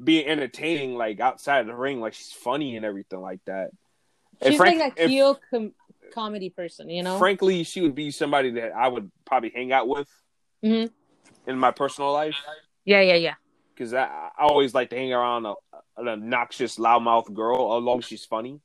being 0.03 0.27
entertaining, 0.27 0.95
like 0.97 1.21
outside 1.21 1.61
of 1.61 1.67
the 1.67 1.75
ring, 1.75 2.01
like 2.01 2.15
she's 2.15 2.33
funny 2.33 2.77
and 2.77 2.87
everything 2.87 3.21
like 3.21 3.41
that. 3.45 3.71
She's 4.43 4.57
frank- 4.57 4.81
like 4.81 4.99
a 4.99 5.09
heel 5.09 5.39
com- 5.51 5.75
comedy 6.15 6.49
person, 6.49 6.89
you 6.89 7.03
know. 7.03 7.19
frankly, 7.19 7.65
she 7.65 7.83
would 7.83 7.95
be 7.95 8.11
somebody 8.11 8.53
that 8.53 8.73
I 8.75 8.89
would 8.89 9.11
probably 9.27 9.51
hang 9.55 9.73
out 9.73 9.87
with 9.87 10.09
Mhm. 10.65 10.91
in 11.47 11.59
my 11.59 11.71
personal 11.73 12.13
life 12.13 12.37
Yeah, 12.87 13.03
yeah, 13.03 13.17
yeah. 13.17 13.35
because 13.75 13.93
I, 13.93 14.05
I 14.05 14.31
always 14.45 14.73
like 14.73 14.89
to 14.91 14.97
hang 14.97 15.13
around 15.13 15.45
a, 15.45 15.55
an 15.99 16.09
obnoxious, 16.09 16.79
loudmouth 16.79 17.31
girl, 17.35 17.77
as 17.77 17.83
long 17.85 17.99
as 17.99 18.07
she's 18.07 18.25
funny. 18.25 18.61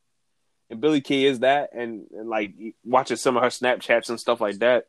And 0.70 0.82
Billie 0.82 1.02
Kay 1.02 1.26
is 1.26 1.40
that, 1.40 1.70
and, 1.74 2.08
and 2.12 2.28
like 2.30 2.54
watching 2.84 3.18
some 3.18 3.38
of 3.38 3.44
her 3.44 3.50
Snapchats 3.50 4.10
and 4.10 4.20
stuff 4.20 4.42
like 4.42 4.58
that, 4.60 4.88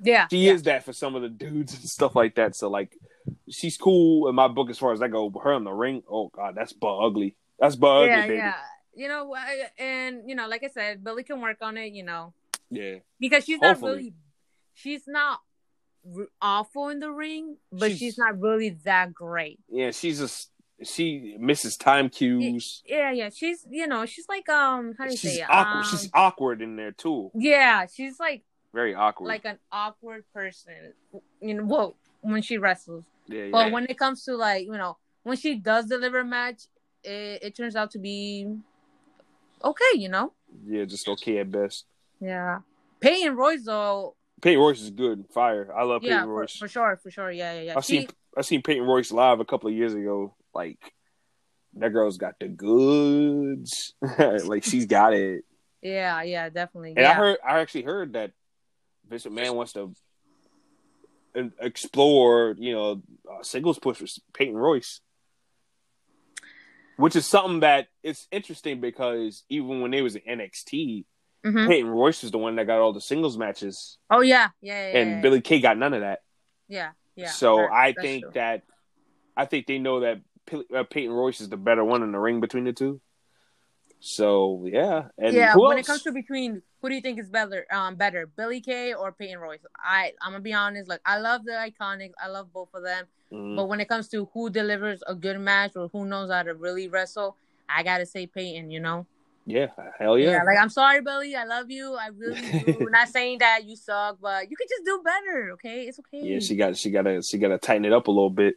Yeah. 0.00 0.28
she 0.30 0.46
yeah. 0.46 0.52
is 0.52 0.62
that 0.64 0.84
for 0.84 0.92
some 0.92 1.14
of 1.16 1.22
the 1.22 1.28
dudes 1.28 1.74
and 1.74 1.82
stuff 1.84 2.14
like 2.14 2.36
that. 2.36 2.54
So 2.54 2.70
like, 2.70 2.96
she's 3.50 3.76
cool 3.76 4.28
in 4.28 4.34
my 4.36 4.46
book 4.48 4.70
as 4.70 4.78
far 4.78 4.92
as 4.92 5.02
I 5.02 5.08
go. 5.08 5.28
But 5.28 5.40
her 5.40 5.52
in 5.54 5.64
the 5.64 5.72
ring, 5.72 6.02
oh 6.08 6.28
god, 6.28 6.54
that's 6.54 6.72
butt 6.72 7.02
ugly. 7.04 7.34
That's 7.58 7.74
butt 7.76 8.06
Yeah, 8.06 8.18
ugly, 8.18 8.28
baby. 8.28 8.36
yeah. 8.38 8.54
You 8.94 9.08
know, 9.08 9.34
and 9.78 10.22
you 10.28 10.34
know, 10.36 10.46
like 10.48 10.62
I 10.64 10.68
said, 10.68 11.02
Billie 11.04 11.24
can 11.24 11.40
work 11.40 11.58
on 11.62 11.76
it. 11.76 11.92
You 11.92 12.04
know, 12.04 12.32
Yeah, 12.70 12.96
because 13.20 13.44
she's 13.44 13.60
not 13.60 13.80
really, 13.82 14.14
she's 14.74 15.02
not 15.06 15.40
awful 16.40 16.88
in 16.88 17.00
the 17.00 17.10
ring, 17.10 17.56
but 17.72 17.88
She's- 17.88 17.98
she's, 17.98 18.18
not 18.18 18.40
really 18.40 18.70
that 18.84 19.12
great. 19.12 19.58
yeah. 19.68 19.90
She's 19.90 20.18
just 20.20 20.50
she 20.82 21.36
misses 21.38 21.76
time 21.76 22.08
cues. 22.08 22.82
Yeah, 22.86 23.10
yeah. 23.12 23.30
She's 23.34 23.66
you 23.68 23.86
know, 23.86 24.06
she's 24.06 24.28
like 24.28 24.48
um, 24.48 24.94
how 24.98 25.04
do 25.04 25.10
you 25.10 25.16
She's 25.16 25.36
say 25.36 25.42
awkward. 25.42 25.78
Um, 25.78 25.84
she's 25.90 26.10
awkward 26.14 26.62
in 26.62 26.76
there 26.76 26.92
too. 26.92 27.30
yeah, 27.34 27.86
she's 27.92 28.18
like 28.20 28.44
Very 28.72 28.94
awkward. 28.94 29.28
like 29.28 29.44
an 29.44 29.58
awkward 29.72 30.24
person. 30.32 30.92
You 31.40 31.54
know, 31.54 31.64
well, 31.64 31.96
when 32.20 32.42
she 32.42 32.58
wrestles, 32.58 33.04
yeah, 33.26 33.44
yeah. 33.44 33.50
but 33.50 33.72
when 33.72 33.86
it 33.88 33.98
comes 33.98 34.24
to 34.24 34.36
like 34.36 34.66
you 34.66 34.72
know, 34.72 34.96
when 35.24 35.36
she 35.36 35.56
does 35.56 35.86
deliver 35.86 36.20
a 36.20 36.24
match, 36.24 36.62
it, 37.02 37.42
it 37.42 37.56
turns 37.56 37.74
out 37.76 37.90
to 37.92 37.98
be 37.98 38.46
okay. 39.64 39.92
You 39.94 40.08
know. 40.08 40.32
yeah, 40.64 40.84
just 40.84 41.08
okay 41.08 41.38
at 41.38 41.50
best. 41.50 41.86
Yeah. 42.20 42.60
Peyton 43.00 43.36
Royce 43.36 43.64
though, 43.64 44.16
Peyton 44.42 44.60
Royce 44.60 44.80
is 44.80 44.90
good, 44.90 45.26
fire. 45.32 45.72
I 45.76 45.84
love 45.84 46.02
yeah, 46.02 46.18
Peyton 46.18 46.26
for, 46.28 46.40
Royce. 46.40 46.56
for 46.56 46.68
sure, 46.68 46.96
for 47.02 47.10
sure. 47.10 47.30
Yeah, 47.30 47.54
yeah, 47.54 47.60
yeah. 47.62 47.74
I 47.76 47.80
She- 47.80 48.00
seen 48.00 48.08
I 48.36 48.42
seen 48.42 48.62
Peyton 48.62 48.84
Royce 48.84 49.10
live 49.10 49.40
a 49.40 49.44
couple 49.44 49.68
of 49.68 49.74
years 49.74 49.94
ago. 49.94 50.34
Like 50.58 50.92
that 51.74 51.92
girl's 51.92 52.18
got 52.18 52.34
the 52.40 52.48
goods. 52.48 53.94
like 54.44 54.64
she's 54.64 54.86
got 54.86 55.14
it. 55.14 55.44
yeah, 55.82 56.20
yeah, 56.22 56.48
definitely. 56.48 56.90
And 56.90 56.98
yeah. 57.00 57.12
I 57.12 57.14
heard 57.14 57.38
I 57.46 57.60
actually 57.60 57.84
heard 57.84 58.14
that 58.14 58.32
Vince 59.08 59.24
McMahon 59.24 59.54
wants 59.54 59.72
to 59.74 59.94
explore, 61.60 62.56
you 62.58 62.72
know, 62.74 63.02
uh, 63.30 63.42
singles 63.42 63.78
push 63.78 64.00
with 64.00 64.10
Peyton 64.34 64.56
Royce. 64.56 65.00
Which 66.96 67.14
is 67.14 67.26
something 67.26 67.60
that 67.60 67.86
it's 68.02 68.26
interesting 68.32 68.80
because 68.80 69.44
even 69.48 69.80
when 69.80 69.92
they 69.92 70.02
was 70.02 70.16
in 70.16 70.22
NXT, 70.40 71.04
Mhm. 71.46 71.68
Peyton 71.68 71.88
Royce 71.90 72.22
was 72.22 72.32
the 72.32 72.38
one 72.38 72.56
that 72.56 72.66
got 72.66 72.80
all 72.80 72.92
the 72.92 73.00
singles 73.00 73.38
matches, 73.38 73.96
Oh 74.10 74.20
yeah, 74.22 74.48
yeah, 74.60 74.90
yeah. 74.90 74.98
and 74.98 75.10
yeah, 75.12 75.20
Billie 75.20 75.40
Kay 75.40 75.60
got 75.60 75.78
none 75.78 75.94
of 75.94 76.00
that. 76.00 76.18
Yeah, 76.66 76.90
yeah. 77.14 77.30
so 77.30 77.58
that- 77.58 77.70
I 77.70 77.92
that's 77.92 78.02
think 78.02 78.22
true. 78.24 78.32
that 78.34 78.62
I 79.36 79.44
think 79.44 79.68
they 79.68 79.78
know 79.78 80.00
that 80.00 80.20
P- 80.48 80.64
uh, 80.74 80.84
Peyton 80.84 81.12
Royce 81.12 81.40
is 81.40 81.48
the 81.48 81.56
better 81.56 81.84
one 81.84 82.02
in 82.02 82.12
the 82.12 82.18
ring 82.18 82.40
between 82.40 82.64
the 82.64 82.72
two. 82.72 83.00
So 84.00 84.64
yeah, 84.64 85.08
and 85.18 85.34
yeah, 85.34 85.56
when 85.56 85.76
else? 85.76 85.80
it 85.80 85.90
comes 85.90 86.02
to 86.04 86.12
between, 86.12 86.62
who 86.80 86.88
do 86.88 86.94
you 86.94 87.00
think 87.00 87.18
is 87.18 87.28
better? 87.28 87.66
Um, 87.72 87.96
better 87.96 88.26
Billie 88.26 88.60
Kay 88.60 88.94
or 88.94 89.10
Peyton 89.10 89.38
Royce? 89.38 89.58
I 89.76 90.12
I'm 90.22 90.32
gonna 90.32 90.42
be 90.42 90.52
honest. 90.52 90.88
Like 90.88 91.00
I 91.04 91.18
love 91.18 91.44
the 91.44 91.52
Iconics. 91.52 92.12
I 92.22 92.28
love 92.28 92.52
both 92.52 92.68
of 92.74 92.84
them. 92.84 93.06
Mhm. 93.32 93.56
But 93.56 93.68
when 93.68 93.80
it 93.80 93.88
comes 93.88 94.08
to 94.08 94.28
who 94.32 94.50
delivers 94.50 95.02
a 95.06 95.14
good 95.14 95.40
match 95.40 95.72
or 95.74 95.88
who 95.88 96.04
knows 96.04 96.30
how 96.30 96.44
to 96.44 96.54
really 96.54 96.86
wrestle, 96.88 97.36
I 97.68 97.82
gotta 97.82 98.06
say 98.06 98.26
Peyton. 98.26 98.70
You 98.70 98.80
know. 98.80 99.06
yeah, 99.46 99.68
hell 99.98 100.16
yeah. 100.16 100.44
Like 100.44 100.58
I'm 100.58 100.70
sorry, 100.70 101.00
Billie. 101.00 101.34
I 101.34 101.44
love 101.44 101.68
you. 101.68 101.94
I 101.94 102.08
really 102.16 102.40
do. 102.40 102.88
Not 102.92 103.08
saying 103.08 103.38
that 103.38 103.64
you 103.64 103.74
suck, 103.74 104.18
but 104.22 104.48
you 104.48 104.56
could 104.56 104.68
just 104.68 104.84
do 104.84 105.02
better. 105.04 105.50
Okay, 105.54 105.88
it's 105.88 105.98
okay. 105.98 106.22
Yeah, 106.22 106.38
she 106.38 106.54
got 106.54 106.76
she 106.76 106.90
got 106.90 107.02
to 107.02 107.20
she 107.20 107.38
got 107.38 107.48
to 107.48 107.58
tighten 107.58 107.84
it 107.84 107.92
up 107.92 108.06
a 108.06 108.12
little 108.12 108.30
bit. 108.30 108.54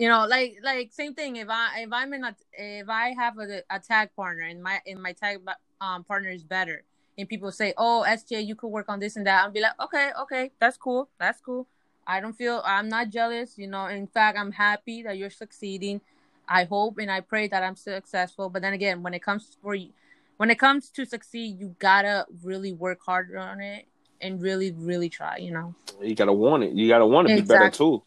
You 0.00 0.08
know 0.08 0.26
like 0.26 0.56
like 0.62 0.92
same 0.92 1.14
thing. 1.14 1.36
If 1.36 1.48
i 1.50 1.82
if 1.82 1.92
i'm 1.92 2.12
in 2.14 2.24
a 2.24 2.34
if 2.54 2.88
i 2.88 3.12
have 3.12 3.38
a, 3.38 3.62
a 3.68 3.78
tag 3.78 4.08
partner 4.16 4.44
and 4.44 4.62
my 4.62 4.80
and 4.86 5.00
my 5.00 5.12
tag 5.12 5.40
um 5.80 6.04
partner 6.04 6.30
is 6.30 6.42
better 6.42 6.82
and 7.18 7.28
people 7.28 7.52
say 7.52 7.74
oh 7.76 8.04
sj 8.08 8.44
you 8.44 8.54
could 8.54 8.68
work 8.68 8.88
on 8.88 8.98
this 8.98 9.16
and 9.16 9.26
that 9.26 9.44
i'll 9.44 9.50
be 9.50 9.60
like 9.60 9.78
okay 9.78 10.10
okay 10.18 10.50
that's 10.58 10.78
cool 10.78 11.10
that's 11.20 11.40
cool. 11.40 11.68
I 12.06 12.18
don't 12.20 12.32
feel 12.32 12.62
i'm 12.64 12.88
not 12.88 13.10
jealous 13.10 13.58
you 13.58 13.68
know. 13.68 13.86
In 13.86 14.06
fact 14.06 14.38
i'm 14.38 14.52
happy 14.52 15.02
that 15.02 15.18
you're 15.18 15.30
succeeding. 15.44 16.00
I 16.48 16.64
hope 16.64 16.96
and 16.98 17.10
i 17.10 17.20
pray 17.20 17.46
that 17.48 17.62
i'm 17.62 17.76
successful. 17.76 18.48
But 18.48 18.62
then 18.62 18.72
again 18.72 19.02
when 19.02 19.12
it 19.12 19.22
comes 19.22 19.58
for 19.62 19.74
you 19.74 19.90
when 20.38 20.50
it 20.50 20.58
comes 20.58 20.88
to 20.96 21.04
succeed 21.04 21.60
you 21.60 21.76
gotta 21.78 22.26
really 22.42 22.72
work 22.72 23.00
hard 23.04 23.36
on 23.36 23.60
it 23.60 23.84
and 24.22 24.40
really 24.40 24.72
really 24.72 25.10
try 25.10 25.36
you 25.36 25.52
know. 25.52 25.74
You 26.00 26.14
got 26.14 26.26
to 26.26 26.32
want 26.32 26.62
it. 26.62 26.72
You 26.72 26.88
got 26.88 26.98
to 26.98 27.06
want 27.06 27.28
to 27.28 27.34
be 27.36 27.42
better 27.42 27.68
too. 27.68 28.02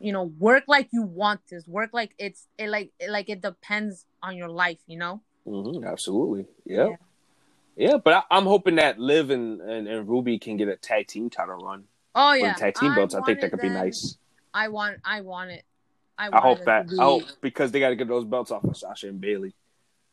You 0.00 0.12
know 0.12 0.24
work 0.38 0.64
like 0.68 0.88
you 0.92 1.02
want 1.02 1.40
this 1.50 1.66
work 1.66 1.90
like 1.92 2.14
it's 2.18 2.46
it 2.56 2.68
like 2.68 2.92
it, 3.00 3.10
like 3.10 3.28
it 3.28 3.40
depends 3.40 4.06
on 4.22 4.36
your 4.36 4.48
life 4.48 4.78
you 4.86 4.98
know 4.98 5.22
hmm 5.44 5.84
absolutely. 5.84 6.46
Yeah. 6.64 6.96
Yeah, 7.76 7.96
but 8.04 8.12
I, 8.12 8.36
I'm 8.36 8.44
hoping 8.44 8.74
that 8.76 8.98
Liv 8.98 9.30
and, 9.30 9.60
and, 9.60 9.86
and 9.86 10.08
Ruby 10.08 10.40
can 10.40 10.56
get 10.56 10.66
a 10.66 10.76
tag 10.76 11.06
team 11.06 11.30
title 11.30 11.54
run. 11.56 11.84
oh 12.14 12.32
yeah 12.32 12.54
tag 12.54 12.74
team 12.74 12.94
belts. 12.94 13.14
I, 13.14 13.22
think 13.22 13.40
that 13.40 13.50
could 13.50 13.60
be 13.60 13.68
nice. 13.68 14.18
i 14.52 14.66
want 14.68 14.98
i 15.04 15.20
want 15.20 15.50
it 15.52 15.64
i, 16.18 16.28
I 16.32 16.40
hope 16.40 16.58
them 16.58 16.66
that. 16.66 16.90
be- 16.90 16.98
I 16.98 17.04
hope 17.04 17.22
because 17.40 17.70
they 17.70 17.78
got 17.78 17.90
to 17.90 17.96
get 17.96 18.08
those 18.08 18.24
belts 18.24 18.50
off 18.50 18.64
of 18.64 18.76
Sasha 18.76 19.08
and 19.08 19.20
Bayley. 19.20 19.54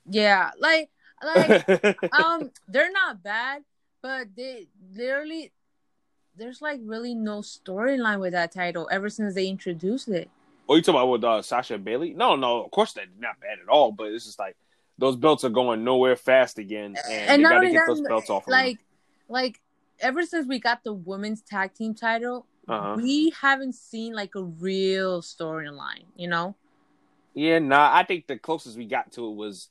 yeah 0.07 0.51
like 0.59 0.91
like 1.23 1.67
um 2.11 2.51
they're 2.67 2.91
not 2.91 3.23
bad 3.23 3.63
but 4.03 4.27
they 4.37 4.67
literally 4.95 5.51
there's 6.37 6.61
like 6.61 6.79
really 6.83 7.13
no 7.15 7.39
storyline 7.41 8.19
with 8.19 8.33
that 8.33 8.51
title 8.51 8.87
ever 8.91 9.09
since 9.09 9.33
they 9.35 9.47
introduced 9.47 10.07
it 10.09 10.29
Oh, 10.67 10.73
you 10.75 10.81
talking 10.81 10.99
about 10.99 11.09
with 11.09 11.23
uh, 11.23 11.43
Sasha 11.43 11.77
Bayley? 11.77 12.15
No, 12.15 12.35
no, 12.35 12.63
of 12.63 12.71
course 12.71 12.93
they're 12.93 13.05
not 13.19 13.39
bad 13.39 13.59
at 13.61 13.69
all. 13.69 13.91
But 13.91 14.05
it's 14.07 14.25
just 14.25 14.39
like 14.39 14.55
those 14.97 15.15
belts 15.15 15.43
are 15.43 15.49
going 15.51 15.83
nowhere 15.83 16.15
fast 16.15 16.57
again, 16.57 16.95
and, 17.07 17.29
and 17.29 17.43
not 17.43 17.51
got 17.51 17.59
to 17.59 17.67
get 17.69 17.73
that, 17.73 17.85
those 17.87 18.01
belts 18.01 18.31
off. 18.31 18.47
like 18.47 18.79
like 19.29 19.59
ever 19.99 20.23
since 20.25 20.47
we 20.47 20.57
got 20.59 20.83
the 20.83 20.91
women's 20.91 21.41
tag 21.43 21.75
team 21.75 21.93
title 21.93 22.47
Uh-huh. 22.67 22.95
we 22.97 23.31
haven't 23.39 23.75
seen 23.75 24.13
like 24.13 24.33
a 24.35 24.41
real 24.41 25.21
storyline 25.21 26.05
you 26.15 26.27
know 26.27 26.55
Yeah, 27.35 27.59
nah. 27.59 27.91
I 27.93 28.03
think 28.03 28.25
the 28.25 28.37
closest 28.39 28.75
we 28.75 28.85
got 28.85 29.11
to 29.13 29.27
it 29.29 29.35
was 29.35 29.69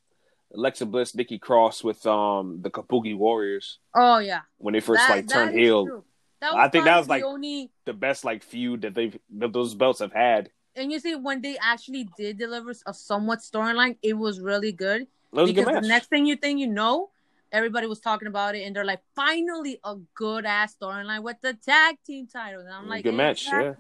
Alexa 0.54 0.86
Bliss, 0.86 1.14
Nikki 1.16 1.38
Cross 1.40 1.82
with 1.82 2.06
um 2.06 2.60
the 2.62 2.70
Kabuki 2.70 3.16
Warriors 3.16 3.80
oh 3.96 4.18
yeah 4.18 4.42
when 4.58 4.74
they 4.74 4.80
first 4.80 5.00
That- 5.08 5.10
like 5.10 5.28
turned 5.28 5.58
heel. 5.58 5.86
true. 5.86 6.04
That 6.40 6.54
I 6.54 6.68
think 6.68 6.84
that 6.84 6.98
was, 6.98 7.08
like- 7.08 7.22
the 7.22 7.26
only 7.28 7.70
The 7.84 7.92
best 7.92 8.24
like 8.24 8.42
feud 8.42 8.82
that 8.82 8.94
they've 8.94 9.16
that 9.38 9.52
those 9.52 9.74
belts 9.74 10.00
have 10.00 10.12
had. 10.12 10.50
and 10.76 10.90
you 10.92 10.98
see 10.98 11.14
when 11.14 11.40
they 11.40 11.56
actually 11.60 12.08
did 12.16 12.36
deliver 12.38 12.72
a 12.86 12.92
somewhat 12.94 13.38
storyline, 13.40 13.96
it 14.02 14.14
was 14.14 14.40
really 14.40 14.72
good. 14.72 15.06
Was 15.30 15.50
a 15.50 15.52
good 15.52 15.64
because 15.66 15.82
the 15.82 15.88
next 15.88 16.08
thing 16.10 16.26
you 16.26 16.36
think 16.36 16.58
you 16.60 16.66
know, 16.66 17.10
everybody 17.52 17.86
was 17.86 18.00
talking 18.00 18.28
about 18.28 18.54
it, 18.56 18.62
and 18.64 18.74
they're 18.74 18.84
like, 18.84 19.02
finally 19.14 19.78
a 19.84 19.96
good 20.14 20.44
ass 20.44 20.76
storyline 20.80 21.22
with 21.22 21.40
the 21.40 21.54
tag 21.54 21.98
team 22.06 22.26
titles. 22.26 22.64
And 22.66 22.74
I'm 22.74 22.88
like, 22.88 23.04
Good 23.04 23.14
match, 23.14 23.46
yeah. 23.46 23.74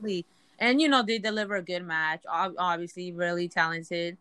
And 0.58 0.80
you 0.80 0.88
know, 0.88 1.02
they 1.02 1.18
deliver 1.18 1.56
a 1.56 1.62
good 1.62 1.84
match. 1.84 2.22
Obviously, 2.28 3.12
really 3.12 3.48
talented. 3.48 4.16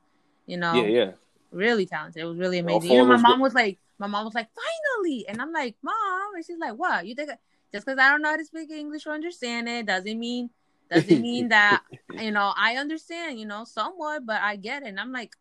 You 0.47 0.57
know, 0.57 0.73
Yeah, 0.73 0.87
yeah. 0.87 1.11
really 1.51 1.85
talented. 1.85 2.21
It 2.23 2.25
was 2.25 2.37
really 2.37 2.59
amazing. 2.59 2.91
Even 2.91 3.11
of 3.11 3.21
my 3.21 3.29
mom 3.29 3.39
was 3.39 3.53
like, 3.53 3.77
my 3.99 4.07
mom 4.07 4.25
was 4.25 4.33
like, 4.33 4.49
finally, 4.53 5.25
and 5.27 5.39
I'm 5.41 5.53
like, 5.53 5.75
mom, 5.83 6.35
and 6.35 6.43
she's 6.45 6.57
like, 6.57 6.73
what? 6.73 7.05
You 7.05 7.13
think 7.15 7.29
I- 7.29 7.37
just 7.73 7.85
because 7.85 7.99
I 7.99 8.09
don't 8.09 8.21
know 8.21 8.29
how 8.29 8.37
to 8.37 8.45
speak 8.45 8.69
English 8.71 9.07
or 9.07 9.13
understand 9.13 9.67
it 9.67 9.85
doesn't 9.87 10.19
mean 10.19 10.49
doesn't 10.91 11.21
mean 11.21 11.49
that 11.49 11.81
you 12.19 12.31
know 12.31 12.53
I 12.55 12.75
understand, 12.77 13.39
you 13.39 13.45
know, 13.45 13.63
somewhat, 13.65 14.25
but 14.25 14.41
I 14.41 14.55
get 14.57 14.83
it. 14.83 14.89
And 14.89 14.99
I'm 14.99 15.11
like, 15.11 15.33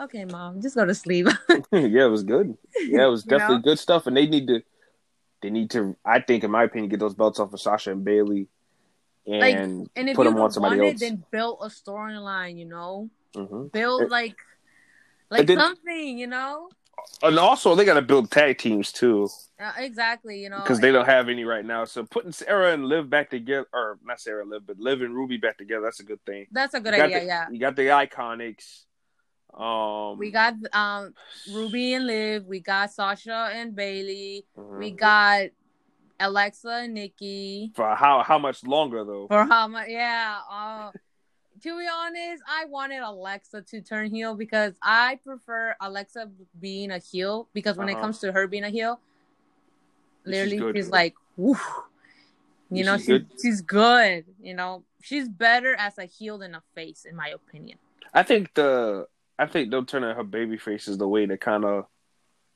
okay, 0.00 0.24
mom, 0.24 0.62
just 0.62 0.76
go 0.76 0.84
to 0.86 0.94
sleep. 0.94 1.26
yeah, 1.72 2.04
it 2.06 2.10
was 2.10 2.22
good. 2.22 2.56
Yeah, 2.88 3.06
it 3.06 3.10
was 3.10 3.24
You 3.26 3.32
know? 3.32 3.38
definitely 3.38 3.62
good 3.62 3.78
stuff. 3.78 4.06
And 4.06 4.16
they 4.16 4.26
need 4.26 4.46
to, 4.48 4.62
they 5.42 5.50
need 5.50 5.70
to. 5.70 5.96
I 6.04 6.20
think, 6.20 6.44
in 6.44 6.50
my 6.50 6.64
opinion, 6.64 6.90
get 6.90 7.00
those 7.00 7.14
belts 7.14 7.40
off 7.40 7.52
of 7.52 7.60
Sasha 7.60 7.90
and 7.90 8.04
Bayley, 8.04 8.48
Like, 9.26 9.54
and 9.54 9.90
and 9.96 10.08
if 10.08 10.16
put 10.16 10.24
you 10.24 10.30
them 10.30 10.40
on 10.40 10.50
somebody 10.52 10.78
wanted, 10.78 10.92
else. 10.92 11.00
then 11.00 11.24
build 11.30 11.58
a 11.62 11.68
storyline, 11.68 12.58
you 12.58 12.66
know, 12.66 13.10
hmm 13.34 13.66
build 13.68 14.10
like 14.10 14.36
like 15.30 15.48
something, 15.48 16.18
you 16.18 16.26
know. 16.26 16.68
And 17.22 17.38
also, 17.38 17.74
they 17.74 17.84
got 17.84 17.94
to 17.94 18.02
build 18.02 18.30
tag 18.30 18.58
teams 18.58 18.92
too, 18.92 19.28
Uh, 19.58 19.72
exactly, 19.78 20.40
you 20.42 20.50
know, 20.50 20.58
because 20.62 20.78
they 20.80 20.92
don't 20.92 21.06
have 21.06 21.28
any 21.28 21.44
right 21.44 21.64
now. 21.64 21.84
So 21.84 22.04
putting 22.04 22.30
Sarah 22.32 22.72
and 22.72 22.84
Liv 22.86 23.10
back 23.10 23.30
together, 23.30 23.66
or 23.72 23.98
not 24.04 24.20
Sarah 24.20 24.42
and 24.42 24.50
Liv, 24.50 24.62
but 24.66 24.78
Liv 24.78 25.02
and 25.02 25.14
Ruby 25.14 25.36
back 25.36 25.58
together, 25.58 25.82
that's 25.84 26.00
a 26.00 26.04
good 26.04 26.24
thing. 26.24 26.46
That's 26.52 26.74
a 26.74 26.80
good 26.80 26.94
idea. 26.94 27.20
the- 27.20 27.26
yeah, 27.26 27.48
You 27.50 27.58
got 27.58 27.74
the 27.76 27.86
iconics. 27.88 28.84
Um, 29.52 30.18
we 30.18 30.30
got 30.30 30.54
um 30.72 31.14
Ruby 31.52 31.94
and 31.94 32.06
Liv. 32.06 32.44
We 32.46 32.60
got 32.60 32.92
Sasha 32.92 33.50
and 33.52 33.74
Bayley. 33.74 34.46
mhm. 34.56 34.78
We 34.78 34.90
got 34.92 35.46
Alexa 36.20 36.68
and 36.84 36.94
Nikki. 36.94 37.72
for 37.74 37.94
how 37.94 38.22
how 38.22 38.38
much 38.38 38.62
longer 38.64 39.04
though? 39.04 39.26
For 39.28 39.44
how 39.44 39.66
much? 39.68 39.88
Yeah. 39.88 40.38
Uh, 40.50 40.90
to 41.62 41.78
be 41.78 41.86
honest, 41.92 42.42
I 42.48 42.64
wanted 42.66 43.00
Alexa 43.00 43.62
to 43.62 43.80
turn 43.80 44.10
heel 44.10 44.34
because 44.34 44.74
I 44.82 45.18
prefer 45.24 45.74
Alexa 45.80 46.30
being 46.60 46.90
a 46.90 46.98
heel 46.98 47.48
because 47.52 47.76
when 47.76 47.88
it 47.88 47.92
Uh-huh. 47.92 48.02
comes 48.02 48.18
to 48.20 48.32
her 48.32 48.46
being 48.46 48.64
a 48.64 48.70
heel, 48.70 49.00
literally 50.24 50.58
good. 50.58 50.76
she's 50.76 50.90
like, 50.90 51.14
woo. 51.36 51.56
You 52.70 52.84
know, 52.84 52.96
She's 52.98 53.06
she's 53.06 53.18
good. 53.18 53.26
she's 53.40 53.60
good. 53.62 54.24
You 54.40 54.54
know, 54.54 54.84
she's 55.02 55.28
better 55.28 55.74
as 55.76 55.96
a 55.98 56.04
heel 56.04 56.36
than 56.38 56.54
a 56.54 56.62
face, 56.74 57.06
in 57.08 57.16
my 57.16 57.28
opinion. 57.28 57.78
I 58.12 58.22
think 58.22 58.52
the 58.54 59.06
I 59.38 59.46
think 59.46 59.70
they'll 59.70 59.84
turn 59.84 60.02
her 60.02 60.24
baby 60.24 60.58
face 60.58 60.86
is 60.88 60.98
the 60.98 61.08
way 61.08 61.24
to 61.24 61.38
kind 61.38 61.64
of 61.64 61.86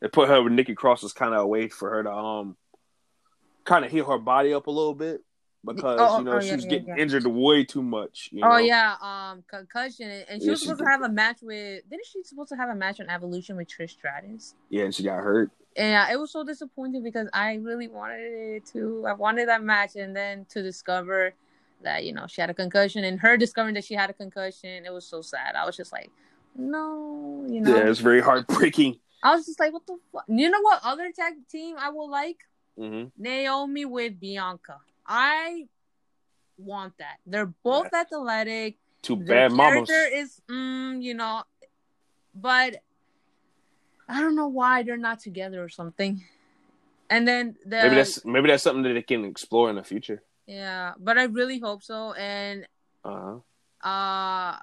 it 0.03 0.13
put 0.13 0.29
her 0.29 0.43
with 0.43 0.53
Nikki 0.53 0.75
Cross 0.75 1.03
is 1.05 1.13
kind 1.13 1.33
of 1.33 1.41
a 1.41 1.47
way 1.47 1.69
for 1.69 1.89
her 1.91 2.03
to 2.03 2.13
um 2.13 2.57
kind 3.65 3.85
of 3.85 3.91
heal 3.91 4.05
her 4.11 4.19
body 4.19 4.53
up 4.53 4.67
a 4.67 4.71
little 4.71 4.95
bit 4.95 5.23
because 5.65 5.99
Oh, 6.01 6.19
you 6.19 6.25
know 6.25 6.37
oh, 6.37 6.41
she 6.41 6.49
yeah, 6.49 6.55
was 6.57 6.65
yeah, 6.65 6.71
getting 6.71 6.89
yeah. 6.89 6.97
injured 6.97 7.27
way 7.27 7.65
too 7.65 7.83
much. 7.83 8.29
You 8.33 8.45
know? 8.45 8.49
Oh 8.49 8.59
yeah, 8.59 8.97
um, 9.01 9.45
concussion, 9.49 10.11
and 10.29 10.43
she 10.43 10.47
Yeah, 10.47 10.53
was 10.53 10.61
supposed 10.61 10.79
did. 10.79 10.85
to 10.85 10.91
have 10.91 11.03
a 11.03 11.09
match 11.09 11.39
with. 11.43 11.89
Didn't 11.89 12.07
she 12.07 12.23
supposed 12.25 12.49
to 12.51 12.57
have 12.57 12.69
a 12.69 12.75
match 12.75 13.01
on 13.01 13.09
Evolution 13.09 13.57
with 13.57 13.69
Trish 13.69 13.91
Stratus? 13.91 14.55
yeah, 14.69 14.85
and 14.85 14.95
she 14.95 15.03
got 15.03 15.23
hurt. 15.23 15.51
Uh, 15.79 16.07
it 16.13 16.19
was 16.19 16.31
so 16.33 16.45
disappointing 16.45 17.03
because 17.03 17.29
I 17.33 17.55
really 17.55 17.89
wanted 17.89 18.21
it 18.57 18.67
to. 18.73 19.07
I 19.09 19.13
wanted 19.15 19.49
that 19.49 19.63
match, 19.63 19.97
and 19.97 20.15
then 20.15 20.45
to 20.51 20.63
discover 20.63 21.35
that 21.83 22.05
you 22.05 22.13
know 22.13 22.27
she 22.27 22.41
had 22.41 22.51
a 22.51 22.55
concussion, 22.55 23.05
and 23.05 23.21
her 23.21 23.37
discovering 23.37 23.75
that 23.75 23.85
she 23.85 23.95
had 23.95 24.11
a 24.11 24.13
concussion, 24.13 24.85
it 24.85 24.93
was 24.93 25.07
so 25.07 25.23
sad. 25.23 25.55
I 25.55 25.65
was 25.65 25.77
just 25.77 25.93
like, 25.93 26.11
no, 26.57 27.47
you 27.49 27.61
know. 27.61 27.73
Yeah, 27.75 27.89
it's 27.89 28.01
very 28.01 28.21
heartbreaking. 28.21 28.99
I 29.23 29.37
was 29.37 29.47
just 29.47 29.61
like, 29.61 29.73
what 29.73 29.87
the 29.87 29.97
fuck? 30.13 30.25
You 30.29 30.51
know 30.51 30.61
what 30.61 30.81
other 30.83 31.13
tag 31.13 31.35
team 31.49 31.77
I 31.79 31.91
will 31.91 32.11
like? 32.11 32.39
hmm 32.77 33.05
Naomi 33.17 33.85
with 33.85 34.19
Bianca. 34.19 34.79
I 35.07 35.67
want 36.59 36.99
that. 36.99 37.19
They're 37.27 37.53
both 37.63 37.93
athletic. 37.93 38.79
Too 39.03 39.17
Their 39.17 39.49
bad, 39.49 39.53
mamas. 39.53 39.89
character 39.91 40.17
is, 40.17 40.41
mm, 40.49 41.03
you 41.03 41.15
know, 41.15 41.43
but 42.35 42.77
I 44.09 44.21
don't 44.21 44.37
know 44.37 44.49
why 44.49 44.83
they're 44.83 44.97
not 44.97 45.21
together 45.21 45.63
or 45.63 45.69
something. 45.69 46.23
And 47.11 47.27
then 47.27 47.57
the 47.65 47.83
Maybe 47.83 47.97
that's 47.97 48.25
maybe 48.25 48.49
that's 48.49 48.63
something 48.63 48.83
that 48.85 48.95
they 48.95 49.03
can 49.03 49.25
explore 49.25 49.71
in 49.71 49.77
the 49.77 49.83
future. 49.85 50.23
yeah, 50.47 50.93
but 50.99 51.19
I 51.19 51.25
really 51.25 51.59
hope 51.59 51.83
so. 51.83 52.13
And 52.13 52.67
Uh-huh. 53.05 53.37
uh, 53.87 54.59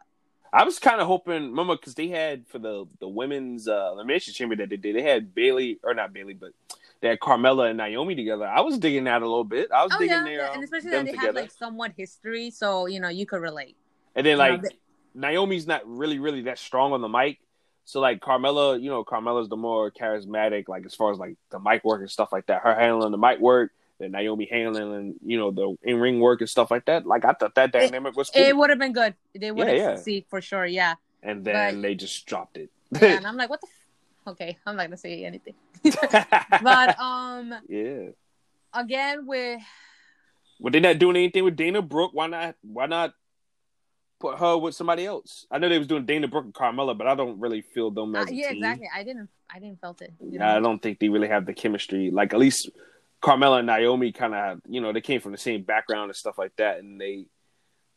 I 0.51 0.63
was 0.63 0.79
kind 0.79 0.99
of 0.99 1.07
hoping, 1.07 1.51
remember, 1.51 1.75
because 1.75 1.95
they 1.95 2.07
had 2.07 2.47
for 2.47 2.59
the 2.59 2.85
the 2.99 3.07
women's 3.07 3.67
uh, 3.67 3.89
elimination 3.93 4.33
chamber 4.33 4.55
that 4.55 4.69
they 4.69 4.77
did, 4.77 4.95
they 4.95 5.03
had 5.03 5.35
Bayley 5.35 5.79
or 5.83 5.93
not 5.93 6.13
Bayley, 6.13 6.33
but 6.33 6.53
they 7.01 7.09
had 7.09 7.19
Carmella 7.19 7.69
and 7.69 7.77
Naomi 7.77 8.15
together. 8.15 8.45
I 8.45 8.61
was 8.61 8.77
digging 8.77 9.05
that 9.05 9.21
a 9.21 9.25
little 9.25 9.43
bit. 9.43 9.71
I 9.71 9.83
was 9.83 9.93
oh 9.95 9.99
digging 9.99 10.11
yeah, 10.15 10.23
their, 10.23 10.45
and 10.47 10.57
um, 10.57 10.63
especially 10.63 10.91
that 10.91 11.05
they 11.05 11.11
together. 11.11 11.27
have 11.27 11.35
like 11.35 11.51
somewhat 11.51 11.93
history, 11.95 12.49
so 12.49 12.85
you 12.87 12.99
know 12.99 13.09
you 13.09 13.25
could 13.25 13.41
relate. 13.41 13.75
and 14.15 14.25
then 14.25 14.31
You 14.31 14.37
know, 14.43 14.49
like 14.49 14.61
they- 14.63 14.77
Naomi's 15.15 15.65
not 15.67 15.81
really 15.87 16.19
really 16.19 16.41
that 16.41 16.57
strong 16.59 16.93
on 16.93 17.01
the 17.01 17.07
mic. 17.09 17.39
So 17.85 17.99
like 17.99 18.19
Carmella, 18.19 18.79
you 18.81 18.89
know, 18.89 19.03
Carmella's 19.03 19.49
the 19.49 19.57
more 19.57 19.89
charismatic, 19.91 20.67
like 20.67 20.85
as 20.85 20.93
far 20.93 21.11
as 21.11 21.17
like 21.17 21.35
the 21.49 21.59
mic 21.59 21.83
work 21.83 22.01
and 22.01 22.11
stuff 22.11 22.29
like 22.31 22.45
that. 22.47 22.61
Her 22.61 22.75
handling 22.75 23.11
the 23.11 23.17
mic 23.17 23.39
work, 23.39 23.71
then 23.99 24.11
Naomi 24.11 24.47
handling, 24.51 25.15
you 25.25 25.39
know, 25.39 25.49
the 25.49 25.75
in 25.81 25.99
ring 25.99 26.19
work 26.19 26.41
and 26.41 26.49
stuff 26.49 26.69
like 26.69 26.85
that. 26.85 27.07
Like 27.07 27.25
I 27.25 27.33
thought 27.33 27.55
that 27.55 27.71
dynamic 27.71 28.15
was 28.15 28.29
cool. 28.29 28.43
It 28.43 28.55
would 28.55 28.69
have 28.69 28.77
been 28.77 28.93
good. 28.93 29.15
They 29.33 29.51
would 29.51 29.67
have 29.67 29.75
Yeah, 29.75 29.83
yeah. 29.89 29.95
succeed 29.95 30.25
for 30.29 30.39
sure. 30.41 30.65
Yeah. 30.67 30.95
and 31.23 31.43
then 31.43 31.75
but- 31.75 31.81
they 31.81 31.95
just 31.95 32.25
dropped 32.27 32.57
it. 32.57 32.69
yeah. 32.91 33.15
And 33.17 33.25
I'm 33.25 33.37
like, 33.37 33.49
what 33.49 33.61
the? 33.61 33.67
Okay, 34.29 34.57
I'm 34.65 34.75
not 34.75 34.83
gonna 34.83 34.97
say 34.97 35.25
anything. 35.25 35.55
But 35.83 36.99
um, 36.99 37.53
yeah. 37.67 38.09
again 38.73 39.25
with 39.25 39.61
But 40.59 40.73
they're 40.73 40.81
not 40.81 40.99
doing 40.99 41.15
anything 41.15 41.43
with 41.43 41.55
Dana 41.55 41.81
Brooke. 41.81 42.11
Why 42.13 42.27
not? 42.27 42.55
Why 42.61 42.85
not 42.85 43.13
put 44.19 44.37
her 44.39 44.57
with 44.57 44.75
somebody 44.75 45.05
else? 45.05 45.47
I 45.49 45.57
know 45.57 45.69
they 45.69 45.79
was 45.79 45.87
doing 45.87 46.05
Dana 46.05 46.27
Brooke 46.27 46.45
and 46.45 46.53
Carmella, 46.53 46.97
but 46.97 47.07
I 47.07 47.15
don't 47.15 47.39
really 47.39 47.61
feel 47.61 47.89
them 47.89 48.15
uh, 48.15 48.21
as 48.21 48.29
a 48.29 48.35
yeah, 48.35 48.49
team. 48.49 48.57
exactly. 48.57 48.89
I 48.93 49.03
didn't. 49.03 49.29
I 49.49 49.59
didn't 49.59 49.81
felt 49.81 50.01
it. 50.01 50.13
You 50.19 50.39
know? 50.39 50.45
I 50.45 50.59
don't 50.59 50.79
think 50.79 50.99
they 50.99 51.09
really 51.09 51.29
have 51.29 51.45
the 51.45 51.53
chemistry. 51.53 52.11
Like 52.11 52.33
at 52.33 52.39
least 52.39 52.69
Carmella 53.21 53.59
and 53.59 53.67
Naomi 53.67 54.11
kind 54.11 54.35
of 54.35 54.61
you 54.67 54.79
know, 54.79 54.93
they 54.93 55.01
came 55.01 55.21
from 55.21 55.31
the 55.31 55.37
same 55.39 55.63
background 55.63 56.09
and 56.09 56.15
stuff 56.15 56.37
like 56.37 56.55
that, 56.57 56.79
and 56.79 57.01
they 57.01 57.25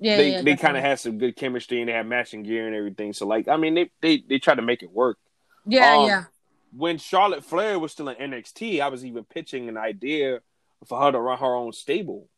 yeah, 0.03 0.17
they 0.17 0.33
yeah, 0.33 0.43
they 0.43 0.57
kind 0.57 0.77
of 0.77 0.83
had 0.83 0.99
some 0.99 1.19
good 1.19 1.37
chemistry 1.37 1.81
and 1.81 1.89
they 1.89 1.93
had 1.93 2.07
matching 2.07 2.43
gear 2.43 2.67
and 2.67 2.75
everything. 2.75 3.13
So 3.13 3.27
like, 3.27 3.49
I 3.49 3.57
mean, 3.57 3.75
they 3.75 3.91
they 4.01 4.23
they 4.29 4.39
try 4.39 4.55
to 4.55 4.63
make 4.63 4.83
it 4.83 4.91
work. 4.91 5.19
Yeah, 5.67 5.97
um, 5.97 6.07
yeah. 6.07 6.25
When 6.75 6.99
Charlotte 6.99 7.45
Flair 7.45 7.79
was 7.79 7.93
still 7.93 8.09
in 8.09 8.31
NXT, 8.31 8.81
I 8.81 8.89
was 8.89 9.05
even 9.05 9.25
pitching 9.25 9.69
an 9.69 9.77
idea 9.77 10.41
for 10.87 11.01
her 11.01 11.13
to 11.13 11.21
run 11.21 11.39
her 11.39 11.55
own 11.55 11.73
stable, 11.73 12.29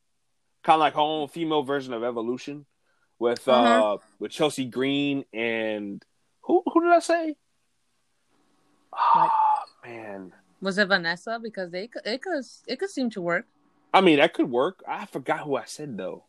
kind 0.63 0.75
of 0.75 0.81
like 0.81 0.95
her 0.95 1.01
own 1.01 1.29
female 1.29 1.63
version 1.63 1.93
of 1.95 2.03
Evolution, 2.03 2.67
with 3.19 3.47
uh 3.49 3.53
Uh-huh. 3.53 3.99
with 4.19 4.33
Chelsea 4.33 4.67
Green 4.67 5.25
and 5.33 6.03
who 6.43 6.63
who 6.67 6.83
did 6.83 6.93
I 6.93 6.99
say? 6.99 7.37
Oh, 8.93 9.31
man, 9.85 10.33
Was 10.61 10.79
it 10.79 10.87
Vanessa? 10.89 11.41
Because 11.43 11.71
they 11.71 11.89
it 12.05 12.23
could 12.23 12.45
it 12.67 12.79
could 12.79 12.91
seem 12.91 13.11
to 13.11 13.21
work. 13.23 13.47
I 13.93 14.01
mean 14.01 14.19
that 14.19 14.35
could 14.35 14.51
work. 14.51 14.83
I 14.87 15.07
forgot 15.07 15.41
who 15.41 15.57
I 15.57 15.65
said 15.65 15.97
though. 15.97 16.25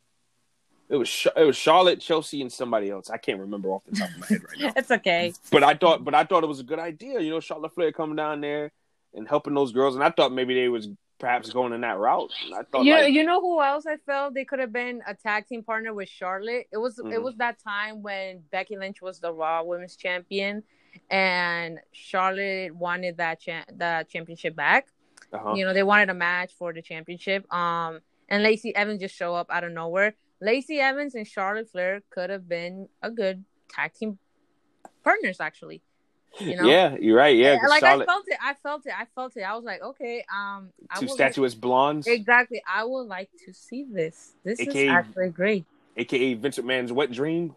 It 0.89 0.97
was 0.97 1.27
it 1.35 1.43
was 1.43 1.55
Charlotte, 1.57 1.99
Chelsea, 1.99 2.41
and 2.41 2.51
somebody 2.51 2.89
else. 2.91 3.09
I 3.09 3.17
can't 3.17 3.39
remember 3.39 3.69
off 3.69 3.83
the 3.85 3.95
top 3.97 4.09
of 4.09 4.17
my 4.19 4.27
head 4.27 4.41
right 4.43 4.59
now. 4.59 4.73
It's 4.75 4.91
okay. 4.91 5.33
But 5.51 5.63
I 5.63 5.73
thought, 5.73 6.03
but 6.05 6.13
I 6.13 6.23
thought 6.25 6.43
it 6.43 6.47
was 6.47 6.59
a 6.59 6.63
good 6.63 6.79
idea. 6.79 7.19
You 7.21 7.31
know, 7.31 7.39
Charlotte 7.39 7.73
Flair 7.73 7.91
coming 7.91 8.15
down 8.15 8.41
there 8.41 8.71
and 9.13 9.27
helping 9.27 9.53
those 9.55 9.71
girls, 9.71 9.95
and 9.95 10.03
I 10.03 10.11
thought 10.11 10.31
maybe 10.31 10.53
they 10.53 10.69
was 10.69 10.89
perhaps 11.17 11.49
going 11.49 11.71
in 11.73 11.81
that 11.81 11.97
route. 11.97 12.29
I 12.53 12.61
thought, 12.63 12.83
You 12.83 12.93
like, 12.93 13.13
you 13.13 13.23
know 13.23 13.39
who 13.39 13.63
else 13.63 13.85
I 13.87 13.95
felt 14.05 14.33
they 14.33 14.43
could 14.45 14.59
have 14.59 14.73
been 14.73 15.01
a 15.07 15.15
tag 15.15 15.47
team 15.47 15.63
partner 15.63 15.93
with 15.93 16.09
Charlotte. 16.09 16.67
It 16.71 16.77
was 16.77 16.99
it 16.99 17.05
Mhm. 17.05 17.23
was 17.23 17.35
that 17.37 17.57
time 17.63 18.03
when 18.03 18.43
Becky 18.51 18.77
Lynch 18.77 19.01
was 19.01 19.19
the 19.19 19.33
Raw 19.33 19.63
Women's 19.63 19.95
Champion, 19.95 20.61
and 21.09 21.79
Charlotte 21.93 22.75
wanted 22.75 23.17
that 23.17 23.39
cha- 23.39 23.65
that 23.73 24.09
championship 24.09 24.55
back. 24.55 24.87
uh-huh. 25.33 25.53
You 25.55 25.65
know, 25.65 25.73
they 25.73 25.83
wanted 25.83 26.09
a 26.09 26.13
match 26.13 26.53
for 26.57 26.71
the 26.73 26.81
championship. 26.81 27.51
Um, 27.51 27.99
and 28.29 28.43
Lacey 28.43 28.75
Evans 28.75 28.99
just 29.01 29.15
show 29.15 29.33
up 29.35 29.47
out 29.49 29.63
of 29.63 29.71
nowhere. 29.71 30.15
Lacey 30.41 30.79
Evans 30.79 31.15
and 31.15 31.27
Charlotte 31.27 31.69
Flair 31.69 32.01
could 32.09 32.29
have 32.29 32.47
been 32.47 32.87
a 33.01 33.09
good 33.09 33.43
tag 33.69 33.93
team 33.93 34.17
partners, 35.03 35.39
actually. 35.39 35.81
You 36.39 36.57
know, 36.57 36.65
yeah, 36.67 36.97
you're 36.99 37.15
right. 37.15 37.35
Yeah, 37.37 37.57
like 37.69 37.79
Charlotte, 37.79 38.09
I 38.09 38.11
felt 38.11 38.25
it. 38.27 38.37
I 38.43 38.53
felt 38.55 38.85
it. 38.85 38.93
I 38.99 39.05
felt 39.15 39.37
it. 39.37 39.41
I 39.43 39.55
was 39.55 39.63
like, 39.63 39.81
okay, 39.81 40.25
um, 40.35 40.69
two 40.95 41.01
would 41.05 41.09
like- 41.11 41.15
statuesque 41.33 41.59
blondes, 41.61 42.07
exactly. 42.07 42.61
I 42.67 42.83
would 42.83 43.07
like 43.07 43.29
to 43.45 43.53
see 43.53 43.85
this. 43.89 44.33
This 44.43 44.59
AKA 44.59 44.83
is 44.87 44.89
actually 44.91 45.29
great. 45.29 45.65
aka 45.95 46.33
Vince 46.33 46.57
McMahon's 46.59 46.91
wet 46.91 47.11
dream, 47.13 47.55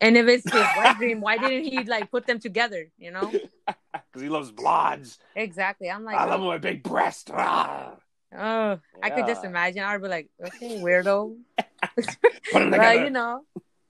And 0.00 0.16
if 0.16 0.28
it's 0.28 0.44
his 0.44 0.62
wet 0.76 0.96
dream, 0.98 1.20
why 1.20 1.38
didn't 1.38 1.64
he 1.64 1.82
like 1.82 2.08
put 2.12 2.24
them 2.28 2.38
together? 2.38 2.88
You 2.98 3.10
know, 3.10 3.32
because 3.92 4.22
he 4.22 4.28
loves 4.28 4.52
blondes. 4.52 5.18
exactly. 5.34 5.90
I'm 5.90 6.04
like, 6.04 6.14
I 6.16 6.26
love 6.26 6.40
with 6.40 6.62
big 6.62 6.84
breasts. 6.84 7.28
Ah. 7.34 7.96
Oh, 8.36 8.78
I 9.02 9.10
could 9.10 9.26
just 9.26 9.44
imagine. 9.44 9.82
I'd 9.82 10.02
be 10.02 10.08
like, 10.08 10.28
okay, 10.44 10.80
weirdo. 10.80 11.36
Put 11.96 12.62
'em 12.62 12.70
but 12.70 12.76
together. 12.76 13.04
you 13.04 13.10
know, 13.10 13.44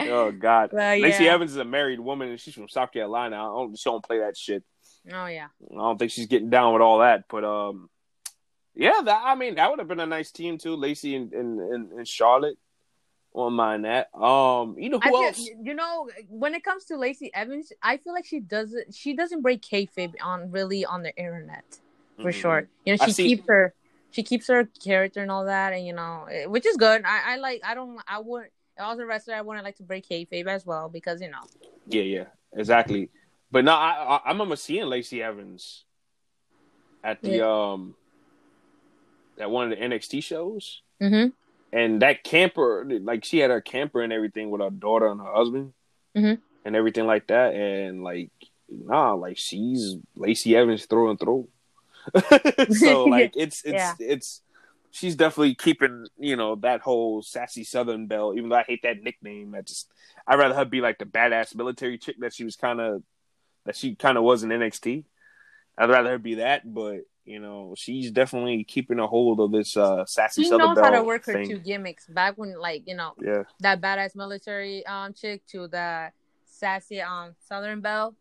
Oh 0.00 0.32
God, 0.32 0.70
Well, 0.72 0.98
Lacey 0.98 1.24
yeah. 1.24 1.34
Evans 1.34 1.52
is 1.52 1.56
a 1.56 1.64
married 1.64 2.00
woman 2.00 2.30
and 2.30 2.40
she's 2.40 2.54
from 2.54 2.68
South 2.68 2.92
Carolina. 2.92 3.36
I 3.36 3.46
don't, 3.46 3.78
she 3.78 3.88
don't 3.88 4.04
play 4.04 4.18
that 4.18 4.36
shit. 4.36 4.64
Oh 5.12 5.26
yeah. 5.26 5.48
I 5.70 5.74
don't 5.74 5.98
think 5.98 6.10
she's 6.10 6.26
getting 6.26 6.50
down 6.50 6.72
with 6.72 6.82
all 6.82 6.98
that. 6.98 7.24
But 7.28 7.44
um, 7.44 7.88
yeah, 8.74 9.00
that 9.04 9.22
I 9.24 9.34
mean 9.34 9.56
that 9.56 9.70
would 9.70 9.78
have 9.78 9.88
been 9.88 10.00
a 10.00 10.06
nice 10.06 10.32
team 10.32 10.58
too. 10.58 10.76
Lacey 10.76 11.14
and 11.14 11.32
and, 11.32 11.60
and, 11.60 11.92
and 11.92 12.08
Charlotte. 12.08 12.56
Won't 13.32 13.56
mind 13.56 13.84
that. 13.84 14.14
Um, 14.14 14.76
you 14.78 14.90
know 14.90 15.00
who 15.00 15.10
feel, 15.10 15.22
else? 15.22 15.48
you 15.62 15.74
know, 15.74 16.08
when 16.28 16.54
it 16.54 16.62
comes 16.62 16.84
to 16.86 16.96
Lacey 16.96 17.32
Evans, 17.34 17.72
I 17.82 17.96
feel 17.96 18.12
like 18.12 18.26
she 18.26 18.40
doesn't 18.40 18.94
she 18.94 19.14
doesn't 19.14 19.42
break 19.42 19.62
kayfabe 19.62 20.14
on 20.22 20.50
really 20.50 20.84
on 20.84 21.02
the 21.02 21.14
internet 21.16 21.64
for 22.16 22.30
Mhm. 22.30 22.34
sure. 22.34 22.68
You 22.84 22.96
know, 22.96 23.04
she 23.06 23.12
keeps 23.12 23.46
her 23.48 23.74
she 24.10 24.22
keeps 24.22 24.46
her 24.46 24.64
character 24.84 25.20
and 25.22 25.30
all 25.30 25.46
that, 25.46 25.72
and 25.72 25.84
you 25.84 25.92
know, 25.92 26.26
which 26.46 26.64
is 26.66 26.76
good. 26.76 27.02
I, 27.04 27.32
I 27.34 27.36
like. 27.36 27.60
I 27.64 27.74
don't. 27.74 27.98
I 28.06 28.20
would. 28.20 28.46
As 28.76 28.98
a 28.98 29.04
wrestler, 29.06 29.34
I 29.34 29.40
wouldn't 29.40 29.64
like 29.64 29.76
to 29.76 29.82
break 29.82 30.08
kayfabe 30.08 30.46
as 30.46 30.64
well 30.64 30.88
because 30.88 31.20
you 31.20 31.30
know. 31.30 31.42
Yeah, 31.86 32.02
yeah, 32.02 32.24
exactly. 32.52 33.10
But 33.50 33.64
no, 33.64 33.72
I 33.72 33.90
I, 33.90 34.16
I 34.26 34.28
remember 34.32 34.54
seeing 34.56 34.86
Lacey 34.86 35.20
Evans 35.22 35.84
at 37.02 37.20
the 37.22 37.44
um 37.46 37.96
at 39.38 39.50
one 39.50 39.64
of 39.72 39.76
the 39.78 39.84
NXT 39.84 40.22
shows, 40.22 40.82
Mm-hmm. 41.02 41.30
and 41.76 42.02
that 42.02 42.22
camper, 42.22 42.86
like 43.02 43.24
she 43.24 43.38
had 43.38 43.50
her 43.50 43.60
camper 43.60 44.00
and 44.00 44.12
everything 44.12 44.50
with 44.50 44.60
her 44.60 44.70
daughter 44.70 45.08
and 45.08 45.20
her 45.20 45.32
husband, 45.32 45.72
Mhm. 46.16 46.40
and 46.64 46.76
everything 46.76 47.06
like 47.06 47.26
that, 47.28 47.54
and 47.54 48.02
like 48.04 48.30
nah, 48.68 49.12
like 49.14 49.36
she's 49.38 49.96
Lacey 50.14 50.56
Evans 50.56 50.86
through 50.86 51.10
and 51.10 51.18
through. 51.18 51.48
so 52.70 53.06
like 53.06 53.32
it's 53.36 53.64
it's 53.64 53.72
Yeah. 53.74 53.94
it's 53.98 54.42
she's 54.90 55.16
definitely 55.16 55.54
keeping 55.54 56.06
you 56.18 56.36
know 56.36 56.56
that 56.56 56.80
whole 56.80 57.22
sassy 57.22 57.64
Southern 57.64 58.06
belle. 58.06 58.34
Even 58.36 58.48
though 58.50 58.56
I 58.56 58.62
hate 58.64 58.82
that 58.82 59.02
nickname, 59.02 59.54
I 59.54 59.62
just 59.62 59.90
I'd 60.26 60.38
rather 60.38 60.54
her 60.54 60.64
be 60.64 60.80
like 60.80 60.98
the 60.98 61.06
badass 61.06 61.54
military 61.54 61.98
chick 61.98 62.16
that 62.20 62.34
she 62.34 62.44
was 62.44 62.56
kind 62.56 62.80
of 62.80 63.02
that 63.66 63.76
she 63.76 63.94
kind 63.94 64.18
of 64.18 64.24
was 64.24 64.42
in 64.42 64.50
NXT. 64.52 65.04
I'd 65.78 65.90
rather 65.90 66.10
her 66.10 66.18
be 66.18 66.36
that, 66.36 66.62
but 66.72 67.00
you 67.24 67.40
know 67.40 67.74
she's 67.76 68.10
definitely 68.10 68.64
keeping 68.64 68.98
a 68.98 69.06
hold 69.06 69.40
of 69.40 69.50
this 69.52 69.76
uh 69.76 70.04
sassy 70.06 70.42
She 70.42 70.48
Southern 70.48 70.58
knows 70.58 70.74
belle 70.74 70.84
how 70.84 70.90
to 70.90 71.04
work 71.04 71.26
her 71.26 71.36
two 71.36 71.58
gimmicks. 71.58 72.06
Back 72.06 72.36
when, 72.36 72.58
like 72.58 72.86
you 72.86 72.96
know, 72.96 73.14
Yeah, 73.20 73.44
that 73.60 73.80
badass 73.80 74.16
military 74.16 74.84
um 74.86 75.12
chick 75.12 75.46
to 75.48 75.68
the 75.68 76.10
sassy 76.44 77.00
um 77.00 77.34
Southern 77.48 77.80
Belle. 77.80 78.14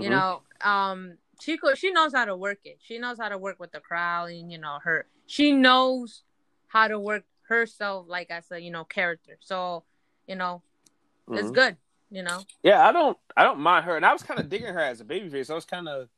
You 0.00 0.08
Mhm. 0.08 0.10
know, 0.10 0.42
um, 0.60 1.18
she 1.40 1.56
could, 1.56 1.78
she 1.78 1.90
knows 1.90 2.12
how 2.12 2.24
to 2.24 2.36
work 2.36 2.58
it. 2.64 2.78
She 2.82 2.98
knows 2.98 3.18
how 3.18 3.28
to 3.28 3.38
work 3.38 3.58
with 3.60 3.72
the 3.72 3.80
crowd, 3.80 4.30
and 4.30 4.50
you 4.50 4.58
know, 4.58 4.78
her 4.82 5.06
she 5.26 5.52
knows 5.52 6.22
how 6.68 6.88
to 6.88 6.98
work 6.98 7.24
herself, 7.48 8.06
like 8.08 8.30
as 8.30 8.50
a 8.50 8.58
you 8.60 8.70
know 8.70 8.84
character. 8.84 9.38
So, 9.40 9.84
you 10.26 10.36
know, 10.36 10.62
it's 11.32 11.50
Mhm. 11.50 11.54
good. 11.54 11.76
You 12.10 12.22
know, 12.22 12.40
Yeah, 12.62 12.86
I 12.86 12.92
don't 12.92 13.18
I 13.36 13.44
don't 13.44 13.60
mind 13.60 13.84
her, 13.84 13.96
and 13.96 14.04
I 14.06 14.12
was 14.12 14.22
kind 14.22 14.40
of 14.40 14.48
digging 14.48 14.72
her 14.72 14.80
as 14.80 15.00
a 15.00 15.04
babyface. 15.04 15.50
I 15.50 15.54
was 15.54 15.66
kind 15.66 15.88
of 15.88 16.08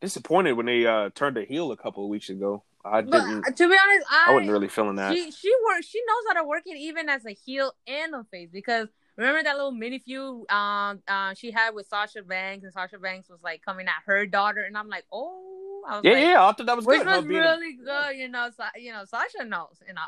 disappointed 0.00 0.52
when 0.52 0.66
they 0.66 0.86
uh 0.86 1.10
turned 1.14 1.36
her 1.36 1.42
heel 1.44 1.72
a 1.72 1.76
couple 1.76 2.04
of 2.04 2.10
weeks 2.10 2.30
ago. 2.30 2.64
I 2.84 3.02
but 3.02 3.10
didn't. 3.12 3.46
uh, 3.46 3.50
to 3.50 3.68
be 3.68 3.76
honest, 3.76 4.06
I, 4.10 4.26
I 4.28 4.32
wasn't 4.32 4.52
really 4.52 4.68
feeling 4.68 4.96
that. 4.96 5.14
she 5.14 5.30
she 5.30 5.52
works. 5.66 5.86
She 5.86 6.00
knows 6.06 6.24
how 6.34 6.40
to 6.42 6.46
work 6.48 6.62
it 6.66 6.76
even 6.78 7.08
as 7.08 7.24
a 7.26 7.32
heel 7.32 7.72
and 7.86 8.14
a 8.14 8.24
face 8.30 8.48
because. 8.52 8.88
Remember 9.16 9.42
that 9.42 9.56
little 9.56 9.72
mini 9.72 9.98
feud 9.98 10.50
um 10.50 11.00
uh, 11.08 11.32
she 11.34 11.50
had 11.50 11.74
with 11.74 11.86
Sasha 11.86 12.22
Banks 12.22 12.64
and 12.64 12.72
Sasha 12.72 12.98
Banks 12.98 13.28
was 13.28 13.42
like 13.42 13.62
coming 13.64 13.86
at 13.86 14.02
her 14.06 14.26
daughter 14.26 14.62
and 14.62 14.76
I'm 14.76 14.88
like 14.88 15.04
oh 15.12 15.82
I 15.88 15.96
was 15.96 16.04
yeah, 16.04 16.12
like, 16.12 16.22
yeah, 16.24 16.44
I 16.46 16.52
thought 16.52 16.66
that 16.66 16.76
was 16.76 16.84
which 16.84 16.98
good. 16.98 17.06
was 17.06 17.24
really 17.26 17.74
good. 17.74 18.16
You 18.16 18.28
know, 18.28 18.50
Sa- 18.56 18.70
you 18.76 18.92
know, 18.92 19.04
Sasha 19.04 19.44
knows. 19.44 19.80
You 19.86 19.94
know, 19.94 20.02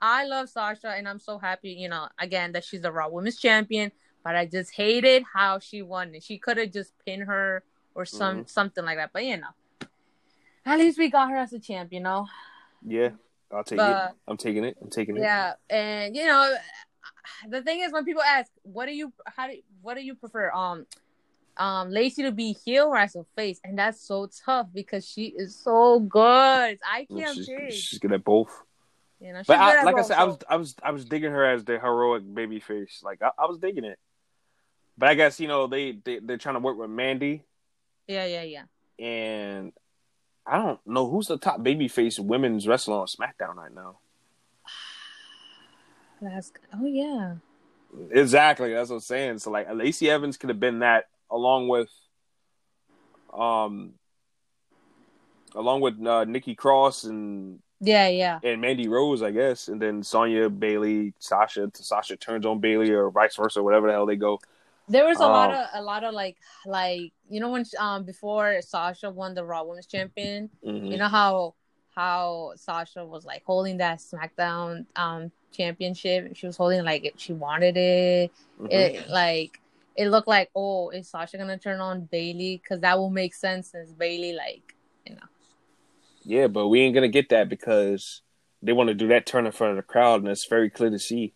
I 0.00 0.24
love 0.24 0.48
Sasha, 0.48 0.88
and 0.88 1.06
I'm 1.06 1.18
so 1.18 1.36
happy. 1.38 1.70
You 1.72 1.90
know, 1.90 2.08
again 2.18 2.52
that 2.52 2.64
she's 2.64 2.80
the 2.80 2.90
Raw 2.90 3.08
Women's 3.10 3.36
Champion. 3.36 3.92
But 4.24 4.36
I 4.36 4.46
just 4.46 4.72
hated 4.74 5.24
how 5.34 5.58
she 5.58 5.82
won 5.82 6.14
it. 6.14 6.22
She 6.22 6.38
could 6.38 6.56
have 6.56 6.72
just 6.72 6.92
pinned 7.04 7.24
her 7.24 7.62
or 7.94 8.06
some 8.06 8.36
Mm-hmm. 8.38 8.46
something 8.46 8.84
like 8.86 8.96
that. 8.96 9.10
But 9.12 9.24
you 9.26 9.36
know, 9.36 9.52
at 10.64 10.78
least 10.78 10.98
we 10.98 11.10
got 11.10 11.28
her 11.30 11.36
as 11.36 11.52
a 11.52 11.58
champ. 11.58 11.92
You 11.92 12.00
know, 12.00 12.26
Yeah, 12.86 13.10
I'll 13.52 13.64
take 13.64 13.76
But- 13.76 14.10
it. 14.12 14.16
I'm 14.28 14.36
taking 14.38 14.64
it. 14.64 14.76
I'm 14.80 14.88
taking 14.90 15.16
it. 15.18 15.20
yeah. 15.20 15.54
And 15.68 16.16
you 16.16 16.24
know, 16.26 16.54
the 17.48 17.62
thing 17.62 17.80
is, 17.80 17.92
when 17.92 18.04
people 18.04 18.22
ask, 18.22 18.50
"What 18.62 18.86
do 18.86 18.92
you? 18.92 19.12
How 19.36 19.48
do? 19.48 19.54
What 19.82 19.94
do 19.94 20.02
you 20.02 20.14
prefer?" 20.14 20.50
Um. 20.52 20.86
Um, 21.56 21.90
Lacey 21.90 22.22
to 22.22 22.30
be 22.30 22.52
heel 22.52 22.84
or 22.84 22.96
as 22.96 23.16
a 23.16 23.24
face, 23.34 23.58
and 23.64 23.76
that's 23.76 24.00
so 24.00 24.30
tough 24.46 24.68
because 24.72 25.04
she 25.04 25.24
is 25.24 25.56
so 25.56 25.98
good. 25.98 26.20
I 26.88 27.04
can't 27.12 27.34
She's, 27.34 27.48
pick. 27.48 27.72
she's 27.72 27.98
good 27.98 28.12
at 28.12 28.22
both. 28.22 28.62
You 29.20 29.32
know, 29.32 29.42
But 29.44 29.58
I, 29.58 29.82
like 29.82 29.96
I 29.96 30.02
said, 30.02 30.18
I 30.18 30.22
was 30.24 30.38
I 30.48 30.56
was 30.56 30.76
I 30.84 30.90
was 30.92 31.04
digging 31.04 31.32
her 31.32 31.44
as 31.44 31.64
the 31.64 31.80
heroic 31.80 32.22
baby 32.32 32.60
face. 32.60 33.00
Like 33.02 33.20
I, 33.22 33.30
I 33.36 33.46
was 33.46 33.58
digging 33.58 33.82
it. 33.82 33.98
But 34.96 35.08
I 35.08 35.14
guess 35.14 35.40
you 35.40 35.48
know 35.48 35.66
they 35.66 35.98
they 36.04 36.20
they're 36.20 36.38
trying 36.38 36.54
to 36.54 36.60
work 36.60 36.78
with 36.78 36.90
Mandy, 36.90 37.42
Yeah, 38.06 38.26
yeah, 38.26 38.42
yeah. 38.44 39.04
and 39.04 39.72
I 40.46 40.58
don't 40.58 40.78
know 40.86 41.10
who's 41.10 41.26
the 41.26 41.38
top 41.38 41.58
babyface 41.58 42.20
women's 42.20 42.68
wrestler 42.68 42.98
on 43.00 43.06
SmackDown 43.08 43.56
right 43.56 43.74
now. 43.74 43.98
That's 46.20 46.52
oh 46.74 46.86
yeah. 46.86 47.34
Exactly, 48.10 48.72
that's 48.74 48.90
what 48.90 48.96
I'm 48.96 49.00
saying. 49.00 49.38
So 49.38 49.50
like 49.50 49.72
Lacey 49.72 50.10
Evans 50.10 50.36
could 50.36 50.50
have 50.50 50.60
been 50.60 50.80
that 50.80 51.06
along 51.30 51.68
with 51.68 51.90
um 53.32 53.94
along 55.54 55.80
with 55.80 56.04
uh, 56.06 56.24
Nikki 56.24 56.54
Cross 56.54 57.04
and 57.04 57.60
Yeah, 57.80 58.08
yeah. 58.08 58.40
and 58.42 58.60
Mandy 58.60 58.88
Rose, 58.88 59.22
I 59.22 59.30
guess, 59.30 59.68
and 59.68 59.80
then 59.80 60.02
Sonya 60.02 60.50
Bayley, 60.50 61.14
Sasha, 61.18 61.70
Sasha 61.74 62.16
turns 62.16 62.44
on 62.44 62.60
Bayley 62.60 62.90
or 62.90 63.10
vice 63.10 63.36
versa, 63.36 63.62
whatever 63.62 63.86
the 63.86 63.92
hell 63.94 64.06
they 64.06 64.16
go. 64.16 64.40
There 64.90 65.06
was 65.06 65.18
a 65.18 65.26
lot 65.26 65.50
Um, 65.50 65.56
of 65.56 65.66
a 65.74 65.82
lot 65.82 66.04
of 66.04 66.14
like 66.14 66.36
like 66.66 67.12
you 67.28 67.40
know 67.40 67.50
when 67.50 67.64
um 67.78 68.04
before 68.04 68.60
Sasha 68.62 69.10
won 69.10 69.34
the 69.34 69.44
Raw 69.44 69.62
Women's 69.64 69.86
Champion, 69.86 70.50
Mhm. 70.64 70.90
you 70.90 70.98
know 70.98 71.08
how 71.08 71.54
how 71.94 72.52
Sasha 72.56 73.04
was 73.04 73.24
like 73.24 73.42
holding 73.44 73.78
that 73.78 73.98
SmackDown 73.98 74.86
um 74.96 75.30
championship. 75.52 76.34
She 76.36 76.46
was 76.46 76.56
holding 76.56 76.84
like 76.84 77.04
it, 77.04 77.20
she 77.20 77.32
wanted 77.32 77.76
it. 77.76 78.32
Mhm. 78.60 78.72
It 78.72 79.08
like 79.08 79.60
it 79.96 80.08
looked 80.08 80.28
like 80.28 80.50
oh 80.54 80.90
is 80.90 81.08
Sasha 81.08 81.38
gonna 81.38 81.58
turn 81.58 81.80
on 81.80 82.02
Bayley 82.02 82.60
because 82.62 82.80
that 82.80 82.98
will 82.98 83.10
make 83.10 83.34
sense 83.34 83.70
since 83.72 83.90
Bayley 83.92 84.32
like 84.32 84.74
you 85.06 85.14
know 85.14 85.26
Yeah, 86.22 86.46
but 86.46 86.68
we 86.68 86.80
ain't 86.80 86.94
gonna 86.94 87.08
get 87.08 87.30
that 87.30 87.48
because 87.48 88.22
they 88.62 88.72
want 88.72 88.88
to 88.88 88.94
do 88.94 89.08
that 89.08 89.24
turn 89.26 89.46
in 89.46 89.52
front 89.52 89.70
of 89.72 89.76
the 89.76 89.82
crowd, 89.82 90.20
and 90.20 90.28
it's 90.30 90.44
very 90.46 90.68
clear 90.70 90.90
to 90.90 90.98
see. 90.98 91.32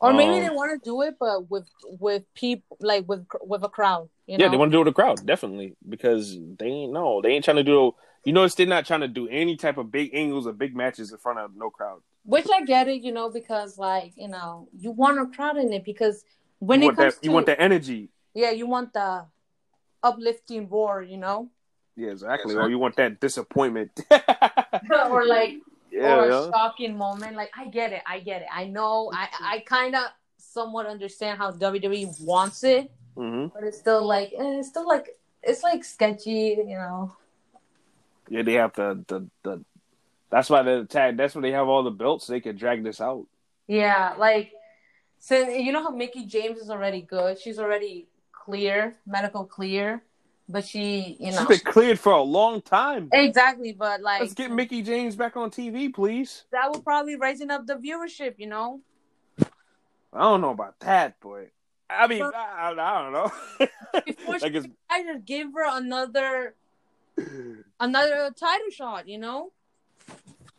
or 0.00 0.12
maybe 0.12 0.34
Um, 0.36 0.42
they 0.42 0.50
want 0.50 0.80
to 0.82 0.88
do 0.88 1.02
it 1.02 1.16
but 1.18 1.50
with 1.50 1.68
with 1.98 2.22
people 2.34 2.76
like 2.80 3.08
with 3.08 3.26
with 3.42 3.62
a 3.64 3.68
crowd. 3.68 4.08
You 4.26 4.36
yeah, 4.38 4.46
know? 4.46 4.50
they 4.52 4.56
want 4.58 4.70
to 4.70 4.76
do 4.76 4.80
it 4.82 4.84
with 4.84 4.94
the 4.94 5.02
crowd, 5.02 5.26
definitely, 5.26 5.74
because 5.88 6.36
they 6.58 6.66
ain't 6.66 6.92
no, 6.92 7.20
they 7.22 7.30
ain't 7.30 7.44
trying 7.44 7.56
to 7.56 7.64
do. 7.64 7.94
You 8.24 8.32
notice 8.34 8.54
they're 8.54 8.66
not 8.66 8.84
trying 8.84 9.00
to 9.00 9.08
do 9.08 9.26
any 9.28 9.56
type 9.56 9.78
of 9.78 9.90
big 9.90 10.10
angles 10.12 10.46
or 10.46 10.52
big 10.52 10.76
matches 10.76 11.10
in 11.12 11.18
front 11.18 11.38
of 11.38 11.56
no 11.56 11.70
crowd. 11.70 12.02
Which 12.28 12.46
I 12.52 12.60
get 12.64 12.88
it, 12.88 13.02
you 13.02 13.12
know, 13.12 13.30
because 13.30 13.78
like 13.78 14.12
you 14.16 14.28
know 14.28 14.68
you 14.76 14.90
want 14.92 15.18
a 15.20 15.26
crowd 15.34 15.56
in 15.56 15.72
it 15.72 15.84
because 15.84 16.24
when 16.60 16.82
you 16.82 16.90
it 16.90 16.96
comes 16.96 17.14
that, 17.14 17.22
to 17.22 17.26
you 17.28 17.32
want 17.32 17.46
the 17.46 17.60
energy. 17.60 18.10
yeah, 18.34 18.50
you 18.52 18.66
want 18.66 18.92
the 18.92 19.24
uplifting 20.02 20.68
roar, 20.68 21.02
you 21.02 21.16
know, 21.16 21.48
Yeah, 21.96 22.10
exactly. 22.10 22.54
Or 22.54 22.68
you 22.68 22.78
want 22.78 22.96
that 22.96 23.20
disappointment. 23.20 23.90
or 25.10 25.26
like 25.26 25.56
yeah, 25.90 26.16
or 26.16 26.26
yeah. 26.28 26.48
a 26.48 26.52
shocking 26.52 26.96
moment. 26.96 27.36
Like 27.36 27.50
I 27.56 27.66
get 27.68 27.92
it, 27.92 28.02
I 28.06 28.20
get 28.20 28.42
it. 28.42 28.48
I 28.52 28.66
know, 28.66 29.10
I 29.14 29.28
I 29.40 29.58
kind 29.66 29.94
of 29.96 30.04
somewhat 30.38 30.86
understand 30.86 31.38
how 31.38 31.50
WWE 31.52 32.06
wants 32.22 32.62
it, 32.64 32.90
hmm 33.16 33.46
but 33.54 33.64
it's 33.64 33.78
still 33.78 34.06
like 34.06 34.32
eh, 34.38 34.58
it's 34.60 34.68
still 34.68 34.86
like 34.86 35.18
it's 35.42 35.62
like 35.62 35.84
sketchy, 35.84 36.56
you 36.58 36.76
know. 36.76 37.16
Yeah, 38.28 38.42
they 38.42 38.54
have 38.54 38.74
the 38.74 39.04
the 39.08 39.26
the. 39.42 39.64
That's 40.30 40.50
why 40.50 40.62
the 40.62 40.84
tag. 40.84 41.16
That's 41.16 41.34
why 41.34 41.40
they 41.42 41.52
have 41.52 41.68
all 41.68 41.82
the 41.82 41.90
belts. 41.90 42.26
So 42.26 42.32
they 42.32 42.40
can 42.40 42.56
drag 42.56 42.84
this 42.84 43.00
out. 43.00 43.26
Yeah, 43.66 44.14
like 44.18 44.52
so 45.18 45.36
you 45.48 45.72
know 45.72 45.82
how 45.82 45.90
Mickie 45.90 46.26
James 46.26 46.58
is 46.58 46.70
already 46.70 47.02
good. 47.02 47.38
She's 47.40 47.58
already 47.58 48.06
clear, 48.32 48.96
medical 49.06 49.44
clear, 49.44 50.02
but 50.48 50.64
she, 50.64 51.16
you 51.20 51.32
know, 51.32 51.38
She's 51.48 51.62
been 51.62 51.72
cleared 51.72 51.98
for 51.98 52.12
a 52.12 52.22
long 52.22 52.62
time. 52.62 53.08
exactly. 53.12 53.72
But 53.72 54.00
like, 54.00 54.20
Let's 54.20 54.34
get 54.34 54.50
Mickie 54.50 54.82
James 54.82 55.16
back 55.16 55.36
on 55.36 55.50
TV, 55.50 55.92
please. 55.92 56.44
that 56.52 56.70
will 56.72 56.80
probably 56.82 57.16
raising 57.16 57.50
up 57.50 57.66
the 57.66 57.74
viewership. 57.74 58.34
You 58.38 58.46
know, 58.46 58.80
I 60.12 60.20
don't 60.20 60.40
know 60.40 60.50
about 60.50 60.78
that, 60.80 61.20
boy. 61.20 61.48
I 61.90 62.06
mean, 62.06 62.22
I, 62.22 62.28
I, 62.30 62.70
I 62.72 63.02
don't 63.02 63.12
know. 63.12 63.68
Before 64.06 64.38
like 64.38 64.54
it's, 64.54 64.66
either 64.90 65.18
give 65.18 65.48
her 65.54 65.78
another 65.78 66.54
another 67.80 68.30
title 68.38 68.70
shot, 68.70 69.08
you 69.08 69.18
know, 69.18 69.52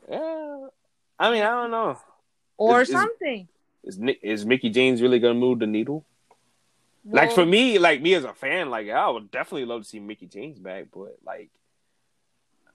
yeah. 0.10 0.68
I 1.20 1.32
mean, 1.32 1.42
I 1.44 1.50
don't 1.50 1.72
know. 1.72 1.98
or 2.58 2.82
Is- 2.82 2.90
is- 2.90 2.96
something. 2.96 3.48
Is 3.84 3.98
Nick, 3.98 4.20
is 4.22 4.46
Mickie 4.46 4.70
James 4.70 5.02
really 5.02 5.20
gonna 5.20 5.34
move 5.36 5.60
the 5.60 5.68
needle? 5.68 6.06
like 7.06 7.32
for 7.32 7.46
me, 7.46 7.80
like 7.80 8.02
me 8.02 8.14
as 8.14 8.26
a 8.26 8.34
fan, 8.34 8.70
like 8.70 8.90
I 8.90 9.10
would 9.10 9.32
definitely 9.32 9.66
love 9.66 9.84
to 9.84 9.88
see 9.88 10.00
Mickie 10.00 10.28
James 10.28 10.60
back, 10.60 10.88
but 10.94 11.18
like 11.26 11.50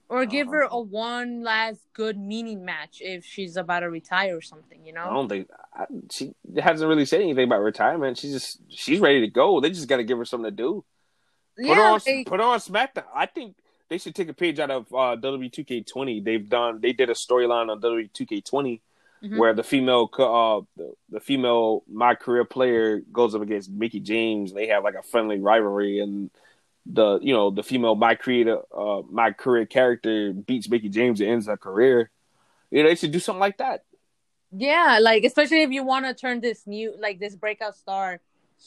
Or 0.09 0.25
give 0.25 0.47
her 0.47 0.61
a 0.63 0.79
one 0.81 1.43
last 1.43 1.81
good 1.93 2.17
meaning 2.17 2.65
match 2.65 2.97
if 3.01 3.23
she's 3.23 3.55
about 3.55 3.81
to 3.81 3.89
retire 3.89 4.35
or 4.37 4.41
something, 4.41 4.83
you 4.85 4.93
know, 4.93 5.05
I 5.05 5.13
don't 5.13 5.29
think 5.29 5.47
I, 5.73 5.85
she 6.11 6.33
hasn't 6.57 6.89
really 6.89 7.05
said 7.05 7.21
anything 7.21 7.45
about 7.45 7.61
retirement. 7.61 8.17
She's 8.17 8.33
just 8.33 8.59
she's 8.67 8.99
ready 8.99 9.21
to 9.21 9.27
go. 9.27 9.61
They 9.61 9.69
just 9.69 9.87
got 9.87 9.97
to 9.97 10.03
give 10.03 10.17
her 10.17 10.25
something 10.25 10.49
to 10.49 10.55
do. 10.55 10.83
Put 11.55 11.65
Yeah, 11.67 11.91
on 11.93 11.99
like- 12.05 12.25
put 12.25 12.39
her 12.39 12.45
on 12.45 12.59
SmackDown. 12.59 13.05
I 13.13 13.27
think 13.27 13.55
they 13.89 13.97
should 13.97 14.15
take 14.15 14.29
a 14.29 14.33
page 14.33 14.59
out 14.59 14.71
of 14.71 14.87
uh, 14.93 15.15
WWE 15.15 15.51
2K20. 15.51 16.23
They've 16.23 16.47
done 16.47 16.81
they 16.81 16.93
did 16.93 17.09
a 17.09 17.13
storyline 17.13 17.69
on 17.69 17.81
WWE 17.81 18.09
2K20 18.11 18.81
Mhm. 19.23 19.37
where 19.37 19.53
the 19.53 19.63
female 19.63 20.09
uh 20.19 20.61
the, 20.75 20.93
the 21.09 21.19
female 21.21 21.83
my 21.87 22.15
career 22.15 22.43
player 22.43 22.99
goes 23.13 23.33
up 23.33 23.41
against 23.41 23.71
Mickie 23.71 24.01
James. 24.01 24.53
They 24.53 24.67
have 24.67 24.83
like 24.83 24.95
a 24.95 25.01
friendly 25.01 25.39
rivalry 25.39 25.99
and 25.99 26.29
the 26.85 27.19
you 27.21 27.33
know 27.33 27.49
the 27.49 27.63
female 27.63 27.95
my 27.95 28.13
creator 28.15 28.59
uh 28.75 29.01
my 29.09 29.31
career 29.31 29.65
character 29.65 30.33
beats 30.33 30.69
Mickie 30.69 30.89
James 30.89 31.21
and 31.21 31.29
ends 31.29 31.47
her 31.47 31.57
career. 31.57 32.11
You 32.71 32.83
know 32.83 32.89
they 32.89 32.95
should 32.95 33.11
do 33.11 33.19
something 33.19 33.39
like 33.39 33.57
that. 33.57 33.83
Yeah, 34.51 34.99
like 35.01 35.23
especially 35.23 35.63
if 35.63 35.71
you 35.71 35.83
want 35.83 36.05
to 36.05 36.13
turn 36.13 36.41
this 36.41 36.67
new 36.67 36.93
like 36.99 37.19
this 37.19 37.35
breakout 37.35 37.75
star 37.75 38.19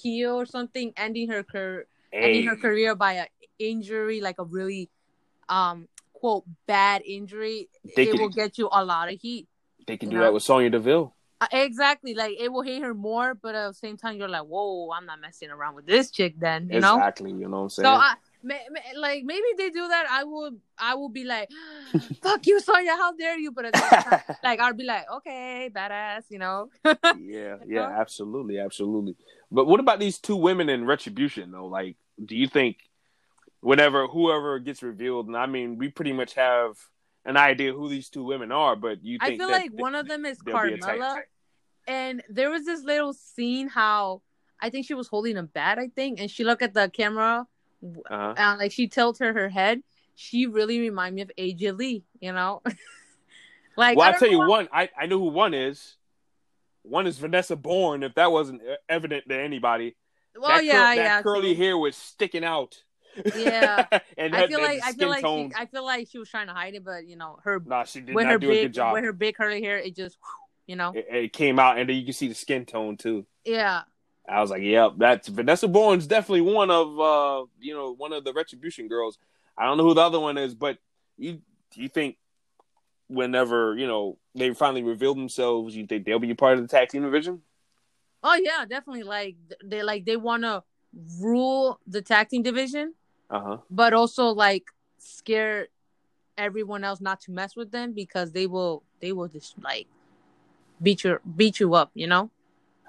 heel 0.02 0.32
or 0.32 0.46
something, 0.46 0.92
ending 0.96 1.28
her 1.28 1.42
career 1.42 1.86
ending 2.12 2.46
her 2.46 2.56
career 2.56 2.94
by 2.94 3.12
a 3.14 3.26
injury, 3.58 4.20
like 4.20 4.38
a 4.38 4.44
really 4.44 4.88
um 5.48 5.88
quote 6.12 6.44
bad 6.66 7.02
injury, 7.06 7.68
They 7.96 8.02
it 8.02 8.10
could- 8.12 8.20
will 8.20 8.28
get 8.28 8.58
you 8.58 8.68
a 8.72 8.84
lot 8.84 9.12
of 9.12 9.20
heat. 9.20 9.46
They 9.86 9.96
can 9.96 10.10
do 10.10 10.16
know? 10.16 10.22
that 10.24 10.32
with 10.34 10.42
Sonya 10.42 10.70
Deville. 10.70 11.14
Uh, 11.40 11.46
exactly, 11.52 12.14
like 12.14 12.34
it 12.38 12.52
will 12.52 12.62
hate 12.62 12.82
her 12.82 12.92
more, 12.92 13.32
but 13.34 13.54
at 13.54 13.68
the 13.68 13.72
same 13.74 13.96
time, 13.96 14.16
you're 14.16 14.28
like, 14.28 14.42
whoa, 14.42 14.90
I'm 14.90 15.06
not 15.06 15.20
messing 15.20 15.50
around 15.50 15.76
with 15.76 15.86
this 15.86 16.10
chick. 16.10 16.34
Then 16.38 16.68
you 16.68 16.80
know. 16.80 16.96
exactly. 16.96 17.30
You 17.30 17.46
know 17.48 17.58
what 17.58 17.62
I'm 17.62 17.70
saying? 17.70 17.84
So 17.84 17.90
I, 17.92 18.14
may, 18.42 18.60
may- 18.72 18.98
like 18.98 19.22
maybe 19.24 19.46
they 19.56 19.70
do 19.70 19.86
that. 19.86 20.06
I 20.10 20.24
will, 20.24 20.50
I 20.76 20.96
will 20.96 21.08
be 21.08 21.22
like, 21.22 21.48
"Fuck 22.22 22.44
you, 22.48 22.58
Sonya! 22.58 22.96
How 22.96 23.12
dare 23.12 23.38
you!" 23.38 23.52
But 23.52 23.66
at 23.66 23.72
the 23.74 23.78
time, 23.78 24.36
like 24.42 24.58
I'll 24.58 24.74
be 24.74 24.82
like, 24.82 25.06
"Okay, 25.18 25.70
badass," 25.72 26.24
you 26.28 26.40
know. 26.40 26.70
yeah, 27.16 27.58
yeah, 27.64 27.88
absolutely, 27.88 28.58
absolutely. 28.58 29.14
But 29.52 29.66
what 29.68 29.78
about 29.78 30.00
these 30.00 30.18
two 30.18 30.34
women 30.36 30.68
in 30.68 30.84
Retribution 30.86 31.52
though? 31.52 31.66
Like, 31.66 31.94
do 32.22 32.34
you 32.34 32.48
think 32.48 32.78
whenever 33.60 34.06
whoever 34.06 34.59
gets 34.59 34.82
revealed, 34.82 35.26
and 35.26 35.36
I 35.36 35.47
mean, 35.47 35.78
we 35.78 35.89
pretty 35.89 36.12
much 36.12 36.35
have 36.35 36.78
an 37.24 37.36
idea 37.36 37.72
who 37.72 37.89
these 37.89 38.09
two 38.09 38.24
women 38.24 38.52
are, 38.52 38.76
but 38.76 39.05
you 39.05 39.18
I 39.20 39.36
feel 39.36 39.51
like 39.51 39.70
one 39.72 39.94
of 39.94 40.09
them 40.09 40.24
is 40.24 40.39
there'll 40.39 40.62
be 40.68 40.74
a 40.74 40.78
tag- 40.78 41.24
and 41.86 42.22
there 42.28 42.51
was 42.51 42.64
this 42.64 42.82
little 42.82 43.12
scene 43.12 43.68
how 43.68 44.22
I 44.60 44.70
think 44.70 44.86
she 44.86 44.94
was 44.94 45.09
holding 45.09 45.36
a 45.36 45.43
bat, 45.43 45.78
I 45.78 45.89
think, 45.89 46.20
and 46.20 46.30
she 46.30 46.44
looked 46.44 46.62
at 46.62 46.74
the 46.74 46.90
camera, 46.90 47.47
uh 48.10 48.35
and 48.36 48.59
like 48.59 48.72
she 48.72 48.89
tilted 48.89 49.26
her 49.26 49.32
her 49.32 49.48
head. 49.48 49.82
She 50.14 50.47
really 50.47 50.80
reminded 50.80 51.14
me 51.14 51.22
of 51.22 51.30
AJ 51.39 51.78
Lee, 51.78 52.05
you 52.20 52.32
know. 52.32 52.62
like, 53.76 53.97
well, 53.97 54.09
I 54.09 54.12
I'll 54.12 54.18
tell 54.18 54.30
you 54.30 54.40
one. 54.48 54.68
I 54.72 54.89
I 54.98 55.06
know 55.06 55.18
who 55.18 55.28
one 55.28 55.55
is. 55.55 55.97
One 56.82 57.06
is 57.06 57.18
Vanessa 57.18 57.55
Borne. 57.55 58.02
If 58.02 58.14
that 58.14 58.32
wasn't 58.32 58.62
evident 58.89 59.28
to 59.28 59.39
anybody, 59.39 59.94
Well, 60.35 60.48
that, 60.48 60.60
cur- 60.60 60.64
yeah, 60.64 60.94
that 60.94 60.97
yeah. 60.97 61.22
curly 61.22 61.55
true. 61.55 61.64
hair 61.64 61.78
was 61.78 61.94
sticking 61.97 62.44
out. 62.44 62.82
Yeah. 63.36 63.86
and 64.18 64.34
I 64.34 64.46
feel 64.46 64.60
like 64.60 64.80
I 64.84 64.92
feel 64.92 65.08
like 65.08 65.24
she. 65.24 65.50
I 65.56 65.66
feel 65.66 65.84
like 65.84 66.08
she 66.10 66.18
was 66.18 66.28
trying 66.28 66.46
to 66.48 66.52
hide 66.52 66.74
it, 66.74 66.84
but 66.84 67.06
you 67.06 67.16
know 67.16 67.38
her 67.44 67.60
Nah, 67.64 67.84
she 67.84 68.00
did 68.00 68.14
not 68.14 68.26
her 68.26 68.38
do 68.38 68.48
a 68.50 68.52
big 68.52 68.62
good 68.64 68.74
job. 68.74 68.94
with 68.94 69.04
her 69.04 69.12
big 69.12 69.36
curly 69.36 69.62
hair, 69.62 69.78
it 69.78 69.94
just 69.96 70.16
you 70.66 70.76
know 70.76 70.92
It, 70.94 71.06
it 71.10 71.32
came 71.32 71.58
out, 71.58 71.78
and 71.78 71.88
then 71.88 71.96
you 71.96 72.04
can 72.04 72.12
see 72.12 72.28
the 72.28 72.34
skin 72.34 72.64
tone 72.64 72.96
too. 72.96 73.26
yeah. 73.44 73.82
I 74.28 74.42
was 74.42 74.50
like, 74.50 74.60
"Yep, 74.62 74.92
that's 74.98 75.28
Vanessa 75.28 75.66
Borne's 75.68 76.06
definitely 76.06 76.42
one 76.42 76.70
of 76.70 77.00
uh, 77.00 77.46
you 77.60 77.72
know, 77.74 77.94
one 77.94 78.12
of 78.12 78.24
the 78.24 78.32
Retribution 78.34 78.86
girls." 78.86 79.16
I 79.56 79.64
don't 79.64 79.78
know 79.78 79.84
who 79.84 79.94
the 79.94 80.02
other 80.02 80.20
one 80.20 80.36
is, 80.36 80.54
but 80.54 80.76
you 81.16 81.40
do 81.72 81.80
you 81.82 81.88
think 81.88 82.18
whenever 83.08 83.74
you 83.76 83.86
know 83.86 84.18
they 84.34 84.52
finally 84.52 84.82
reveal 84.82 85.14
themselves, 85.14 85.74
you 85.74 85.86
think 85.86 86.04
they'll 86.04 86.18
be 86.18 86.30
a 86.30 86.34
part 86.34 86.58
of 86.58 86.60
the 86.62 86.68
tag 86.68 86.90
team 86.90 87.02
division? 87.04 87.40
Oh 88.22 88.34
yeah, 88.34 88.66
definitely. 88.66 89.04
Like 89.04 89.36
they 89.64 89.82
like 89.82 90.04
they 90.04 90.16
want 90.18 90.42
to 90.42 90.62
rule 91.20 91.80
the 91.86 92.02
tag 92.02 92.28
team 92.28 92.42
division, 92.42 92.94
Uh 93.30 93.40
huh. 93.40 93.56
but 93.70 93.92
also 93.92 94.28
like 94.28 94.64
scare 94.98 95.68
everyone 96.38 96.82
else 96.84 97.00
not 97.00 97.20
to 97.22 97.30
mess 97.32 97.55
with 97.56 97.70
them 97.72 97.92
because 97.92 98.32
they 98.32 98.46
will 98.46 98.82
they 99.00 99.12
will 99.12 99.28
just 99.28 99.55
like 99.62 99.86
beat 100.82 101.05
you 101.05 101.18
beat 101.36 101.60
you 101.60 101.74
up, 101.74 101.90
you 101.94 102.06
know. 102.06 102.30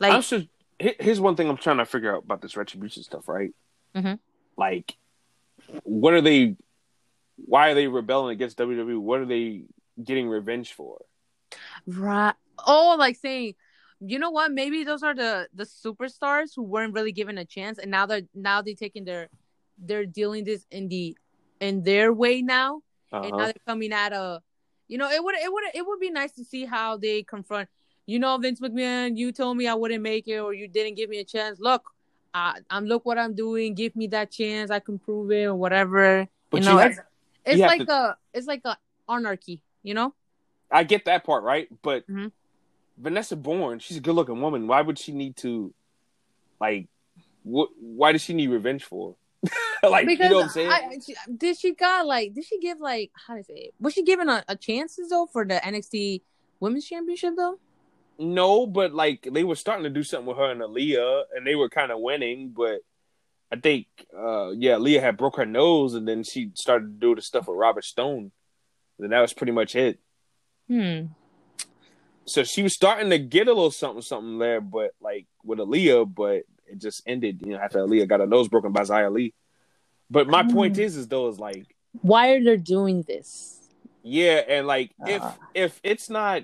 I'm 0.02 0.14
Like 0.14 0.24
sure. 0.24 0.44
here- 0.80 0.95
Here's 0.99 1.20
one 1.20 1.36
thing 1.36 1.49
I'm 1.49 1.57
trying 1.57 1.78
to 1.78 1.86
figure 1.86 2.16
out 2.16 2.24
about 2.24 2.41
this 2.41 2.56
Retribution 2.56 3.03
stuff, 3.03 3.28
right? 3.28 3.52
Mhm. 3.95 4.20
Like, 4.56 4.95
what 5.84 6.14
are 6.14 6.22
they? 6.22 6.56
Why 7.36 7.70
are 7.72 7.74
they 7.74 7.88
rebelling 7.88 8.32
against 8.34 8.57
WWE? 8.57 8.98
What 8.99 9.20
are 9.20 9.26
they 9.26 9.64
getting 10.02 10.30
revenge 10.30 10.74
for? 10.74 10.99
right. 11.88 12.34
Oh, 12.66 12.95
like 12.99 13.16
saying, 13.16 13.56
you 13.99 14.20
know 14.20 14.30
what? 14.30 14.52
Maybe 14.52 14.84
those 14.84 15.03
are 15.03 15.16
the 15.16 15.48
the 15.53 15.64
superstars 15.66 16.52
who 16.56 16.64
weren't 16.64 16.94
really 16.94 17.11
given 17.11 17.38
a 17.38 17.45
chance, 17.45 17.78
and 17.80 17.90
now 17.91 18.06
they're 18.06 18.28
now 18.34 18.61
they're 18.61 18.76
taking 18.76 19.06
their 19.06 19.30
they're 19.84 20.06
dealing 20.06 20.43
this 20.43 20.65
in 20.72 20.88
the 20.89 21.18
in 21.60 21.84
their 21.84 22.14
way 22.14 22.41
now. 22.41 22.81
and 23.11 23.31
now 23.31 23.38
Uh-huh. 23.38 23.45
they're 23.45 23.65
coming 23.68 23.91
at 23.91 24.14
a 24.14 24.41
you 24.88 24.97
know 24.97 25.10
it 25.10 25.23
would 25.23 25.35
it 25.35 25.51
would 25.51 25.64
it 25.73 25.85
would 25.85 25.99
be 25.99 26.10
nice 26.11 26.31
to 26.34 26.43
see 26.43 26.65
how 26.65 26.97
they 26.97 27.23
confront 27.23 27.68
you 28.06 28.19
know 28.19 28.38
Vince 28.38 28.60
McMahon 28.60 29.18
you 29.18 29.31
told 29.31 29.57
me 29.57 29.68
I 29.68 29.73
wouldn't 29.73 30.03
make 30.03 30.27
it 30.27 30.39
or 30.39 30.53
you 30.53 30.68
didn't 30.68 30.95
give 30.95 31.10
me 31.10 31.19
a 31.19 31.23
chance 31.26 31.60
look 31.60 31.84
I, 32.34 32.60
I'm 32.69 32.85
look 32.85 33.06
what 33.06 33.18
I'm 33.18 33.34
doing 33.34 33.73
give 33.73 33.95
me 33.95 34.07
that 34.07 34.30
chance 34.31 34.69
I 34.72 34.80
can 34.80 34.99
prove 34.99 35.31
it 35.31 35.45
or 35.45 35.56
whatever 35.56 36.27
But 36.51 36.61
you 36.61 36.69
you 36.69 36.72
know 36.76 36.77
have- 36.77 36.91
it's, 36.91 36.99
it's 37.45 37.60
you 37.60 37.65
like 37.65 37.88
a 37.89 38.18
it's 38.34 38.47
like 38.47 38.61
a 38.65 38.77
anarchy 39.07 39.61
you 39.84 39.93
know 39.93 40.14
I 40.72 40.84
get 40.84 41.06
that 41.06 41.23
part, 41.26 41.43
right? 41.43 41.68
But 41.81 42.06
Mhm. 42.07 42.31
Vanessa 42.97 43.35
Borne, 43.35 43.80
she's 43.80 43.97
a 43.97 44.01
good 44.01 44.14
looking 44.14 44.39
woman. 44.39 44.68
Why 44.68 44.81
would 44.81 44.99
she 44.99 45.14
need 45.14 45.35
to, 45.38 45.73
like, 46.60 46.88
what? 47.43 47.69
Why 47.80 48.11
does 48.11 48.22
she 48.22 48.34
need 48.34 48.49
revenge 48.49 48.84
for? 48.84 49.15
like, 49.84 50.07
you 50.10 50.18
know 50.18 50.36
what 50.36 50.44
I'm 50.44 50.49
saying? 50.49 50.70
I, 50.70 50.98
she, 51.06 51.16
did 51.38 51.57
she 51.57 51.74
got 51.74 52.06
like 52.06 52.34
did 52.34 52.45
she 52.45 52.60
give 52.60 52.80
like 52.80 53.11
how 53.14 53.36
to 53.36 53.44
say 53.44 53.53
it 53.53 53.74
was 53.80 53.94
she 53.94 54.03
given 54.03 54.28
a, 54.28 54.44
a 54.48 54.56
chances 54.56 55.10
though 55.10 55.28
for 55.32 55.45
the 55.45 55.56
NXT 55.56 56.22
Women's 56.60 56.86
Championship 56.86 57.36
though 57.38 57.57
no, 58.20 58.68
but 58.68 58.94
like 58.94 59.28
they 59.32 59.45
were 59.45 59.56
starting 59.56 59.86
to 59.86 59.90
do 59.90 60.03
something 60.03 60.28
with 60.28 60.38
her 60.38 60.52
and 60.52 60.61
Aliyah, 60.61 61.24
and 61.34 61.48
they 61.48 61.56
were 61.56 61.70
kind 61.70 61.90
of 61.91 62.02
winning. 62.02 62.53
But 62.56 62.82
I 63.52 63.56
think, 63.56 63.88
uh 64.16 64.52
yeah, 64.52 64.76
Leah 64.76 65.02
had 65.02 65.18
broke 65.18 65.38
her 65.38 65.45
nose, 65.45 65.94
and 65.95 66.07
then 66.07 66.24
she 66.24 66.52
started 66.53 66.86
to 66.86 67.07
do 67.07 67.16
the 67.16 67.22
stuff 67.22 67.48
with 67.48 67.57
Robert 67.57 67.86
Stone. 67.86 68.32
And 68.99 69.14
that 69.14 69.22
was 69.22 69.34
pretty 69.34 69.53
much 69.53 69.76
it. 69.76 69.99
hmm 70.68 71.06
So 72.26 72.44
she 72.44 72.61
was 72.61 72.74
starting 72.74 73.10
to 73.11 73.18
get 73.18 73.48
a 73.48 73.53
little 73.53 73.72
something, 73.72 74.02
something 74.02 74.38
there, 74.38 74.60
but 74.60 74.91
like 74.99 75.26
with 75.45 75.60
Aliyah, 75.60 76.14
but 76.14 76.44
it 76.72 76.80
just 76.80 77.02
ended, 77.06 77.41
you 77.46 77.54
know, 77.54 77.60
after 77.60 77.80
Aliyah 77.80 78.08
got 78.08 78.20
her 78.20 78.28
nose 78.28 78.48
broken 78.48 78.72
by 78.72 78.82
Xia 78.82 79.12
Li. 79.12 79.34
But 80.10 80.28
my 80.28 80.44
point 80.44 80.76
Mm. 80.76 80.80
is, 80.80 80.96
is 80.98 81.08
though, 81.08 81.28
is 81.28 81.40
like, 81.40 81.76
why 82.02 82.30
are 82.34 82.44
they 82.44 82.58
doing 82.58 83.04
this 83.04 83.56
yeah, 84.04 84.41
and 84.48 84.66
like 84.68 84.91
if 85.06 85.22
Ah. 85.22 85.38
if 85.54 85.80
it's 85.84 86.10
not 86.10 86.44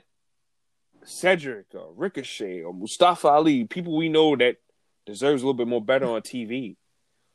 Cedric 1.03 1.67
or 1.73 1.93
Ricochet 1.95 2.61
or 2.63 2.73
Mustafa 2.73 3.27
Ali, 3.27 3.65
people 3.65 3.95
we 3.95 4.09
know 4.09 4.35
that 4.35 4.57
deserves 5.05 5.41
a 5.41 5.45
little 5.45 5.53
bit 5.57 5.67
more 5.67 5.81
better 5.83 6.05
on 6.07 6.21
TV, 6.21 6.77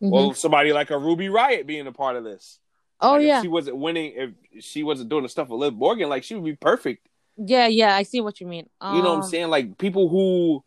or 0.01 0.35
somebody 0.35 0.73
like 0.73 0.91
a 0.91 0.99
Ruby 0.99 1.29
Riott 1.29 1.67
being 1.67 1.87
a 1.87 1.93
part 1.93 2.17
of 2.17 2.25
this. 2.25 2.59
oh 3.01 3.12
Like, 3.12 3.23
yeah 3.23 3.37
if 3.39 3.43
she 3.43 3.49
wasn't 3.49 3.77
winning, 3.77 4.12
if 4.17 4.65
she 4.65 4.83
wasn't 4.83 5.09
doing 5.09 5.23
the 5.23 5.29
stuff 5.29 5.49
with 5.49 5.61
Liv 5.61 5.75
Morgan, 5.75 6.09
like 6.09 6.25
she 6.25 6.35
would 6.35 6.45
be 6.45 6.57
perfect. 6.57 7.07
Yeah, 7.37 7.69
yeah, 7.69 7.95
I 7.95 8.03
see 8.03 8.21
what 8.21 8.41
you 8.41 8.47
mean. 8.47 8.69
You 8.83 9.03
know 9.03 9.11
what 9.11 9.17
I'm 9.19 9.23
Um, 9.23 9.31
saying? 9.31 9.49
Like 9.49 9.79
people 9.79 10.09
who 10.09 10.65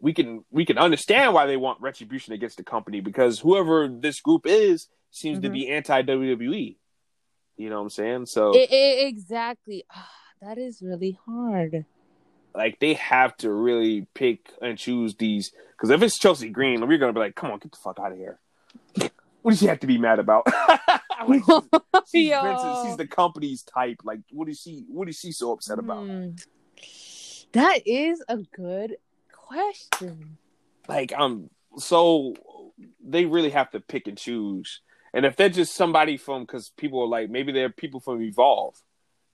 we 0.00 0.12
can 0.14 0.44
we 0.50 0.64
can 0.64 0.78
understand 0.78 1.34
why 1.34 1.46
they 1.46 1.56
want 1.56 1.80
retribution 1.80 2.32
against 2.32 2.56
the 2.56 2.62
company 2.64 3.00
because 3.00 3.38
whoever 3.40 3.88
this 3.88 4.20
group 4.20 4.46
is 4.46 4.88
seems 5.10 5.40
to 5.40 5.48
Mhm. 5.48 5.52
be 5.52 5.68
anti 5.70 6.02
WWE. 6.02 6.76
You 7.56 7.70
know 7.70 7.76
what 7.76 7.82
I'm 7.82 7.90
saying? 7.90 8.26
So 8.26 8.54
I- 8.54 8.68
I- 8.70 9.04
exactly. 9.06 9.84
Ah, 9.92 10.10
that 10.40 10.58
is 10.58 10.80
really 10.82 11.18
hard. 11.26 11.84
like 12.54 12.78
they 12.80 12.94
have 12.94 13.36
to 13.36 13.52
really 13.52 14.06
pick 14.14 14.52
and 14.60 14.76
choose 14.78 15.14
these 15.16 15.52
because 15.72 15.90
if 15.90 16.02
it's 16.02 16.18
Chelsea 16.18 16.48
Green, 16.48 16.86
we're 16.88 16.98
gonna 16.98 17.12
be 17.12 17.20
like, 17.20 17.34
come 17.36 17.50
on, 17.52 17.58
get 17.58 17.70
the 17.72 17.78
fuck 17.78 17.98
out 18.00 18.12
of 18.12 18.18
here. 18.18 18.38
What 19.42 19.52
does 19.52 19.60
she 19.60 19.66
have 19.66 19.78
to 19.80 19.86
be 19.86 19.98
mad 19.98 20.18
about? 20.18 20.46
like, 21.28 21.42
she's, 22.10 22.28
Yo. 22.30 22.42
Vincent, 22.42 22.86
she's 22.86 22.96
the 22.96 23.06
company's 23.06 23.62
type. 23.62 23.98
Like, 24.02 24.18
what 24.32 24.48
is 24.48 24.60
she? 24.60 24.84
What 24.88 25.08
is 25.08 25.16
she 25.16 25.30
so 25.30 25.52
upset 25.52 25.78
about? 25.78 26.04
Hmm. 26.06 26.30
That 27.52 27.80
is 27.86 28.22
a 28.28 28.38
good 28.38 28.96
question. 29.48 30.36
like 30.88 31.12
um 31.16 31.50
so 31.78 32.34
they 33.04 33.24
really 33.24 33.50
have 33.50 33.70
to 33.70 33.80
pick 33.80 34.06
and 34.06 34.16
choose 34.18 34.80
and 35.14 35.24
if 35.26 35.36
they're 35.36 35.48
just 35.48 35.74
somebody 35.74 36.16
from 36.16 36.42
because 36.42 36.70
people 36.76 37.00
are 37.02 37.08
like 37.08 37.30
maybe 37.30 37.52
they're 37.52 37.70
people 37.70 38.00
from 38.00 38.20
evolve 38.22 38.74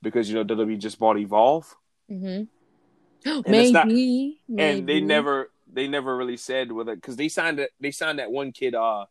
because 0.02 0.28
you 0.28 0.34
know 0.34 0.44
WWE 0.44 0.78
just 0.78 0.98
bought 0.98 1.18
evolve 1.18 1.74
Mm-hmm. 2.10 2.44
it's 3.24 3.48
Maybe, 3.48 3.72
not- 3.72 3.86
maybe. 3.88 4.38
and 4.58 4.86
they 4.88 5.00
never 5.00 5.50
they 5.72 5.88
never 5.88 6.14
really 6.16 6.36
said 6.36 6.70
whether 6.70 6.94
because 6.94 7.16
they 7.16 7.28
signed 7.28 7.58
it 7.58 7.70
they 7.80 7.90
signed 7.90 8.18
that 8.18 8.30
one 8.30 8.52
kid 8.52 8.74
uh 8.74 9.06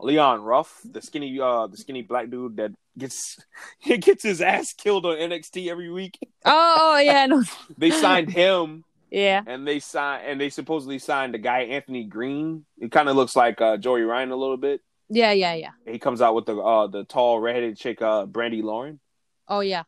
Leon 0.00 0.42
Ruff, 0.42 0.80
the 0.88 1.02
skinny 1.02 1.38
uh 1.40 1.66
the 1.66 1.76
skinny 1.76 2.02
black 2.02 2.30
dude 2.30 2.56
that 2.56 2.70
gets 2.96 3.36
he 3.78 3.98
gets 3.98 4.22
his 4.22 4.40
ass 4.40 4.72
killed 4.72 5.04
on 5.04 5.16
NXT 5.16 5.68
every 5.68 5.90
week. 5.90 6.16
Oh, 6.44 6.76
oh 6.94 6.98
yeah, 6.98 7.26
no. 7.26 7.42
They 7.76 7.90
signed 7.90 8.30
him 8.30 8.84
yeah. 9.10 9.42
and 9.46 9.66
they 9.66 9.80
signed 9.80 10.26
and 10.26 10.40
they 10.40 10.50
supposedly 10.50 10.98
signed 10.98 11.34
the 11.34 11.38
guy 11.38 11.60
Anthony 11.60 12.04
Greene. 12.04 12.64
It 12.78 12.92
kind 12.92 13.08
of 13.08 13.16
looks 13.16 13.36
like 13.36 13.60
uh 13.60 13.76
Joey 13.76 14.02
Ryan 14.02 14.30
a 14.30 14.36
little 14.36 14.56
bit. 14.56 14.80
Yeah, 15.08 15.32
yeah, 15.32 15.54
yeah. 15.54 15.70
He 15.86 15.98
comes 15.98 16.20
out 16.20 16.34
with 16.34 16.46
the 16.46 16.56
uh 16.56 16.86
the 16.86 17.04
tall 17.04 17.40
redheaded 17.40 17.76
chick 17.76 18.02
uh 18.02 18.26
Brandi 18.26 18.62
Lauren. 18.62 19.00
Oh 19.46 19.60
yeah. 19.60 19.84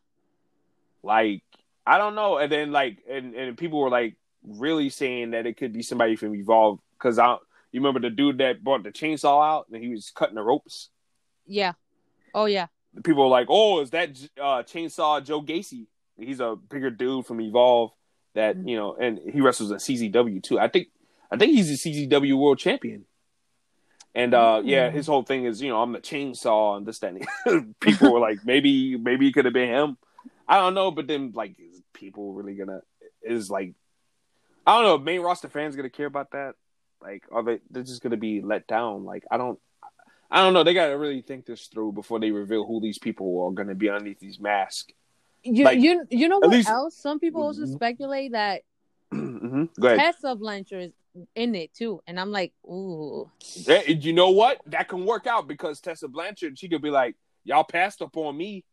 Like 1.03 1.43
I 1.85 1.97
don't 1.97 2.15
know. 2.15 2.37
And 2.37 2.51
then 2.51 2.71
like 2.71 2.99
and, 3.09 3.35
and 3.35 3.57
people 3.57 3.79
were 3.79 3.89
like 3.89 4.15
really 4.43 4.89
saying 4.89 5.31
that 5.31 5.45
it 5.45 5.57
could 5.57 5.73
be 5.73 5.83
somebody 5.83 6.15
from 6.15 6.35
Evolve 6.35 6.79
because 6.97 7.19
I 7.19 7.37
you 7.71 7.79
remember 7.79 7.99
the 7.99 8.09
dude 8.09 8.39
that 8.39 8.63
brought 8.63 8.83
the 8.83 8.91
chainsaw 8.91 9.45
out 9.47 9.67
and 9.71 9.81
he 9.81 9.89
was 9.89 10.11
cutting 10.13 10.35
the 10.35 10.41
ropes. 10.41 10.89
Yeah. 11.45 11.73
Oh 12.33 12.45
yeah. 12.45 12.67
The 12.93 13.01
people 13.01 13.23
were 13.23 13.29
like, 13.29 13.47
"Oh, 13.49 13.79
is 13.79 13.91
that 13.91 14.09
uh, 14.37 14.63
chainsaw 14.63 15.23
Joe 15.23 15.41
Gacy? 15.41 15.87
He's 16.17 16.41
a 16.41 16.57
bigger 16.57 16.89
dude 16.89 17.25
from 17.25 17.39
Evolve 17.39 17.91
that 18.33 18.57
Mhm. 18.57 18.69
you 18.69 18.75
know, 18.77 18.95
and 18.95 19.19
he 19.19 19.41
wrestles 19.41 19.71
at 19.71 19.79
CZW 19.81 20.41
too. 20.41 20.59
I 20.59 20.67
think 20.67 20.89
I 21.31 21.37
think 21.37 21.53
he's 21.53 21.69
a 21.71 21.77
CZW 21.77 22.37
World 22.37 22.59
Champion." 22.59 23.05
And 24.13 24.33
uh 24.33 24.61
yeah, 24.65 24.89
Mm. 24.89 24.93
his 24.93 25.07
whole 25.07 25.23
thing 25.23 25.45
is, 25.45 25.61
you 25.61 25.69
know, 25.69 25.81
I'm 25.81 25.93
the 25.93 25.99
chainsaw 25.99 26.75
and 26.77 26.85
this 26.85 26.99
that. 26.99 27.13
And 27.45 27.79
people 27.79 28.11
were 28.11 28.19
like, 28.19 28.39
maybe 28.45 28.97
maybe 28.97 29.27
it 29.27 29.33
could 29.33 29.45
have 29.45 29.53
been 29.53 29.69
him. 29.69 29.97
I 30.47 30.57
don't 30.57 30.73
know, 30.73 30.91
but 30.91 31.07
then 31.07 31.31
like, 31.33 31.55
is 31.59 31.81
people 31.93 32.33
really 32.33 32.55
gonna 32.55 32.81
is 33.21 33.49
like, 33.49 33.73
I 34.67 34.75
don't 34.75 34.83
know. 34.85 34.97
Main 34.97 35.21
roster 35.21 35.47
fans 35.49 35.75
gonna 35.75 35.89
care 35.89 36.07
about 36.07 36.31
that? 36.31 36.55
Like, 37.01 37.23
are 37.31 37.41
they? 37.43 37.59
They're 37.69 37.83
just 37.83 38.01
gonna 38.03 38.17
be 38.17 38.41
let 38.41 38.67
down. 38.67 39.05
Like, 39.05 39.23
I 39.31 39.37
don't. 39.37 39.59
I 40.29 40.41
don't 40.43 40.53
know. 40.53 40.63
They 40.63 40.73
gotta 40.73 40.97
really 40.97 41.21
think 41.21 41.45
this 41.45 41.67
through 41.67 41.93
before 41.93 42.19
they 42.19 42.31
reveal 42.31 42.65
who 42.65 42.79
these 42.81 42.97
people 42.99 43.43
are 43.45 43.51
gonna 43.51 43.75
be 43.75 43.89
underneath 43.89 44.19
these 44.19 44.39
masks. 44.39 44.93
You 45.43 45.65
Like, 45.65 45.79
you 45.79 46.05
you 46.09 46.27
know 46.27 46.39
what 46.39 46.49
least- 46.51 46.69
else? 46.69 46.95
Some 46.95 47.19
people 47.19 47.41
also 47.43 47.63
Mhm. 47.63 47.73
speculate 47.73 48.31
that 48.33 48.61
hmm 49.11 49.65
Tessa 49.81 50.35
Blanchard 50.35 50.93
is 51.15 51.25
in 51.35 51.55
it 51.55 51.73
too, 51.73 52.01
and 52.07 52.17
I'm 52.19 52.31
like, 52.31 52.53
ooh. 52.65 53.29
Yeah, 53.55 53.81
you 53.81 54.13
know 54.13 54.29
what? 54.29 54.61
That 54.67 54.87
can 54.87 55.05
work 55.05 55.27
out 55.27 55.47
because 55.47 55.81
Tessa 55.81 56.07
Blanchard, 56.07 56.57
she 56.57 56.69
could 56.69 56.81
be 56.81 56.89
like, 56.89 57.15
"Y'all 57.43 57.65
passed 57.65 58.01
up 58.01 58.15
on 58.15 58.37
me." 58.37 58.63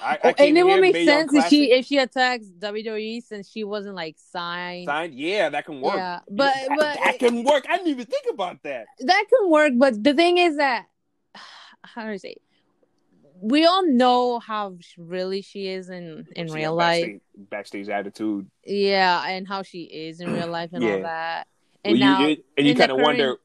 I, 0.00 0.14
I 0.14 0.18
Oh, 0.24 0.34
and 0.38 0.58
it 0.58 0.64
would 0.64 0.80
make 0.80 0.94
Young 0.96 1.28
sense 1.28 1.34
if 1.34 1.48
she 1.48 1.70
if 1.72 1.86
she 1.86 1.98
attacks 1.98 2.46
WWE 2.46 3.20
since 3.22 3.50
she 3.50 3.62
wasn't 3.64 3.94
like 3.94 4.16
signed. 4.18 4.86
signed. 4.86 5.14
Yeah, 5.14 5.48
that 5.50 5.64
can 5.66 5.80
work. 5.80 5.94
Yeah, 5.96 6.20
but 6.30 6.54
that, 6.54 6.68
but 6.76 6.94
that 7.04 7.18
can 7.18 7.44
work. 7.44 7.66
I 7.68 7.76
didn't 7.76 7.88
even 7.88 8.06
think 8.06 8.26
about 8.30 8.62
that. 8.64 8.86
that 9.00 9.24
can 9.28 9.50
work. 9.50 9.72
But 9.76 10.02
the 10.02 10.14
thing 10.14 10.38
is 10.38 10.56
that 10.56 10.86
how 11.84 12.02
do 12.04 12.10
I 12.10 12.16
say? 12.16 12.36
We 13.42 13.64
all 13.66 13.86
know 13.86 14.38
how 14.38 14.76
really 14.98 15.42
she 15.42 15.68
is 15.68 15.88
in 15.90 16.26
in 16.36 16.48
She 16.48 16.54
real 16.54 16.74
life. 16.74 17.04
backstage, 17.04 17.20
backstage 17.36 17.88
attitude. 17.88 18.50
Yeah, 18.64 19.24
and 19.26 19.46
how 19.48 19.62
she 19.62 19.82
is 19.84 20.20
in 20.20 20.32
real 20.32 20.48
life 20.48 20.70
and 20.72 20.82
Yeah. 20.84 20.94
all 20.96 21.02
that. 21.02 21.46
And 21.84 21.98
Well, 21.98 22.00
now, 22.00 22.20
you, 22.22 22.28
you- 22.28 22.44
and 22.58 22.66
you 22.66 22.74
kind 22.74 22.90
of 22.90 22.96
current- 22.98 23.06
wonder 23.18 23.36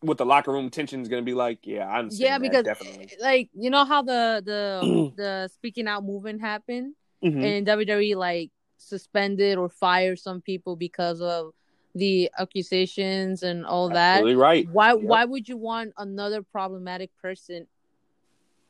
what 0.00 0.18
the 0.18 0.26
locker 0.26 0.52
room 0.52 0.68
tension 0.70 1.00
is 1.00 1.08
going 1.08 1.22
to 1.22 1.24
be 1.24 1.34
like. 1.34 1.66
Yeah, 1.66 1.86
I'm. 1.88 2.08
yeah, 2.12 2.38
because 2.38 2.64
definitely. 2.64 3.10
like 3.20 3.48
you 3.54 3.70
know 3.70 3.84
how 3.84 4.02
the 4.02 4.42
the 4.44 5.12
the 5.16 5.48
speaking 5.54 5.86
out 5.86 6.04
movement 6.04 6.40
happened. 6.40 6.94
Mhm. 7.24 7.42
and 7.42 7.66
WWE 7.66 8.14
like 8.14 8.50
suspended 8.76 9.56
or 9.56 9.68
fired 9.70 10.18
some 10.18 10.42
people 10.42 10.76
because 10.76 11.20
of 11.22 11.52
the 11.94 12.30
accusations 12.38 13.42
and 13.42 13.64
all 13.64 13.88
that. 13.88 14.16
Absolutely 14.18 14.36
right. 14.36 14.68
Why 14.70 14.92
Yep. 14.92 15.02
why 15.02 15.24
would 15.24 15.48
you 15.48 15.56
want 15.56 15.94
another 15.96 16.42
problematic 16.42 17.10
person 17.22 17.66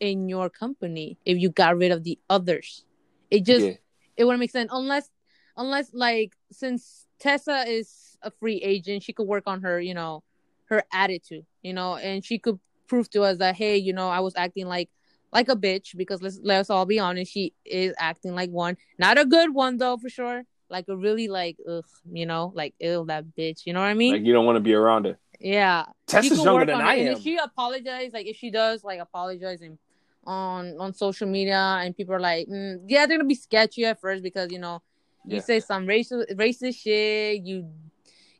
in 0.01 0.29
your 0.29 0.51
company 0.51 1.19
if 1.25 1.39
you 1.39 1.51
got 1.51 1.77
rid 1.77 1.93
of 1.93 2.05
the 2.05 2.19
others? 2.29 2.85
It 3.31 3.45
just 3.45 3.67
yeah. 3.67 3.73
it 4.17 4.25
wouldn't 4.25 4.41
make 4.41 4.51
sense 4.51 4.71
unless 4.73 5.11
unless 5.57 5.91
like 5.93 6.33
since 6.53 7.07
Tessa 7.19 7.65
is 7.67 8.19
a 8.23 8.31
free 8.31 8.57
agent, 8.57 9.03
she 9.03 9.13
could 9.13 9.27
work 9.27 9.45
on 9.47 9.63
her, 9.63 9.81
you 9.81 9.95
know, 9.95 10.23
her 10.67 10.83
attitude, 10.93 11.47
you 11.63 11.73
know, 11.73 11.97
and 11.97 12.25
she 12.25 12.39
could 12.39 12.59
prove 12.87 13.11
to 13.11 13.23
us 13.23 13.39
that 13.39 13.57
hey, 13.57 13.77
you 13.77 13.93
know, 13.93 14.09
I 14.09 14.21
was 14.21 14.35
acting 14.37 14.67
like 14.67 14.91
like 15.33 15.49
a 15.49 15.57
bitch 15.57 15.97
because 15.97 16.23
let's 16.23 16.39
let's 16.43 16.71
all 16.71 16.87
be 16.87 16.99
honest, 16.99 17.33
she 17.33 17.53
is 17.65 17.95
acting 17.99 18.35
like 18.35 18.51
one, 18.51 18.77
not 18.99 19.19
a 19.19 19.25
good 19.25 19.55
one 19.55 19.77
though 19.77 19.97
for 19.97 20.09
sure, 20.09 20.43
like 20.71 20.87
a 20.89 20.97
really 20.97 21.29
like 21.29 21.57
ugh, 21.69 21.85
you 22.11 22.27
know, 22.27 22.53
like 22.55 22.75
ill 22.81 23.07
that 23.07 23.25
bitch, 23.37 23.67
you 23.67 23.73
know 23.73 23.81
what 23.81 23.87
I 23.87 23.95
mean? 23.95 24.13
Like 24.13 24.25
you 24.25 24.33
don't 24.33 24.47
want 24.47 24.57
to 24.57 24.61
be 24.61 24.75
around 24.75 25.07
her. 25.07 25.19
yeah, 25.41 25.87
Tessa's 26.07 26.43
younger 26.43 26.67
than 26.67 26.81
I 26.81 26.95
it. 26.95 27.01
And 27.01 27.09
am. 27.09 27.17
if 27.17 27.23
she 27.23 27.37
apologize, 27.37 28.13
like 28.13 28.27
if 28.27 28.37
she 28.37 28.51
does, 28.51 28.85
like 28.85 29.01
apologize 29.01 29.61
apologizing 29.61 29.79
on 30.27 30.77
on 30.79 30.93
social 30.93 31.29
media, 31.29 31.79
and 31.81 31.97
people 31.97 32.15
are 32.15 32.21
like, 32.21 32.49
mm, 32.49 32.81
yeah, 32.87 33.07
they're 33.07 33.19
gonna 33.19 33.29
be 33.29 33.35
sketchy 33.35 33.85
at 33.85 34.01
first 34.01 34.23
because 34.23 34.51
you 34.51 34.59
know 34.59 34.83
you 35.25 35.37
Yeah. 35.37 35.43
say 35.43 35.61
some 35.61 35.87
racist 35.87 36.35
racist 36.35 36.77
shit. 36.77 37.43
You 37.43 37.71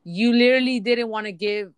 you 0.03 0.33
literally 0.33 0.79
didn't 0.79 1.09
want 1.09 1.25
to 1.25 1.31
give 1.31 1.73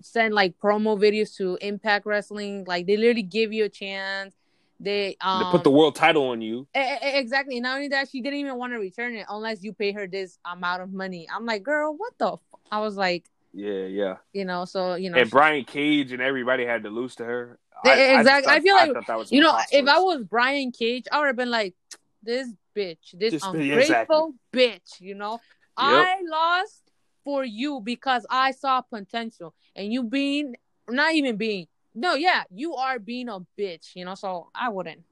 send 0.00 0.34
like 0.34 0.54
promo 0.58 0.98
videos 0.98 1.36
to 1.36 1.58
Impact 1.60 2.06
Wrestling. 2.06 2.64
Like 2.66 2.86
they 2.86 2.96
literally 2.96 3.22
give 3.22 3.52
you 3.52 3.64
a 3.64 3.68
chance. 3.68 4.34
They 4.80 5.16
um 5.20 5.38
they 5.38 5.50
put 5.50 5.64
the 5.64 5.70
world 5.70 5.94
title 5.94 6.24
on 6.28 6.40
you. 6.40 6.66
Exactly. 6.74 7.60
Not 7.60 7.76
only 7.76 7.88
that, 7.88 8.08
she 8.10 8.20
didn't 8.20 8.40
even 8.40 8.56
want 8.56 8.72
to 8.72 8.78
return 8.78 9.14
it 9.14 9.26
unless 9.28 9.62
you 9.62 9.72
pay 9.72 9.92
her 9.92 10.06
this 10.06 10.38
amount 10.44 10.82
of 10.82 10.92
money. 10.92 11.28
I'm 11.32 11.46
like, 11.46 11.62
girl, 11.62 11.94
what 11.96 12.12
the? 12.18 12.32
F-? 12.32 12.40
I 12.70 12.80
was 12.80 12.96
like, 12.96 13.24
Yeah, 13.52 13.84
yeah. 13.86 14.16
you 14.32 14.44
know, 14.44 14.64
so 14.64 14.96
you 14.96 15.10
know, 15.10 15.18
And 15.18 15.30
Brian 15.30 15.64
Cage 15.64 16.12
and 16.12 16.20
everybody 16.20 16.66
had 16.66 16.82
to 16.82 16.90
lose 16.90 17.14
to 17.16 17.24
her. 17.24 17.58
Exactly. 17.84 18.52
I 18.52 18.60
feel 18.60 18.74
like, 18.76 19.08
was 19.08 19.32
you 19.32 19.40
know, 19.40 19.58
if 19.72 19.86
I 19.88 19.98
was 19.98 20.22
Brian 20.24 20.72
Cage, 20.72 21.06
I 21.10 21.18
would 21.18 21.26
have 21.26 21.36
been 21.36 21.50
like, 21.50 21.74
this 22.22 22.48
bitch, 22.74 23.12
this 23.12 23.32
Just- 23.34 23.44
ungrateful 23.44 24.34
bitch. 24.52 25.00
You 25.00 25.14
know, 25.14 25.32
Yep. 25.32 25.40
I 25.76 26.20
lost 26.28 26.82
for 27.24 27.44
you 27.44 27.80
because 27.80 28.24
I 28.30 28.52
saw 28.52 28.80
potential, 28.80 29.54
and 29.76 29.92
you 29.92 30.02
being 30.04 30.56
not 30.88 31.14
even 31.14 31.36
being. 31.36 31.66
No, 31.94 32.14
yeah, 32.14 32.44
you 32.50 32.74
are 32.74 32.98
being 32.98 33.28
a 33.28 33.40
bitch. 33.58 33.94
You 33.94 34.04
know, 34.04 34.14
so 34.14 34.50
I 34.54 34.68
wouldn't. 34.68 35.02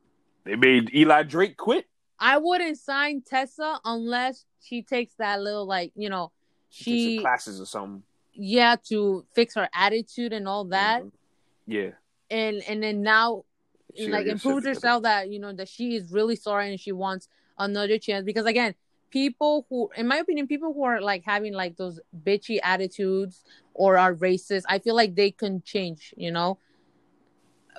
they 0.44 0.56
made 0.56 0.94
Eli 0.94 1.22
Drake 1.24 1.56
quit. 1.56 1.86
I 2.18 2.38
wouldn't 2.38 2.78
sign 2.78 3.22
Tessa 3.22 3.80
unless 3.84 4.44
she 4.60 4.82
takes 4.82 5.14
that 5.14 5.40
little 5.40 5.66
like 5.66 5.92
you 5.96 6.08
know 6.08 6.30
She, 6.70 7.16
she 7.16 7.18
classes 7.18 7.60
or 7.60 7.66
something. 7.66 8.02
yeah 8.32 8.76
to 8.88 9.24
fix 9.34 9.54
her 9.56 9.68
attitude 9.74 10.32
and 10.32 10.46
all 10.48 10.64
that 10.66 11.02
Mhm. 11.02 11.12
Yeah. 11.66 11.90
And 12.32 12.62
and 12.68 12.82
then 12.82 13.02
now 13.02 13.44
She 13.94 14.08
like 14.08 14.26
improved 14.26 14.66
herself 14.66 15.02
that 15.04 15.30
you 15.30 15.38
know 15.38 15.52
that 15.52 15.68
she 15.68 15.96
is 15.96 16.10
really 16.10 16.36
sorry 16.36 16.70
and 16.70 16.80
she 16.80 16.92
wants 16.92 17.28
another 17.58 17.98
chance. 17.98 18.24
Because 18.24 18.46
again 18.46 18.74
people 19.10 19.66
who 19.68 19.90
in 19.96 20.06
my 20.08 20.16
opinion 20.16 20.46
people 20.46 20.72
who 20.72 20.82
are 20.84 20.98
like 21.00 21.22
having 21.24 21.52
like 21.52 21.76
those 21.76 22.00
bitchy 22.24 22.58
attitudes 22.62 23.44
or 23.74 23.98
are 23.98 24.14
racist 24.14 24.62
i 24.70 24.78
feel 24.78 24.96
like 24.96 25.14
they 25.14 25.30
can 25.30 25.60
change 25.62 26.14
you 26.16 26.30
know? 26.30 26.56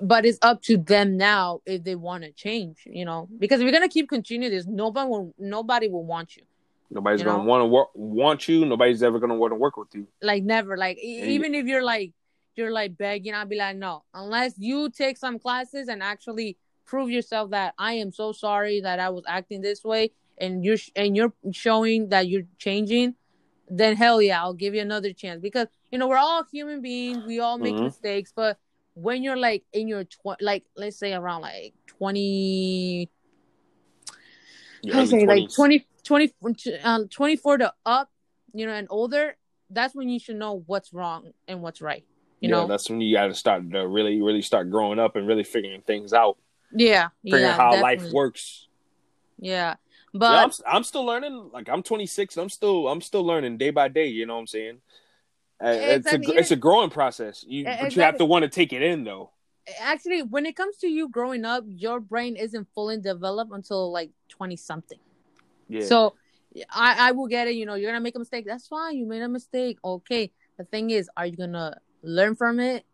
But 0.01 0.25
it's 0.25 0.37
up 0.41 0.61
to 0.63 0.77
them 0.77 1.17
now 1.17 1.61
if 1.65 1.83
they 1.83 1.95
want 1.95 2.23
to 2.23 2.31
change 2.31 2.77
you 2.85 3.03
know? 3.05 3.27
Because 3.39 3.59
if 3.59 3.63
you're 3.63 3.71
gonna 3.73 3.89
keep 3.89 4.09
continuing 4.09 4.53
this 4.53 4.67
nobody 4.67 5.09
will 5.09 5.33
nobody 5.39 5.87
will 5.87 6.05
want 6.05 6.37
you. 6.37 6.43
Nobody's 6.91 7.21
you 7.21 7.25
gonna 7.25 7.43
want 7.43 7.61
to 7.61 7.65
work, 7.65 7.87
want 7.95 8.47
you. 8.47 8.65
Nobody's 8.65 9.01
ever 9.01 9.17
gonna 9.19 9.35
want 9.35 9.51
to 9.51 9.55
work 9.55 9.75
with 9.77 9.89
you. 9.95 10.05
like 10.21 10.43
never. 10.43 10.77
Like 10.77 10.97
And 10.97 11.07
you- 11.11 11.33
even 11.37 11.55
if 11.55 11.65
you're 11.65 11.83
like 11.83 12.11
you're 12.55 12.71
like 12.71 12.97
begging 12.97 13.33
i'll 13.33 13.45
be 13.45 13.57
like 13.57 13.75
no 13.75 14.03
unless 14.13 14.53
you 14.57 14.89
take 14.89 15.17
some 15.17 15.39
classes 15.39 15.87
and 15.87 16.01
actually 16.03 16.57
prove 16.85 17.09
yourself 17.09 17.49
that 17.51 17.73
i 17.77 17.93
am 17.93 18.11
so 18.11 18.31
sorry 18.31 18.81
that 18.81 18.99
i 18.99 19.09
was 19.09 19.23
acting 19.27 19.61
this 19.61 19.83
way 19.83 20.11
and 20.37 20.63
you're 20.63 20.77
sh- 20.77 20.91
and 20.95 21.15
you're 21.15 21.33
showing 21.51 22.09
that 22.09 22.27
you're 22.27 22.43
changing 22.57 23.15
then 23.69 23.95
hell 23.95 24.21
yeah 24.21 24.41
i'll 24.41 24.53
give 24.53 24.75
you 24.75 24.81
another 24.81 25.13
chance 25.13 25.39
because 25.41 25.67
you 25.91 25.97
know 25.97 26.07
we're 26.07 26.17
all 26.17 26.43
human 26.51 26.81
beings 26.81 27.23
we 27.25 27.39
all 27.39 27.57
make 27.57 27.75
Mhm. 27.75 27.83
mistakes 27.85 28.33
but 28.35 28.57
when 28.95 29.23
you're 29.23 29.37
like 29.37 29.63
in 29.73 29.87
your 29.87 30.03
tw- 30.03 30.39
like 30.41 30.63
let's 30.75 30.97
say 30.97 31.13
around 31.13 31.41
like 31.41 31.73
20 31.87 33.09
Your 34.83 34.97
I 34.97 35.05
say 35.05 35.25
like 35.25 35.49
20s. 35.49 35.55
20, 35.55 35.85
20 36.03 36.33
um, 36.83 37.07
24 37.07 37.57
to 37.59 37.73
up, 37.85 38.11
you 38.53 38.65
know, 38.65 38.73
and 38.73 38.87
older, 38.89 39.37
that's 39.69 39.95
when 39.95 40.09
you 40.09 40.19
should 40.19 40.35
know 40.35 40.61
what's 40.65 40.91
wrong 40.93 41.31
and 41.47 41.61
what's 41.61 41.81
right. 41.81 42.03
You 42.43 42.49
yeah, 42.49 42.55
know? 42.55 42.67
that's 42.67 42.89
when 42.89 42.99
you 42.99 43.15
got 43.15 43.27
to 43.27 43.33
start 43.33 43.71
to 43.71 43.87
really, 43.87 44.21
really 44.21 44.41
start 44.41 44.69
growing 44.69 44.99
up 44.99 45.15
and 45.15 45.25
really 45.25 45.45
figuring 45.45 45.79
things 45.81 46.11
out, 46.11 46.37
Yeah. 46.75 47.07
figuring 47.23 47.45
yeah, 47.45 47.53
how 47.55 47.81
life 47.81 48.11
works. 48.11 48.67
Yeah. 49.39 49.75
Yeah, 50.13 50.19
But 50.19 50.43
I'm, 50.67 50.75
I'm 50.75 50.83
still 50.83 51.05
learning. 51.05 51.51
Like 51.53 51.69
I'm 51.69 51.81
26. 51.83 52.35
I'm 52.35 52.49
still 52.49 52.89
I'm 52.89 52.99
still 52.99 53.23
learning 53.25 53.57
day 53.59 53.69
by 53.71 53.87
day. 53.87 54.07
You 54.07 54.25
know 54.25 54.33
what 54.35 54.41
I'm 54.41 54.47
saying? 54.47 54.81
Uh, 55.63 55.67
It's 55.69 56.11
a 56.11 56.15
Exactly. 56.15 56.35
it's 56.35 56.51
a 56.51 56.57
growing 56.57 56.89
process. 56.89 57.45
You, 57.47 57.61
E- 57.61 57.77
but 57.79 57.95
you 57.95 58.01
have 58.01 58.17
to 58.17 58.25
want 58.25 58.43
to 58.43 58.49
take 58.49 58.73
it 58.73 58.81
in 58.81 59.05
though. 59.05 59.31
actually, 59.79 60.21
when 60.21 60.45
it 60.45 60.57
comes 60.57 60.75
to 60.79 60.87
you 60.89 61.07
growing 61.07 61.45
up, 61.45 61.63
your 61.65 62.01
brain 62.01 62.35
isn't 62.35 62.67
fully 62.75 62.97
developed 62.99 63.53
until 63.53 63.89
like 63.89 64.11
20 64.27 64.57
something. 64.57 64.99
Yeah. 65.69 65.85
So 65.85 66.15
I, 66.69 67.07
I 67.07 67.11
will 67.13 67.27
get 67.27 67.47
it. 67.47 67.55
You 67.55 67.65
know, 67.65 67.75
you're 67.75 67.89
going 67.89 68.01
to 68.01 68.03
make 68.03 68.17
a 68.17 68.19
mistake. 68.19 68.45
That's 68.45 68.67
fine. 68.67 68.97
You 68.97 69.05
made 69.07 69.21
a 69.21 69.29
mistake. 69.29 69.77
Okay. 69.83 70.31
The 70.57 70.65
thing 70.65 70.89
is, 70.91 71.09
are 71.15 71.25
you 71.25 71.37
going 71.37 71.53
to 71.53 71.77
learn 72.03 72.35
from 72.35 72.59
it 72.59 72.85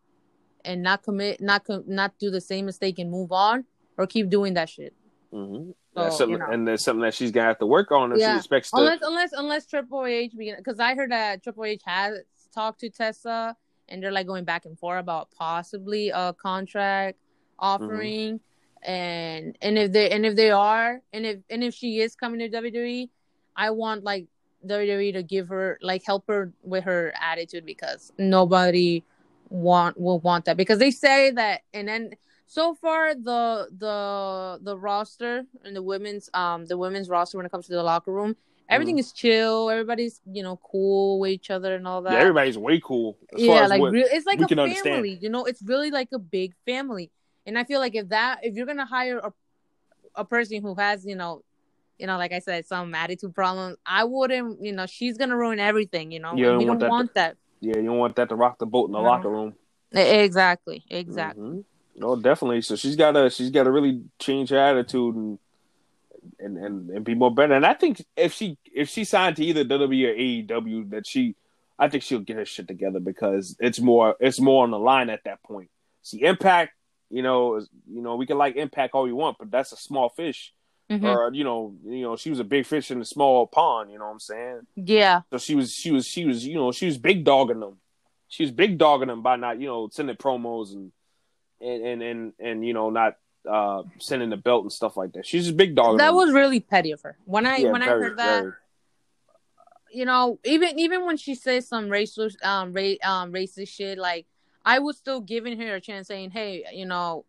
and 0.64 0.82
not 0.84 1.04
commit, 1.04 1.42
not 1.42 1.66
com- 1.66 1.84
not 1.88 2.18
do 2.20 2.30
the 2.30 2.42
same 2.42 2.66
mistake 2.66 3.00
and 3.00 3.10
move 3.12 3.32
on, 3.32 3.66
or 3.98 4.08
keep 4.08 4.30
doing 4.30 4.54
that 4.54 4.70
shit. 4.70 4.94
hmm 5.32 5.72
So, 5.94 6.04
that's 6.04 6.18
something, 6.18 6.34
you 6.34 6.40
know. 6.40 6.52
and 6.52 6.68
that's 6.68 6.84
something 6.84 7.02
that 7.02 7.14
she's 7.14 7.32
gonna 7.32 7.48
have 7.48 7.60
to 7.60 7.66
work 7.66 7.92
on 7.92 8.12
if 8.14 8.20
she 8.20 8.38
expects 8.38 8.72
to. 8.72 8.78
Unless 8.78 9.00
unless 9.02 9.32
unless 9.34 9.66
Triple 9.66 10.06
H 10.06 10.34
because 10.38 10.80
I 10.80 10.96
heard 10.96 11.12
that 11.12 11.44
Triple 11.44 11.66
H 11.66 11.82
has 11.86 12.20
talked 12.54 12.80
to 12.82 12.90
Tessa 12.90 13.56
and 13.88 14.02
they're 14.02 14.12
like 14.12 14.28
going 14.28 14.46
back 14.46 14.66
and 14.66 14.78
forth 14.78 15.00
about 15.00 15.32
possibly 15.32 16.10
a 16.10 16.34
contract 16.34 17.18
offering 17.58 18.40
and 18.84 19.58
and 19.62 19.78
if 19.78 19.92
they 19.92 20.10
and 20.12 20.26
if 20.26 20.36
they 20.36 20.52
are 20.52 21.02
and 21.12 21.26
if 21.26 21.40
and 21.50 21.64
if 21.64 21.74
she 21.74 22.00
is 22.00 22.16
coming 22.16 22.40
to 22.40 22.50
WWE, 22.50 23.10
I 23.56 23.72
want 23.72 24.04
like 24.04 24.28
WWE 24.68 25.14
to 25.14 25.24
give 25.24 25.50
her 25.50 25.78
like 25.82 26.04
help 26.06 26.26
her 26.28 26.52
with 26.64 26.84
her 26.84 27.14
attitude 27.20 27.66
because 27.66 28.12
nobody 28.18 29.04
want 29.50 30.00
will 30.00 30.20
want 30.20 30.46
that. 30.46 30.58
Because 30.58 30.80
they 30.80 30.92
say 30.92 31.32
that 31.32 31.62
and 31.74 31.88
then 31.88 32.12
so 32.48 32.74
far 32.76 33.14
the 33.14 33.68
the 33.78 34.60
the 34.62 34.78
roster 34.78 35.46
and 35.64 35.76
the 35.76 35.84
women's 35.84 36.30
um 36.34 36.66
the 36.66 36.78
women's 36.78 37.10
roster 37.10 37.38
when 37.38 37.46
it 37.46 37.52
comes 37.52 37.68
to 37.68 37.74
the 37.74 37.84
locker 37.84 38.12
room 38.12 38.36
everything 38.70 39.00
is 39.00 39.12
chill. 39.12 39.70
Everybody's 39.70 40.22
you 40.32 40.44
know 40.44 40.60
cool 40.64 41.20
with 41.20 41.32
each 41.32 41.50
other 41.50 41.76
and 41.76 41.88
all 41.88 42.02
that. 42.04 42.14
Yeah, 42.14 42.20
everybody's 42.20 42.58
way 42.58 42.80
cool. 42.80 43.18
As 43.34 43.46
far 43.46 43.56
yeah 43.56 43.68
like 43.68 43.82
it's 43.94 44.26
like 44.26 44.40
a 44.40 44.48
family 44.48 44.64
understand. 44.64 45.24
you 45.24 45.30
know? 45.30 45.46
It's 45.46 45.62
really 45.62 45.92
like 45.92 46.10
a 46.14 46.20
big 46.20 46.54
family. 46.66 47.12
And 47.46 47.58
i 47.58 47.64
feel 47.64 47.80
like 47.80 47.96
if 47.96 48.10
that 48.10 48.40
if 48.44 48.56
you're 48.56 48.68
gonna 48.68 48.86
hire 48.86 49.18
a, 49.18 49.34
a 50.16 50.26
person 50.26 50.62
who 50.62 50.76
has 50.76 51.06
you 51.06 51.16
know 51.16 51.44
you 52.00 52.08
know 52.08 52.18
like 52.18 52.32
i 52.32 52.40
said 52.40 52.66
some 52.66 52.96
attitude 52.96 53.36
problems 53.36 53.78
i 53.86 54.04
wouldn't 54.04 54.64
you 54.64 54.72
know 54.72 54.86
she's 54.86 55.18
gonna 55.18 55.36
ruin 55.38 55.60
everything 55.60 56.12
you 56.12 56.20
know 56.20 56.34
You 56.36 56.46
don't 56.46 56.58
we 56.60 56.66
want 56.66 56.80
don't 56.80 56.80
that 56.80 56.86
to- 56.86 56.90
want 56.92 57.14
that 57.16 57.38
yeah, 57.62 57.76
you 57.78 57.84
don't 57.84 57.98
want 57.98 58.16
that 58.16 58.30
to 58.30 58.36
rock 58.36 58.58
the 58.58 58.66
boat 58.66 58.86
in 58.88 58.94
the 58.94 59.00
No. 59.02 59.04
locker 59.04 59.30
room. 59.30 59.54
Exactly 59.92 60.84
exactly 60.90 61.44
Mhm. 61.44 61.64
No, 61.98 62.16
definitely. 62.16 62.62
So 62.62 62.78
she's 62.78 62.96
got 62.96 63.12
to 63.12 63.30
she's 63.30 63.50
got 63.50 63.64
to 63.64 63.72
really 63.72 64.02
change 64.20 64.50
her 64.52 64.58
attitude 64.58 65.16
and, 65.16 65.38
and 66.40 66.58
and 66.58 66.90
and 66.90 67.04
be 67.04 67.16
more 67.16 67.34
better. 67.34 67.54
And 67.54 67.66
I 67.66 67.74
think 67.74 68.06
if 68.16 68.32
she 68.34 68.58
if 68.74 68.88
she 68.88 69.04
signed 69.04 69.36
to 69.38 69.44
either 69.44 69.66
WWE 69.66 70.08
or 70.08 70.62
AEW, 70.62 70.90
that 70.92 71.06
she, 71.06 71.36
I 71.78 71.90
think 71.90 72.04
she'll 72.04 72.20
get 72.22 72.38
her 72.38 72.46
shit 72.46 72.68
together 72.70 73.02
because 73.02 73.58
it's 73.60 73.82
more 73.82 74.16
it's 74.22 74.40
more 74.40 74.64
on 74.64 74.72
the 74.72 74.80
line 74.80 75.10
at 75.10 75.26
that 75.26 75.44
point. 75.44 75.70
See, 76.02 76.22
Impact, 76.24 76.72
you 77.10 77.22
know, 77.24 77.56
is- 77.58 77.70
you 77.92 78.02
know, 78.02 78.16
we 78.16 78.26
can 78.26 78.38
like 78.38 78.56
Impact 78.56 78.94
all 78.96 79.04
we 79.04 79.12
want, 79.12 79.38
but 79.38 79.52
that's 79.52 79.74
a 79.74 79.78
small 79.78 80.08
fish. 80.08 80.54
Mhm. 80.90 81.04
Or 81.04 81.32
you 81.34 81.44
know, 81.44 81.76
you 81.86 82.02
know, 82.02 82.16
she 82.16 82.30
was 82.30 82.40
a 82.40 82.44
big 82.44 82.66
fish 82.66 82.90
in 82.90 83.00
a 83.00 83.06
small 83.06 83.46
pond. 83.46 83.92
You 83.92 84.00
know 84.00 84.06
what 84.06 84.12
I'm 84.12 84.20
saying? 84.20 84.62
yeah 84.76 85.22
So 85.32 85.38
she 85.38 85.56
was, 85.56 85.74
she 85.74 85.92
was, 85.92 86.06
she 86.08 86.26
was, 86.26 86.46
you 86.46 86.56
know, 86.56 86.72
she 86.72 86.88
was 86.88 86.98
big 86.98 87.24
dogging 87.24 87.60
them. 87.60 87.78
She 88.28 88.44
was 88.44 88.52
big 88.52 88.78
dogging 88.78 89.08
them 89.08 89.22
by 89.22 89.36
not, 89.36 89.60
you 89.60 89.68
know, 89.68 89.90
sending 89.92 90.16
promos 90.16 90.74
and 90.74 90.92
and 91.62 91.84
and 91.86 92.02
and, 92.02 92.34
and 92.40 92.66
you 92.66 92.74
know, 92.74 92.90
not 92.90 93.18
uh 93.50 93.84
sending 94.00 94.30
the 94.30 94.38
belt 94.38 94.64
and 94.64 94.72
stuff 94.72 94.98
like 94.98 95.14
that. 95.14 95.26
She's 95.26 95.46
just 95.46 95.58
big 95.58 95.76
dog. 95.76 95.98
that 95.98 96.08
them. 96.08 96.16
was 96.16 96.32
really 96.32 96.60
petty 96.60 96.92
of 96.92 97.02
her 97.02 97.18
when 97.26 97.46
i 97.46 97.58
Yeah, 97.58 97.72
when 97.72 97.82
i 97.82 97.86
heard 97.88 98.18
that 98.18 98.42
very. 98.42 98.54
you 99.92 100.06
know, 100.06 100.40
even 100.44 100.78
even 100.80 101.06
when 101.06 101.18
she 101.18 101.36
says 101.36 101.68
some 101.68 101.86
racist 101.90 102.44
um 102.44 102.74
ra- 102.74 103.02
um 103.04 103.32
racist 103.32 103.70
shit, 103.70 103.98
like 103.98 104.26
I 104.66 104.80
was 104.80 104.98
still 104.98 105.22
giving 105.22 105.60
her 105.60 105.76
a 105.76 105.82
chance, 105.82 106.08
saying, 106.08 106.32
"Hey, 106.32 106.66
you 106.74 106.86
know, 106.86 107.26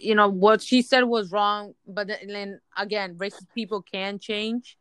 you 0.00 0.14
know 0.14 0.28
what 0.28 0.62
she 0.62 0.82
said 0.82 1.04
was 1.04 1.30
wrong." 1.32 1.74
But 1.86 2.08
then, 2.08 2.60
again, 2.76 3.16
racist 3.16 3.46
people 3.54 3.82
can 3.82 4.18
change. 4.18 4.76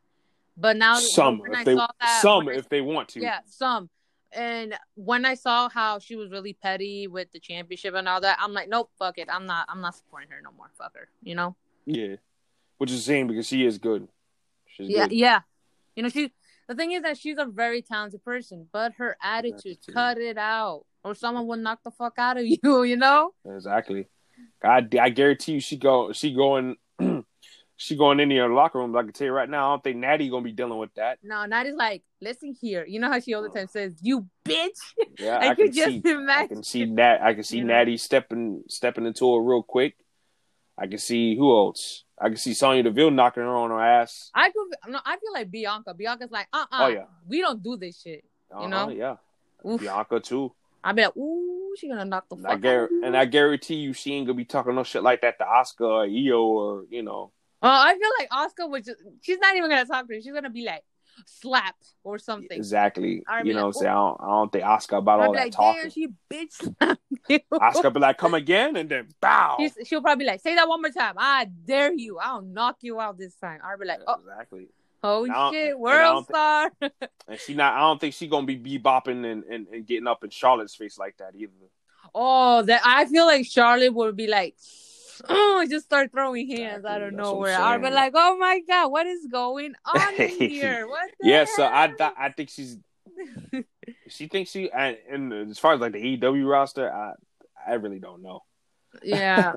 But 0.57 0.77
now, 0.77 0.95
some 0.99 1.41
if 1.45 1.55
I 1.57 1.63
they 1.63 1.75
saw 1.75 1.87
that, 2.01 2.21
some 2.21 2.45
when 2.45 2.55
I- 2.55 2.59
if 2.59 2.69
they 2.69 2.81
want 2.81 3.09
to. 3.09 3.21
yeah, 3.21 3.39
some. 3.45 3.89
And 4.31 4.77
when 4.95 5.25
I 5.25 5.33
saw 5.33 5.69
how 5.69 5.97
she 5.99 6.15
was 6.15 6.29
really 6.29 6.53
petty 6.53 7.07
with 7.07 7.31
the 7.31 7.39
championship 7.39 7.95
and 7.95 8.07
all 8.07 8.21
that, 8.21 8.37
I'm 8.39 8.53
like, 8.53 8.69
nope, 8.69 8.91
fuck 8.99 9.17
it. 9.17 9.27
I'm 9.31 9.45
not. 9.47 9.65
I'm 9.69 9.81
not 9.81 9.95
supporting 9.95 10.29
her 10.29 10.39
no 10.43 10.51
more. 10.55 10.69
Fuck 10.77 10.95
her. 10.95 11.07
You 11.23 11.35
know. 11.35 11.55
Yeah. 11.85 12.15
Which 12.77 12.91
is 12.91 12.99
a 12.99 13.11
shame 13.11 13.27
because 13.27 13.47
she 13.47 13.65
is 13.65 13.77
good. 13.77 14.07
She's 14.67 14.89
yeah 14.89 15.07
good. 15.07 15.17
yeah 15.17 15.39
you 15.95 16.03
know 16.03 16.09
she 16.09 16.31
the 16.67 16.75
thing 16.75 16.91
is 16.93 17.01
that 17.01 17.17
she's 17.17 17.37
a 17.39 17.45
very 17.45 17.81
talented 17.81 18.23
person 18.23 18.67
but 18.71 18.93
her 18.93 19.17
attitude 19.21 19.77
Attitude. 19.79 19.93
cut 19.93 20.17
it 20.19 20.37
out 20.37 20.85
or 21.03 21.13
someone 21.15 21.47
will 21.47 21.57
knock 21.57 21.79
the 21.83 21.91
fuck 21.91 22.13
out 22.19 22.37
of 22.37 22.45
you 22.63 22.83
you 22.83 22.95
know 22.95 23.33
Exactly. 23.45 24.07
I, 24.63 24.85
I 24.99 25.09
guarantee 25.09 25.53
you, 25.53 25.59
she 25.59 25.77
go 25.77 26.11
she 26.11 26.33
going 26.33 26.75
she 27.77 27.95
going 27.95 28.19
in 28.19 28.29
the 28.29 28.41
locker 28.47 28.77
room. 28.79 28.95
I 28.95 29.03
can 29.03 29.13
tell 29.13 29.27
you 29.27 29.33
right 29.33 29.49
now, 29.49 29.69
I 29.69 29.73
don't 29.73 29.83
think 29.83 29.97
Natty 29.97 30.29
gonna 30.29 30.43
be 30.43 30.51
dealing 30.51 30.77
with 30.79 30.93
that. 30.95 31.19
no 31.23 31.45
Natty's 31.45 31.75
like 31.75 32.03
listen 32.21 32.53
here 32.59 32.85
you 32.85 32.99
know 32.99 33.09
how 33.09 33.19
she 33.19 33.33
all 33.33 33.41
the 33.41 33.49
time 33.49 33.67
says 33.67 33.93
you 34.01 34.27
bitch 34.45 34.77
Yeah, 35.19 35.37
I 35.41 35.49
I, 35.51 35.55
could 35.55 35.67
can 35.67 35.73
just 35.73 36.03
see. 36.03 36.03
I 36.29 36.47
can 36.47 36.63
see 36.63 36.85
Nat. 36.85 37.19
I 37.21 37.33
can 37.33 37.43
see 37.43 37.59
You? 37.59 37.63
Natty 37.63 37.95
stepping 37.97 38.63
stepping 38.67 39.05
into 39.05 39.25
it 39.35 39.39
real 39.41 39.63
quick. 39.63 39.95
I 40.77 40.87
can 40.87 40.97
see 40.97 41.35
who 41.37 41.51
else. 41.57 42.03
I 42.21 42.27
can 42.27 42.37
see 42.37 42.53
Sonya 42.53 42.83
Deville 42.83 43.11
knocking 43.11 43.43
her 43.43 43.55
on 43.55 43.69
her 43.69 43.81
ass. 43.81 44.29
I 44.35 44.49
could 44.51 44.91
no 44.91 44.99
I 45.05 45.15
feel 45.17 45.33
like 45.33 45.49
Bianca 45.49 45.93
Bianca's 45.93 46.31
like 46.31 46.47
uh 46.51 46.65
uh 46.71 46.83
Oh, 46.83 46.87
yeah. 46.87 47.05
we 47.27 47.39
don't 47.39 47.63
do 47.63 47.77
this 47.77 48.01
shit 48.01 48.25
Uh-huh, 48.53 48.67
know? 48.67 48.89
yeah. 48.89 49.15
Oof. 49.65 49.79
Bianca 49.79 50.19
too. 50.19 50.53
I'll 50.83 50.93
be 50.93 51.03
like 51.03 51.15
ooh 51.17 51.58
she 51.77 51.87
gonna 51.87 52.05
knock 52.05 52.29
the 52.29 52.37
fuck 52.37 52.51
I, 52.51 52.53
out 52.53 52.61
gar- 52.61 52.89
and 53.03 53.15
I 53.15 53.25
guarantee 53.25 53.75
you, 53.75 53.93
she 53.93 54.13
ain't 54.13 54.27
gonna 54.27 54.37
be 54.37 54.45
talking 54.45 54.75
no 54.75 54.83
shit 54.83 55.03
like 55.03 55.21
that 55.21 55.37
to 55.39 55.45
Asuka 55.45 55.81
or 55.81 56.05
Io 56.05 56.41
or 56.41 56.85
you 56.89 57.03
know. 57.03 57.31
Uh, 57.61 57.67
I 57.67 57.97
feel 57.97 58.09
like 58.19 58.29
Asuka 58.29 58.69
would 58.69 58.85
just 58.85 59.01
she's 59.21 59.39
not 59.39 59.55
even 59.55 59.69
gonna 59.69 59.85
talk 59.85 60.07
to 60.07 60.15
her 60.15 60.21
she's 60.21 60.33
gonna 60.33 60.49
be 60.49 60.65
like 60.65 60.83
slap 61.25 61.75
or 62.03 62.17
something 62.17 62.57
Exactly. 62.57 63.23
You 63.43 63.53
know, 63.53 63.61
what 63.61 63.67
I'm 63.67 63.73
saying 63.73 63.91
I 63.91 63.95
don't, 63.95 64.21
I 64.21 64.25
don't 64.27 64.51
think 64.51 64.63
Asuka 64.63 64.97
about 64.97 65.19
I'll 65.19 65.27
all 65.27 65.33
that 65.33 65.43
like 65.45 65.51
talking. 65.53 65.89
she 65.89 66.07
bitch 66.31 66.53
slapped 66.53 67.01
you 67.29 67.39
Asuka 67.53 67.93
be 67.93 67.99
like, 67.99 68.17
come 68.17 68.33
again, 68.33 68.75
and 68.75 68.89
then 68.89 69.07
bow. 69.21 69.57
She's, 69.59 69.77
she'll 69.85 70.01
probably 70.01 70.25
be 70.25 70.29
like, 70.29 70.41
say 70.41 70.55
that 70.55 70.67
one 70.67 70.81
more 70.81 70.91
time. 70.91 71.15
I 71.17 71.45
dare 71.65 71.93
you. 71.93 72.19
I'll 72.19 72.41
knock 72.41 72.77
you 72.81 72.99
out 72.99 73.17
this 73.17 73.35
time. 73.35 73.59
I'll 73.63 73.77
be 73.77 73.85
like, 73.85 73.99
oh, 74.07 74.15
Exactly. 74.15 74.67
Oh 75.03 75.51
shit, 75.51 75.77
world 75.79 76.25
star. 76.25 76.71
And 77.27 77.39
she 77.39 77.53
not. 77.53 77.73
I 77.75 77.81
don't 77.81 78.01
think 78.01 78.15
she 78.15 78.27
gonna 78.27 78.47
be 78.47 78.57
bebopping 78.57 79.23
and, 79.23 79.43
and, 79.43 79.67
and 79.67 79.85
getting 79.85 80.07
up 80.07 80.23
in 80.23 80.29
Charlotte's 80.31 80.75
face 80.75 80.97
like 80.97 81.17
that 81.17 81.35
either. 81.35 81.51
oh, 82.15 82.63
that 82.63 82.81
I 82.83 83.05
feel 83.05 83.25
like 83.25 83.45
Charlotte 83.45 83.93
would 83.93 84.15
be 84.15 84.25
like, 84.27 84.55
oh, 85.29 85.65
just 85.69 85.85
start 85.85 86.11
throwing 86.11 86.47
hands 86.49 86.77
Exactly, 86.79 86.89
out 86.91 87.01
of 87.03 87.11
that's 87.11 87.17
nowhere. 87.17 87.55
I'll 87.57 87.79
be 87.79 87.89
like, 87.91 88.13
oh 88.15 88.37
my 88.37 88.61
god, 88.67 88.87
what 88.91 89.05
is 89.05 89.27
going 89.31 89.73
on 89.85 90.13
in 90.15 90.29
here? 90.49 90.87
What? 90.87 91.11
The 91.19 91.29
Yeah, 91.29 91.45
so 91.45 91.69
I, 91.71 91.87
th- 91.87 92.13
I 92.17 92.29
think 92.29 92.49
she's 92.49 92.77
she 94.07 94.27
thinks 94.27 94.51
she 94.51 94.71
and, 94.71 94.97
and 95.09 95.51
as 95.51 95.59
far 95.59 95.73
as 95.73 95.79
like 95.81 95.91
the 95.93 96.17
AEW 96.17 96.49
roster, 96.49 96.91
I 96.91 97.13
I 97.67 97.73
really 97.75 97.99
don't 97.99 98.23
know. 98.23 98.41
yeah, 99.03 99.53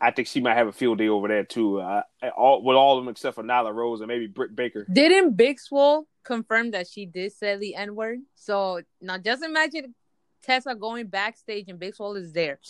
I 0.00 0.10
think 0.10 0.28
she 0.28 0.40
might 0.40 0.56
have 0.56 0.68
a 0.68 0.72
field 0.72 0.98
day 0.98 1.08
over 1.08 1.28
there 1.28 1.44
too. 1.44 1.80
Uh, 1.80 2.02
all 2.36 2.62
with 2.62 2.76
all 2.76 2.98
of 2.98 3.04
them 3.04 3.10
except 3.10 3.34
for 3.34 3.42
Nyla 3.42 3.74
Rose 3.74 4.00
and 4.00 4.08
maybe 4.08 4.26
Britt 4.26 4.54
Baker. 4.54 4.86
didn't 4.92 5.36
Big 5.36 5.58
Swole 5.58 6.06
confirm 6.24 6.72
that 6.72 6.88
she 6.88 7.06
did 7.06 7.32
say 7.32 7.56
the 7.56 7.74
N 7.74 7.94
word? 7.94 8.18
So 8.34 8.82
now 9.00 9.18
just 9.18 9.42
imagine 9.42 9.94
Tessa 10.42 10.74
going 10.74 11.06
backstage 11.06 11.68
and 11.68 11.78
Big 11.78 11.94
Swole 11.94 12.16
is 12.16 12.32
there. 12.32 12.60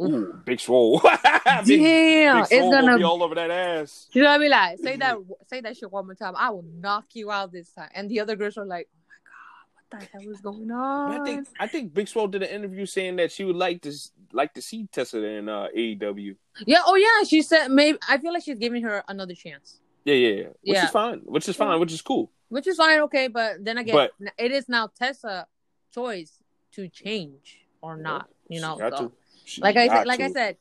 Ooh. 0.00 0.04
Ooh, 0.04 0.40
big 0.44 0.60
swole. 0.60 1.00
Damn, 1.24 1.64
big, 1.64 1.80
big 1.80 1.80
it's 1.80 2.48
gonna 2.50 2.96
be 2.96 3.02
all 3.02 3.22
over 3.22 3.34
that 3.34 3.50
ass. 3.50 4.06
You 4.12 4.22
know 4.22 4.28
what 4.28 4.36
I 4.36 4.38
mean? 4.38 4.50
like, 4.50 4.78
say 4.78 4.96
that, 4.96 5.16
say 5.48 5.60
that 5.60 5.76
shit 5.76 5.90
one 5.90 6.06
more 6.06 6.14
time. 6.14 6.34
I 6.36 6.50
will 6.50 6.64
knock 6.80 7.06
you 7.14 7.30
out 7.30 7.52
this 7.52 7.70
time. 7.70 7.88
And 7.94 8.08
the 8.08 8.20
other 8.20 8.36
girls 8.36 8.56
are 8.56 8.64
like, 8.64 8.88
oh 8.92 9.02
my 9.08 9.14
god, 9.24 9.68
what 9.74 9.77
the 9.90 9.96
hell 9.98 10.30
is 10.30 10.40
going 10.40 10.68
But 10.68 10.74
on? 10.74 11.20
I 11.20 11.24
think 11.24 11.48
I 11.60 11.66
think 11.66 11.94
Big 11.94 12.08
Swole 12.08 12.28
did 12.28 12.42
an 12.42 12.48
interview 12.50 12.86
saying 12.86 13.16
that 13.16 13.32
she 13.32 13.44
would 13.44 13.56
like 13.56 13.82
to 13.82 13.92
like 14.32 14.52
to 14.54 14.62
see 14.62 14.86
Tessa 14.92 15.22
in 15.24 15.48
uh, 15.48 15.68
AEW. 15.76 16.36
yeah, 16.66 16.82
oh 16.86 16.94
yeah, 16.96 17.24
she 17.26 17.42
said 17.42 17.68
maybe. 17.68 17.98
I 18.08 18.18
feel 18.18 18.32
like 18.32 18.42
she's 18.44 18.58
giving 18.58 18.82
her 18.82 19.02
another 19.08 19.34
chance, 19.34 19.80
Yeah, 20.04 20.14
yeah, 20.14 20.28
yeah. 20.28 20.42
Which 20.44 20.54
Yeah. 20.76 20.84
is 20.84 20.90
fine. 20.90 21.20
Which 21.24 21.48
is 21.48 21.56
fine. 21.56 21.80
Which 21.80 21.92
is 21.92 22.02
cool. 22.02 22.30
which 22.48 22.66
is 22.66 22.76
fine, 22.76 23.00
okay. 23.00 23.28
But 23.28 23.64
then 23.64 23.78
again, 23.78 23.94
But- 23.94 24.12
it 24.38 24.52
is 24.52 24.68
now 24.68 24.88
Tessa' 24.88 25.46
choice 25.94 26.42
to 26.72 26.88
change 26.88 27.60
or 27.82 27.96
not. 27.96 28.28
You 28.48 28.60
know, 28.60 28.76
got 28.76 28.96
so- 28.98 29.08
to. 29.08 29.60
Like 29.62 29.76
I 29.76 29.86
got 29.86 29.96
said, 29.98 30.06
like 30.06 30.20
I 30.20 30.30
said, 30.30 30.56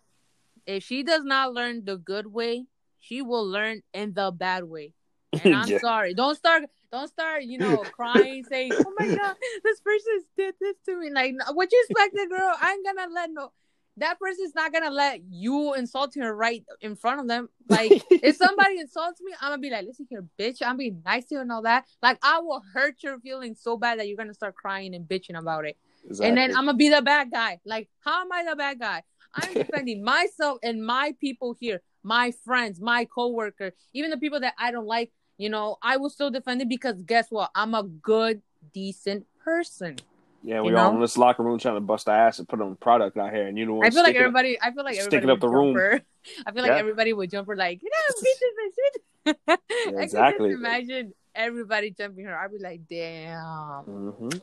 if 0.66 0.84
she 0.84 1.04
does 1.04 1.24
not 1.26 1.54
learn 1.54 1.84
the 1.84 1.98
good 1.98 2.28
way, 2.28 2.66
she 3.02 3.22
will 3.22 3.46
learn 3.46 3.84
in 3.94 4.14
the 4.14 4.32
bad 4.32 4.64
way. 4.64 4.94
And 5.46 5.56
I'm 5.56 5.70
Yeah. 5.70 5.80
sorry. 5.80 6.14
Don't 6.14 6.36
start. 6.36 6.64
Don't 6.92 7.08
start. 7.08 7.44
You 7.44 7.58
know, 7.58 7.84
crying, 7.92 8.44
saying, 8.44 8.76
"Oh 8.86 8.94
my 8.98 9.08
god, 9.16 9.36
this 9.64 9.80
person 9.82 10.24
did 10.38 10.56
this 10.60 10.76
to 10.86 11.00
me." 11.00 11.10
Like, 11.12 11.36
what 11.54 11.72
you 11.72 11.86
expected, 11.90 12.30
girl? 12.30 12.54
I'm 12.60 12.84
gonna 12.84 13.08
let 13.14 13.30
no. 13.32 13.52
That 14.00 14.20
person's 14.20 14.54
not 14.54 14.72
gonna 14.72 14.92
let 14.92 15.22
you 15.28 15.74
insult 15.74 16.14
her 16.16 16.34
right 16.36 16.64
in 16.82 16.96
front 16.96 17.20
of 17.20 17.28
them. 17.28 17.50
Like, 17.68 17.92
if 18.12 18.36
somebody 18.46 18.80
insults 18.80 19.20
me, 19.22 19.34
I'm 19.42 19.52
gonna 19.52 19.62
be 19.62 19.70
like, 19.72 19.86
"Listen 19.86 20.06
here, 20.10 20.24
bitch. 20.40 20.62
I'm 20.64 20.78
being 20.78 21.02
nice 21.04 21.26
to 21.26 21.36
you 21.36 21.42
and 21.42 21.52
all 21.52 21.64
that." 21.64 21.86
Like, 22.02 22.20
I 22.22 22.40
will 22.40 22.62
hurt 22.74 23.02
your 23.04 23.20
feelings 23.20 23.60
so 23.62 23.76
bad 23.76 24.00
that 24.00 24.08
you're 24.08 24.18
gonna 24.18 24.36
start 24.36 24.56
crying 24.56 24.94
and 24.94 25.08
bitching 25.08 25.38
about 25.38 25.66
it. 25.66 25.78
Exactly. 26.06 26.28
And 26.28 26.38
then 26.38 26.50
I'm 26.56 26.66
gonna 26.66 26.78
be 26.78 26.90
the 26.90 27.02
bad 27.02 27.32
guy. 27.32 27.60
Like, 27.66 27.90
how 28.00 28.22
am 28.22 28.32
I 28.32 28.44
the 28.44 28.56
bad 28.56 28.80
guy? 28.80 29.04
I'm 29.34 29.54
defending 29.66 30.04
myself 30.04 30.60
and 30.64 30.86
my 30.86 31.14
people 31.20 31.56
here, 31.60 31.82
my 32.04 32.32
friends, 32.46 32.80
my 32.80 33.06
coworker, 33.06 33.72
even 33.94 34.12
the 34.12 34.18
people 34.18 34.40
that 34.40 34.54
I 34.58 34.72
don't 34.72 34.88
like. 34.88 35.12
You 35.38 35.50
know, 35.50 35.78
I 35.82 35.98
will 35.98 36.10
still 36.10 36.32
defend 36.32 36.62
it 36.62 36.70
because 36.70 37.02
guess 37.04 37.30
what? 37.30 37.52
I'm 37.54 37.74
a 37.76 37.84
good, 37.84 38.42
decent 38.74 39.26
person. 39.44 39.98
Yeah, 40.44 40.62
we 40.62 40.70
You 40.72 40.78
all 40.78 40.92
know? 40.92 40.96
in 40.96 41.02
this 41.02 41.18
locker 41.18 41.44
room 41.44 41.60
trying 41.60 41.76
to 41.76 41.82
bust 41.82 42.08
our 42.08 42.16
ass 42.28 42.40
and 42.40 42.48
put 42.48 42.62
on 42.62 42.76
product 42.78 43.18
out 43.18 43.34
here, 43.34 43.48
and 43.48 43.58
you 43.58 43.66
know? 43.66 43.82
I 43.84 43.90
feel 43.90 44.04
like 44.04 44.16
everybody. 44.16 44.58
I 44.62 44.72
feel 44.72 44.84
like 44.84 44.96
everybody 44.96 45.02
sticking 45.16 45.30
up 45.30 45.40
the 45.40 45.50
room. 45.50 45.74
for- 45.76 46.02
I 46.46 46.52
feel 46.52 46.62
like 46.64 46.72
Yeah. 46.72 46.78
everybody 46.78 47.14
would 47.14 47.30
jump 47.30 47.46
for 47.48 47.56
like, 47.56 47.82
you 47.82 47.90
know, 47.90 48.22
beat 48.22 48.38
this 48.40 48.54
bitch, 48.58 48.76
beat 48.76 49.36
this- 49.46 49.58
I 49.88 49.92
can 49.92 50.00
exactly. 50.00 50.50
just 50.52 50.60
imagine 50.60 51.14
everybody 51.36 51.92
jumping 51.92 52.26
her. 52.26 52.38
I'd 52.38 52.52
be 52.52 52.60
like, 52.60 52.82
damn, 52.90 53.84
Mhm. 53.86 54.42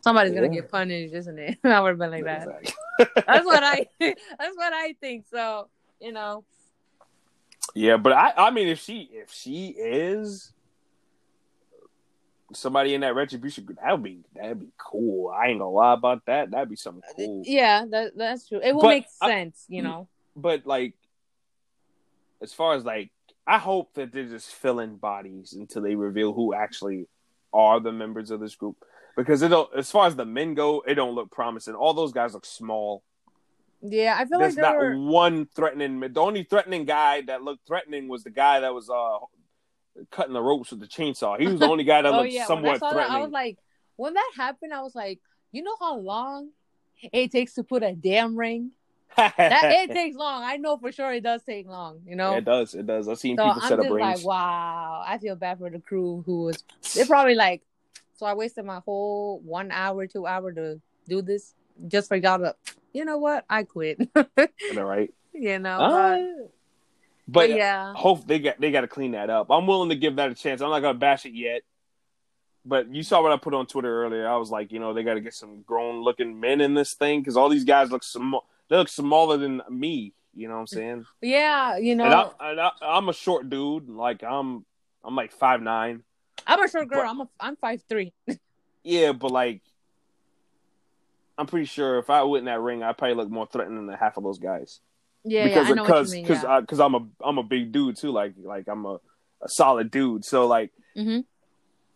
somebody's 0.00 0.34
gonna 0.34 0.48
get 0.48 0.70
punished, 0.70 1.14
isn't 1.14 1.38
it? 1.38 1.58
I 1.64 1.80
would 1.80 1.90
have 1.90 1.98
been 1.98 2.10
like 2.10 2.24
that. 2.24 2.42
Exactly. 2.42 2.72
That's 3.26 3.46
what 3.46 3.62
I. 3.64 3.86
That's 4.00 4.56
what 4.56 4.72
I 4.72 4.94
think. 5.00 5.24
So 5.30 5.68
you 6.00 6.12
know, 6.12 6.44
Yeah, 7.74 7.96
but 7.96 8.12
I, 8.12 8.32
I 8.36 8.50
mean, 8.50 8.68
if 8.68 8.80
she, 8.80 9.08
if 9.12 9.32
she 9.32 9.68
is 9.68 10.52
somebody 12.52 12.94
in 12.94 13.00
that 13.00 13.14
retribution 13.14 13.64
group, 13.64 13.78
that 13.82 13.90
would 13.92 14.02
be, 14.02 14.20
that'd 14.34 14.60
be 14.60 14.70
cool. 14.78 15.30
I 15.30 15.48
ain't 15.48 15.58
gonna 15.58 15.70
lie 15.70 15.94
about 15.94 16.24
that. 16.26 16.50
That'd 16.52 16.68
be 16.70 16.76
something 16.76 17.02
uh, 17.08 17.12
cool. 17.16 17.42
yeah, 17.44 17.84
that 17.90 18.16
that's 18.16 18.48
true. 18.48 18.60
It 18.62 18.74
will 18.74 18.82
But 18.82 18.88
make 18.88 19.06
I- 19.20 19.28
sense, 19.28 19.64
you 19.68 19.82
know. 19.82 20.08
But 20.36 20.66
like, 20.66 20.94
as 22.42 22.52
far 22.52 22.74
as 22.74 22.84
like, 22.84 23.10
I 23.46 23.58
hope 23.58 23.94
that 23.94 24.12
they're 24.12 24.24
just 24.28 24.52
filling 24.52 24.96
bodies 24.96 25.52
until 25.52 25.82
they 25.82 25.94
reveal 25.96 26.32
who 26.32 26.54
actually 26.54 27.06
are 27.52 27.80
the 27.80 27.92
members 27.92 28.30
of 28.30 28.40
this 28.40 28.54
group. 28.54 28.76
Because 29.16 29.42
it 29.42 29.48
don't, 29.48 29.70
as 29.76 29.90
far 29.92 30.06
as 30.08 30.16
the 30.16 30.24
men 30.24 30.54
go, 30.54 30.82
it 30.86 30.94
don't 30.94 31.14
look 31.14 31.30
promising. 31.30 31.74
All 31.74 31.94
those 31.94 32.12
guys 32.12 32.34
look 32.34 32.44
small. 32.46 33.04
Yeah, 33.86 34.16
I 34.18 34.24
feel 34.24 34.38
There's 34.38 34.56
like 34.56 34.62
not 34.62 34.76
were. 34.76 34.96
one 34.96 35.46
threatening. 35.54 36.00
The 36.00 36.20
only 36.20 36.42
threatening 36.44 36.86
guy 36.86 37.20
that 37.22 37.42
looked 37.42 37.66
threatening 37.66 38.08
was 38.08 38.24
the 38.24 38.30
guy 38.30 38.60
that 38.60 38.72
was 38.72 38.88
uh 38.88 39.18
cutting 40.10 40.32
the 40.32 40.40
ropes 40.40 40.70
with 40.70 40.80
the 40.80 40.86
chainsaw. 40.86 41.38
He 41.38 41.46
was 41.46 41.60
the 41.60 41.68
only 41.68 41.84
guy 41.84 42.00
that 42.02 42.08
Oh 42.12 42.18
looked 42.22 42.32
yeah, 42.32 42.40
when 42.40 42.44
I 42.44 42.46
somewhat 42.46 42.80
saw 42.80 42.88
that, 42.88 42.94
threatening. 42.94 43.16
I 43.18 43.22
was 43.22 43.30
like, 43.30 43.58
when 43.96 44.14
that 44.14 44.30
happened, 44.36 44.72
I 44.72 44.80
was 44.80 44.94
like, 44.94 45.20
you 45.52 45.62
know 45.62 45.76
how 45.78 45.96
long 45.98 46.48
it 47.12 47.30
takes 47.30 47.54
to 47.54 47.62
put 47.62 47.82
a 47.82 47.92
damn 47.92 48.36
ring? 48.36 48.70
That 49.16 49.34
it 49.38 49.90
takes 49.92 50.16
long. 50.16 50.42
I 50.42 50.56
know 50.56 50.78
for 50.78 50.90
sure 50.90 51.12
it 51.12 51.22
does 51.22 51.42
take 51.42 51.68
long. 51.68 52.00
You 52.06 52.16
know. 52.16 52.32
Yeah, 52.32 52.38
it 52.38 52.44
does. 52.46 52.74
It 52.74 52.86
does. 52.86 53.06
I've 53.06 53.18
seen 53.18 53.36
So 53.36 53.44
people 53.44 53.62
I'm 53.62 53.68
set 53.68 53.80
up 53.80 53.90
rings. 53.90 54.24
like, 54.24 54.24
wow. 54.24 55.04
I 55.06 55.18
feel 55.18 55.36
bad 55.36 55.58
for 55.58 55.68
the 55.68 55.78
crew 55.78 56.22
who 56.24 56.44
was. 56.44 56.64
They're 56.94 57.06
probably 57.06 57.34
like, 57.34 57.62
so 58.14 58.24
I 58.24 58.32
wasted 58.32 58.64
my 58.64 58.80
whole 58.84 59.40
one 59.40 59.70
hour, 59.70 60.06
two 60.06 60.26
hour 60.26 60.52
to 60.52 60.80
do 61.06 61.20
this 61.20 61.54
just 61.88 62.08
for 62.08 62.16
y'all 62.16 62.38
to. 62.38 62.54
You 62.92 63.04
know 63.04 63.18
what? 63.18 63.44
I 63.50 63.64
quit. 63.64 64.00
Am 64.14 64.26
I 64.36 64.80
right? 64.80 65.14
you 65.32 65.58
know. 65.58 65.78
Uh, 65.78 66.18
but, 67.26 67.48
but 67.48 67.50
yeah. 67.50 67.92
hope 67.94 68.26
they 68.26 68.38
got 68.38 68.60
they 68.60 68.70
got 68.70 68.82
to 68.82 68.88
clean 68.88 69.12
that 69.12 69.30
up. 69.30 69.50
I'm 69.50 69.66
willing 69.66 69.88
to 69.88 69.96
give 69.96 70.16
that 70.16 70.30
a 70.30 70.34
chance. 70.34 70.60
I'm 70.60 70.70
not 70.70 70.80
gonna 70.80 70.98
bash 70.98 71.26
it 71.26 71.34
yet. 71.34 71.62
But 72.66 72.94
you 72.94 73.02
saw 73.02 73.22
what 73.22 73.32
I 73.32 73.36
put 73.36 73.52
on 73.52 73.66
Twitter 73.66 74.04
earlier. 74.04 74.26
I 74.26 74.36
was 74.36 74.50
like, 74.50 74.72
you 74.72 74.78
know, 74.78 74.94
they 74.94 75.02
got 75.02 75.14
to 75.14 75.20
get 75.20 75.34
some 75.34 75.62
grown 75.62 76.02
looking 76.02 76.40
men 76.40 76.62
in 76.62 76.72
this 76.72 76.94
thing 76.94 77.20
because 77.20 77.36
all 77.36 77.50
these 77.50 77.64
guys 77.64 77.90
look 77.90 78.02
small. 78.02 78.46
They 78.70 78.76
look 78.76 78.88
smaller 78.88 79.36
than 79.36 79.60
me. 79.68 80.14
You 80.34 80.48
know 80.48 80.54
what 80.54 80.60
I'm 80.60 80.66
saying? 80.66 81.04
Yeah, 81.20 81.76
you 81.76 81.94
know. 81.94 82.32
And, 82.40 82.60
I, 82.60 82.70
I'm 82.82 83.08
a 83.08 83.12
short 83.12 83.50
dude. 83.50 83.88
Like 83.88 84.24
I'm, 84.24 84.64
I'm 85.04 85.14
like 85.14 85.32
five 85.32 85.60
nine. 85.60 86.02
I'm 86.46 86.62
a 86.62 86.68
short 86.68 86.88
girl. 86.88 87.02
but- 87.02 87.08
I'm 87.08 87.20
a 87.20 87.28
I'm 87.40 87.56
five 87.56 87.82
three. 87.88 88.12
Yeah, 88.86 89.12
but 89.12 89.30
like, 89.30 89.62
I'm 91.36 91.46
pretty 91.46 91.66
sure 91.66 91.98
if 91.98 92.10
I 92.10 92.22
went 92.22 92.42
in 92.42 92.44
that 92.46 92.60
ring, 92.60 92.82
I 92.82 92.92
probably 92.92 93.16
look 93.16 93.30
more 93.30 93.46
threatening 93.46 93.86
than 93.86 93.96
half 93.96 94.16
of 94.16 94.24
those 94.24 94.38
guys. 94.38 94.80
Yeah, 95.24 95.44
because 95.44 95.66
yeah, 95.66 95.72
I 95.72 95.74
know 95.74 95.84
because 95.84 96.08
what 96.08 96.16
you 96.16 96.22
mean. 96.22 96.26
because 96.26 96.42
yeah. 96.44 96.60
because 96.60 96.80
I'm 96.80 96.94
a 96.94 97.06
I'm 97.24 97.38
a 97.38 97.42
big 97.42 97.72
dude 97.72 97.96
too. 97.96 98.12
Like 98.12 98.34
like 98.42 98.68
I'm 98.68 98.84
a, 98.84 98.94
a 99.42 99.48
solid 99.48 99.90
dude. 99.90 100.24
So 100.24 100.46
like, 100.46 100.70
hmm 100.94 101.20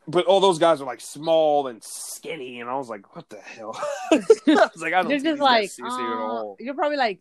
but 0.08 0.24
all 0.24 0.40
those 0.40 0.58
guys 0.58 0.80
are 0.80 0.86
like 0.86 1.02
small 1.02 1.66
and 1.66 1.82
skinny, 1.84 2.60
and 2.60 2.70
I 2.70 2.76
was 2.76 2.88
like, 2.88 3.14
what 3.14 3.28
the 3.28 3.36
hell? 3.36 3.78
I 4.10 4.16
was 4.46 4.80
like, 4.80 4.94
I 4.94 5.02
don't 5.02 5.10
You're 5.10 5.20
just 5.20 5.40
like, 5.40 5.64
guys 5.64 5.74
seriously 5.74 6.02
at 6.02 6.10
uh, 6.10 6.54
you're 6.58 6.74
probably 6.74 6.96
like, 6.96 7.20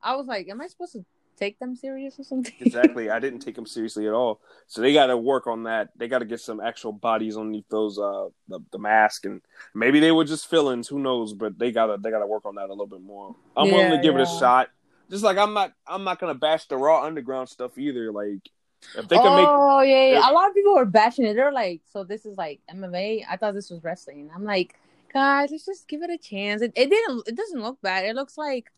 I 0.00 0.14
was 0.14 0.26
like, 0.26 0.48
am 0.48 0.60
I 0.60 0.68
supposed 0.68 0.92
to 0.92 1.04
take 1.40 1.58
them 1.58 1.74
serious 1.74 2.18
or 2.20 2.24
something? 2.24 2.52
Exactly, 2.60 3.10
I 3.10 3.18
didn't 3.24 3.40
take 3.40 3.54
them 3.56 3.66
seriously 3.66 4.06
at 4.06 4.12
all. 4.12 4.40
So 4.66 4.80
they 4.82 4.92
got 4.92 5.06
to 5.06 5.16
work 5.16 5.46
on 5.46 5.64
that. 5.64 5.88
They 5.96 6.06
got 6.06 6.20
to 6.20 6.24
get 6.24 6.40
some 6.40 6.60
actual 6.60 6.92
bodies 6.92 7.36
underneath 7.36 7.68
those 7.70 7.98
uh 7.98 8.28
the, 8.48 8.60
the 8.70 8.78
mask, 8.78 9.24
and 9.24 9.40
maybe 9.74 9.98
they 10.00 10.12
were 10.12 10.24
just 10.24 10.48
fillings. 10.48 10.86
Who 10.88 10.98
knows? 11.00 11.32
But 11.32 11.58
they 11.58 11.72
gotta 11.72 11.96
they 12.00 12.10
gotta 12.10 12.26
work 12.26 12.44
on 12.46 12.54
that 12.56 12.66
a 12.66 12.72
little 12.72 12.86
bit 12.86 13.02
more. 13.02 13.34
I'm 13.56 13.70
willing 13.70 13.90
to 13.90 13.96
Yeah, 13.96 14.02
give 14.02 14.16
it 14.16 14.22
a 14.22 14.26
shot. 14.26 14.68
Just 15.10 15.24
like 15.24 15.38
I'm 15.38 15.54
not 15.54 15.72
I'm 15.88 16.04
not 16.04 16.20
gonna 16.20 16.34
bash 16.34 16.66
the 16.66 16.76
raw 16.76 17.02
underground 17.04 17.48
stuff 17.48 17.76
either. 17.78 18.12
Like 18.12 18.48
if 18.96 19.08
they 19.08 19.16
can 19.16 19.34
make 19.36 19.48
oh 19.48 19.80
yeah, 19.82 20.06
yeah. 20.12 20.18
if- 20.20 20.30
A 20.30 20.32
lot 20.32 20.48
of 20.48 20.54
people 20.54 20.74
were 20.74 20.84
bashing 20.84 21.24
it. 21.26 21.34
They're 21.34 21.52
like, 21.52 21.80
so 21.92 22.04
this 22.04 22.24
is 22.26 22.36
like 22.38 22.60
MMA. 22.72 23.24
I 23.28 23.36
thought 23.36 23.54
this 23.54 23.70
was 23.70 23.82
wrestling. 23.82 24.30
I'm 24.34 24.44
like, 24.44 24.74
guys, 25.12 25.50
let's 25.50 25.66
just 25.66 25.88
give 25.88 26.02
it 26.02 26.10
a 26.10 26.16
chance. 26.18 26.62
It, 26.62 26.72
it 26.76 26.88
didn't. 26.90 27.26
It 27.28 27.34
doesn't 27.36 27.60
look 27.60 27.80
bad. 27.82 28.04
It 28.06 28.14
looks 28.14 28.38
like 28.38 28.70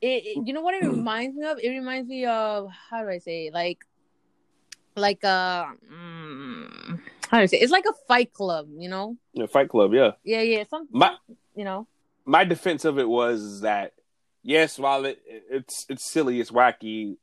it, 0.00 0.06
it- 0.24 0.46
You 0.46 0.52
know 0.52 0.60
what 0.62 0.74
it 0.74 0.84
reminds 0.86 1.36
me 1.36 1.46
of? 1.46 1.58
It 1.58 1.68
reminds 1.70 2.08
me 2.08 2.24
of 2.26 2.68
how 2.90 3.02
do 3.02 3.08
I 3.08 3.18
say 3.18 3.46
it? 3.48 3.54
like, 3.54 3.84
like 4.96 5.24
uh, 5.24 5.66
mm, 5.92 7.00
how 7.30 7.38
do 7.38 7.42
I 7.42 7.46
say? 7.46 7.58
It? 7.58 7.62
It's 7.62 7.72
like 7.72 7.84
a 7.88 7.92
Fight 8.08 8.32
Club. 8.32 8.68
You 8.76 8.88
know? 8.88 9.16
know, 9.34 9.46
Fight 9.46 9.68
Club, 9.68 9.94
yeah. 9.94 10.12
Yeah, 10.24 10.42
yeah. 10.42 10.64
Some, 10.68 10.88
My 10.90 11.14
you 11.54 11.64
know. 11.64 11.86
my 12.24 12.44
defense 12.44 12.84
of 12.84 12.98
it 12.98 13.08
was 13.08 13.60
that 13.62 13.92
yes, 14.42 14.78
while 14.78 15.04
it 15.04 15.20
it's 15.26 15.86
it's 15.88 16.04
silly, 16.04 16.40
it's 16.40 16.50
wacky. 16.50 17.16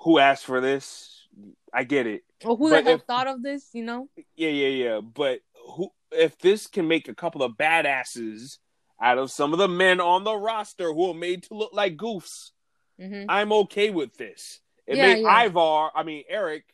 Who 0.00 0.18
asked 0.18 0.44
for 0.44 0.60
this? 0.60 1.26
I 1.72 1.84
get 1.84 2.06
it. 2.06 2.22
Well, 2.44 2.56
who 2.56 2.70
But 2.70 2.84
the 2.84 2.90
hell 2.90 2.98
if- 2.98 3.04
thought 3.06 3.26
of 3.26 3.42
this? 3.42 3.70
You 3.72 3.84
know? 3.84 4.08
Yeah, 4.36 4.50
yeah, 4.50 4.68
yeah. 4.68 5.00
But 5.00 5.40
who 5.76 5.90
if 6.12 6.38
this 6.38 6.66
can 6.66 6.86
make 6.88 7.08
a 7.08 7.14
couple 7.14 7.42
of 7.42 7.52
badasses 7.52 8.58
out 9.00 9.18
of 9.18 9.30
some 9.30 9.52
of 9.52 9.58
the 9.58 9.68
men 9.68 10.00
on 10.00 10.24
the 10.24 10.34
roster 10.36 10.92
who 10.92 11.10
are 11.10 11.14
made 11.14 11.42
to 11.44 11.54
look 11.54 11.72
like 11.72 11.96
goofs, 11.96 12.50
hmm 13.00 13.24
I'm 13.28 13.52
okay 13.52 13.90
with 13.90 14.16
this. 14.16 14.60
It 14.86 14.96
Yeah, 14.96 15.14
made 15.14 15.22
yeah. 15.22 15.44
Ivar, 15.44 15.90
I 15.94 16.02
mean 16.02 16.24
Erik, 16.28 16.64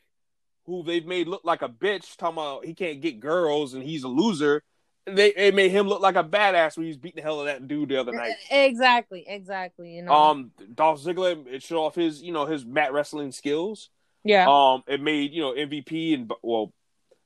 who 0.66 0.82
they've 0.84 1.06
made 1.06 1.26
look 1.28 1.42
like 1.44 1.62
a 1.62 1.68
bitch, 1.68 2.16
talking 2.16 2.34
about 2.38 2.64
he 2.64 2.74
can't 2.74 3.00
get 3.00 3.20
girls 3.20 3.74
and 3.74 3.82
he's 3.82 4.04
a 4.04 4.08
loser. 4.08 4.62
They 5.04 5.34
it 5.34 5.54
made 5.54 5.72
him 5.72 5.88
look 5.88 6.00
like 6.00 6.14
a 6.14 6.22
badass 6.22 6.76
when 6.76 6.84
he 6.84 6.90
was 6.90 6.96
beating 6.96 7.16
the 7.16 7.22
hell 7.22 7.40
out 7.40 7.40
of 7.40 7.46
that 7.46 7.66
dude 7.66 7.88
the 7.88 7.96
other 7.96 8.12
night. 8.12 8.34
Exactly, 8.50 9.24
exactly. 9.26 9.96
You 9.96 10.02
know. 10.02 10.12
Um, 10.12 10.52
Dolph 10.74 11.02
Ziggler, 11.02 11.44
it 11.48 11.62
showed 11.62 11.80
off 11.84 11.96
his, 11.96 12.22
you 12.22 12.32
know, 12.32 12.46
his 12.46 12.64
mat 12.64 12.92
wrestling 12.92 13.32
skills. 13.32 13.90
yeah. 14.22 14.46
Um, 14.48 14.84
it 14.86 15.00
made 15.00 15.32
you 15.32 15.42
know 15.42 15.52
MVP 15.54 16.14
and 16.14 16.32
well, 16.42 16.72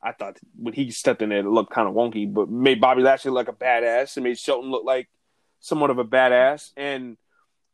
I 0.06 0.12
thought 0.12 0.38
when 0.56 0.72
he 0.74 0.90
stepped 0.90 1.20
in 1.22 1.30
there, 1.30 1.40
it 1.40 1.46
looked 1.46 1.72
kind 1.72 1.88
of 1.88 1.94
wonky, 1.94 2.32
but 2.32 2.48
made 2.48 2.80
Bobby 2.80 3.02
Lashley 3.02 3.30
look 3.30 3.46
like 3.48 3.56
a 3.56 3.58
badass. 3.64 4.16
It 4.16 4.20
made 4.22 4.38
Shelton 4.38 4.70
look 4.70 4.84
like 4.84 5.08
somewhat 5.60 5.90
of 5.90 5.98
a 5.98 6.04
badass, 6.04 6.70
and 6.76 7.16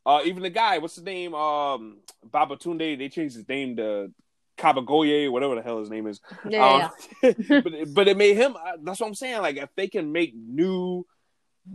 uh, 0.07 0.21
even 0.25 0.43
the 0.43 0.51
guy, 0.51 0.79
what's 0.79 0.95
his 0.97 1.05
name? 1.05 1.35
Um, 1.35 1.99
Babatunde. 2.29 2.99
They 2.99 3.09
changed 3.09 3.37
his 3.37 3.49
name 3.49 3.77
to 3.77 4.11
Kabagoye, 4.59 5.31
whatever 5.31 5.55
the 5.57 5.63
hell 5.63 5.79
his 5.81 5.91
name 5.91 6.07
is. 6.07 6.21
yeah, 6.49 6.91
yeah. 7.23 7.29
Um, 7.31 7.35
but 7.63 7.95
but 7.95 8.09
it 8.09 8.17
made 8.17 8.37
him. 8.37 8.57
uh, 8.57 8.73
That's 8.83 9.01
what 9.01 9.07
I'm 9.09 9.15
saying. 9.15 9.41
Like 9.43 9.57
if 9.57 9.69
they 9.77 9.89
can 9.89 10.11
make 10.13 10.33
new 10.35 11.07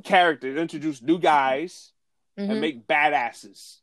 characters, 0.03 0.57
introduce 0.57 1.01
new 1.01 1.19
guys, 1.19 1.91
Mhm. 2.37 2.51
and 2.51 2.61
make 2.61 2.87
badasses. 2.87 3.77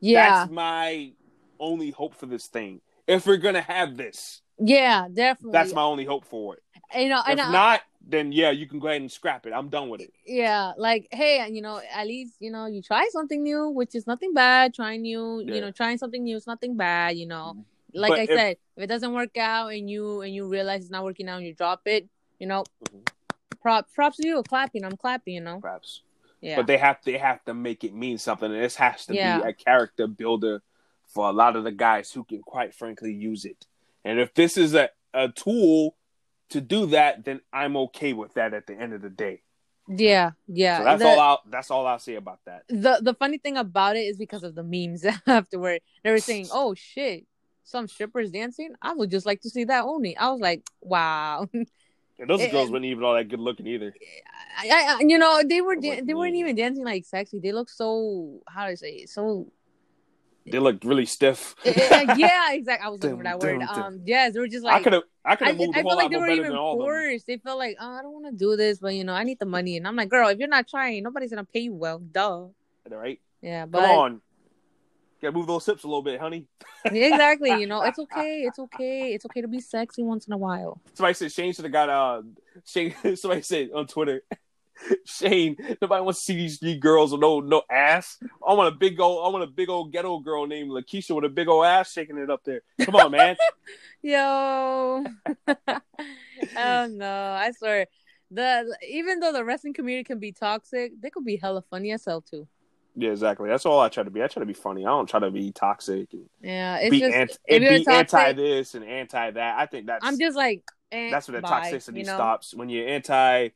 yeah. 0.00 0.30
That's 0.40 0.50
my 0.50 1.12
only 1.58 1.90
hope 1.90 2.14
for 2.14 2.26
this 2.26 2.46
thing. 2.46 2.80
If 3.06 3.26
we're 3.26 3.36
gonna 3.38 3.62
have 3.62 3.96
this, 3.96 4.42
Yeah, 4.58 5.08
definitely. 5.12 5.52
that's 5.52 5.72
my 5.72 5.82
only 5.82 6.04
hope 6.04 6.24
for 6.24 6.56
it. 6.56 6.62
you 6.96 7.08
know, 7.08 7.20
If 7.26 7.38
I- 7.38 7.52
not, 7.52 7.82
then 8.08 8.30
yeah, 8.32 8.50
you 8.50 8.66
can 8.66 8.78
go 8.78 8.88
ahead 8.88 9.00
and 9.00 9.10
scrap 9.10 9.46
it. 9.46 9.52
I'm 9.52 9.68
done 9.68 9.88
with 9.88 10.00
it. 10.00 10.12
yeah, 10.26 10.72
like 10.78 11.08
hey, 11.10 11.46
you 11.50 11.60
know, 11.60 11.80
at 11.92 12.06
least 12.06 12.34
you 12.38 12.50
know 12.52 12.66
you 12.66 12.80
try 12.80 13.08
something 13.10 13.42
new, 13.42 13.68
which 13.68 13.94
is 13.94 14.06
nothing 14.06 14.32
bad. 14.32 14.72
Trying 14.74 15.02
new, 15.02 15.42
Yeah. 15.44 15.54
you 15.54 15.60
know, 15.60 15.70
trying 15.72 15.98
something 15.98 16.22
new 16.22 16.36
is 16.36 16.46
nothing 16.46 16.76
bad. 16.76 17.16
You 17.16 17.26
know, 17.26 17.64
like 17.92 18.10
But 18.10 18.18
I 18.18 18.22
if- 18.22 18.28
said, 18.28 18.56
if 18.76 18.82
it 18.84 18.86
doesn't 18.86 19.12
work 19.12 19.36
out 19.36 19.68
and 19.72 19.90
you 19.90 20.20
and 20.20 20.32
you 20.34 20.46
realize 20.48 20.82
it's 20.82 20.90
not 20.90 21.02
working 21.04 21.28
out 21.28 21.38
and 21.38 21.46
you 21.46 21.54
drop 21.54 21.82
it, 21.86 22.08
you 22.38 22.46
know, 22.46 22.64
Mhm. 22.84 23.08
prop 23.60 23.92
props 23.92 24.18
to 24.18 24.28
you, 24.28 24.42
clapping. 24.44 24.84
I'm 24.84 24.96
clapping. 24.96 25.34
You 25.34 25.40
know, 25.40 25.58
props. 25.60 26.02
yeah, 26.40 26.54
but 26.56 26.68
they 26.68 26.78
have 26.78 26.98
they 27.04 27.18
have 27.18 27.44
to 27.46 27.54
make 27.54 27.82
it 27.82 27.92
mean 27.92 28.18
something, 28.18 28.52
and 28.52 28.62
this 28.62 28.76
has 28.76 29.04
to 29.06 29.14
Yeah. 29.14 29.40
be 29.42 29.48
a 29.48 29.52
character 29.52 30.06
builder 30.06 30.62
for 31.06 31.28
a 31.28 31.32
lot 31.32 31.56
of 31.56 31.64
the 31.64 31.72
guys 31.72 32.12
who 32.12 32.22
can, 32.24 32.40
quite 32.42 32.72
frankly, 32.74 33.12
use 33.12 33.44
it. 33.44 33.66
And 34.06 34.20
if 34.20 34.32
this 34.34 34.56
is 34.56 34.74
a 34.74 34.88
a 35.12 35.28
tool 35.28 35.96
to 36.50 36.60
do 36.60 36.86
that, 36.86 37.24
then 37.24 37.40
I'm 37.52 37.76
okay 37.76 38.12
with 38.12 38.34
that. 38.34 38.54
At 38.54 38.66
the 38.68 38.74
end 38.74 38.92
of 38.92 39.02
the 39.02 39.10
day, 39.10 39.42
yeah, 39.88 40.30
yeah. 40.46 40.78
so 40.78 40.84
that's 40.84 41.02
The- 41.02 41.08
all. 41.08 41.20
I'll, 41.20 41.42
that's 41.50 41.70
all 41.72 41.86
I'll 41.86 41.98
say 41.98 42.14
about 42.14 42.38
that. 42.46 42.62
the 42.68 43.00
the 43.02 43.14
funny 43.14 43.38
thing 43.38 43.56
about 43.56 43.96
it 43.96 44.00
is 44.10 44.16
because 44.16 44.44
of 44.44 44.54
the 44.54 44.62
memes 44.62 45.04
afterward. 45.26 45.80
They 46.04 46.10
were 46.12 46.18
saying, 46.20 46.46
"Oh 46.52 46.74
shit, 46.74 47.26
some 47.64 47.88
strippers 47.88 48.30
dancing. 48.30 48.74
I 48.80 48.92
would 48.94 49.10
just 49.10 49.26
like 49.26 49.40
to 49.42 49.50
see 49.50 49.64
that 49.64 49.82
only." 49.84 50.16
I 50.16 50.30
was 50.30 50.40
like, 50.40 50.62
"Wow." 50.80 51.48
And 52.18 52.30
those 52.30 52.40
It- 52.40 52.50
girls 52.50 52.70
weren't 52.70 52.86
even 52.86 53.04
all 53.04 53.12
that 53.14 53.28
good 53.28 53.40
looking 53.40 53.66
either. 53.66 53.92
I, 54.58 54.68
I, 54.70 55.02
you 55.06 55.18
know, 55.18 55.42
they 55.46 55.60
were 55.60 55.76
wasn't 55.76 56.06
they 56.06 56.14
weren't 56.14 56.34
even 56.36 56.56
dancing 56.56 56.82
like 56.82 57.04
sexy. 57.04 57.40
They 57.40 57.52
look 57.52 57.68
so 57.68 58.40
how 58.48 58.64
do 58.64 58.70
I 58.70 58.74
say 58.74 58.92
it? 58.92 59.10
so 59.10 59.52
they 60.46 60.58
looked 60.58 60.84
really 60.84 61.06
stiff. 61.06 61.54
Yeah, 61.64 61.72
exactly. 62.52 62.86
I 62.86 62.88
was 62.88 63.02
looking 63.02 63.16
for 63.18 63.22
that 63.24 63.40
word. 63.40 63.58
dum, 63.58 63.68
dum. 63.68 63.82
Um, 63.82 64.00
yes, 64.04 64.34
they 64.34 64.40
were 64.40 64.48
just 64.48 64.64
like 64.64 64.80
I 64.80 64.82
could 64.82 64.92
have, 64.92 65.02
I 65.24 65.36
could 65.36 65.48
I, 65.48 65.50
have 65.50 65.58
moved 65.58 65.76
I 65.76 65.80
a 65.80 65.82
whole 65.82 65.90
felt 65.90 65.98
like 65.98 66.04
lot 66.04 66.10
they 66.10 66.16
more 66.16 66.26
were 66.26 66.32
even 66.32 66.48
than 66.48 66.56
all 66.56 66.72
of 66.74 66.78
them. 66.78 66.86
forced. 66.86 67.26
They 67.26 67.36
felt 67.38 67.58
like, 67.58 67.76
oh, 67.80 67.90
I 67.90 68.02
don't 68.02 68.12
want 68.12 68.26
to 68.26 68.32
do 68.32 68.56
this, 68.56 68.78
but 68.78 68.94
you 68.94 69.04
know, 69.04 69.12
I 69.12 69.24
need 69.24 69.38
the 69.38 69.46
money. 69.46 69.76
And 69.76 69.86
I'm 69.86 69.96
like, 69.96 70.08
girl, 70.08 70.28
if 70.28 70.38
you're 70.38 70.48
not 70.48 70.68
trying, 70.68 71.02
nobody's 71.02 71.30
gonna 71.30 71.44
pay 71.44 71.60
you 71.60 71.74
well. 71.74 71.98
Duh. 71.98 72.46
Right? 72.88 73.20
Yeah, 73.42 73.66
but 73.66 73.80
Come 73.80 73.88
but 73.88 73.98
on, 73.98 74.20
gotta 75.20 75.32
move 75.36 75.46
those 75.46 75.66
hips 75.66 75.84
a 75.84 75.88
little 75.88 76.02
bit, 76.02 76.20
honey. 76.20 76.46
exactly. 76.84 77.50
You 77.50 77.66
know, 77.66 77.82
it's 77.82 77.98
okay. 77.98 78.42
It's 78.42 78.58
okay. 78.58 79.12
It's 79.14 79.24
okay 79.26 79.40
to 79.40 79.48
be 79.48 79.60
sexy 79.60 80.02
once 80.02 80.26
in 80.26 80.32
a 80.32 80.38
while. 80.38 80.80
Somebody 80.94 81.14
said 81.14 81.32
Shane 81.32 81.52
should 81.52 81.64
have 81.64 81.72
got 81.72 81.88
uh 81.88 82.22
Shane. 82.64 82.94
Somebody 83.16 83.42
said 83.42 83.70
on 83.74 83.86
Twitter, 83.86 84.22
Shane. 85.04 85.56
Nobody 85.80 86.02
wants 86.02 86.20
to 86.20 86.24
see 86.24 86.36
these 86.36 86.58
three 86.58 86.78
girls 86.78 87.12
with 87.12 87.20
no 87.20 87.40
no 87.40 87.62
ass. 87.70 88.18
I 88.46 88.54
want 88.54 88.74
a 88.74 88.76
big 88.76 89.00
old. 89.00 89.26
I 89.26 89.30
want 89.30 89.44
a 89.44 89.52
big 89.52 89.68
old 89.68 89.92
ghetto 89.92 90.18
girl 90.18 90.46
named 90.46 90.70
Lakeisha 90.70 91.14
with 91.14 91.24
a 91.24 91.28
big 91.28 91.48
old 91.48 91.64
ass 91.64 91.92
shaking 91.92 92.18
it 92.18 92.30
up 92.30 92.42
there. 92.44 92.62
Come 92.82 92.96
on, 92.96 93.10
man. 93.10 93.36
Yo. 94.02 95.04
oh 96.56 96.86
no, 96.86 97.38
I 97.40 97.52
swear. 97.56 97.86
The 98.30 98.76
even 98.88 99.20
though 99.20 99.32
the 99.32 99.44
wrestling 99.44 99.72
community 99.72 100.04
can 100.04 100.18
be 100.18 100.32
toxic, 100.32 100.92
they 101.00 101.10
could 101.10 101.24
be 101.24 101.36
hella 101.36 101.62
funny 101.70 101.92
as 101.92 102.04
hell 102.04 102.22
too. 102.22 102.46
yeah, 102.96 103.10
exactly. 103.10 103.48
That's 103.48 103.66
all 103.66 103.80
I 103.80 103.88
try 103.88 104.02
to 104.02 104.10
be. 104.10 104.22
I 104.22 104.26
try 104.26 104.40
to 104.40 104.46
be 104.46 104.52
funny. 104.52 104.84
I 104.84 104.88
don't 104.88 105.08
try 105.08 105.20
to 105.20 105.30
be 105.30 105.52
toxic 105.52 106.08
Yeah, 106.40 106.78
it's 106.78 106.90
be, 106.90 107.00
just 107.00 107.14
anti, 107.14 107.34
and 107.48 107.60
be 107.60 107.84
toxic, 107.84 108.14
anti 108.14 108.32
this 108.32 108.74
and 108.74 108.84
anti 108.84 109.30
that. 109.30 109.58
I 109.58 109.66
think 109.66 109.86
that's 109.86 110.04
I'm 110.04 110.18
just 110.18 110.36
like 110.36 110.62
eh, 110.90 111.10
that's 111.10 111.28
where 111.28 111.40
the 111.40 111.42
bye, 111.42 111.70
toxicity 111.70 111.98
you 111.98 112.04
know? 112.04 112.14
stops 112.14 112.52
when 112.52 112.68
you're 112.68 112.88
anti 112.88 113.50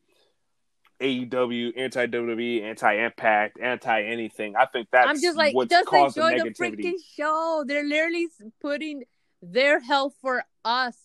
AEW, 1.01 1.73
anti 1.77 2.07
WWE, 2.07 2.63
anti 2.63 2.93
Impact, 2.95 3.59
anti 3.61 4.03
anything. 4.05 4.55
I 4.57 4.67
think 4.67 4.89
that's 4.93 5.09
I'm 5.09 5.21
just 5.21 5.37
like 5.37 5.55
what's 5.55 5.71
just 5.71 5.87
causing 5.87 6.23
enjoy 6.23 6.45
the 6.45 6.51
negativity. 6.51 6.77
freaking 6.85 6.95
show. 7.17 7.65
They're 7.67 7.85
literally 7.85 8.29
putting 8.61 9.05
their 9.43 9.81
health 9.81 10.15
for 10.21 10.45
us, 10.65 10.97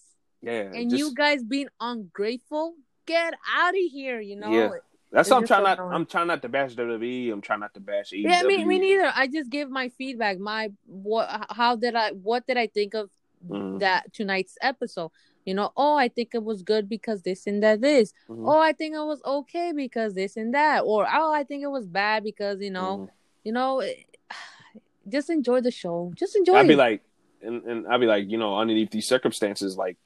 yeah, 0.41 0.71
and 0.73 0.89
just- 0.89 0.99
you 0.99 1.13
guys 1.13 1.43
being 1.43 1.67
ungrateful. 1.79 2.75
Get 3.05 3.35
out 3.55 3.69
of 3.75 3.91
here, 3.91 4.19
you 4.19 4.35
know. 4.35 4.49
Yeah. 4.51 4.69
that's 5.11 5.29
why 5.29 5.37
I'm 5.37 5.45
trying 5.45 5.59
so 5.59 5.63
not. 5.63 5.77
annoying. 5.79 5.93
I'm 5.93 6.05
trying 6.07 6.27
not 6.27 6.41
to 6.41 6.49
bash 6.49 6.73
WWE. 6.75 7.31
I'm 7.31 7.41
trying 7.41 7.59
not 7.59 7.73
to 7.75 7.79
bash 7.79 8.11
AEW. 8.11 8.23
Yeah, 8.23 8.41
me, 8.43 8.65
me 8.65 8.79
neither. 8.79 9.11
I 9.15 9.27
just 9.27 9.49
give 9.51 9.69
my 9.69 9.89
feedback. 9.89 10.39
My 10.39 10.71
what? 10.87 11.45
How 11.51 11.75
did 11.75 11.95
I? 11.95 12.11
What 12.11 12.47
did 12.47 12.57
I 12.57 12.65
think 12.67 12.95
of 12.95 13.09
Mhm. 13.47 13.79
that 13.79 14.11
tonight's 14.11 14.57
episode? 14.61 15.11
You 15.45 15.53
know, 15.53 15.71
oh, 15.77 15.95
I 15.95 16.07
think 16.07 16.31
it 16.33 16.43
was 16.43 16.63
good 16.63 16.89
because 16.89 17.21
this 17.21 17.45
and 17.45 17.61
that 17.63 17.79
this. 17.81 18.13
Mhm. 18.27 18.45
Oh, 18.51 18.59
I 18.59 18.73
think 18.73 18.95
it 18.95 19.05
was 19.05 19.21
okay 19.23 19.71
because 19.75 20.13
this 20.15 20.37
and 20.37 20.53
that. 20.55 20.81
Or 20.81 21.07
oh, 21.11 21.31
I 21.31 21.43
think 21.43 21.63
it 21.63 21.67
was 21.69 21.85
bad 21.85 22.23
because 22.23 22.59
you 22.61 22.71
know, 22.71 22.97
Mhm. 22.97 23.09
you 23.43 23.51
know, 23.51 23.83
just 25.07 25.29
enjoy 25.29 25.61
the 25.61 25.71
show. 25.71 26.11
Just 26.15 26.35
enjoy. 26.35 26.55
I'd 26.55 26.67
be 26.67 26.73
it. 26.73 26.77
like, 26.77 27.01
and, 27.41 27.63
and 27.63 27.87
I'd 27.87 27.99
be 27.99 28.07
like, 28.07 28.29
you 28.29 28.37
know, 28.37 28.57
underneath 28.57 28.89
these 28.89 29.07
circumstances, 29.07 29.77
like, 29.77 29.97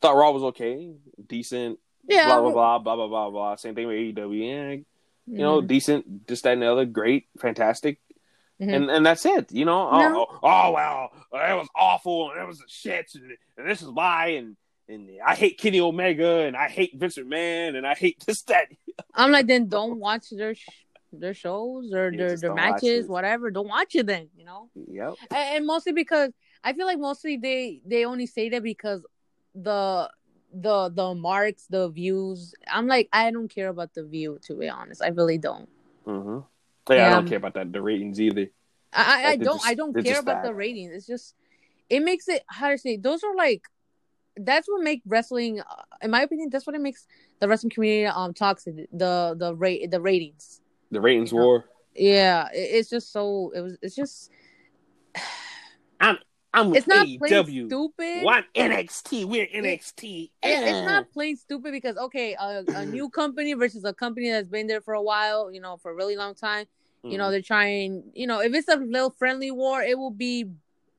thought 0.00 0.16
Raw 0.16 0.30
was 0.30 0.42
okay, 0.44 0.94
decent, 1.26 1.78
yeah, 2.06 2.26
blah 2.26 2.40
blah 2.40 2.52
blah 2.52 2.78
blah 2.78 2.96
blah 2.96 3.08
blah 3.08 3.30
blah. 3.30 3.54
Same 3.56 3.74
thing 3.74 3.86
with 3.88 3.96
AEW. 3.96 4.38
Yeah, 4.46 4.70
you 5.26 5.42
know, 5.42 5.60
decent, 5.60 6.26
this, 6.26 6.40
that, 6.42 6.54
and 6.54 6.62
the 6.62 6.72
other, 6.72 6.86
great, 6.86 7.26
fantastic, 7.38 7.98
Mhm. 8.58 8.72
and 8.74 8.90
and 8.90 9.04
that's 9.04 9.26
it. 9.26 9.52
You 9.52 9.66
know, 9.66 9.86
oh, 9.90 9.98
No. 9.98 10.26
oh, 10.30 10.38
oh 10.42 10.72
well, 10.72 11.10
it 11.34 11.54
was 11.54 11.68
awful, 11.74 12.30
and 12.30 12.40
it 12.40 12.46
was 12.46 12.62
a 12.62 12.68
shit, 12.68 13.10
and, 13.14 13.36
and 13.58 13.68
this 13.68 13.82
is 13.82 13.88
why, 13.90 14.28
and 14.28 14.56
and 14.88 15.10
I 15.24 15.34
hate 15.34 15.58
Kenny 15.58 15.80
Omega, 15.80 16.40
and 16.40 16.56
I 16.56 16.68
hate 16.68 16.92
Vince 16.96 17.18
McMahon, 17.18 17.76
and 17.76 17.86
I 17.86 17.94
hate 17.94 18.22
this 18.26 18.42
that. 18.42 18.68
I'm 19.14 19.30
like, 19.30 19.46
then 19.46 19.68
don't 19.68 19.98
watch 19.98 20.30
their 20.30 20.54
sh- 20.54 20.66
their 21.12 21.34
shows 21.34 21.92
or 21.92 22.10
Yeah, 22.10 22.18
their 22.18 22.36
their 22.36 22.54
matches, 22.54 23.06
whatever. 23.08 23.50
Don't 23.50 23.68
watch 23.68 23.94
it 23.94 24.06
then. 24.06 24.28
You 24.36 24.44
know. 24.44 24.70
Yep. 24.74 25.14
and, 25.30 25.56
and 25.56 25.66
mostly 25.66 25.92
because 25.92 26.32
I 26.64 26.72
feel 26.72 26.86
like 26.86 26.98
mostly 26.98 27.36
they 27.36 27.80
they 27.86 28.04
only 28.04 28.26
say 28.26 28.48
that 28.50 28.62
because 28.62 29.04
the 29.54 30.10
the 30.52 30.88
the 30.90 31.14
marks, 31.14 31.66
the 31.68 31.88
views. 31.88 32.54
I'm 32.70 32.86
like, 32.86 33.08
I 33.12 33.30
don't 33.30 33.48
care 33.48 33.68
about 33.68 33.94
the 33.94 34.04
view 34.04 34.38
to 34.44 34.54
be 34.54 34.68
honest. 34.68 35.02
I 35.02 35.08
really 35.08 35.38
don't. 35.38 35.68
Mm-hmm. 36.06 36.40
Yeah, 36.92 37.08
I 37.08 37.10
don't 37.10 37.28
care 37.28 37.36
about 37.36 37.54
that 37.54 37.72
the 37.72 37.82
ratings 37.82 38.20
either. 38.20 38.48
I 38.92 39.02
I, 39.24 39.28
I 39.32 39.36
don't 39.36 39.56
just- 39.58 39.66
I 39.66 39.74
don't 39.74 39.92
care 40.04 40.20
about 40.20 40.42
that. 40.42 40.48
the 40.48 40.54
ratings. 40.54 40.92
It's 40.92 41.06
just 41.06 41.34
it 41.90 42.00
makes 42.02 42.28
it 42.28 42.42
how 42.48 42.70
to 42.70 42.78
say 42.78 42.96
those 42.96 43.22
are 43.24 43.34
like 43.34 43.62
that's 44.40 44.68
what 44.68 44.82
make 44.82 45.02
wrestling 45.06 45.60
uh, 45.60 45.64
in 46.02 46.10
my 46.10 46.22
opinion 46.22 46.48
that's 46.50 46.66
what 46.66 46.74
it 46.76 46.80
makes 46.80 47.06
the 47.40 47.48
wrestling 47.48 47.70
community 47.70 48.06
um 48.06 48.32
toxic 48.34 48.74
the 48.92 49.34
the 49.38 49.54
rate 49.54 49.90
the 49.90 50.00
ratings 50.00 50.60
The 50.90 51.00
ratings 51.00 51.32
Yeah. 51.32 51.38
war. 51.40 51.64
yeah 51.94 52.48
it, 52.52 52.58
it's 52.78 52.90
just 52.90 53.12
so 53.12 53.52
it 53.54 53.60
was 53.60 53.76
it's 53.82 53.94
just 53.96 54.30
I'm 56.54 56.70
with 56.70 56.78
it's 56.78 56.86
not 56.88 57.06
plain 57.18 57.32
AEW. 57.32 57.66
stupid 57.66 58.24
One 58.24 58.44
NXT. 58.54 59.24
We're 59.26 59.46
NXT. 59.46 60.30
It- 60.42 60.62
it's 60.68 60.86
not 60.86 61.10
plain 61.12 61.36
stupid 61.36 61.72
because 61.72 61.96
okay, 61.96 62.34
a, 62.34 62.64
a 62.74 62.86
new 62.86 63.08
company 63.20 63.52
versus 63.52 63.84
a 63.84 63.92
company 63.92 64.30
that's 64.30 64.48
been 64.48 64.66
there 64.66 64.80
for 64.80 64.94
a 64.94 65.02
while, 65.02 65.52
you 65.52 65.60
know, 65.60 65.76
for 65.76 65.90
a 65.90 65.94
really 65.94 66.16
long 66.16 66.34
time. 66.34 66.66
You 67.04 67.16
know, 67.16 67.30
they're 67.30 67.40
trying. 67.42 68.02
You 68.14 68.26
know, 68.26 68.40
if 68.40 68.52
it's 68.54 68.68
a 68.68 68.76
little 68.76 69.10
friendly 69.10 69.50
war, 69.50 69.82
it 69.82 69.96
will 69.98 70.10
be 70.10 70.46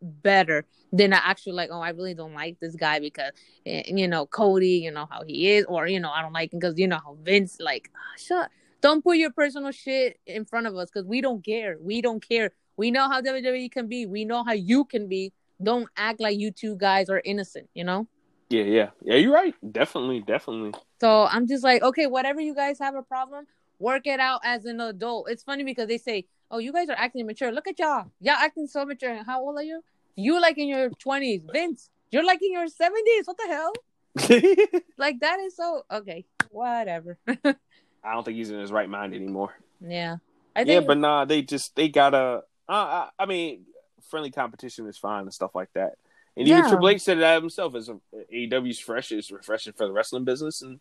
better 0.01 0.65
than 0.91 1.13
I 1.13 1.17
actually 1.17 1.53
like. 1.53 1.69
Oh, 1.71 1.81
I 1.81 1.89
really 1.89 2.13
don't 2.13 2.33
like 2.33 2.59
this 2.59 2.75
guy 2.75 2.99
because 2.99 3.31
eh, 3.65 3.83
you 3.87 4.07
know 4.07 4.25
Cody. 4.25 4.79
You 4.79 4.91
know 4.91 5.07
how 5.09 5.23
he 5.23 5.51
is, 5.51 5.65
or 5.65 5.87
you 5.87 5.99
know 5.99 6.11
I 6.11 6.21
don't 6.21 6.33
like 6.33 6.53
him 6.53 6.59
because 6.59 6.77
you 6.77 6.87
know 6.87 6.99
how 7.03 7.17
Vince. 7.21 7.57
Like, 7.59 7.91
ah, 7.95 8.17
shut. 8.17 8.49
Don't 8.81 9.03
put 9.03 9.17
your 9.17 9.31
personal 9.31 9.71
shit 9.71 10.19
in 10.25 10.45
front 10.45 10.67
of 10.67 10.75
us 10.75 10.89
because 10.89 11.05
we 11.05 11.21
don't 11.21 11.43
care. 11.43 11.77
We 11.81 12.01
don't 12.01 12.25
care. 12.25 12.51
We 12.77 12.91
know 12.91 13.09
how 13.09 13.21
WWE 13.21 13.71
can 13.71 13.87
be. 13.87 14.05
We 14.05 14.23
know 14.23 14.43
how 14.43 14.53
you 14.53 14.85
can 14.85 15.09
be. 15.09 15.33
Don't 15.61 15.89
act 15.97 16.21
like 16.21 16.39
you 16.39 16.51
two 16.51 16.77
guys 16.77 17.09
are 17.09 17.21
innocent. 17.25 17.69
You 17.73 17.83
know. 17.83 18.07
Yeah, 18.49 18.63
yeah, 18.63 18.89
yeah. 19.03 19.15
You're 19.15 19.33
right. 19.33 19.53
Definitely, 19.71 20.21
definitely. 20.21 20.73
So 21.01 21.25
I'm 21.25 21.47
just 21.47 21.63
like, 21.63 21.83
okay, 21.83 22.07
whatever 22.07 22.41
you 22.41 22.55
guys 22.55 22.79
have 22.79 22.95
a 22.95 23.03
problem, 23.03 23.45
work 23.77 24.07
it 24.07 24.19
out 24.19 24.41
as 24.43 24.65
an 24.65 24.79
adult. 24.81 25.29
It's 25.29 25.43
funny 25.43 25.63
because 25.63 25.87
they 25.87 25.99
say, 25.99 26.25
oh, 26.51 26.57
you 26.57 26.71
guys 26.73 26.89
are 26.89 26.97
acting 26.97 27.25
mature. 27.25 27.51
Look 27.51 27.67
at 27.67 27.79
y'all. 27.79 28.11
Y'all 28.19 28.33
acting 28.33 28.67
so 28.67 28.85
mature. 28.85 29.11
And 29.11 29.25
how 29.25 29.41
old 29.41 29.57
are 29.57 29.63
you? 29.63 29.83
You 30.15 30.41
like 30.41 30.57
in 30.57 30.67
your 30.67 30.89
20s. 30.89 31.43
Vince, 31.51 31.89
you're 32.11 32.25
like 32.25 32.41
in 32.41 32.51
your 32.51 32.65
70s. 32.65 33.25
What 33.25 33.37
the 33.37 33.47
hell? 33.47 33.73
Like 34.97 35.19
that 35.21 35.39
is 35.39 35.55
so 35.55 35.83
okay. 35.91 36.25
Whatever. 36.51 37.17
I 37.27 38.13
don't 38.13 38.23
think 38.23 38.37
he's 38.37 38.49
in 38.49 38.59
his 38.59 38.71
right 38.71 38.89
mind 38.89 39.13
anymore. 39.13 39.53
yeah. 39.85 40.17
I 40.55 40.63
think... 40.63 40.81
Yeah, 40.81 40.87
but 40.87 40.97
nah, 40.97 41.25
they 41.25 41.41
just 41.41 41.75
they 41.75 41.89
gotta. 41.89 42.43
Uh, 42.67 42.71
I, 42.71 43.09
I 43.19 43.25
mean, 43.25 43.65
friendly 44.09 44.31
competition 44.31 44.87
is 44.87 44.97
fine 44.97 45.21
and 45.21 45.33
stuff 45.33 45.51
like 45.53 45.71
that. 45.73 45.93
And 46.35 46.47
even 46.47 46.63
Yeah. 46.63 46.69
Triple 46.69 46.89
H 46.89 47.01
said 47.01 47.19
that 47.19 47.41
himself. 47.41 47.75
As 47.75 47.89
a, 47.89 47.99
AEW's 48.33 48.79
fresh 48.79 49.11
is 49.11 49.31
refreshing 49.31 49.73
for 49.73 49.85
the 49.85 49.93
wrestling 49.93 50.25
business, 50.25 50.61
and 50.61 50.79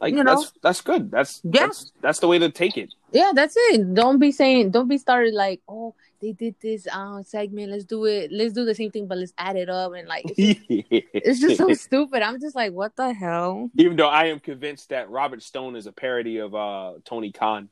like 0.00 0.14
You 0.14 0.24
know? 0.24 0.36
that's 0.36 0.52
that's 0.62 0.80
good. 0.80 1.10
That's 1.10 1.40
Yeah. 1.44 1.66
that's 1.66 1.92
that's 2.00 2.18
the 2.20 2.28
way 2.28 2.38
to 2.38 2.50
take 2.50 2.76
it. 2.76 2.94
yeah, 3.12 3.32
that's 3.34 3.54
it. 3.56 3.94
Don't 3.94 4.18
be 4.18 4.32
saying 4.32 4.70
don't 4.70 4.88
be 4.88 4.98
started 4.98 5.34
like, 5.34 5.60
oh, 5.68 5.94
they 6.20 6.32
did 6.32 6.54
this 6.60 6.86
uh 6.90 7.22
segment. 7.22 7.72
Let's 7.72 7.84
do 7.84 8.04
it. 8.06 8.30
Let's 8.32 8.52
do 8.52 8.64
the 8.64 8.74
same 8.74 8.90
thing, 8.90 9.06
but 9.06 9.18
let's 9.18 9.32
add 9.36 9.56
it 9.56 9.68
up 9.68 9.92
and 9.94 10.08
like 10.08 10.24
it's 10.26 10.36
just, 10.38 10.64
it's 11.14 11.40
just 11.40 11.56
so 11.56 11.72
stupid. 11.74 12.22
I'm 12.22 12.40
just 12.40 12.56
like, 12.56 12.72
what 12.72 12.96
the 12.96 13.12
hell? 13.12 13.70
Even 13.76 13.96
though 13.96 14.08
I 14.08 14.26
am 14.26 14.40
convinced 14.40 14.88
that 14.90 15.10
Robert 15.10 15.42
Stone 15.42 15.76
is 15.76 15.86
a 15.86 15.92
parody 15.92 16.38
of 16.38 16.54
uh, 16.54 16.94
Tony 17.04 17.32
Khan. 17.32 17.68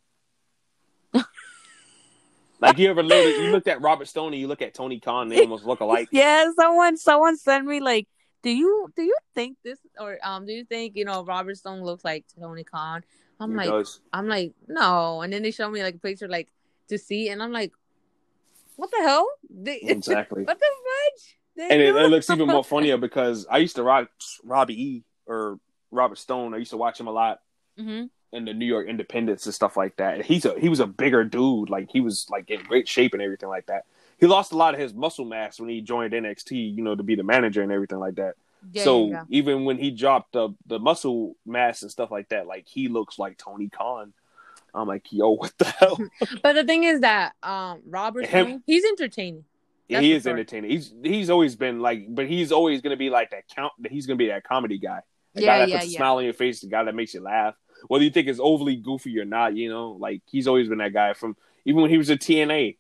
like 2.61 2.79
you 2.79 2.91
ever 2.91 3.03
looked 3.03 3.27
at, 3.27 3.43
you 3.43 3.51
looked 3.51 3.69
at 3.69 3.81
Robert 3.81 4.09
Stone 4.09 4.33
and 4.33 4.41
you 4.41 4.49
look 4.49 4.63
at 4.63 4.75
Tony 4.75 5.01
Khan, 5.01 5.29
they 5.29 5.41
almost 5.41 5.65
look 5.65 5.81
alike. 5.81 6.09
Yeah, 6.13 6.51
someone 6.57 6.97
someone 6.97 7.37
sent 7.37 7.67
me 7.67 7.81
like, 7.81 8.09
do 8.45 8.51
you 8.51 8.93
do 8.95 9.03
you 9.03 9.17
think 9.35 9.57
this 9.65 9.79
or 9.99 10.19
um 10.23 10.47
do 10.47 10.53
you 10.53 10.65
think 10.65 10.95
you 10.95 11.05
know 11.05 11.25
Robert 11.25 11.57
Stone 11.57 11.83
looks 11.83 12.05
like 12.05 12.25
Tony 12.39 12.63
Khan? 12.63 13.03
I'm 13.41 13.51
He 13.51 13.57
like 13.57 13.71
does. 13.71 14.01
I'm 14.13 14.29
like 14.29 14.53
no, 14.69 15.23
and 15.23 15.33
then 15.33 15.43
they 15.43 15.51
show 15.51 15.69
me 15.69 15.83
like 15.83 15.97
a 15.97 15.99
picture 15.99 16.29
like 16.29 16.49
to 16.89 16.99
see, 16.99 17.31
and 17.31 17.43
I'm 17.43 17.51
like, 17.51 17.73
what 18.77 18.91
the 18.91 18.99
hell? 19.03 19.27
They, 19.51 19.79
exactly. 19.83 20.45
what 20.45 20.59
the 20.59 20.67
fudge? 20.67 21.39
They 21.57 21.69
and 21.71 21.81
it, 21.81 21.97
it 21.97 22.11
looks 22.11 22.29
even 22.31 22.47
more 22.49 22.65
funnier 22.75 22.99
because 22.99 23.47
I 23.51 23.59
used 23.59 23.77
to 23.77 23.83
rock 23.83 24.09
Robbie 24.45 24.83
E 24.83 25.05
or 25.27 25.59
Robert 25.91 26.19
Stone. 26.19 26.55
I 26.55 26.59
used 26.59 26.73
to 26.73 26.77
watch 26.77 27.01
him 27.01 27.07
a 27.07 27.13
lot 27.13 27.41
Mhm. 27.79 28.11
in 28.33 28.45
the 28.45 28.53
New 28.55 28.67
York 28.67 28.87
Independence 28.87 29.47
and 29.47 29.55
stuff 29.55 29.77
like 29.77 29.97
that. 29.97 30.25
He's 30.25 30.45
a 30.45 30.59
he 30.61 30.69
was 30.69 30.81
a 30.81 30.87
bigger 30.87 31.25
dude, 31.25 31.71
like 31.71 31.91
he 31.91 32.01
was 32.01 32.27
like 32.31 32.51
in 32.51 32.63
great 32.65 32.87
shape 32.89 33.15
and 33.15 33.23
everything 33.23 33.49
like 33.49 33.67
that. 33.67 33.85
He 34.19 34.27
lost 34.27 34.53
a 34.53 34.57
lot 34.57 34.75
of 34.75 34.81
his 34.81 34.95
muscle 34.95 35.25
mass 35.25 35.59
when 35.61 35.69
he 35.69 35.81
joined 35.81 36.13
NXT, 36.13 36.77
you 36.77 36.83
know, 36.83 36.95
to 36.95 37.03
be 37.03 37.15
the 37.15 37.23
manager 37.23 37.63
and 37.63 37.73
everything 37.73 37.99
like 37.99 38.17
that. 38.17 38.35
Yeah, 38.73 38.85
so 38.85 39.07
yeah, 39.07 39.13
yeah. 39.13 39.25
even 39.29 39.65
when 39.65 39.79
he 39.79 39.91
dropped 39.91 40.33
the 40.33 40.55
the 40.67 40.79
muscle 40.79 41.37
mass 41.45 41.83
and 41.83 41.91
stuff 41.91 42.11
like 42.11 42.29
that, 42.31 42.47
like 42.47 42.67
he 42.67 42.89
looks 42.89 43.19
like 43.19 43.37
Tony 43.37 43.69
Khan. 43.69 44.13
I'm 44.75 44.89
like, 44.89 45.13
yo, 45.13 45.31
what 45.31 45.53
the 45.59 45.67
hell? 45.67 45.99
But 46.43 46.55
the 46.55 46.65
thing 46.65 46.85
is 46.85 47.01
that 47.01 47.35
um 47.43 47.81
Robert 47.87 48.27
Him- 48.27 48.63
he's 48.67 48.85
entertaining. 48.85 49.45
Yeah, 49.89 49.99
That's 49.99 50.05
he 50.05 50.13
is 50.13 50.27
entertaining. 50.27 50.71
He's 50.71 50.95
he's 51.03 51.31
always 51.31 51.57
been 51.57 51.81
like, 51.81 52.07
but 52.09 52.27
he's 52.27 52.53
always 52.53 52.81
gonna 52.81 52.97
be 52.97 53.11
like 53.11 53.31
that 53.33 53.45
count. 53.49 53.73
He's 53.91 54.07
gonna 54.07 54.17
be 54.17 54.29
that 54.29 54.45
comedy 54.45 54.79
guy, 54.79 55.01
the 55.35 55.43
guy 55.43 55.59
that 55.59 55.69
yeah, 55.69 55.81
puts 55.81 55.91
a 55.91 55.97
smile 55.97 56.17
on 56.17 56.25
your 56.25 56.33
face, 56.33 56.61
the 56.61 56.69
guy 56.69 56.85
that 56.85 56.95
makes 56.95 57.13
you 57.13 57.21
laugh, 57.21 57.55
whether 57.89 58.03
you 58.03 58.11
think 58.11 58.29
it's 58.29 58.41
overly 58.43 58.77
goofy 58.77 59.19
or 59.19 59.27
not. 59.27 59.55
You 59.55 59.69
know, 59.69 59.91
like 59.93 60.23
he's 60.27 60.49
always 60.49 60.69
been 60.69 60.79
that 60.79 60.95
guy 60.95 61.13
from 61.13 61.37
even 61.67 61.83
when 61.83 61.91
he 61.91 61.99
was 61.99 62.09
a 62.09 62.17
TNA. 62.17 62.77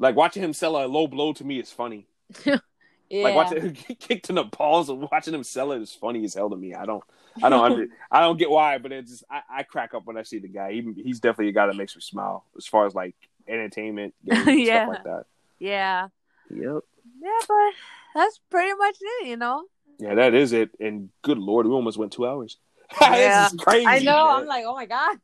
Like 0.00 0.16
watching 0.16 0.42
him 0.42 0.52
sell 0.54 0.82
a 0.82 0.86
low 0.86 1.06
blow 1.06 1.32
to 1.34 1.44
me 1.44 1.60
is 1.60 1.70
funny. 1.70 2.08
yeah. 2.44 2.58
Like 3.12 3.34
watching 3.34 3.60
him 3.60 3.72
get 3.88 3.98
kicked 3.98 4.28
in 4.30 4.36
the 4.36 4.44
balls 4.44 4.88
and 4.88 5.02
watching 5.10 5.34
him 5.34 5.42
sell 5.42 5.72
it 5.72 5.82
is 5.82 5.92
funny 5.92 6.22
as 6.24 6.34
hell 6.34 6.48
to 6.48 6.54
me. 6.54 6.74
I 6.74 6.86
don't, 6.86 7.02
I 7.42 7.48
don't, 7.48 7.64
under, 7.64 7.86
I 8.10 8.20
don't 8.20 8.36
get 8.38 8.48
why, 8.48 8.78
but 8.78 8.92
it's 8.92 9.10
just 9.10 9.24
I, 9.28 9.40
I 9.52 9.62
crack 9.64 9.94
up 9.94 10.06
when 10.06 10.16
I 10.16 10.22
see 10.22 10.38
the 10.38 10.46
guy. 10.46 10.70
He, 10.74 10.92
he's 11.02 11.18
definitely 11.18 11.48
a 11.48 11.52
guy 11.52 11.66
that 11.66 11.74
makes 11.74 11.96
me 11.96 12.02
smile 12.02 12.44
as 12.56 12.68
far 12.68 12.86
as 12.86 12.94
like 12.94 13.16
entertainment, 13.48 14.14
games, 14.24 14.46
Yeah. 14.46 14.84
stuff 14.84 14.88
like 14.94 15.02
that. 15.02 15.24
Yeah. 15.58 16.06
Yep. 16.50 16.82
Yeah, 17.20 17.38
but 17.48 17.72
that's 18.14 18.38
pretty 18.48 18.74
much 18.74 18.96
it, 19.00 19.26
you 19.26 19.36
know. 19.36 19.64
Yeah, 19.98 20.14
that 20.14 20.32
is 20.34 20.52
it. 20.52 20.70
And 20.78 21.08
good 21.22 21.38
lord, 21.38 21.66
we 21.66 21.72
almost 21.72 21.98
went 21.98 22.12
two 22.12 22.28
hours. 22.28 22.58
Yeah. 23.00 23.42
this 23.42 23.54
is 23.54 23.60
crazy. 23.60 23.86
I 23.88 23.98
know. 23.98 24.26
man. 24.26 24.36
I'm 24.42 24.46
like, 24.46 24.64
oh 24.68 24.74
my 24.76 24.86
god. 24.86 25.18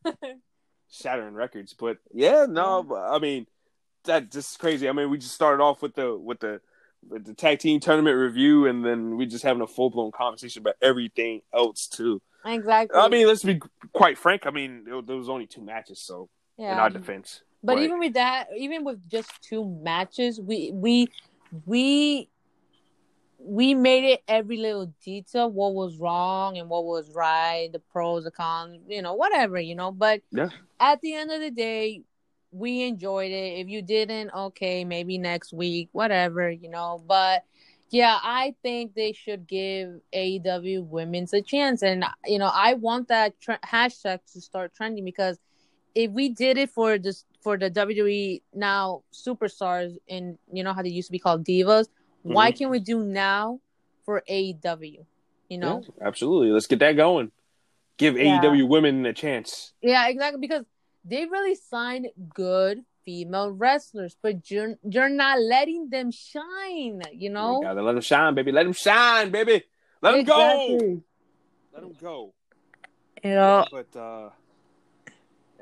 shattering 0.90 1.34
records. 1.34 1.72
But 1.72 1.98
yeah, 2.12 2.46
no, 2.48 2.82
but, 2.82 2.96
I 3.14 3.20
mean 3.20 3.46
that 4.06 4.30
just 4.30 4.52
is 4.52 4.56
crazy. 4.56 4.88
I 4.88 4.92
mean, 4.92 5.10
we 5.10 5.18
just 5.18 5.34
started 5.34 5.62
off 5.62 5.82
with 5.82 5.94
the 5.94 6.16
with 6.16 6.40
the 6.40 6.60
with 7.08 7.24
the 7.24 7.34
tag 7.34 7.58
team 7.58 7.80
tournament 7.80 8.16
review, 8.16 8.66
and 8.66 8.84
then 8.84 9.16
we 9.16 9.26
just 9.26 9.44
having 9.44 9.62
a 9.62 9.66
full 9.66 9.90
blown 9.90 10.12
conversation 10.12 10.62
about 10.62 10.76
everything 10.82 11.42
else 11.54 11.86
too. 11.86 12.20
exactly. 12.44 12.98
I 12.98 13.08
mean, 13.08 13.26
let's 13.26 13.44
be 13.44 13.60
quite 13.92 14.18
frank. 14.18 14.46
I 14.46 14.50
mean, 14.50 14.84
there, 14.84 15.02
there 15.02 15.16
was 15.16 15.28
only 15.28 15.46
two 15.46 15.62
matches, 15.62 16.00
so 16.00 16.28
yeah. 16.56 16.72
in 16.72 16.78
our 16.78 16.90
defense. 16.90 17.42
But 17.62 17.80
even 17.80 17.98
with 17.98 18.14
that, 18.14 18.48
even 18.56 18.84
with 18.84 19.08
just 19.08 19.30
two 19.42 19.64
matches, 19.82 20.40
we 20.40 20.70
we 20.72 21.08
we 21.64 22.28
we 23.38 23.74
made 23.74 24.04
it 24.04 24.22
every 24.28 24.56
little 24.56 24.92
detail 25.04 25.50
what 25.50 25.74
was 25.74 25.98
wrong 25.98 26.58
and 26.58 26.68
what 26.68 26.84
was 26.84 27.10
right, 27.10 27.70
the 27.72 27.78
pros, 27.78 28.24
the 28.24 28.30
cons, 28.30 28.78
you 28.88 29.02
know, 29.02 29.14
whatever, 29.14 29.58
you 29.58 29.74
know. 29.74 29.92
But 29.92 30.22
Yeah. 30.30 30.50
at 30.80 31.00
the 31.00 31.14
end 31.14 31.30
of 31.30 31.40
the 31.40 31.50
day, 31.50 32.02
we 32.56 32.82
enjoyed 32.84 33.30
it. 33.30 33.58
If 33.60 33.68
you 33.68 33.82
didn't, 33.82 34.32
okay, 34.34 34.84
maybe 34.84 35.18
next 35.18 35.52
week, 35.52 35.88
whatever, 35.92 36.50
you 36.50 36.68
know. 36.70 37.02
But 37.06 37.44
yeah, 37.90 38.18
I 38.22 38.54
think 38.62 38.94
they 38.94 39.12
should 39.12 39.46
give 39.46 40.00
AEW 40.14 40.84
women's 40.86 41.32
a 41.32 41.42
chance, 41.42 41.82
and 41.82 42.04
you 42.24 42.38
know, 42.38 42.50
I 42.52 42.74
want 42.74 43.08
that 43.08 43.38
tre- 43.40 43.58
hashtag 43.64 44.20
to 44.32 44.40
start 44.40 44.74
trending 44.74 45.04
because 45.04 45.38
if 45.94 46.10
we 46.10 46.28
did 46.30 46.58
it 46.58 46.70
for 46.70 46.98
this 46.98 47.24
for 47.42 47.56
the 47.56 47.70
WWE 47.70 48.42
now 48.54 49.02
superstars 49.12 49.96
and 50.08 50.36
you 50.52 50.64
know 50.64 50.72
how 50.72 50.82
they 50.82 50.88
used 50.88 51.08
to 51.08 51.12
be 51.12 51.18
called 51.18 51.44
divas, 51.44 51.86
why 52.22 52.50
Mhm. 52.50 52.58
can't 52.58 52.70
we 52.70 52.80
do 52.80 53.04
now 53.04 53.60
for 54.04 54.22
AEW? 54.28 55.04
You 55.48 55.58
know? 55.58 55.82
Yeah, 55.84 56.06
absolutely. 56.08 56.50
Let's 56.50 56.66
get 56.66 56.80
that 56.80 56.96
going. 56.96 57.30
Give 57.98 58.16
Yeah. 58.18 58.40
AEW 58.42 58.66
women 58.66 59.06
a 59.06 59.12
chance. 59.12 59.72
Yeah, 59.80 60.08
exactly. 60.08 60.40
Because 60.40 60.64
they 61.06 61.26
really 61.26 61.54
signed 61.54 62.08
good 62.34 62.84
female 63.04 63.50
wrestlers, 63.52 64.16
but 64.20 64.50
you're 64.50 64.74
you're 64.82 65.08
not 65.08 65.40
letting 65.40 65.88
them 65.88 66.10
shine. 66.10 67.02
You 67.12 67.30
know? 67.30 67.60
We 67.60 67.66
gotta 67.66 67.82
let 67.82 67.92
them 67.92 68.02
shine, 68.02 68.34
baby. 68.34 68.52
Let 68.52 68.64
them 68.64 68.72
shine, 68.72 69.30
baby. 69.30 69.62
Let 70.02 70.12
them 70.12 70.24
go. 70.24 71.00
Let 71.72 71.82
them 71.82 71.94
go. 72.00 72.34
You 73.22 73.30
know, 73.30 73.66
But 73.70 73.96
uh 73.96 74.30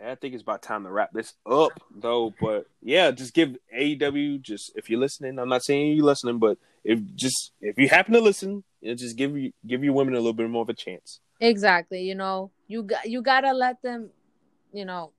I 0.03 0.17
think 0.17 0.35
it's 0.35 0.43
about 0.43 0.61
time 0.61 0.85
to 0.85 0.91
wrap 0.91 1.13
this 1.13 1.35
up 1.47 1.81
though. 1.95 2.35
But 2.41 2.67
yeah, 2.83 3.11
just 3.11 3.35
give 3.35 3.57
AEW 3.77 4.41
just 4.41 4.73
if 4.75 4.91
you're 4.91 5.01
listening, 5.01 5.39
I'm 5.39 5.49
not 5.49 5.65
saying 5.65 5.97
you're 5.97 6.05
listening, 6.05 6.39
but 6.39 6.59
if 6.83 7.01
just 7.15 7.53
if 7.61 7.79
you 7.79 7.89
happen 7.89 8.15
to 8.15 8.21
listen, 8.21 8.65
you 8.81 8.91
know, 8.91 8.95
just 8.95 9.17
give 9.17 9.37
you 9.37 9.53
give 9.67 9.85
your 9.85 9.93
women 9.93 10.15
a 10.15 10.19
little 10.19 10.33
bit 10.33 10.51
more 10.51 10.63
of 10.63 10.69
a 10.69 10.75
chance. 10.75 11.21
Exactly. 11.41 12.03
You 12.03 12.15
know, 12.15 12.51
you 12.67 12.83
got 12.83 13.09
you 13.09 13.23
gotta 13.23 13.53
let 13.53 13.83
them, 13.83 14.11
you 14.73 14.85
know, 14.85 15.13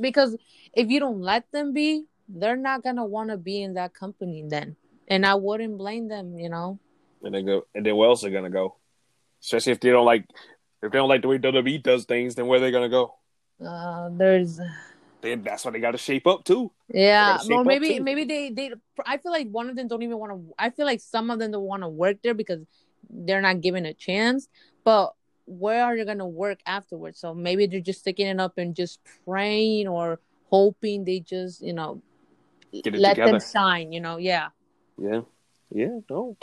because 0.00 0.36
if 0.72 0.88
you 0.88 1.00
don't 1.00 1.20
let 1.20 1.50
them 1.52 1.72
be, 1.72 2.04
they're 2.28 2.56
not 2.56 2.82
gonna 2.82 3.04
want 3.04 3.30
to 3.30 3.36
be 3.36 3.62
in 3.62 3.74
that 3.74 3.94
company 3.94 4.44
then, 4.46 4.76
and 5.08 5.24
I 5.26 5.34
wouldn't 5.34 5.78
blame 5.78 6.08
them. 6.08 6.38
You 6.38 6.48
know. 6.48 6.78
And 7.22 7.34
they 7.34 7.42
go 7.42 7.66
and 7.74 7.84
then 7.84 7.96
where 7.96 8.08
else 8.08 8.22
are 8.24 8.28
they 8.28 8.34
gonna 8.34 8.50
go? 8.50 8.76
Especially 9.42 9.72
if 9.72 9.80
they 9.80 9.90
don't 9.90 10.06
like 10.06 10.26
if 10.82 10.92
they 10.92 10.98
don't 10.98 11.08
like 11.08 11.22
the 11.22 11.28
way 11.28 11.38
WWE 11.38 11.82
does 11.82 12.04
things, 12.04 12.34
then 12.34 12.46
where 12.46 12.58
are 12.58 12.60
they 12.60 12.70
gonna 12.70 12.88
go? 12.88 13.14
Uh, 13.64 14.10
there's 14.12 14.60
Then 15.22 15.42
that's 15.42 15.64
why 15.64 15.70
they 15.70 15.80
gotta 15.80 15.98
shape 15.98 16.26
up 16.26 16.44
too. 16.44 16.70
yeah, 16.88 17.36
gotta 17.36 17.44
shape 17.44 17.52
or 17.52 17.60
up, 17.60 17.66
maybe 17.66 18.00
maybe 18.00 18.24
they 18.24 18.50
they. 18.50 18.72
I 19.06 19.16
feel 19.18 19.32
like 19.32 19.48
one 19.48 19.70
of 19.70 19.76
them 19.76 19.88
don't 19.88 20.02
even 20.02 20.18
want 20.18 20.32
to. 20.32 20.54
I 20.58 20.70
feel 20.70 20.86
like 20.86 21.00
some 21.00 21.30
of 21.30 21.38
them 21.38 21.52
don't 21.52 21.62
want 21.62 21.82
to 21.82 21.88
work 21.88 22.18
there 22.22 22.34
because 22.34 22.60
they're 23.08 23.40
not 23.40 23.60
given 23.60 23.86
a 23.86 23.94
chance. 23.94 24.48
But 24.84 25.14
where 25.46 25.84
are 25.84 25.96
they 25.96 26.04
gonna 26.04 26.26
work 26.26 26.60
afterwards? 26.66 27.18
So 27.20 27.34
maybe 27.34 27.66
they're 27.66 27.80
just 27.80 28.00
sticking 28.00 28.26
it 28.26 28.40
up 28.40 28.58
and 28.58 28.74
just 28.74 29.00
praying 29.24 29.88
or 29.88 30.20
hoping 30.50 31.04
they 31.04 31.20
just 31.20 31.62
you 31.62 31.72
know 31.72 32.02
Get 32.72 32.94
it 32.94 33.00
let 33.00 33.10
together. 33.10 33.32
them 33.32 33.40
shine. 33.52 33.92
You 33.92 34.00
know, 34.00 34.16
yeah. 34.16 34.48
Yeah. 34.98 35.22
Yeah, 35.70 35.98
no. 36.08 36.36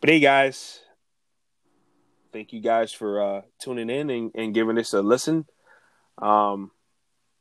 But 0.00 0.10
hey 0.10 0.20
guys, 0.20 0.80
thank 2.32 2.52
you 2.52 2.60
guys 2.60 2.92
for 2.92 3.22
uh 3.22 3.42
tuning 3.60 3.90
in 3.90 4.10
and, 4.10 4.30
and 4.34 4.54
giving 4.54 4.76
this 4.76 4.92
a 4.92 5.02
listen. 5.02 5.46
Um 6.20 6.70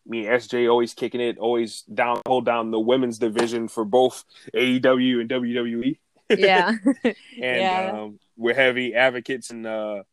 me 0.05 0.25
and 0.25 0.41
SJ 0.41 0.69
always 0.69 0.93
kicking 0.93 1.19
it, 1.19 1.37
always 1.37 1.81
down 1.81 2.21
hold 2.25 2.45
down 2.45 2.71
the 2.71 2.79
women's 2.79 3.19
division 3.19 3.67
for 3.67 3.83
both 3.83 4.23
AEW 4.55 5.19
and 5.21 5.29
WWE. 5.29 5.97
yeah 6.29 6.71
And 7.03 7.13
Yeah. 7.41 7.91
um 8.01 8.19
we're 8.37 8.53
heavy 8.55 8.95
advocates 8.95 9.49
and 9.49 9.65
uh 9.67 10.03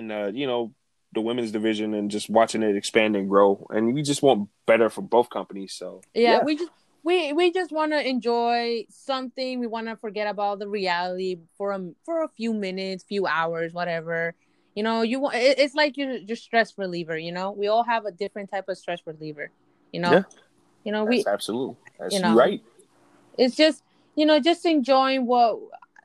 in 0.00 0.10
uh, 0.10 0.30
you 0.34 0.46
know, 0.46 0.74
the 1.12 1.20
women's 1.20 1.52
division 1.52 1.94
and 1.94 2.10
just 2.10 2.28
watching 2.28 2.62
it 2.62 2.76
expand 2.76 3.16
and 3.16 3.28
grow. 3.28 3.66
And 3.70 3.94
we 3.94 4.02
just 4.02 4.22
want 4.22 4.48
better 4.66 4.88
for 4.90 5.02
both 5.02 5.30
companies. 5.30 5.74
So 5.74 6.02
yeah, 6.14 6.42
we 6.42 6.56
just 6.56 6.70
we 7.02 7.32
we 7.32 7.52
just 7.52 7.72
want 7.72 7.92
to 7.92 8.08
enjoy 8.08 8.84
something 8.90 9.60
we 9.60 9.66
want 9.66 9.86
to 9.88 9.96
forget 9.96 10.26
about 10.26 10.58
the 10.58 10.68
reality 10.68 11.38
for 11.56 11.72
a 11.72 11.90
for 12.04 12.22
a 12.22 12.28
few 12.28 12.52
minutes 12.52 13.04
few 13.04 13.26
hours 13.26 13.72
whatever 13.72 14.34
you 14.74 14.82
know 14.82 15.02
you 15.02 15.18
want 15.18 15.34
it, 15.34 15.58
it's 15.58 15.74
like 15.74 15.96
your 15.96 16.12
your 16.16 16.36
stress 16.36 16.76
reliever 16.76 17.16
you 17.16 17.32
know 17.32 17.52
we 17.52 17.68
all 17.68 17.84
have 17.84 18.04
a 18.04 18.10
different 18.10 18.50
type 18.50 18.68
of 18.68 18.76
stress 18.76 19.00
reliever 19.06 19.50
you 19.92 20.00
know 20.00 20.12
Yeah. 20.12 20.22
you 20.84 20.92
know 20.92 21.04
we 21.04 21.24
absolutely 21.26 21.76
that's 21.98 22.14
you 22.14 22.20
you 22.20 22.24
know, 22.24 22.34
right. 22.34 22.62
it's 23.38 23.56
just 23.56 23.82
you 24.14 24.26
know 24.26 24.38
just 24.38 24.66
enjoying 24.66 25.26
what 25.26 25.58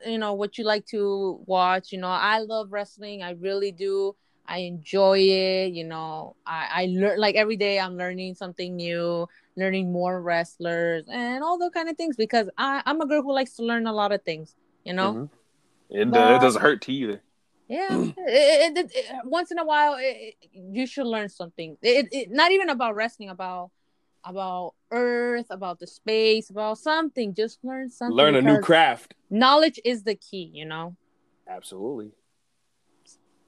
you 0.04 0.18
know 0.18 0.34
what 0.34 0.58
you 0.58 0.64
like 0.64 0.84
to 0.86 1.40
watch 1.46 1.92
you 1.92 1.98
know 1.98 2.08
i 2.08 2.38
love 2.38 2.72
wrestling 2.72 3.22
i 3.22 3.30
really 3.30 3.72
do 3.72 4.14
i 4.46 4.58
enjoy 4.58 5.18
it 5.18 5.72
you 5.72 5.84
know 5.84 6.36
i 6.46 6.68
i 6.82 6.86
learn 6.86 7.18
like 7.18 7.34
every 7.34 7.56
day 7.56 7.78
i'm 7.78 7.96
learning 7.96 8.34
something 8.34 8.76
new 8.76 9.26
learning 9.56 9.92
more 9.92 10.20
wrestlers 10.20 11.04
and 11.10 11.42
all 11.42 11.58
those 11.58 11.70
kind 11.72 11.88
of 11.88 11.96
things 11.96 12.16
because 12.16 12.48
i 12.58 12.82
i'm 12.86 13.00
a 13.00 13.06
girl 13.06 13.22
who 13.22 13.32
likes 13.32 13.54
to 13.54 13.62
learn 13.62 13.86
a 13.86 13.92
lot 13.92 14.12
of 14.12 14.22
things 14.22 14.54
you 14.84 14.92
know 14.92 15.12
Mhm. 15.14 15.30
It, 15.88 16.10
But- 16.10 16.34
it 16.36 16.40
doesn't 16.40 16.62
hurt 16.62 16.82
to 16.82 16.92
either. 16.92 17.22
yeah 17.68 17.88
it, 18.18 18.76
it, 18.76 18.90
it, 18.94 19.06
once 19.24 19.50
in 19.50 19.58
a 19.58 19.64
while 19.64 19.98
you 20.52 20.86
should 20.86 21.06
learn 21.06 21.28
something 21.28 21.76
it, 21.82 22.06
it 22.12 22.30
not 22.30 22.52
even 22.52 22.68
about 22.68 22.94
wrestling 22.94 23.28
about 23.28 23.70
about 24.26 24.74
earth 24.90 25.46
about 25.50 25.78
the 25.78 25.86
space 25.86 26.50
about 26.50 26.76
something 26.78 27.32
just 27.34 27.58
learn 27.62 27.88
something 27.88 28.16
Learn 28.16 28.34
a 28.34 28.42
new 28.42 28.58
craft. 28.60 29.14
knowledge 29.30 29.78
is 29.84 30.02
the 30.02 30.14
key 30.16 30.50
you 30.52 30.64
know 30.66 30.96
Absolutely. 31.48 32.10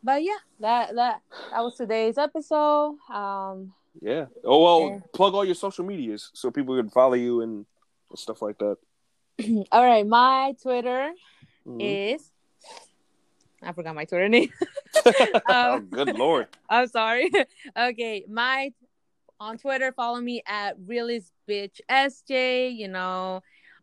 but 0.02 0.22
yeah 0.22 0.36
that 0.60 0.94
that 0.94 1.20
that 1.50 1.60
was 1.60 1.76
today's 1.76 2.16
episode 2.18 2.96
um 3.12 3.72
Yeah. 4.00 4.26
Oh 4.44 4.62
well, 4.62 4.80
Yeah. 4.90 4.98
plug 5.12 5.34
all 5.34 5.44
your 5.44 5.56
social 5.56 5.84
medias 5.84 6.30
so 6.34 6.50
people 6.52 6.76
can 6.76 6.88
follow 6.90 7.14
you 7.14 7.40
and 7.42 7.66
stuff 8.14 8.40
like 8.42 8.59
that. 8.59 8.76
all 9.72 9.84
right 9.84 10.06
my 10.06 10.55
twitter 10.62 11.10
Mhm. 11.66 12.12
is 12.14 12.30
i 13.62 13.72
forgot 13.72 13.94
my 13.94 14.05
twitter 14.05 14.28
name 14.28 14.52
oh, 15.48 15.80
good 15.80 16.16
lord. 16.16 16.46
I'm 16.70 16.86
sorry. 16.88 17.30
okay, 17.76 18.24
my 18.28 18.72
on 19.40 19.59
Twitter, 19.59 19.93
follow 19.93 20.20
me 20.20 20.43
at 20.47 20.77
realist 20.86 21.32
bitch 21.48 21.81
sj. 21.90 22.74
You 22.74 22.89
know, 22.89 23.43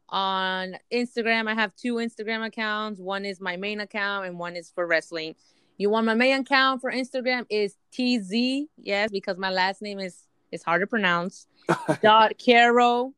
on 0.10 0.78
Instagram, 0.92 1.50
I 1.50 1.54
have 1.54 1.76
two 1.76 1.96
Instagram 1.96 2.46
accounts. 2.46 3.00
One 3.00 3.26
is 3.26 3.40
my 3.40 3.58
main 3.58 3.80
account, 3.80 4.28
and 4.28 4.38
one 4.38 4.56
is 4.56 4.72
for 4.74 4.86
wrestling. 4.86 5.36
You 5.78 5.90
want 5.90 6.06
my 6.06 6.14
main 6.14 6.40
account 6.40 6.82
for 6.82 6.92
Instagram 6.92 7.46
is 7.50 7.76
tz 7.92 8.68
yes 8.78 9.12
because 9.12 9.38
my 9.38 9.50
last 9.50 9.82
name 9.82 10.00
is 10.00 10.26
is 10.52 10.64
hard 10.64 10.82
to 10.82 10.88
pronounce. 10.88 11.48
dot 12.02 12.34
caro. 12.44 13.14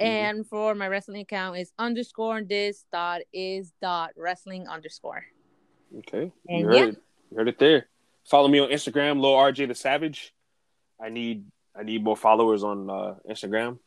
Mm-hmm. 0.00 0.04
And 0.04 0.46
for 0.46 0.74
my 0.74 0.88
wrestling 0.88 1.22
account 1.22 1.58
is 1.58 1.72
underscore 1.78 2.42
this 2.42 2.84
dot 2.92 3.22
is 3.32 3.72
dot 3.80 4.10
wrestling 4.16 4.66
underscore. 4.66 5.24
Okay. 5.98 6.32
And 6.48 6.60
you 6.60 6.66
heard 6.66 6.74
yeah. 6.74 6.84
it. 6.86 6.96
You 7.30 7.36
heard 7.36 7.48
it 7.48 7.58
there. 7.58 7.86
Follow 8.24 8.48
me 8.48 8.58
on 8.58 8.70
Instagram, 8.70 9.20
Lil 9.20 9.32
RJ 9.32 9.68
the 9.68 9.74
Savage. 9.74 10.33
I 11.00 11.08
need 11.08 11.44
I 11.76 11.82
need 11.82 12.04
more 12.04 12.16
followers 12.16 12.62
on 12.62 12.88
uh, 12.88 13.14
Instagram, 13.28 13.78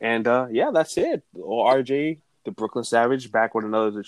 and 0.00 0.26
uh, 0.26 0.46
yeah, 0.50 0.70
that's 0.72 0.96
it. 0.96 1.22
Or 1.34 1.74
RJ, 1.74 2.18
the 2.44 2.50
Brooklyn 2.50 2.84
Savage, 2.84 3.30
back 3.32 3.54
with 3.54 3.64
another 3.64 4.04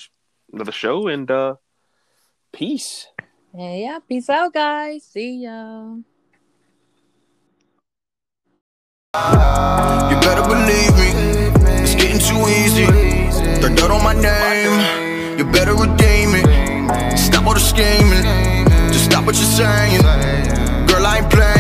another 0.53 0.73
show, 0.73 1.09
and 1.09 1.31
uh, 1.31 1.57
peace. 2.53 3.09
And 3.53 3.81
yeah, 3.81 3.99
peace 4.07 4.29
out, 4.31 4.53
guys. 4.53 5.05
See 5.05 5.43
ya. 5.43 5.97
You 9.15 10.17
better 10.21 10.43
believe 10.43 10.95
me. 10.99 11.11
It's 11.83 11.95
getting 11.95 12.19
too 12.19 12.43
easy. 12.51 12.87
Throw 13.61 13.75
dirt 13.75 13.91
on 13.91 14.03
my 14.03 14.15
name. 14.15 15.39
You 15.39 15.45
better 15.45 15.75
redeem 15.75 16.35
it. 16.35 17.19
Stop 17.19 17.47
all 17.47 17.55
the 17.55 17.61
scheming. 17.61 18.25
Just 18.93 19.05
stop 19.07 19.25
what 19.25 19.37
you're 19.37 19.45
saying. 19.45 20.03
Girl, 20.89 21.07
I 21.07 21.19
ain't 21.19 21.31
playing. 21.31 21.54